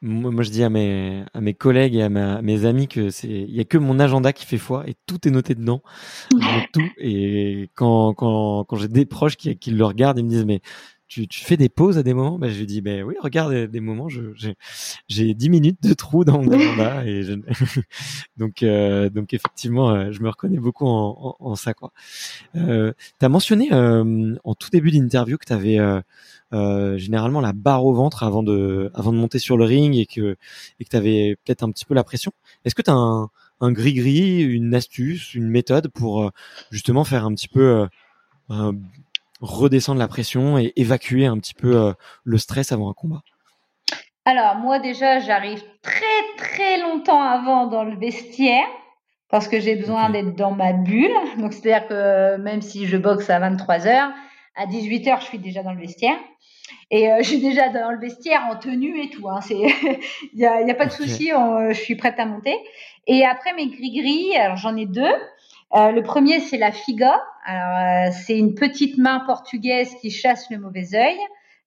moi, 0.00 0.42
je 0.42 0.48
dis 0.48 0.64
à 0.64 0.70
mes 0.70 1.22
à 1.34 1.42
mes 1.42 1.52
collègues 1.52 1.94
et 1.94 2.02
à, 2.02 2.08
mes 2.08 2.64
amis 2.64 2.88
que 2.88 3.10
c'est 3.10 3.28
il 3.28 3.54
y 3.54 3.60
a 3.60 3.64
que 3.64 3.76
mon 3.76 4.00
agenda 4.00 4.32
qui 4.32 4.46
fait 4.46 4.56
foi 4.56 4.84
et 4.88 4.94
tout 5.04 5.28
est 5.28 5.30
noté 5.30 5.54
dedans. 5.54 5.82
tout. 6.72 6.88
Et 6.96 7.68
quand 7.74 8.14
quand 8.14 8.64
quand 8.64 8.76
j'ai 8.76 8.88
des 8.88 9.04
proches 9.04 9.36
qui 9.36 9.54
qui 9.58 9.70
le 9.70 9.84
regardent, 9.84 10.18
ils 10.18 10.24
me 10.24 10.30
disent 10.30 10.46
mais 10.46 10.62
tu, 11.08 11.26
tu, 11.26 11.44
fais 11.44 11.56
des 11.56 11.68
pauses 11.68 11.98
à 11.98 12.02
des 12.02 12.14
moments 12.14 12.38
ben, 12.38 12.50
Je 12.50 12.58
lui 12.58 12.66
dis, 12.66 12.80
ben 12.80 13.02
oui, 13.02 13.14
regarde 13.20 13.54
des 13.54 13.80
moments, 13.80 14.08
j'ai 14.08 15.34
10 15.34 15.50
minutes 15.50 15.82
de 15.82 15.94
trou 15.94 16.24
dans 16.24 16.42
mon 16.42 16.52
agenda. 16.52 17.06
et 17.06 17.22
je... 17.22 17.34
donc, 18.36 18.62
euh, 18.62 19.08
donc 19.08 19.32
effectivement, 19.32 19.90
euh, 19.90 20.12
je 20.12 20.20
me 20.20 20.28
reconnais 20.28 20.58
beaucoup 20.58 20.86
en, 20.86 21.36
en, 21.40 21.50
en 21.50 21.56
ça. 21.56 21.74
quoi. 21.74 21.92
Euh, 22.56 22.92
tu 23.18 23.24
as 23.24 23.28
mentionné 23.28 23.72
euh, 23.72 24.36
en 24.44 24.54
tout 24.54 24.68
début 24.70 24.90
d'interview 24.90 25.38
que 25.38 25.46
tu 25.46 25.52
avais 25.52 25.78
euh, 25.78 26.98
généralement 26.98 27.40
la 27.40 27.52
barre 27.52 27.84
au 27.84 27.94
ventre 27.94 28.22
avant 28.22 28.42
de, 28.42 28.90
avant 28.94 29.12
de 29.12 29.18
monter 29.18 29.38
sur 29.38 29.56
le 29.56 29.64
ring 29.64 29.96
et 29.96 30.06
que, 30.06 30.36
et 30.78 30.84
que 30.84 30.90
tu 30.90 30.96
avais 30.96 31.36
peut-être 31.44 31.62
un 31.62 31.70
petit 31.70 31.84
peu 31.84 31.94
la 31.94 32.04
pression. 32.04 32.32
Est-ce 32.64 32.74
que 32.74 32.82
tu 32.82 32.90
as 32.90 32.94
un, 32.94 33.30
un 33.60 33.72
gris-gris, 33.72 34.42
une 34.42 34.74
astuce, 34.74 35.34
une 35.34 35.48
méthode 35.48 35.88
pour 35.88 36.30
justement 36.70 37.04
faire 37.04 37.24
un 37.24 37.34
petit 37.34 37.48
peu 37.48 37.86
redescendre 39.40 39.98
la 39.98 40.08
pression 40.08 40.58
et 40.58 40.72
évacuer 40.76 41.26
un 41.26 41.38
petit 41.38 41.54
peu 41.54 41.76
euh, 41.76 41.92
le 42.24 42.38
stress 42.38 42.72
avant 42.72 42.90
un 42.90 42.94
combat 42.94 43.22
Alors 44.24 44.56
moi 44.56 44.78
déjà 44.78 45.20
j'arrive 45.20 45.62
très 45.82 46.04
très 46.36 46.80
longtemps 46.80 47.22
avant 47.22 47.66
dans 47.66 47.84
le 47.84 47.96
vestiaire 47.96 48.66
parce 49.30 49.48
que 49.48 49.60
j'ai 49.60 49.76
besoin 49.76 50.10
d'être 50.10 50.34
dans 50.34 50.52
ma 50.52 50.72
bulle. 50.72 51.14
Donc 51.38 51.52
c'est-à-dire 51.52 51.86
que 51.86 52.36
même 52.38 52.62
si 52.62 52.86
je 52.86 52.96
boxe 52.96 53.28
à 53.30 53.38
23 53.38 53.78
h 53.78 54.10
à 54.56 54.66
18 54.66 55.06
h 55.06 55.20
je 55.20 55.24
suis 55.26 55.38
déjà 55.38 55.62
dans 55.62 55.72
le 55.72 55.80
vestiaire. 55.80 56.16
Et 56.90 57.12
euh, 57.12 57.18
je 57.22 57.28
suis 57.28 57.40
déjà 57.40 57.68
dans 57.68 57.90
le 57.90 57.98
vestiaire 57.98 58.46
en 58.50 58.56
tenue 58.56 59.02
et 59.02 59.10
tout. 59.10 59.28
Hein. 59.28 59.40
Il 59.50 59.98
n'y 60.34 60.46
a, 60.46 60.62
y 60.62 60.70
a, 60.70 60.74
pas 60.74 60.86
de 60.86 60.92
souci, 60.92 61.28
je 61.28 61.74
suis 61.74 61.96
prête 61.96 62.18
à 62.18 62.26
monter. 62.26 62.56
Et 63.06 63.24
après 63.24 63.52
mes 63.54 63.68
gris-gris, 63.68 64.36
alors 64.36 64.56
j'en 64.56 64.76
ai 64.76 64.86
deux. 64.86 65.14
Euh, 65.74 65.92
le 65.92 66.02
premier, 66.02 66.40
c'est 66.40 66.56
la 66.56 66.72
figa. 66.72 67.22
Alors, 67.44 68.08
euh, 68.08 68.10
c'est 68.24 68.38
une 68.38 68.54
petite 68.54 68.98
main 68.98 69.20
portugaise 69.20 69.94
qui 70.00 70.10
chasse 70.10 70.50
le 70.50 70.58
mauvais 70.58 70.94
œil. 70.94 71.18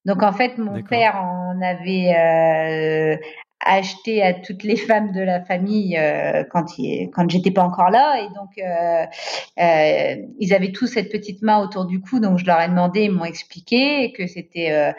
Donc, 0.06 0.24
en 0.24 0.32
fait, 0.32 0.58
mon 0.58 0.82
père 0.82 1.18
en 1.18 1.62
avait 1.62 2.16
euh, 2.18 3.18
acheté 3.64 4.24
à 4.24 4.34
toutes 4.34 4.64
les 4.64 4.76
femmes 4.76 5.12
de 5.12 5.22
la 5.22 5.44
famille 5.44 5.98
euh, 5.98 6.44
quand, 6.52 6.66
quand 7.14 7.30
j'étais 7.30 7.52
pas 7.52 7.64
encore 7.64 7.90
là. 7.90 8.22
Et 8.22 8.28
donc, 8.30 8.58
euh, 8.58 9.06
euh, 9.60 10.16
ils 10.40 10.54
avaient 10.54 10.72
tous 10.72 10.88
cette 10.88 11.12
petite 11.12 11.42
main 11.42 11.60
autour 11.60 11.86
du 11.86 12.02
cou. 12.02 12.20
Donc, 12.20 12.40
je 12.40 12.46
leur 12.46 12.60
ai 12.60 12.68
demandé, 12.68 13.04
ils 13.04 13.12
m'ont 13.12 13.26
expliqué 13.26 14.12
que 14.14 14.28
c'était 14.28 14.94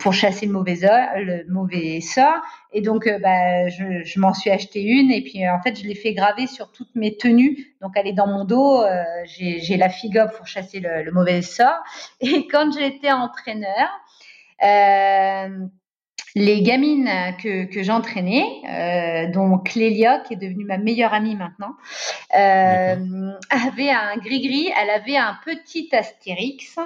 pour 0.00 0.12
chasser 0.12 0.46
le 0.46 0.52
mauvais, 0.52 0.78
le 1.16 1.44
mauvais 1.52 2.00
sort. 2.00 2.40
Et 2.72 2.80
donc, 2.80 3.08
bah, 3.22 3.68
je, 3.68 4.02
je 4.04 4.20
m'en 4.20 4.32
suis 4.32 4.50
acheté 4.50 4.82
une. 4.82 5.10
Et 5.10 5.22
puis, 5.22 5.48
en 5.48 5.60
fait, 5.60 5.78
je 5.78 5.86
l'ai 5.86 5.94
fait 5.94 6.14
graver 6.14 6.46
sur 6.46 6.72
toutes 6.72 6.94
mes 6.94 7.16
tenues. 7.16 7.74
Donc, 7.82 7.92
elle 7.96 8.06
est 8.06 8.14
dans 8.14 8.26
mon 8.26 8.44
dos. 8.44 8.82
j'ai, 9.26 9.76
la 9.76 9.88
figa 9.88 10.26
pour 10.26 10.46
chasser 10.46 10.80
le, 10.80 11.10
mauvais 11.12 11.42
sort. 11.42 11.82
Et 12.20 12.46
quand 12.46 12.72
j'étais 12.72 13.12
entraîneur, 13.12 13.88
les 16.34 16.62
gamines 16.62 17.10
que, 17.42 17.64
que 17.64 17.82
j'entraînais, 17.82 18.46
euh, 18.68 19.30
dont 19.32 19.58
Clélia, 19.58 20.20
qui 20.20 20.34
est 20.34 20.36
devenue 20.36 20.64
ma 20.64 20.78
meilleure 20.78 21.12
amie 21.12 21.36
maintenant, 21.36 21.74
euh, 22.34 23.32
avait 23.50 23.90
un 23.90 24.16
gris-gris, 24.16 24.70
elle 24.80 24.90
avait 24.90 25.16
un 25.16 25.36
petit 25.44 25.88
astérix 25.92 26.78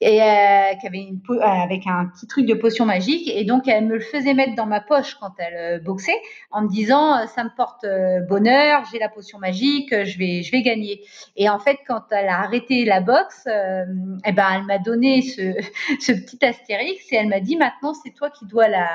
et 0.00 0.22
euh, 0.22 0.74
qui 0.80 0.86
avait 0.86 0.98
une 0.98 1.20
euh, 1.30 1.40
avec 1.40 1.86
un 1.86 2.06
petit 2.06 2.26
truc 2.26 2.46
de 2.46 2.54
potion 2.54 2.84
magique 2.84 3.28
et 3.28 3.44
donc 3.44 3.66
elle 3.68 3.86
me 3.86 3.94
le 3.94 4.00
faisait 4.00 4.34
mettre 4.34 4.54
dans 4.54 4.66
ma 4.66 4.80
poche 4.80 5.16
quand 5.20 5.32
elle 5.38 5.56
euh, 5.56 5.78
boxait 5.78 6.20
en 6.50 6.62
me 6.62 6.68
disant 6.68 7.16
euh, 7.16 7.26
ça 7.26 7.44
me 7.44 7.50
porte 7.56 7.86
bonheur, 8.28 8.82
j'ai 8.92 8.98
la 8.98 9.08
potion 9.08 9.38
magique, 9.38 9.90
je 9.90 10.18
vais 10.18 10.42
je 10.42 10.52
vais 10.52 10.62
gagner. 10.62 11.02
Et 11.36 11.48
en 11.48 11.58
fait 11.58 11.78
quand 11.86 12.02
elle 12.10 12.28
a 12.28 12.40
arrêté 12.40 12.84
la 12.84 13.00
boxe, 13.00 13.44
eh 13.46 14.32
ben 14.32 14.46
elle 14.54 14.64
m'a 14.64 14.78
donné 14.78 15.22
ce 15.22 15.54
ce 16.00 16.12
petit 16.12 16.44
astérix 16.44 17.10
et 17.12 17.16
elle 17.16 17.28
m'a 17.28 17.40
dit 17.40 17.56
maintenant 17.56 17.94
c'est 17.94 18.10
toi 18.10 18.30
qui 18.30 18.44
dois 18.44 18.68
la 18.68 18.89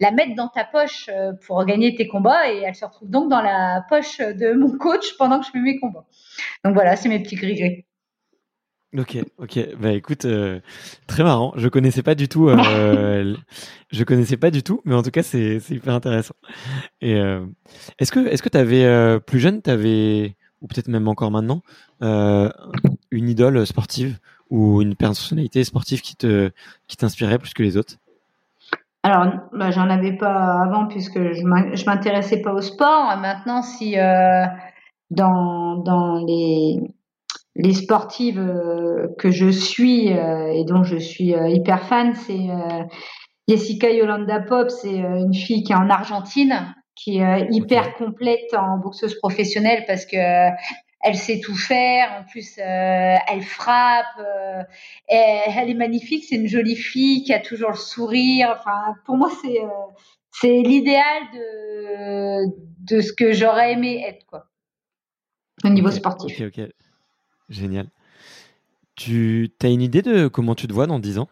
la 0.00 0.10
mettre 0.10 0.34
dans 0.34 0.48
ta 0.48 0.64
poche 0.64 1.08
euh, 1.12 1.32
pour 1.46 1.64
gagner 1.64 1.94
tes 1.94 2.08
combats 2.08 2.50
et 2.52 2.58
elle 2.58 2.74
se 2.74 2.84
retrouve 2.84 3.10
donc 3.10 3.30
dans 3.30 3.42
la 3.42 3.84
poche 3.88 4.18
de 4.18 4.52
mon 4.52 4.76
coach 4.78 5.16
pendant 5.18 5.40
que 5.40 5.46
je 5.46 5.50
fais 5.50 5.60
mes 5.60 5.78
combats. 5.78 6.06
Donc 6.64 6.74
voilà, 6.74 6.96
c'est 6.96 7.08
mes 7.08 7.22
petits 7.22 7.36
gris-gris. 7.36 7.84
Ok, 8.96 9.18
ok. 9.38 9.76
Bah 9.78 9.92
écoute, 9.92 10.24
euh, 10.24 10.60
très 11.06 11.22
marrant. 11.22 11.52
Je 11.56 11.68
connaissais 11.68 12.02
pas 12.02 12.14
du 12.14 12.28
tout. 12.28 12.48
euh, 12.48 13.34
je 13.90 14.04
connaissais 14.04 14.36
pas 14.36 14.50
du 14.50 14.62
tout, 14.62 14.80
mais 14.84 14.94
en 14.94 15.02
tout 15.02 15.10
cas, 15.10 15.22
c'est 15.22 15.58
hyper 15.70 15.94
intéressant. 15.94 16.34
Et 17.00 17.16
euh, 17.16 17.44
est-ce 17.98 18.12
que 18.12 18.20
est-ce 18.26 18.42
que 18.42 18.48
t'avais 18.48 19.20
plus 19.20 19.40
jeune, 19.40 19.60
t'avais 19.60 20.36
ou 20.62 20.68
peut-être 20.68 20.88
même 20.88 21.08
encore 21.08 21.30
maintenant, 21.30 21.62
une 22.00 23.28
idole 23.28 23.66
sportive 23.66 24.18
ou 24.48 24.80
une 24.80 24.94
personnalité 24.94 25.64
sportive 25.64 26.00
qui 26.00 26.16
te 26.16 26.50
qui 26.86 26.96
t'inspirait 26.96 27.38
plus 27.38 27.52
que 27.52 27.62
les 27.62 27.76
autres? 27.76 27.96
Alors, 29.06 29.26
bah, 29.52 29.70
j'en 29.70 29.88
avais 29.88 30.16
pas 30.16 30.60
avant 30.64 30.86
puisque 30.88 31.32
je 31.32 31.42
m'in- 31.44 31.72
je 31.74 31.84
m'intéressais 31.86 32.42
pas 32.42 32.52
au 32.52 32.60
sport. 32.60 33.16
Maintenant, 33.18 33.62
si 33.62 33.96
euh, 33.96 34.44
dans, 35.10 35.76
dans 35.76 36.24
les, 36.26 36.80
les 37.54 37.72
sportives 37.72 38.40
euh, 38.40 39.06
que 39.16 39.30
je 39.30 39.48
suis 39.48 40.12
euh, 40.12 40.48
et 40.52 40.64
dont 40.64 40.82
je 40.82 40.96
suis 40.96 41.34
hyper 41.56 41.82
fan, 41.84 42.14
c'est 42.14 42.48
Jessica 43.46 43.90
Yolanda 43.90 44.40
Pop. 44.40 44.70
C'est 44.70 44.96
une 44.98 45.34
fille 45.34 45.62
qui 45.62 45.70
est 45.70 45.76
en 45.76 45.88
Argentine, 45.88 46.74
qui 46.96 47.18
est 47.18 47.46
hyper 47.52 47.94
complète 47.94 48.54
en 48.58 48.78
boxeuse 48.78 49.14
professionnelle 49.20 49.84
parce 49.86 50.04
que 50.04 50.16
elle 51.00 51.16
sait 51.16 51.40
tout 51.40 51.54
faire. 51.56 52.12
En 52.20 52.24
plus, 52.24 52.58
euh, 52.58 53.16
elle 53.28 53.42
frappe. 53.42 54.06
euh, 54.18 54.62
elle 55.08 55.70
est 55.70 55.74
magnifique. 55.74 56.24
C'est 56.28 56.36
une 56.36 56.48
jolie 56.48 56.76
fille 56.76 57.22
qui 57.22 57.32
a 57.32 57.40
toujours 57.40 57.70
le 57.70 57.76
sourire. 57.76 58.56
Enfin, 58.58 58.94
pour 59.04 59.16
moi, 59.16 59.30
c'est 59.42 59.60
euh, 59.60 59.68
c'est 60.32 60.62
l'idéal 60.62 61.22
de 61.34 62.46
de 62.80 63.00
ce 63.00 63.12
que 63.12 63.32
j'aurais 63.32 63.72
aimé 63.72 64.04
être 64.06 64.24
quoi 64.26 64.46
au 65.64 65.68
niveau 65.68 65.90
sportif. 65.90 66.40
Ok, 66.40 66.58
ok. 66.58 66.68
Génial. 67.48 67.88
Tu 68.94 69.50
as 69.62 69.68
une 69.68 69.82
idée 69.82 70.02
de 70.02 70.26
comment 70.28 70.54
tu 70.54 70.66
te 70.66 70.72
vois 70.72 70.86
dans 70.86 70.98
10 70.98 71.18
ans? 71.18 71.28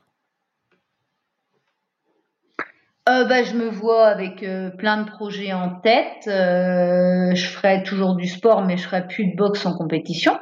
Euh, 3.07 3.27
bah, 3.27 3.43
je 3.43 3.53
me 3.53 3.69
vois 3.69 4.07
avec 4.07 4.43
euh, 4.43 4.71
plein 4.71 5.03
de 5.03 5.11
projets 5.11 5.53
en 5.53 5.79
tête. 5.81 6.27
Euh, 6.27 7.35
je 7.35 7.47
ferai 7.47 7.83
toujours 7.83 8.17
du 8.17 8.27
sport, 8.27 8.65
mais 8.65 8.79
je 8.79 8.85
ferai 8.85 9.07
plus 9.07 9.27
de 9.27 9.37
boxe 9.37 9.67
en 9.67 9.77
compétition. 9.77 10.39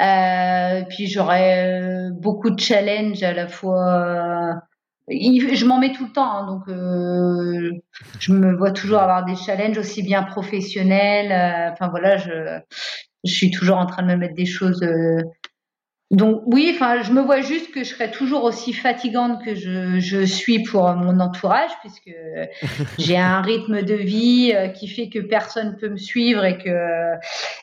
Euh, 0.00 0.82
puis 0.88 1.08
j'aurai 1.08 1.80
euh, 1.80 2.10
beaucoup 2.12 2.50
de 2.50 2.60
challenges 2.60 3.22
à 3.24 3.32
la 3.32 3.48
fois. 3.48 4.60
Je 5.08 5.64
m'en 5.66 5.80
mets 5.80 5.92
tout 5.92 6.06
le 6.06 6.12
temps, 6.12 6.30
hein, 6.30 6.46
donc 6.46 6.62
je 6.68 8.32
me 8.32 8.56
vois 8.56 8.70
toujours 8.70 9.00
avoir 9.00 9.24
des 9.24 9.34
challenges 9.34 9.76
aussi 9.76 10.04
bien 10.04 10.22
professionnels. 10.22 11.72
Enfin 11.72 11.88
voilà, 11.88 12.16
je 12.16 12.60
suis 13.24 13.50
toujours 13.50 13.78
en 13.78 13.86
train 13.86 14.02
de 14.02 14.08
me 14.08 14.16
mettre 14.16 14.34
des 14.36 14.46
choses. 14.46 14.80
Donc 16.12 16.42
oui, 16.44 16.70
enfin, 16.74 17.00
je 17.00 17.10
me 17.10 17.22
vois 17.22 17.40
juste 17.40 17.72
que 17.72 17.84
je 17.84 17.88
serai 17.94 18.10
toujours 18.10 18.44
aussi 18.44 18.74
fatigante 18.74 19.42
que 19.42 19.54
je, 19.54 19.98
je 19.98 20.20
suis 20.24 20.62
pour 20.62 20.82
mon 20.92 21.18
entourage, 21.20 21.70
puisque 21.80 22.14
j'ai 22.98 23.16
un 23.16 23.40
rythme 23.40 23.80
de 23.80 23.94
vie 23.94 24.52
euh, 24.54 24.68
qui 24.68 24.88
fait 24.88 25.08
que 25.08 25.18
personne 25.18 25.78
peut 25.80 25.88
me 25.88 25.96
suivre 25.96 26.44
et 26.44 26.58
que 26.58 26.70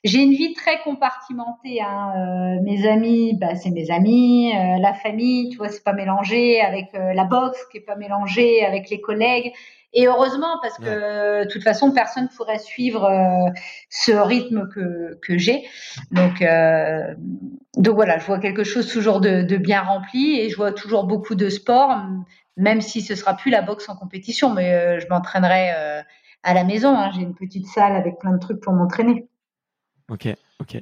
j'ai 0.04 0.20
une 0.20 0.34
vie 0.34 0.54
très 0.54 0.80
compartimentée. 0.82 1.82
Hein. 1.82 2.14
Euh, 2.16 2.64
mes 2.64 2.88
amis, 2.88 3.38
bah, 3.40 3.56
c'est 3.56 3.70
mes 3.70 3.92
amis, 3.92 4.52
euh, 4.56 4.80
la 4.82 4.94
famille, 4.94 5.50
tu 5.50 5.58
vois, 5.58 5.70
c'est 5.70 5.84
pas 5.84 5.94
mélangé 5.94 6.62
avec 6.62 6.88
euh, 6.96 7.14
la 7.14 7.26
boxe, 7.26 7.60
qui 7.72 7.78
est 7.78 7.82
pas 7.82 7.96
mélangée 7.96 8.66
avec 8.66 8.90
les 8.90 9.02
collègues. 9.02 9.54
Et 9.94 10.08
heureusement, 10.08 10.60
parce 10.62 10.78
que 10.78 11.44
de 11.44 11.48
toute 11.50 11.64
façon, 11.64 11.92
personne 11.92 12.24
ne 12.26 12.30
pourrait 12.38 12.60
suivre 12.60 13.06
euh, 13.06 13.50
ce 13.90 14.12
rythme 14.12 14.68
que, 14.70 15.18
que 15.22 15.38
j'ai. 15.38 15.64
Donc, 16.12 16.42
euh, 16.42 17.16
donc 17.76 17.96
voilà, 17.96 18.20
je 18.20 18.26
vois 18.26 18.40
quelque 18.40 18.64
chose 18.64 18.88
toujours 18.88 19.20
de, 19.20 19.42
de 19.42 19.58
bien 19.58 19.82
rempli 19.82 20.40
et 20.40 20.50
je 20.50 20.56
vois 20.56 20.72
toujours 20.74 21.06
beaucoup 21.06 21.34
de 21.36 21.50
sport, 21.50 21.98
même 22.56 22.82
si 22.82 23.02
ce 23.02 23.16
sera 23.16 23.36
plus 23.36 23.50
la 23.52 23.62
boxe 23.64 23.90
en 23.90 23.96
compétition, 23.96 24.54
mais 24.54 24.74
euh, 24.74 25.00
je 25.00 25.08
m'entraînerai 25.10 25.72
à 26.44 26.54
la 26.54 26.64
maison. 26.64 26.96
hein. 26.96 27.10
J'ai 27.16 27.22
une 27.22 27.36
petite 27.36 27.66
salle 27.68 27.96
avec 27.96 28.20
plein 28.20 28.32
de 28.32 28.40
trucs 28.40 28.62
pour 28.62 28.74
m'entraîner. 28.74 29.28
Ok, 30.10 30.28
ok. 30.60 30.82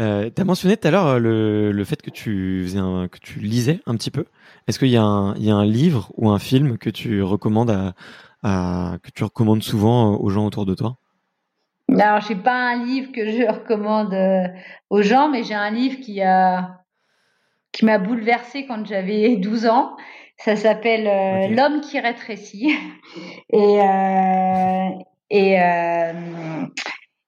Euh, 0.00 0.28
tu 0.34 0.42
as 0.42 0.44
mentionné 0.44 0.76
tout 0.76 0.88
à 0.88 0.90
l'heure 0.90 1.18
le, 1.18 1.72
le 1.72 1.84
fait 1.84 2.00
que 2.02 2.10
tu, 2.10 2.62
faisais 2.64 2.78
un- 2.78 3.08
que 3.08 3.18
tu 3.18 3.38
lisais 3.38 3.80
un 3.86 3.94
petit 3.96 4.10
peu. 4.10 4.26
Est-ce 4.68 4.78
qu'il 4.78 4.88
y, 4.88 4.96
a 4.96 5.02
un- 5.02 5.34
il 5.36 5.44
y 5.44 5.50
a 5.50 5.54
un 5.54 5.64
livre 5.64 6.10
ou 6.16 6.30
un 6.30 6.38
film 6.38 6.76
que 6.76 6.90
tu 6.90 7.22
recommandes 7.22 7.70
à- 7.70 7.94
que 8.42 9.10
tu 9.14 9.24
recommandes 9.24 9.62
souvent 9.62 10.12
euh, 10.12 10.16
aux 10.16 10.30
gens 10.30 10.46
autour 10.46 10.66
de 10.66 10.74
toi? 10.74 10.96
Alors, 11.98 12.20
j'ai 12.20 12.36
pas 12.36 12.54
un 12.54 12.84
livre 12.84 13.10
que 13.12 13.26
je 13.30 13.42
recommande 13.50 14.14
euh, 14.14 14.46
aux 14.90 15.02
gens, 15.02 15.28
mais 15.28 15.42
j'ai 15.42 15.54
un 15.54 15.70
livre 15.70 16.00
qui 16.00 16.22
a 16.22 16.76
qui 17.72 17.84
m'a 17.84 17.98
bouleversée 17.98 18.66
quand 18.66 18.84
j'avais 18.86 19.36
12 19.36 19.66
ans. 19.66 19.96
Ça 20.36 20.56
s'appelle 20.56 21.06
euh. 21.06 21.54
L'homme 21.54 21.80
qui 21.80 22.00
rétrécit. 22.00 22.74
Et 23.52 23.80
euh, 23.80 24.88
et 25.30 25.56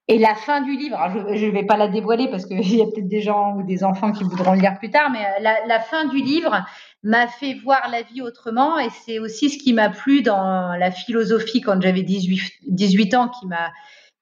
et 0.08 0.18
la 0.18 0.34
fin 0.34 0.60
du 0.60 0.76
livre, 0.76 0.96
alors 0.96 1.34
je 1.34 1.46
ne 1.46 1.52
vais 1.52 1.64
pas 1.64 1.76
la 1.76 1.88
dévoiler 1.88 2.28
parce 2.28 2.44
qu'il 2.44 2.60
y 2.76 2.82
a 2.82 2.84
peut-être 2.86 3.08
des 3.08 3.20
gens 3.20 3.54
ou 3.56 3.62
des 3.62 3.84
enfants 3.84 4.12
qui 4.12 4.24
voudront 4.24 4.52
le 4.52 4.60
lire 4.60 4.76
plus 4.78 4.90
tard, 4.90 5.10
mais 5.10 5.20
la, 5.40 5.64
la 5.66 5.80
fin 5.80 6.06
du 6.06 6.16
livre 6.16 6.64
m'a 7.02 7.26
fait 7.26 7.54
voir 7.54 7.88
la 7.90 8.02
vie 8.02 8.22
autrement 8.22 8.78
et 8.78 8.88
c'est 9.04 9.18
aussi 9.18 9.50
ce 9.50 9.58
qui 9.58 9.72
m'a 9.72 9.90
plu 9.90 10.22
dans 10.22 10.74
la 10.78 10.90
philosophie 10.90 11.60
quand 11.60 11.80
j'avais 11.82 12.02
18, 12.02 12.40
18 12.68 13.14
ans 13.14 13.28
qui 13.28 13.46
m'a 13.46 13.72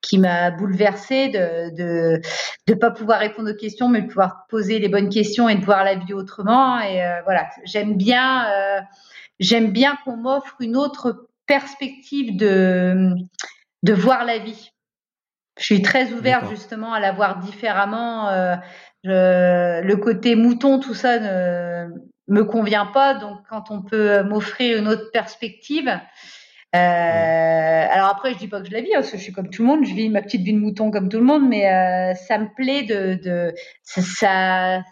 qui 0.03 0.17
m'a 0.19 0.51
bouleversée 0.51 1.29
de 1.29 1.77
de 1.77 2.21
de 2.67 2.75
pas 2.75 2.91
pouvoir 2.91 3.21
répondre 3.21 3.51
aux 3.51 3.57
questions 3.57 3.89
mais 3.89 4.01
de 4.03 4.07
pouvoir 4.07 4.47
poser 4.49 4.79
les 4.79 4.89
bonnes 4.89 5.11
questions 5.11 5.49
et 5.49 5.57
de 5.57 5.65
voir 5.65 5.85
la 5.85 5.95
vie 5.97 6.15
autrement. 6.15 6.81
Et 6.81 7.05
euh, 7.05 7.21
voilà 7.25 7.49
j'aime 7.65 7.97
bien 7.99 8.51
euh, 8.51 8.81
j'aime 9.41 9.73
bien 9.73 9.97
qu'on 10.05 10.17
m'offre 10.17 10.57
une 10.61 10.77
autre 10.77 11.29
perspective 11.47 12.37
de 12.37 13.11
de 13.83 13.93
voir 13.93 14.25
la 14.25 14.39
vie. 14.39 14.71
Je 15.59 15.65
suis 15.65 15.83
très 15.83 16.13
ouverte 16.13 16.49
justement 16.49 16.95
à 16.95 17.01
la 17.01 17.13
voir 17.13 17.39
différemment 17.41 18.29
euh, 18.31 18.57
je- 19.05 19.83
le 19.83 19.97
côté 19.97 20.35
mouton 20.35 20.79
tout 20.81 20.95
ça 20.95 21.19
ne 21.19 21.89
me 22.31 22.45
convient 22.45 22.87
pas 22.87 23.15
donc 23.15 23.39
quand 23.49 23.71
on 23.71 23.83
peut 23.83 24.23
m'offrir 24.23 24.79
une 24.79 24.89
autre 24.89 25.11
perspective 25.13 26.01
euh, 26.75 27.87
alors 27.91 28.09
après, 28.09 28.33
je 28.35 28.39
dis 28.39 28.47
pas 28.47 28.61
que 28.61 28.69
je 28.69 28.73
la 28.73 28.81
vis, 28.81 28.95
hein, 28.95 29.01
parce 29.01 29.11
que 29.11 29.17
je 29.17 29.23
suis 29.23 29.33
comme 29.33 29.51
tout 29.51 29.63
le 29.63 29.69
monde, 29.69 29.85
je 29.85 29.93
vis 29.93 30.09
ma 30.09 30.23
petite 30.23 30.43
vie 30.43 30.53
de 30.53 30.59
mouton 30.59 30.91
comme 30.93 31.09
tout 31.09 31.19
le 31.19 31.25
monde, 31.25 31.49
mais 31.49 31.69
euh, 31.69 32.15
ça 32.15 32.39
me 32.39 32.47
plaît 32.55 32.85
de, 32.85 33.21
de 33.23 33.55
ça, 33.83 34.83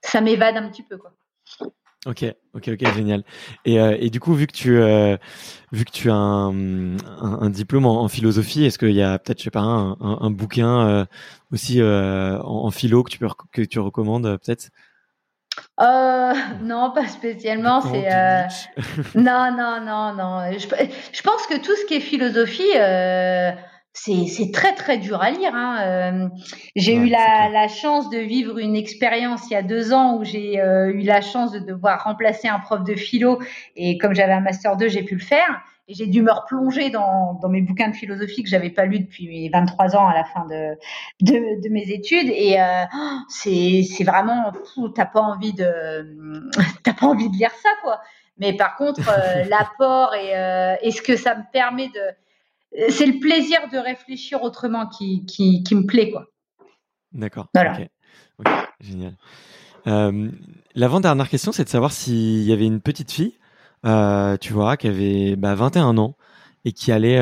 ça, 0.00 0.20
m'évade 0.22 0.56
un 0.56 0.68
petit 0.70 0.82
peu 0.82 0.96
quoi. 0.96 1.12
Ok, 2.06 2.24
ok, 2.54 2.68
ok, 2.68 2.94
génial. 2.94 3.22
Et, 3.66 3.78
euh, 3.78 3.94
et 4.00 4.08
du 4.08 4.18
coup, 4.18 4.32
vu 4.32 4.46
que 4.46 4.54
tu, 4.54 4.78
euh, 4.78 5.18
vu 5.72 5.84
que 5.84 5.90
tu 5.90 6.10
as 6.10 6.14
un, 6.14 6.96
un, 6.96 7.50
diplôme 7.50 7.84
en, 7.84 8.08
philosophie, 8.08 8.64
est-ce 8.64 8.78
qu'il 8.78 8.92
y 8.92 9.02
a 9.02 9.18
peut-être, 9.18 9.40
je 9.40 9.44
sais 9.44 9.50
pas, 9.50 9.60
un, 9.60 9.98
un, 10.00 10.30
bouquin 10.30 10.88
euh, 10.88 11.04
aussi 11.52 11.82
euh, 11.82 12.38
en, 12.38 12.64
en 12.64 12.70
philo 12.70 13.02
que 13.02 13.10
tu 13.10 13.18
peux 13.18 13.28
que 13.52 13.60
tu 13.60 13.78
recommandes 13.78 14.24
euh, 14.24 14.38
peut-être? 14.38 14.70
Euh, 15.80 16.32
non, 16.62 16.92
pas 16.94 17.06
spécialement. 17.06 17.80
C'est 17.80 18.12
euh, 18.12 18.42
non, 19.14 19.50
non, 19.56 19.80
non, 19.84 20.12
non. 20.14 20.52
Je, 20.52 20.66
je 21.12 21.22
pense 21.22 21.46
que 21.46 21.56
tout 21.56 21.74
ce 21.74 21.86
qui 21.86 21.94
est 21.94 22.00
philosophie, 22.00 22.62
euh, 22.76 23.50
c'est 23.92 24.50
très 24.52 24.74
très 24.74 24.98
dur 24.98 25.22
à 25.22 25.30
lire. 25.30 25.52
Hein. 25.54 25.78
Euh, 25.82 26.28
j'ai 26.76 26.98
Ouais, 26.98 27.06
eu 27.06 27.08
la, 27.08 27.48
la 27.50 27.68
chance 27.68 28.10
de 28.10 28.18
vivre 28.18 28.58
une 28.58 28.76
expérience 28.76 29.42
il 29.50 29.54
y 29.54 29.56
a 29.56 29.62
deux 29.62 29.92
ans 29.92 30.16
où 30.16 30.24
j'ai 30.24 30.60
euh, 30.60 30.92
eu 30.92 31.00
la 31.02 31.20
chance 31.22 31.52
de 31.52 31.58
devoir 31.60 32.04
remplacer 32.04 32.48
un 32.48 32.58
prof 32.58 32.84
de 32.84 32.94
philo 32.94 33.40
et 33.76 33.98
comme 33.98 34.14
j'avais 34.14 34.32
un 34.32 34.40
master 34.40 34.76
2, 34.76 34.88
j'ai 34.88 35.02
pu 35.02 35.14
le 35.14 35.20
faire. 35.22 35.62
Et 35.90 35.94
j'ai 35.94 36.06
dû 36.06 36.22
me 36.22 36.30
replonger 36.30 36.88
dans, 36.88 37.34
dans 37.42 37.48
mes 37.48 37.62
bouquins 37.62 37.88
de 37.88 37.96
philosophie 37.96 38.44
que 38.44 38.48
j'avais 38.48 38.70
pas 38.70 38.84
lus 38.84 39.00
depuis 39.00 39.26
mes 39.26 39.48
23 39.48 39.96
ans 39.96 40.06
à 40.06 40.14
la 40.14 40.22
fin 40.22 40.46
de, 40.46 40.76
de, 41.20 41.60
de 41.60 41.68
mes 41.68 41.90
études. 41.90 42.28
Et 42.28 42.60
euh, 42.60 42.84
oh, 42.94 43.18
c'est 43.28 44.04
vraiment, 44.04 44.52
t'as 44.94 45.06
pas 45.06 45.20
envie 45.20 45.52
de, 45.52 46.16
t'as 46.84 46.94
pas 46.94 47.06
envie 47.06 47.28
de 47.28 47.36
lire 47.36 47.50
ça, 47.60 47.70
quoi. 47.82 48.00
Mais 48.38 48.56
par 48.56 48.76
contre, 48.76 49.00
l'apport 49.48 50.14
et, 50.14 50.78
et 50.80 50.92
ce 50.92 51.02
que 51.02 51.16
ça 51.16 51.34
me 51.34 51.42
permet 51.52 51.88
de, 51.88 52.90
c'est 52.90 53.06
le 53.06 53.18
plaisir 53.18 53.58
de 53.72 53.78
réfléchir 53.78 54.44
autrement 54.44 54.86
qui, 54.86 55.26
qui, 55.26 55.64
qui 55.64 55.74
me 55.74 55.86
plaît, 55.86 56.12
quoi. 56.12 56.26
D'accord. 57.10 57.48
Voilà. 57.52 58.68
Génial. 58.78 59.16
L'avant-dernière 60.76 61.28
question, 61.28 61.50
c'est 61.50 61.64
de 61.64 61.68
savoir 61.68 61.90
s'il 61.90 62.44
y 62.44 62.52
avait 62.52 62.66
une 62.66 62.80
petite 62.80 63.10
fille, 63.10 63.39
tu 63.84 64.52
vois, 64.52 64.76
qui 64.76 64.88
avait 64.88 65.36
bah, 65.36 65.54
21 65.54 65.98
ans 65.98 66.16
et 66.64 66.72
qui 66.72 66.92
allait 66.92 67.20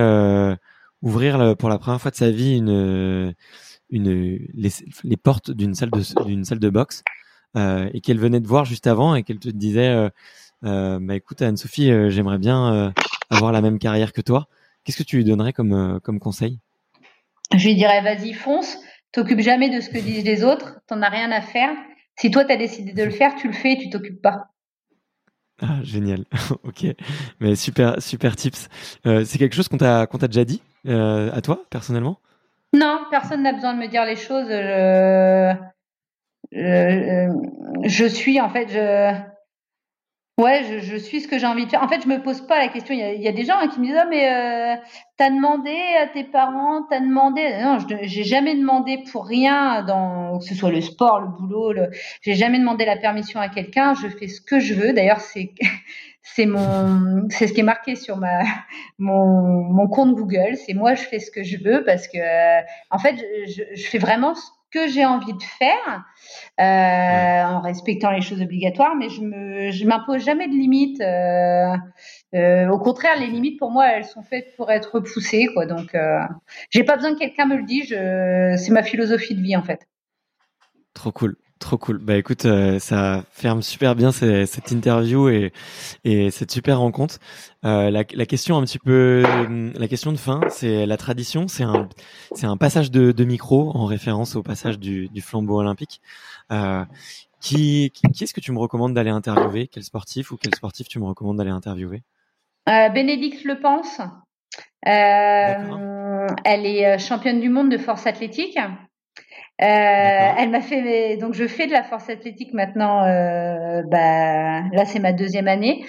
ouvrir 1.03 1.57
pour 1.57 1.69
la 1.69 1.79
première 1.79 2.01
fois 2.01 2.11
de 2.11 2.17
sa 2.17 2.31
vie 2.31 2.57
une 2.57 3.35
les, 3.91 5.17
portes 5.17 5.51
d'une 5.51 5.75
salle 5.75 5.91
de 5.91 6.71
boxe 6.71 7.03
euh, 7.57 7.89
et 7.95 8.01
qu'elle 8.01 8.19
venait 8.19 8.41
de 8.41 8.47
voir 8.47 8.65
juste 8.65 8.87
avant 8.87 9.15
et 9.15 9.23
qu'elle 9.23 9.39
te 9.39 9.49
disait 9.49 9.89
euh, 9.89 10.09
euh, 10.65 10.99
bah 11.01 11.15
écoute 11.15 11.41
Anne-Sophie 11.41 11.91
j'aimerais 12.11 12.39
bien 12.39 12.93
avoir 13.31 13.53
la 13.53 13.61
même 13.61 13.79
carrière 13.79 14.13
que 14.13 14.21
toi. 14.21 14.49
Qu'est-ce 14.85 14.99
que 14.99 15.03
tu 15.03 15.17
lui 15.17 15.25
donnerais 15.25 15.53
comme 15.53 16.01
comme 16.03 16.19
conseil? 16.19 16.59
Je 17.55 17.67
lui 17.69 17.75
dirais 17.75 18.03
vas-y 18.03 18.33
fonce. 18.33 18.79
T'occupes 19.13 19.41
jamais 19.41 19.71
de 19.71 19.81
ce 19.81 19.89
que 19.89 19.99
disent 19.99 20.25
les 20.25 20.45
autres. 20.45 20.81
T'en 20.87 21.01
as 21.01 21.09
rien 21.09 21.31
à 21.31 21.41
faire. 21.41 21.71
Si 22.17 22.31
toi 22.31 22.45
tu 22.45 22.53
as 22.53 22.57
décidé 22.57 22.93
de 22.93 23.03
le 23.03 23.11
faire 23.11 23.35
tu 23.37 23.47
le 23.47 23.55
fais 23.55 23.73
et 23.73 23.79
tu 23.79 23.91
t'occupes 23.91 24.21
pas 24.21 24.49
ah, 25.61 25.83
génial. 25.83 26.25
ok. 26.65 26.87
Mais 27.41 27.57
super, 27.57 28.01
super 28.01 28.37
tips. 28.37 28.69
c'est 29.05 29.39
quelque 29.39 29.55
chose 29.55 29.69
qu'on 29.69 29.79
t'a, 29.79 30.07
qu'on 30.07 30.19
t'a 30.19 30.29
déjà 30.29 30.45
dit 30.45 30.63
à 30.87 31.41
toi, 31.43 31.65
personnellement? 31.71 32.19
Non, 32.75 33.01
personne 33.11 33.43
n'a 33.43 33.53
besoin 33.53 33.75
de 33.75 33.79
me 33.81 33.89
dire 33.89 34.05
les 34.05 34.17
choses. 34.17 34.49
Je, 36.53 37.29
je, 37.85 38.05
suis 38.07 38.41
en 38.41 38.49
fait, 38.49 38.69
je, 38.69 39.13
ouais, 40.39 40.81
je, 40.81 40.97
suis 40.97 41.21
ce 41.21 41.29
que 41.29 41.39
j'ai 41.39 41.47
envie 41.47 41.67
de 41.67 41.71
faire. 41.71 41.83
En 41.83 41.89
fait, 41.89 42.03
je 42.03 42.09
me 42.09 42.23
pose 42.23 42.41
pas 42.41 42.59
la 42.59 42.69
question. 42.69 42.95
Il 42.95 43.23
y 43.23 43.29
a, 43.29 43.33
des 43.33 43.45
gens 43.45 43.57
hein, 43.61 43.69
qui 43.69 43.81
me 43.81 43.87
disent, 43.87 43.99
ah, 44.01 44.07
mais 44.09 44.29
euh, 44.29 44.77
t'as 45.17 45.31
demandé 45.31 45.77
à 46.01 46.07
tes 46.07 46.25
parents, 46.25 46.85
t'as 46.89 47.01
demandé. 47.01 47.43
Non, 47.63 47.79
j'ai 48.03 48.25
jamais 48.25 48.55
demandé 48.55 49.03
pour 49.13 49.27
rien, 49.27 49.83
dans 49.83 50.39
que 50.39 50.45
ce 50.45 50.55
soit 50.55 50.71
le 50.71 50.81
sport, 50.81 51.21
le 51.21 51.29
boulot. 51.29 51.73
Le... 51.73 51.91
J'ai 52.23 52.35
jamais 52.35 52.59
demandé 52.59 52.85
la 52.85 52.97
permission 52.97 53.41
à 53.41 53.49
quelqu'un. 53.49 53.95
Je 53.95 54.09
fais 54.09 54.29
ce 54.29 54.41
que 54.41 54.61
je 54.61 54.75
veux. 54.75 54.93
D'ailleurs, 54.93 55.21
c'est 55.21 55.53
c'est 56.23 56.47
mon, 56.47 57.29
c'est 57.31 57.47
ce 57.47 57.53
qui 57.53 57.61
est 57.61 57.65
marqué 57.65 57.97
sur 57.97 58.17
ma, 58.17 58.41
mon, 58.99 59.65
mon 59.65 59.89
compte 59.89 60.15
Google. 60.15 60.57
C'est 60.57 60.75
moi, 60.75 60.95
je 60.95 61.03
fais 61.03 61.19
ce 61.19 61.31
que 61.31 61.43
je 61.43 61.57
veux 61.57 61.85
parce 61.85 62.07
que, 62.07 62.19
euh, 62.19 62.63
en 62.91 62.99
fait, 62.99 63.17
je, 63.47 63.63
je, 63.75 63.87
fais 63.89 63.99
vraiment 63.99 64.35
ce 64.35 64.47
que 64.71 64.89
j'ai 64.89 65.05
envie 65.05 65.33
de 65.33 65.43
faire 65.43 66.05
euh, 66.61 67.43
en 67.45 67.61
respectant 67.61 68.11
les 68.11 68.21
choses 68.21 68.43
obligatoires, 68.43 68.95
mais 68.97 69.09
je 69.09 69.23
me, 69.23 69.71
je 69.71 69.85
m'impose 69.87 70.25
jamais 70.25 70.49
de 70.49 70.53
limites. 70.53 71.01
Euh, 71.01 71.75
euh, 72.35 72.69
au 72.69 72.79
contraire, 72.79 73.19
les 73.19 73.27
limites 73.27 73.59
pour 73.59 73.71
moi, 73.71 73.87
elles 73.87 74.05
sont 74.05 74.23
faites 74.23 74.55
pour 74.57 74.71
être 74.71 75.01
poussées, 75.01 75.49
quoi. 75.55 75.67
Donc, 75.67 75.97
j'ai 76.71 76.85
pas 76.85 76.97
besoin 76.97 77.15
que 77.15 77.19
quelqu'un 77.19 77.47
me 77.47 77.57
le 77.57 77.65
dise. 77.65 77.89
C'est 77.89 78.73
ma 78.73 78.83
philosophie 78.83 79.35
de 79.35 79.41
vie, 79.41 79.57
en 79.57 79.63
fait. 79.63 79.89
Trop 80.95 81.13
cool. 81.13 81.37
Trop 81.59 81.77
cool. 81.77 81.99
Bah 81.99 82.17
écoute, 82.17 82.45
euh, 82.45 82.79
ça 82.79 83.25
ferme 83.33 83.63
super 83.63 83.97
bien 83.97 84.13
cette, 84.13 84.71
interview 84.71 85.29
et, 85.29 85.53
et 86.05 86.31
cette 86.31 86.53
super 86.53 86.79
rencontre. 86.79 87.19
Euh, 87.65 87.91
la, 87.91 88.05
la, 88.13 88.27
question 88.27 88.57
un 88.57 88.63
petit 88.63 88.79
peu, 88.79 89.25
la 89.75 89.89
question 89.89 90.13
de 90.13 90.19
fin, 90.19 90.41
c'est 90.51 90.87
la 90.87 90.97
tradition. 90.97 91.49
C'est 91.49 91.65
un, 91.65 91.89
c'est 92.35 92.47
un 92.47 92.57
passage 92.57 92.93
de, 92.93 93.11
de, 93.11 93.25
micro 93.25 93.73
en 93.75 93.87
référence 93.87 94.37
au 94.37 94.43
passage 94.45 94.79
du, 94.79 95.09
du 95.09 95.21
flambeau 95.21 95.59
olympique. 95.59 96.01
Euh, 96.53 96.85
qui, 97.41 97.93
qui, 97.93 98.25
est-ce 98.25 98.35
que 98.35 98.41
tu 98.41 98.53
me 98.53 98.59
recommandes 98.61 98.95
d'aller 98.95 99.11
interviewer? 99.11 99.67
Quel 99.67 99.83
sportif 99.83 100.31
ou 100.31 100.37
quel 100.37 100.55
sportif 100.55 100.87
tu 100.87 101.01
me 101.01 101.07
recommandes 101.07 101.39
d'aller 101.39 101.51
interviewer? 101.51 102.03
Bénédicte 102.67 103.45
Le 103.45 103.59
Pense. 103.61 104.01
elle 104.83 106.67
est 106.67 106.99
championne 106.99 107.41
du 107.41 107.49
monde 107.49 107.71
de 107.71 107.79
force 107.79 108.07
athlétique. 108.07 108.59
Euh, 109.61 109.65
elle 110.39 110.51
m'a 110.51 110.61
fait 110.61 111.17
donc 111.17 111.35
je 111.35 111.49
fais 111.49 111.67
de 111.67 111.73
la 111.73 111.83
force 111.83 112.09
athlétique 112.09 112.55
maintenant. 112.55 113.05
Euh, 113.05 113.83
bah, 113.91 114.63
là 114.73 114.85
c'est 114.85 115.01
ma 115.01 115.13
deuxième 115.13 115.49
année. 115.49 115.85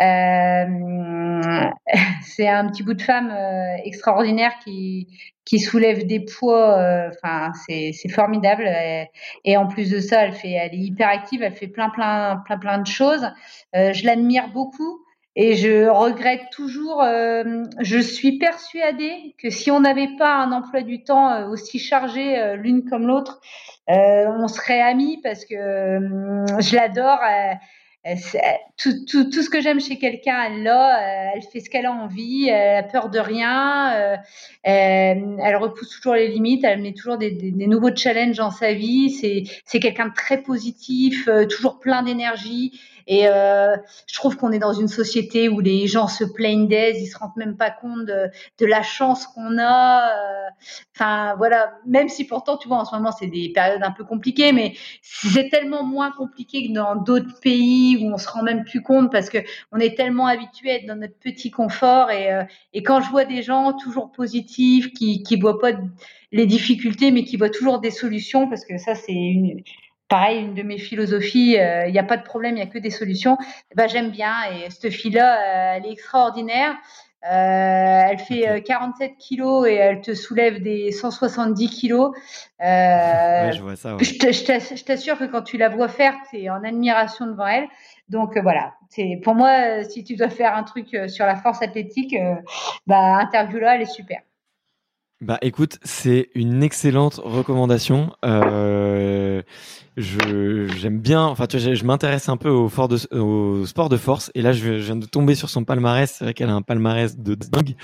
Euh, 0.00 1.70
c'est 2.22 2.48
un 2.48 2.68
petit 2.68 2.82
bout 2.82 2.94
de 2.94 3.02
femme 3.02 3.30
euh, 3.30 3.76
extraordinaire 3.84 4.52
qui 4.64 5.06
qui 5.44 5.60
soulève 5.60 6.06
des 6.06 6.20
poids. 6.20 6.78
Euh, 6.78 7.10
enfin 7.10 7.52
c'est 7.66 7.92
c'est 7.92 8.08
formidable. 8.08 8.66
Et, 8.66 9.06
et, 9.44 9.56
en 9.56 9.68
plus 9.68 9.90
de 9.90 10.00
ça, 10.00 10.24
elle 10.24 10.32
fait 10.32 10.52
elle 10.52 10.74
est 10.74 10.78
hyper 10.78 11.08
active. 11.08 11.42
Elle 11.42 11.54
fait 11.54 11.68
plein 11.68 11.90
plein 11.90 12.42
plein 12.44 12.58
plein 12.58 12.78
de 12.78 12.86
choses. 12.86 13.30
je 13.74 14.04
l'admire 14.04 14.48
beaucoup. 14.52 15.01
Et 15.34 15.56
je 15.56 15.88
regrette 15.88 16.50
toujours, 16.52 17.02
euh, 17.02 17.62
je 17.80 17.98
suis 17.98 18.36
persuadée 18.38 19.34
que 19.38 19.48
si 19.48 19.70
on 19.70 19.80
n'avait 19.80 20.14
pas 20.18 20.34
un 20.34 20.52
emploi 20.52 20.82
du 20.82 21.04
temps 21.04 21.30
euh, 21.30 21.48
aussi 21.48 21.78
chargé 21.78 22.38
euh, 22.38 22.56
l'une 22.56 22.84
comme 22.84 23.06
l'autre, 23.06 23.40
on 23.88 24.48
serait 24.48 24.80
amis 24.80 25.20
parce 25.22 25.44
que 25.44 25.54
je 25.54 26.76
l'adore. 26.76 27.20
Tout, 28.76 28.92
ce 29.42 29.50
que 29.50 29.60
j'aime 29.60 29.80
chez 29.80 29.98
quelqu'un, 29.98 30.44
elle 30.46 30.62
l'a, 30.62 31.34
elle 31.34 31.42
fait 31.42 31.60
ce 31.60 31.68
qu'elle 31.68 31.86
a 31.86 31.92
envie, 31.92 32.48
elle 32.48 32.78
a 32.78 32.82
peur 32.82 33.10
de 33.10 33.18
rien, 33.18 34.18
elle 34.62 35.56
repousse 35.56 35.90
toujours 35.96 36.14
les 36.14 36.28
limites, 36.28 36.64
elle 36.64 36.80
met 36.80 36.94
toujours 36.94 37.18
des, 37.18 37.32
des 37.32 37.66
nouveaux 37.66 37.94
challenges 37.94 38.36
dans 38.36 38.50
sa 38.50 38.72
vie. 38.72 39.10
C'est 39.64 39.80
quelqu'un 39.80 40.06
de 40.08 40.14
très 40.14 40.42
positif, 40.42 41.28
toujours 41.50 41.80
plein 41.80 42.02
d'énergie. 42.02 42.80
Et 43.06 43.28
euh, 43.28 43.76
je 44.06 44.14
trouve 44.14 44.36
qu'on 44.36 44.52
est 44.52 44.58
dans 44.58 44.72
une 44.72 44.88
société 44.88 45.48
où 45.48 45.60
les 45.60 45.86
gens 45.86 46.08
se 46.08 46.24
plaignent 46.24 46.68
d'aise, 46.68 47.00
ils 47.00 47.06
se 47.06 47.18
rendent 47.18 47.36
même 47.36 47.56
pas 47.56 47.70
compte 47.70 48.06
de, 48.06 48.30
la 48.66 48.82
chance 48.82 49.26
qu'on 49.26 49.58
a. 49.58 50.08
Euh, 50.08 50.48
enfin 50.94 51.34
voilà, 51.36 51.74
même 51.86 52.08
si 52.08 52.24
pourtant 52.24 52.56
tu 52.56 52.68
vois 52.68 52.78
en 52.78 52.84
ce 52.84 52.94
moment 52.94 53.12
c'est 53.12 53.26
des 53.26 53.50
périodes 53.52 53.82
un 53.82 53.90
peu 53.90 54.04
compliquées, 54.04 54.52
mais 54.52 54.74
c'est 55.02 55.48
tellement 55.48 55.84
moins 55.84 56.12
compliqué 56.12 56.68
que 56.68 56.72
dans 56.72 56.96
d'autres 56.96 57.40
pays 57.40 57.98
où 58.00 58.12
on 58.12 58.18
se 58.18 58.28
rend 58.28 58.42
même 58.42 58.64
plus 58.64 58.82
compte 58.82 59.10
parce 59.10 59.28
que 59.28 59.38
on 59.72 59.78
est 59.78 59.96
tellement 59.96 60.26
habitué 60.26 60.70
à 60.70 60.74
être 60.76 60.86
dans 60.86 60.96
notre 60.96 61.18
petit 61.18 61.50
confort. 61.50 62.10
Et, 62.10 62.32
euh, 62.32 62.44
et 62.72 62.82
quand 62.82 63.00
je 63.00 63.10
vois 63.10 63.24
des 63.24 63.42
gens 63.42 63.72
toujours 63.72 64.12
positifs, 64.12 64.92
qui 64.92 65.22
qui 65.22 65.36
voient 65.36 65.58
pas 65.58 65.72
les 66.32 66.46
difficultés, 66.46 67.10
mais 67.10 67.24
qui 67.24 67.36
voient 67.36 67.50
toujours 67.50 67.80
des 67.80 67.90
solutions, 67.90 68.48
parce 68.48 68.64
que 68.64 68.78
ça 68.78 68.94
c'est 68.94 69.12
une 69.12 69.62
pareil, 70.12 70.40
une 70.40 70.52
de 70.52 70.62
mes 70.62 70.76
philosophies, 70.76 71.58
euh, 71.58 71.86
il 71.86 71.92
n'y 71.92 71.98
a 71.98 72.02
pas 72.02 72.18
de 72.18 72.22
problème, 72.22 72.52
il 72.52 72.56
n'y 72.56 72.62
a 72.62 72.66
que 72.66 72.78
des 72.78 72.90
solutions. 72.90 73.38
Eh 73.70 73.74
ben, 73.74 73.88
j'aime 73.88 74.10
bien 74.10 74.34
et 74.52 74.68
cette 74.68 74.92
fille-là, 74.92 75.38
euh, 75.38 75.76
elle 75.76 75.86
est 75.86 75.92
extraordinaire. 75.92 76.74
Euh, 77.24 78.10
elle 78.10 78.18
fait 78.18 78.62
47 78.62 79.16
kilos 79.16 79.66
et 79.66 79.74
elle 79.74 80.02
te 80.02 80.12
soulève 80.12 80.60
des 80.60 80.90
170 80.90 81.70
kilos. 81.70 82.10
Ouais, 82.60 83.52
je 83.54 83.62
vois 83.62 83.76
ça. 83.76 83.96
Ouais. 83.96 84.04
Je 84.04 84.84
t'assure 84.84 85.16
que 85.16 85.24
quand 85.24 85.42
tu 85.42 85.56
la 85.56 85.70
vois 85.70 85.88
faire, 85.88 86.14
tu 86.28 86.40
es 86.40 86.50
en 86.50 86.62
admiration 86.62 87.26
devant 87.26 87.46
elle. 87.46 87.68
Donc 88.10 88.36
voilà, 88.36 88.74
c'est 88.90 89.18
pour 89.24 89.34
moi, 89.34 89.82
si 89.84 90.04
tu 90.04 90.16
dois 90.16 90.28
faire 90.28 90.54
un 90.54 90.64
truc 90.64 90.88
sur 91.06 91.24
la 91.24 91.36
force 91.36 91.62
athlétique, 91.62 92.14
bah 92.86 93.16
interview-là, 93.20 93.76
elle 93.76 93.82
est 93.82 93.86
super. 93.86 94.18
Bah 95.22 95.38
écoute, 95.40 95.78
c'est 95.84 96.30
une 96.34 96.64
excellente 96.64 97.20
recommandation. 97.22 98.10
Euh, 98.24 99.42
je 99.96 100.68
j'aime 100.78 101.00
bien. 101.00 101.24
Enfin, 101.24 101.46
tu 101.46 101.58
vois, 101.58 101.74
je, 101.74 101.84
m'intéresse 101.84 102.28
un 102.28 102.36
peu 102.36 102.48
au, 102.48 102.68
fort 102.68 102.88
de, 102.88 102.98
au 103.16 103.66
sport 103.66 103.88
de 103.88 103.96
force. 103.96 104.30
Et 104.34 104.42
là, 104.42 104.52
je, 104.52 104.70
viens 104.72 104.96
de 104.96 105.06
tomber 105.06 105.34
sur 105.34 105.50
son 105.50 105.64
palmarès. 105.64 106.10
C'est 106.10 106.24
vrai 106.24 106.34
qu'elle 106.34 106.48
a 106.48 106.54
un 106.54 106.62
palmarès 106.62 107.18
de 107.18 107.34
dingue. 107.34 107.76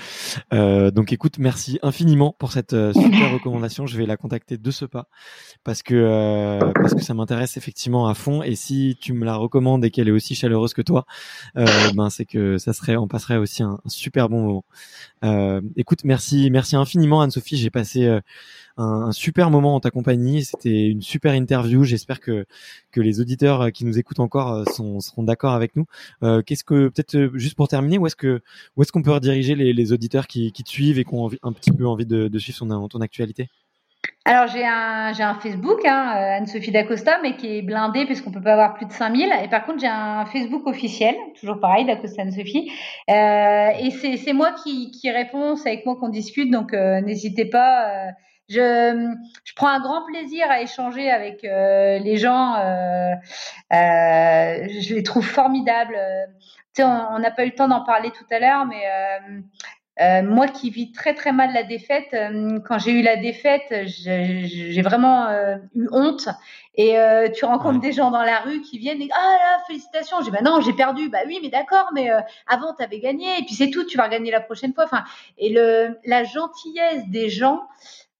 Euh, 0.53 0.91
donc, 0.91 1.13
écoute, 1.13 1.37
merci 1.37 1.79
infiniment 1.81 2.35
pour 2.37 2.51
cette 2.51 2.73
euh, 2.73 2.93
super 2.93 3.31
recommandation. 3.33 3.85
Je 3.85 3.97
vais 3.97 4.05
la 4.05 4.17
contacter 4.17 4.57
de 4.57 4.71
ce 4.71 4.85
pas 4.85 5.07
parce 5.63 5.83
que 5.83 5.93
euh, 5.93 6.71
parce 6.73 6.95
que 6.95 7.01
ça 7.01 7.13
m'intéresse 7.13 7.57
effectivement 7.57 8.07
à 8.07 8.13
fond. 8.13 8.43
Et 8.43 8.55
si 8.55 8.97
tu 8.99 9.13
me 9.13 9.25
la 9.25 9.35
recommandes 9.35 9.83
et 9.83 9.91
qu'elle 9.91 10.07
est 10.07 10.11
aussi 10.11 10.35
chaleureuse 10.35 10.73
que 10.73 10.81
toi, 10.81 11.05
euh, 11.57 11.65
ben 11.95 12.09
c'est 12.09 12.25
que 12.25 12.57
ça 12.57 12.73
serait, 12.73 12.95
on 12.95 13.07
passerait 13.07 13.37
aussi 13.37 13.63
un, 13.63 13.79
un 13.83 13.89
super 13.89 14.29
bon 14.29 14.41
moment. 14.41 14.65
Euh, 15.23 15.61
écoute, 15.75 16.03
merci, 16.05 16.49
merci 16.51 16.75
infiniment 16.75 17.21
Anne-Sophie. 17.21 17.57
J'ai 17.57 17.69
passé 17.69 18.19
un, 18.77 19.11
super 19.11 19.51
moment 19.51 19.75
en 19.75 19.79
ta 19.79 19.91
compagnie. 19.91 20.45
C'était 20.45 20.87
une 20.87 21.01
super 21.01 21.33
interview. 21.33 21.83
J'espère 21.99 22.21
que 22.21 22.45
que 22.91 23.01
les 23.01 23.19
auditeurs 23.19 23.61
euh, 23.61 23.69
qui 23.71 23.83
nous 23.83 23.99
écoutent 23.99 24.21
encore 24.21 24.53
euh, 24.53 24.63
seront 24.65 25.23
d'accord 25.23 25.53
avec 25.53 25.75
nous. 25.75 25.85
Euh, 26.23 26.41
qu'est-ce 26.41 26.63
que 26.63 26.87
peut-être 26.87 27.31
juste 27.33 27.55
pour 27.55 27.67
terminer, 27.67 27.97
où 27.97 28.07
est-ce 28.07 28.15
que 28.15 28.41
où 28.77 28.81
est-ce 28.81 28.93
qu'on 28.93 29.01
peut 29.01 29.11
rediriger 29.11 29.55
les, 29.55 29.73
les 29.73 29.91
auditeurs 29.91 30.27
qui, 30.27 30.53
qui, 30.53 30.63
te 30.63 30.69
suivent 30.69 30.97
et 30.97 31.03
qui 31.03 31.13
ont 31.13 31.29
un 31.43 31.51
petit 31.51 31.71
peu 31.71 31.85
envie 31.85 32.05
de, 32.05 32.39
suivre 32.39 32.57
son, 32.57 32.87
ton 32.87 33.01
actualité? 33.01 33.49
Alors 34.23 34.47
j'ai 34.47 34.65
un 34.65 35.11
j'ai 35.11 35.23
un 35.23 35.35
Facebook 35.35 35.83
hein, 35.85 36.37
Anne-Sophie 36.37 36.71
Dacosta 36.71 37.19
mais 37.21 37.35
qui 37.35 37.57
est 37.57 37.61
blindé 37.61 38.05
puisqu'on 38.05 38.31
peut 38.31 38.41
pas 38.41 38.53
avoir 38.53 38.75
plus 38.75 38.85
de 38.85 38.93
5000 38.93 39.29
et 39.43 39.49
par 39.49 39.65
contre 39.65 39.79
j'ai 39.81 39.87
un 39.87 40.25
Facebook 40.25 40.65
officiel 40.67 41.15
toujours 41.37 41.59
pareil 41.59 41.85
Dacosta 41.85 42.21
Anne-Sophie. 42.21 42.71
Et 43.09 43.89
c'est 44.01 44.15
c'est 44.15 44.33
moi 44.33 44.53
qui 44.63 44.91
qui 44.91 45.11
réponds 45.11 45.57
c'est 45.57 45.69
avec 45.69 45.85
moi 45.85 45.97
qu'on 45.99 46.09
discute. 46.09 46.49
Donc 46.49 46.71
n'hésitez 46.71 47.45
pas 47.45 48.13
je, 48.49 49.15
je 49.43 49.53
prends 49.55 49.67
un 49.67 49.79
grand 49.79 50.05
plaisir 50.05 50.47
à 50.49 50.61
échanger 50.61 51.09
avec 51.09 51.43
euh, 51.43 51.99
les 51.99 52.17
gens. 52.17 52.55
Euh, 52.55 53.13
euh, 53.73 54.67
je 54.81 54.95
les 54.95 55.03
trouve 55.03 55.25
formidables. 55.25 55.97
Tu 56.73 56.81
sais, 56.81 56.83
on 56.83 57.19
n'a 57.19 57.31
pas 57.31 57.43
eu 57.43 57.49
le 57.49 57.55
temps 57.55 57.67
d'en 57.67 57.83
parler 57.83 58.11
tout 58.11 58.25
à 58.31 58.39
l'heure, 58.39 58.65
mais 58.65 60.23
moi 60.23 60.47
qui 60.47 60.69
vis 60.71 60.91
très 60.91 61.13
très 61.13 61.31
mal 61.31 61.53
la 61.53 61.63
défaite, 61.63 62.15
quand 62.65 62.79
j'ai 62.79 62.91
eu 62.91 63.01
la 63.03 63.17
défaite, 63.17 63.85
j'ai 63.85 64.81
vraiment 64.81 65.29
eu 65.75 65.87
honte. 65.91 66.29
Et 66.75 66.95
tu 67.35 67.45
rencontres 67.45 67.81
des 67.81 67.91
gens 67.91 68.09
dans 68.09 68.23
la 68.23 68.39
rue 68.39 68.61
qui 68.61 68.79
viennent 68.79 69.01
et 69.01 69.09
ah 69.11 69.37
là 69.37 69.63
félicitations. 69.67 70.21
J'ai 70.23 70.31
bah 70.31 70.41
non 70.41 70.61
j'ai 70.61 70.73
perdu. 70.73 71.09
Bah 71.09 71.19
oui 71.27 71.39
mais 71.41 71.49
d'accord 71.49 71.89
mais 71.93 72.09
avant 72.47 72.73
tu 72.73 72.83
avais 72.83 72.99
gagné 72.99 73.27
et 73.39 73.43
puis 73.43 73.53
c'est 73.55 73.69
tout 73.69 73.83
tu 73.83 73.97
vas 73.97 74.05
regagner 74.05 74.31
la 74.31 74.41
prochaine 74.41 74.73
fois. 74.73 74.85
Enfin 74.85 75.03
et 75.37 75.49
le 75.49 75.99
la 76.05 76.23
gentillesse 76.23 77.07
des 77.09 77.29
gens, 77.29 77.61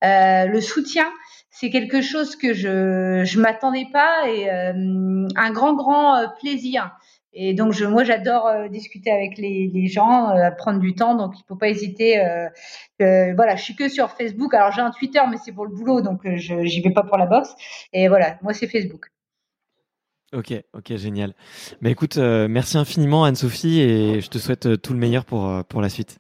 le 0.02 0.60
soutien 0.60 1.08
c'est 1.52 1.70
quelque 1.72 2.02
chose 2.02 2.36
que 2.36 2.54
je 2.54 3.24
je 3.26 3.40
m'attendais 3.40 3.88
pas 3.92 4.30
et 4.30 4.50
un 4.50 5.52
grand 5.52 5.74
grand 5.74 6.30
plaisir. 6.40 6.92
Et 7.34 7.54
donc, 7.54 7.74
je, 7.74 7.86
moi, 7.86 8.04
j'adore 8.04 8.48
euh, 8.48 8.68
discuter 8.70 9.12
avec 9.12 9.38
les, 9.38 9.88
gens, 9.88 10.32
euh, 10.32 10.50
prendre 10.52 10.80
du 10.80 10.96
temps. 10.96 11.16
Donc, 11.16 11.34
il 11.38 11.44
faut 11.48 11.56
pas 11.56 11.70
hésiter. 11.70 12.20
Euh, 12.20 12.50
voilà, 13.00 13.56
je 13.56 13.64
suis 13.64 13.76
que 13.76 13.88
sur 13.88 14.10
Facebook. 14.10 14.54
Alors, 14.54 14.72
j'ai 14.72 14.82
un 14.82 14.92
Twitter, 14.92 15.22
mais 15.30 15.38
c'est 15.38 15.52
pour 15.52 15.66
le 15.66 15.76
boulot, 15.76 16.02
donc 16.02 16.22
je 16.24 16.64
j'y 16.64 16.82
vais 16.82 16.92
pas 16.92 17.04
pour 17.04 17.18
la 17.18 17.28
boxe. 17.28 17.54
Et 17.94 18.08
voilà, 18.08 18.38
moi, 18.42 18.54
c'est 18.54 18.68
Facebook. 18.68 19.12
Ok, 20.34 20.54
ok, 20.74 20.96
génial. 20.98 21.34
Mais 21.82 21.92
écoute, 21.92 22.18
merci 22.18 22.78
infiniment 22.78 23.24
Anne-Sophie 23.24 23.82
et 23.82 24.22
je 24.22 24.30
te 24.30 24.38
souhaite 24.38 24.80
tout 24.80 24.94
le 24.94 25.00
meilleur 25.00 25.26
pour, 25.26 25.64
pour 25.66 25.82
la 25.82 25.90
suite. 25.90 26.20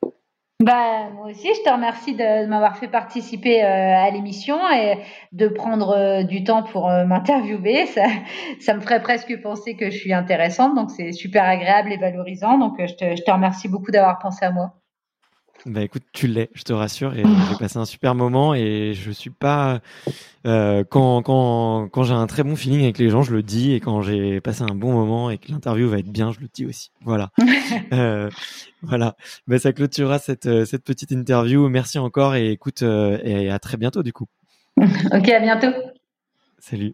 Bah, 0.61 1.09
moi 1.11 1.27
aussi, 1.27 1.47
je 1.55 1.63
te 1.63 1.69
remercie 1.69 2.15
de, 2.15 2.45
m'avoir 2.47 2.77
fait 2.77 2.89
participer 2.89 3.63
euh, 3.63 3.67
à 3.67 4.09
l'émission 4.11 4.57
et 4.69 4.97
de 5.31 5.47
prendre 5.47 5.91
euh, 5.91 6.23
du 6.23 6.43
temps 6.43 6.63
pour 6.63 6.89
euh, 6.89 7.05
m'interviewer. 7.05 7.85
Ça, 7.95 8.03
ça 8.59 8.73
me 8.73 8.81
ferait 8.81 9.01
presque 9.01 9.41
penser 9.41 9.77
que 9.77 9.89
je 9.89 9.97
suis 9.97 10.13
intéressante, 10.13 10.75
donc 10.75 10.91
c'est 10.91 11.13
super 11.13 11.45
agréable 11.45 11.93
et 11.93 11.97
valorisant. 11.97 12.57
Donc, 12.57 12.75
je 12.77 12.93
te, 12.93 13.15
je 13.15 13.23
te 13.23 13.31
remercie 13.31 13.69
beaucoup 13.69 13.91
d'avoir 13.91 14.19
pensé 14.19 14.43
à 14.45 14.51
moi. 14.51 14.78
Bah 15.65 15.81
écoute, 15.81 16.03
tu 16.13 16.27
l'es, 16.27 16.49
je 16.53 16.63
te 16.63 16.73
rassure, 16.73 17.13
et 17.15 17.23
j'ai 17.49 17.57
passé 17.57 17.77
un 17.77 17.85
super 17.85 18.15
moment 18.15 18.55
et 18.55 18.93
je 18.93 19.11
suis 19.11 19.29
pas 19.29 19.81
euh, 20.45 20.83
quand 20.89 21.21
quand 21.21 21.89
quand 21.89 22.03
j'ai 22.03 22.13
un 22.13 22.27
très 22.27 22.43
bon 22.43 22.55
feeling 22.55 22.83
avec 22.83 22.97
les 22.97 23.09
gens, 23.09 23.23
je 23.23 23.33
le 23.33 23.43
dis 23.43 23.73
et 23.73 23.79
quand 23.79 24.01
j'ai 24.01 24.39
passé 24.41 24.63
un 24.63 24.75
bon 24.75 24.93
moment 24.93 25.29
et 25.29 25.37
que 25.37 25.51
l'interview 25.51 25.89
va 25.89 25.99
être 25.99 26.11
bien, 26.11 26.31
je 26.31 26.39
le 26.39 26.47
dis 26.53 26.65
aussi. 26.65 26.91
Voilà, 27.01 27.31
euh, 27.93 28.29
voilà. 28.81 29.15
Bah, 29.47 29.59
ça 29.59 29.73
clôturera 29.73 30.19
cette 30.19 30.45
euh, 30.45 30.65
cette 30.65 30.83
petite 30.83 31.11
interview. 31.11 31.67
Merci 31.67 31.99
encore 31.99 32.35
et 32.35 32.51
écoute 32.51 32.83
euh, 32.83 33.19
et 33.23 33.49
à 33.49 33.59
très 33.59 33.77
bientôt 33.77 34.03
du 34.03 34.13
coup. 34.13 34.27
ok, 34.77 35.29
à 35.29 35.39
bientôt. 35.39 35.73
Salut. 36.59 36.93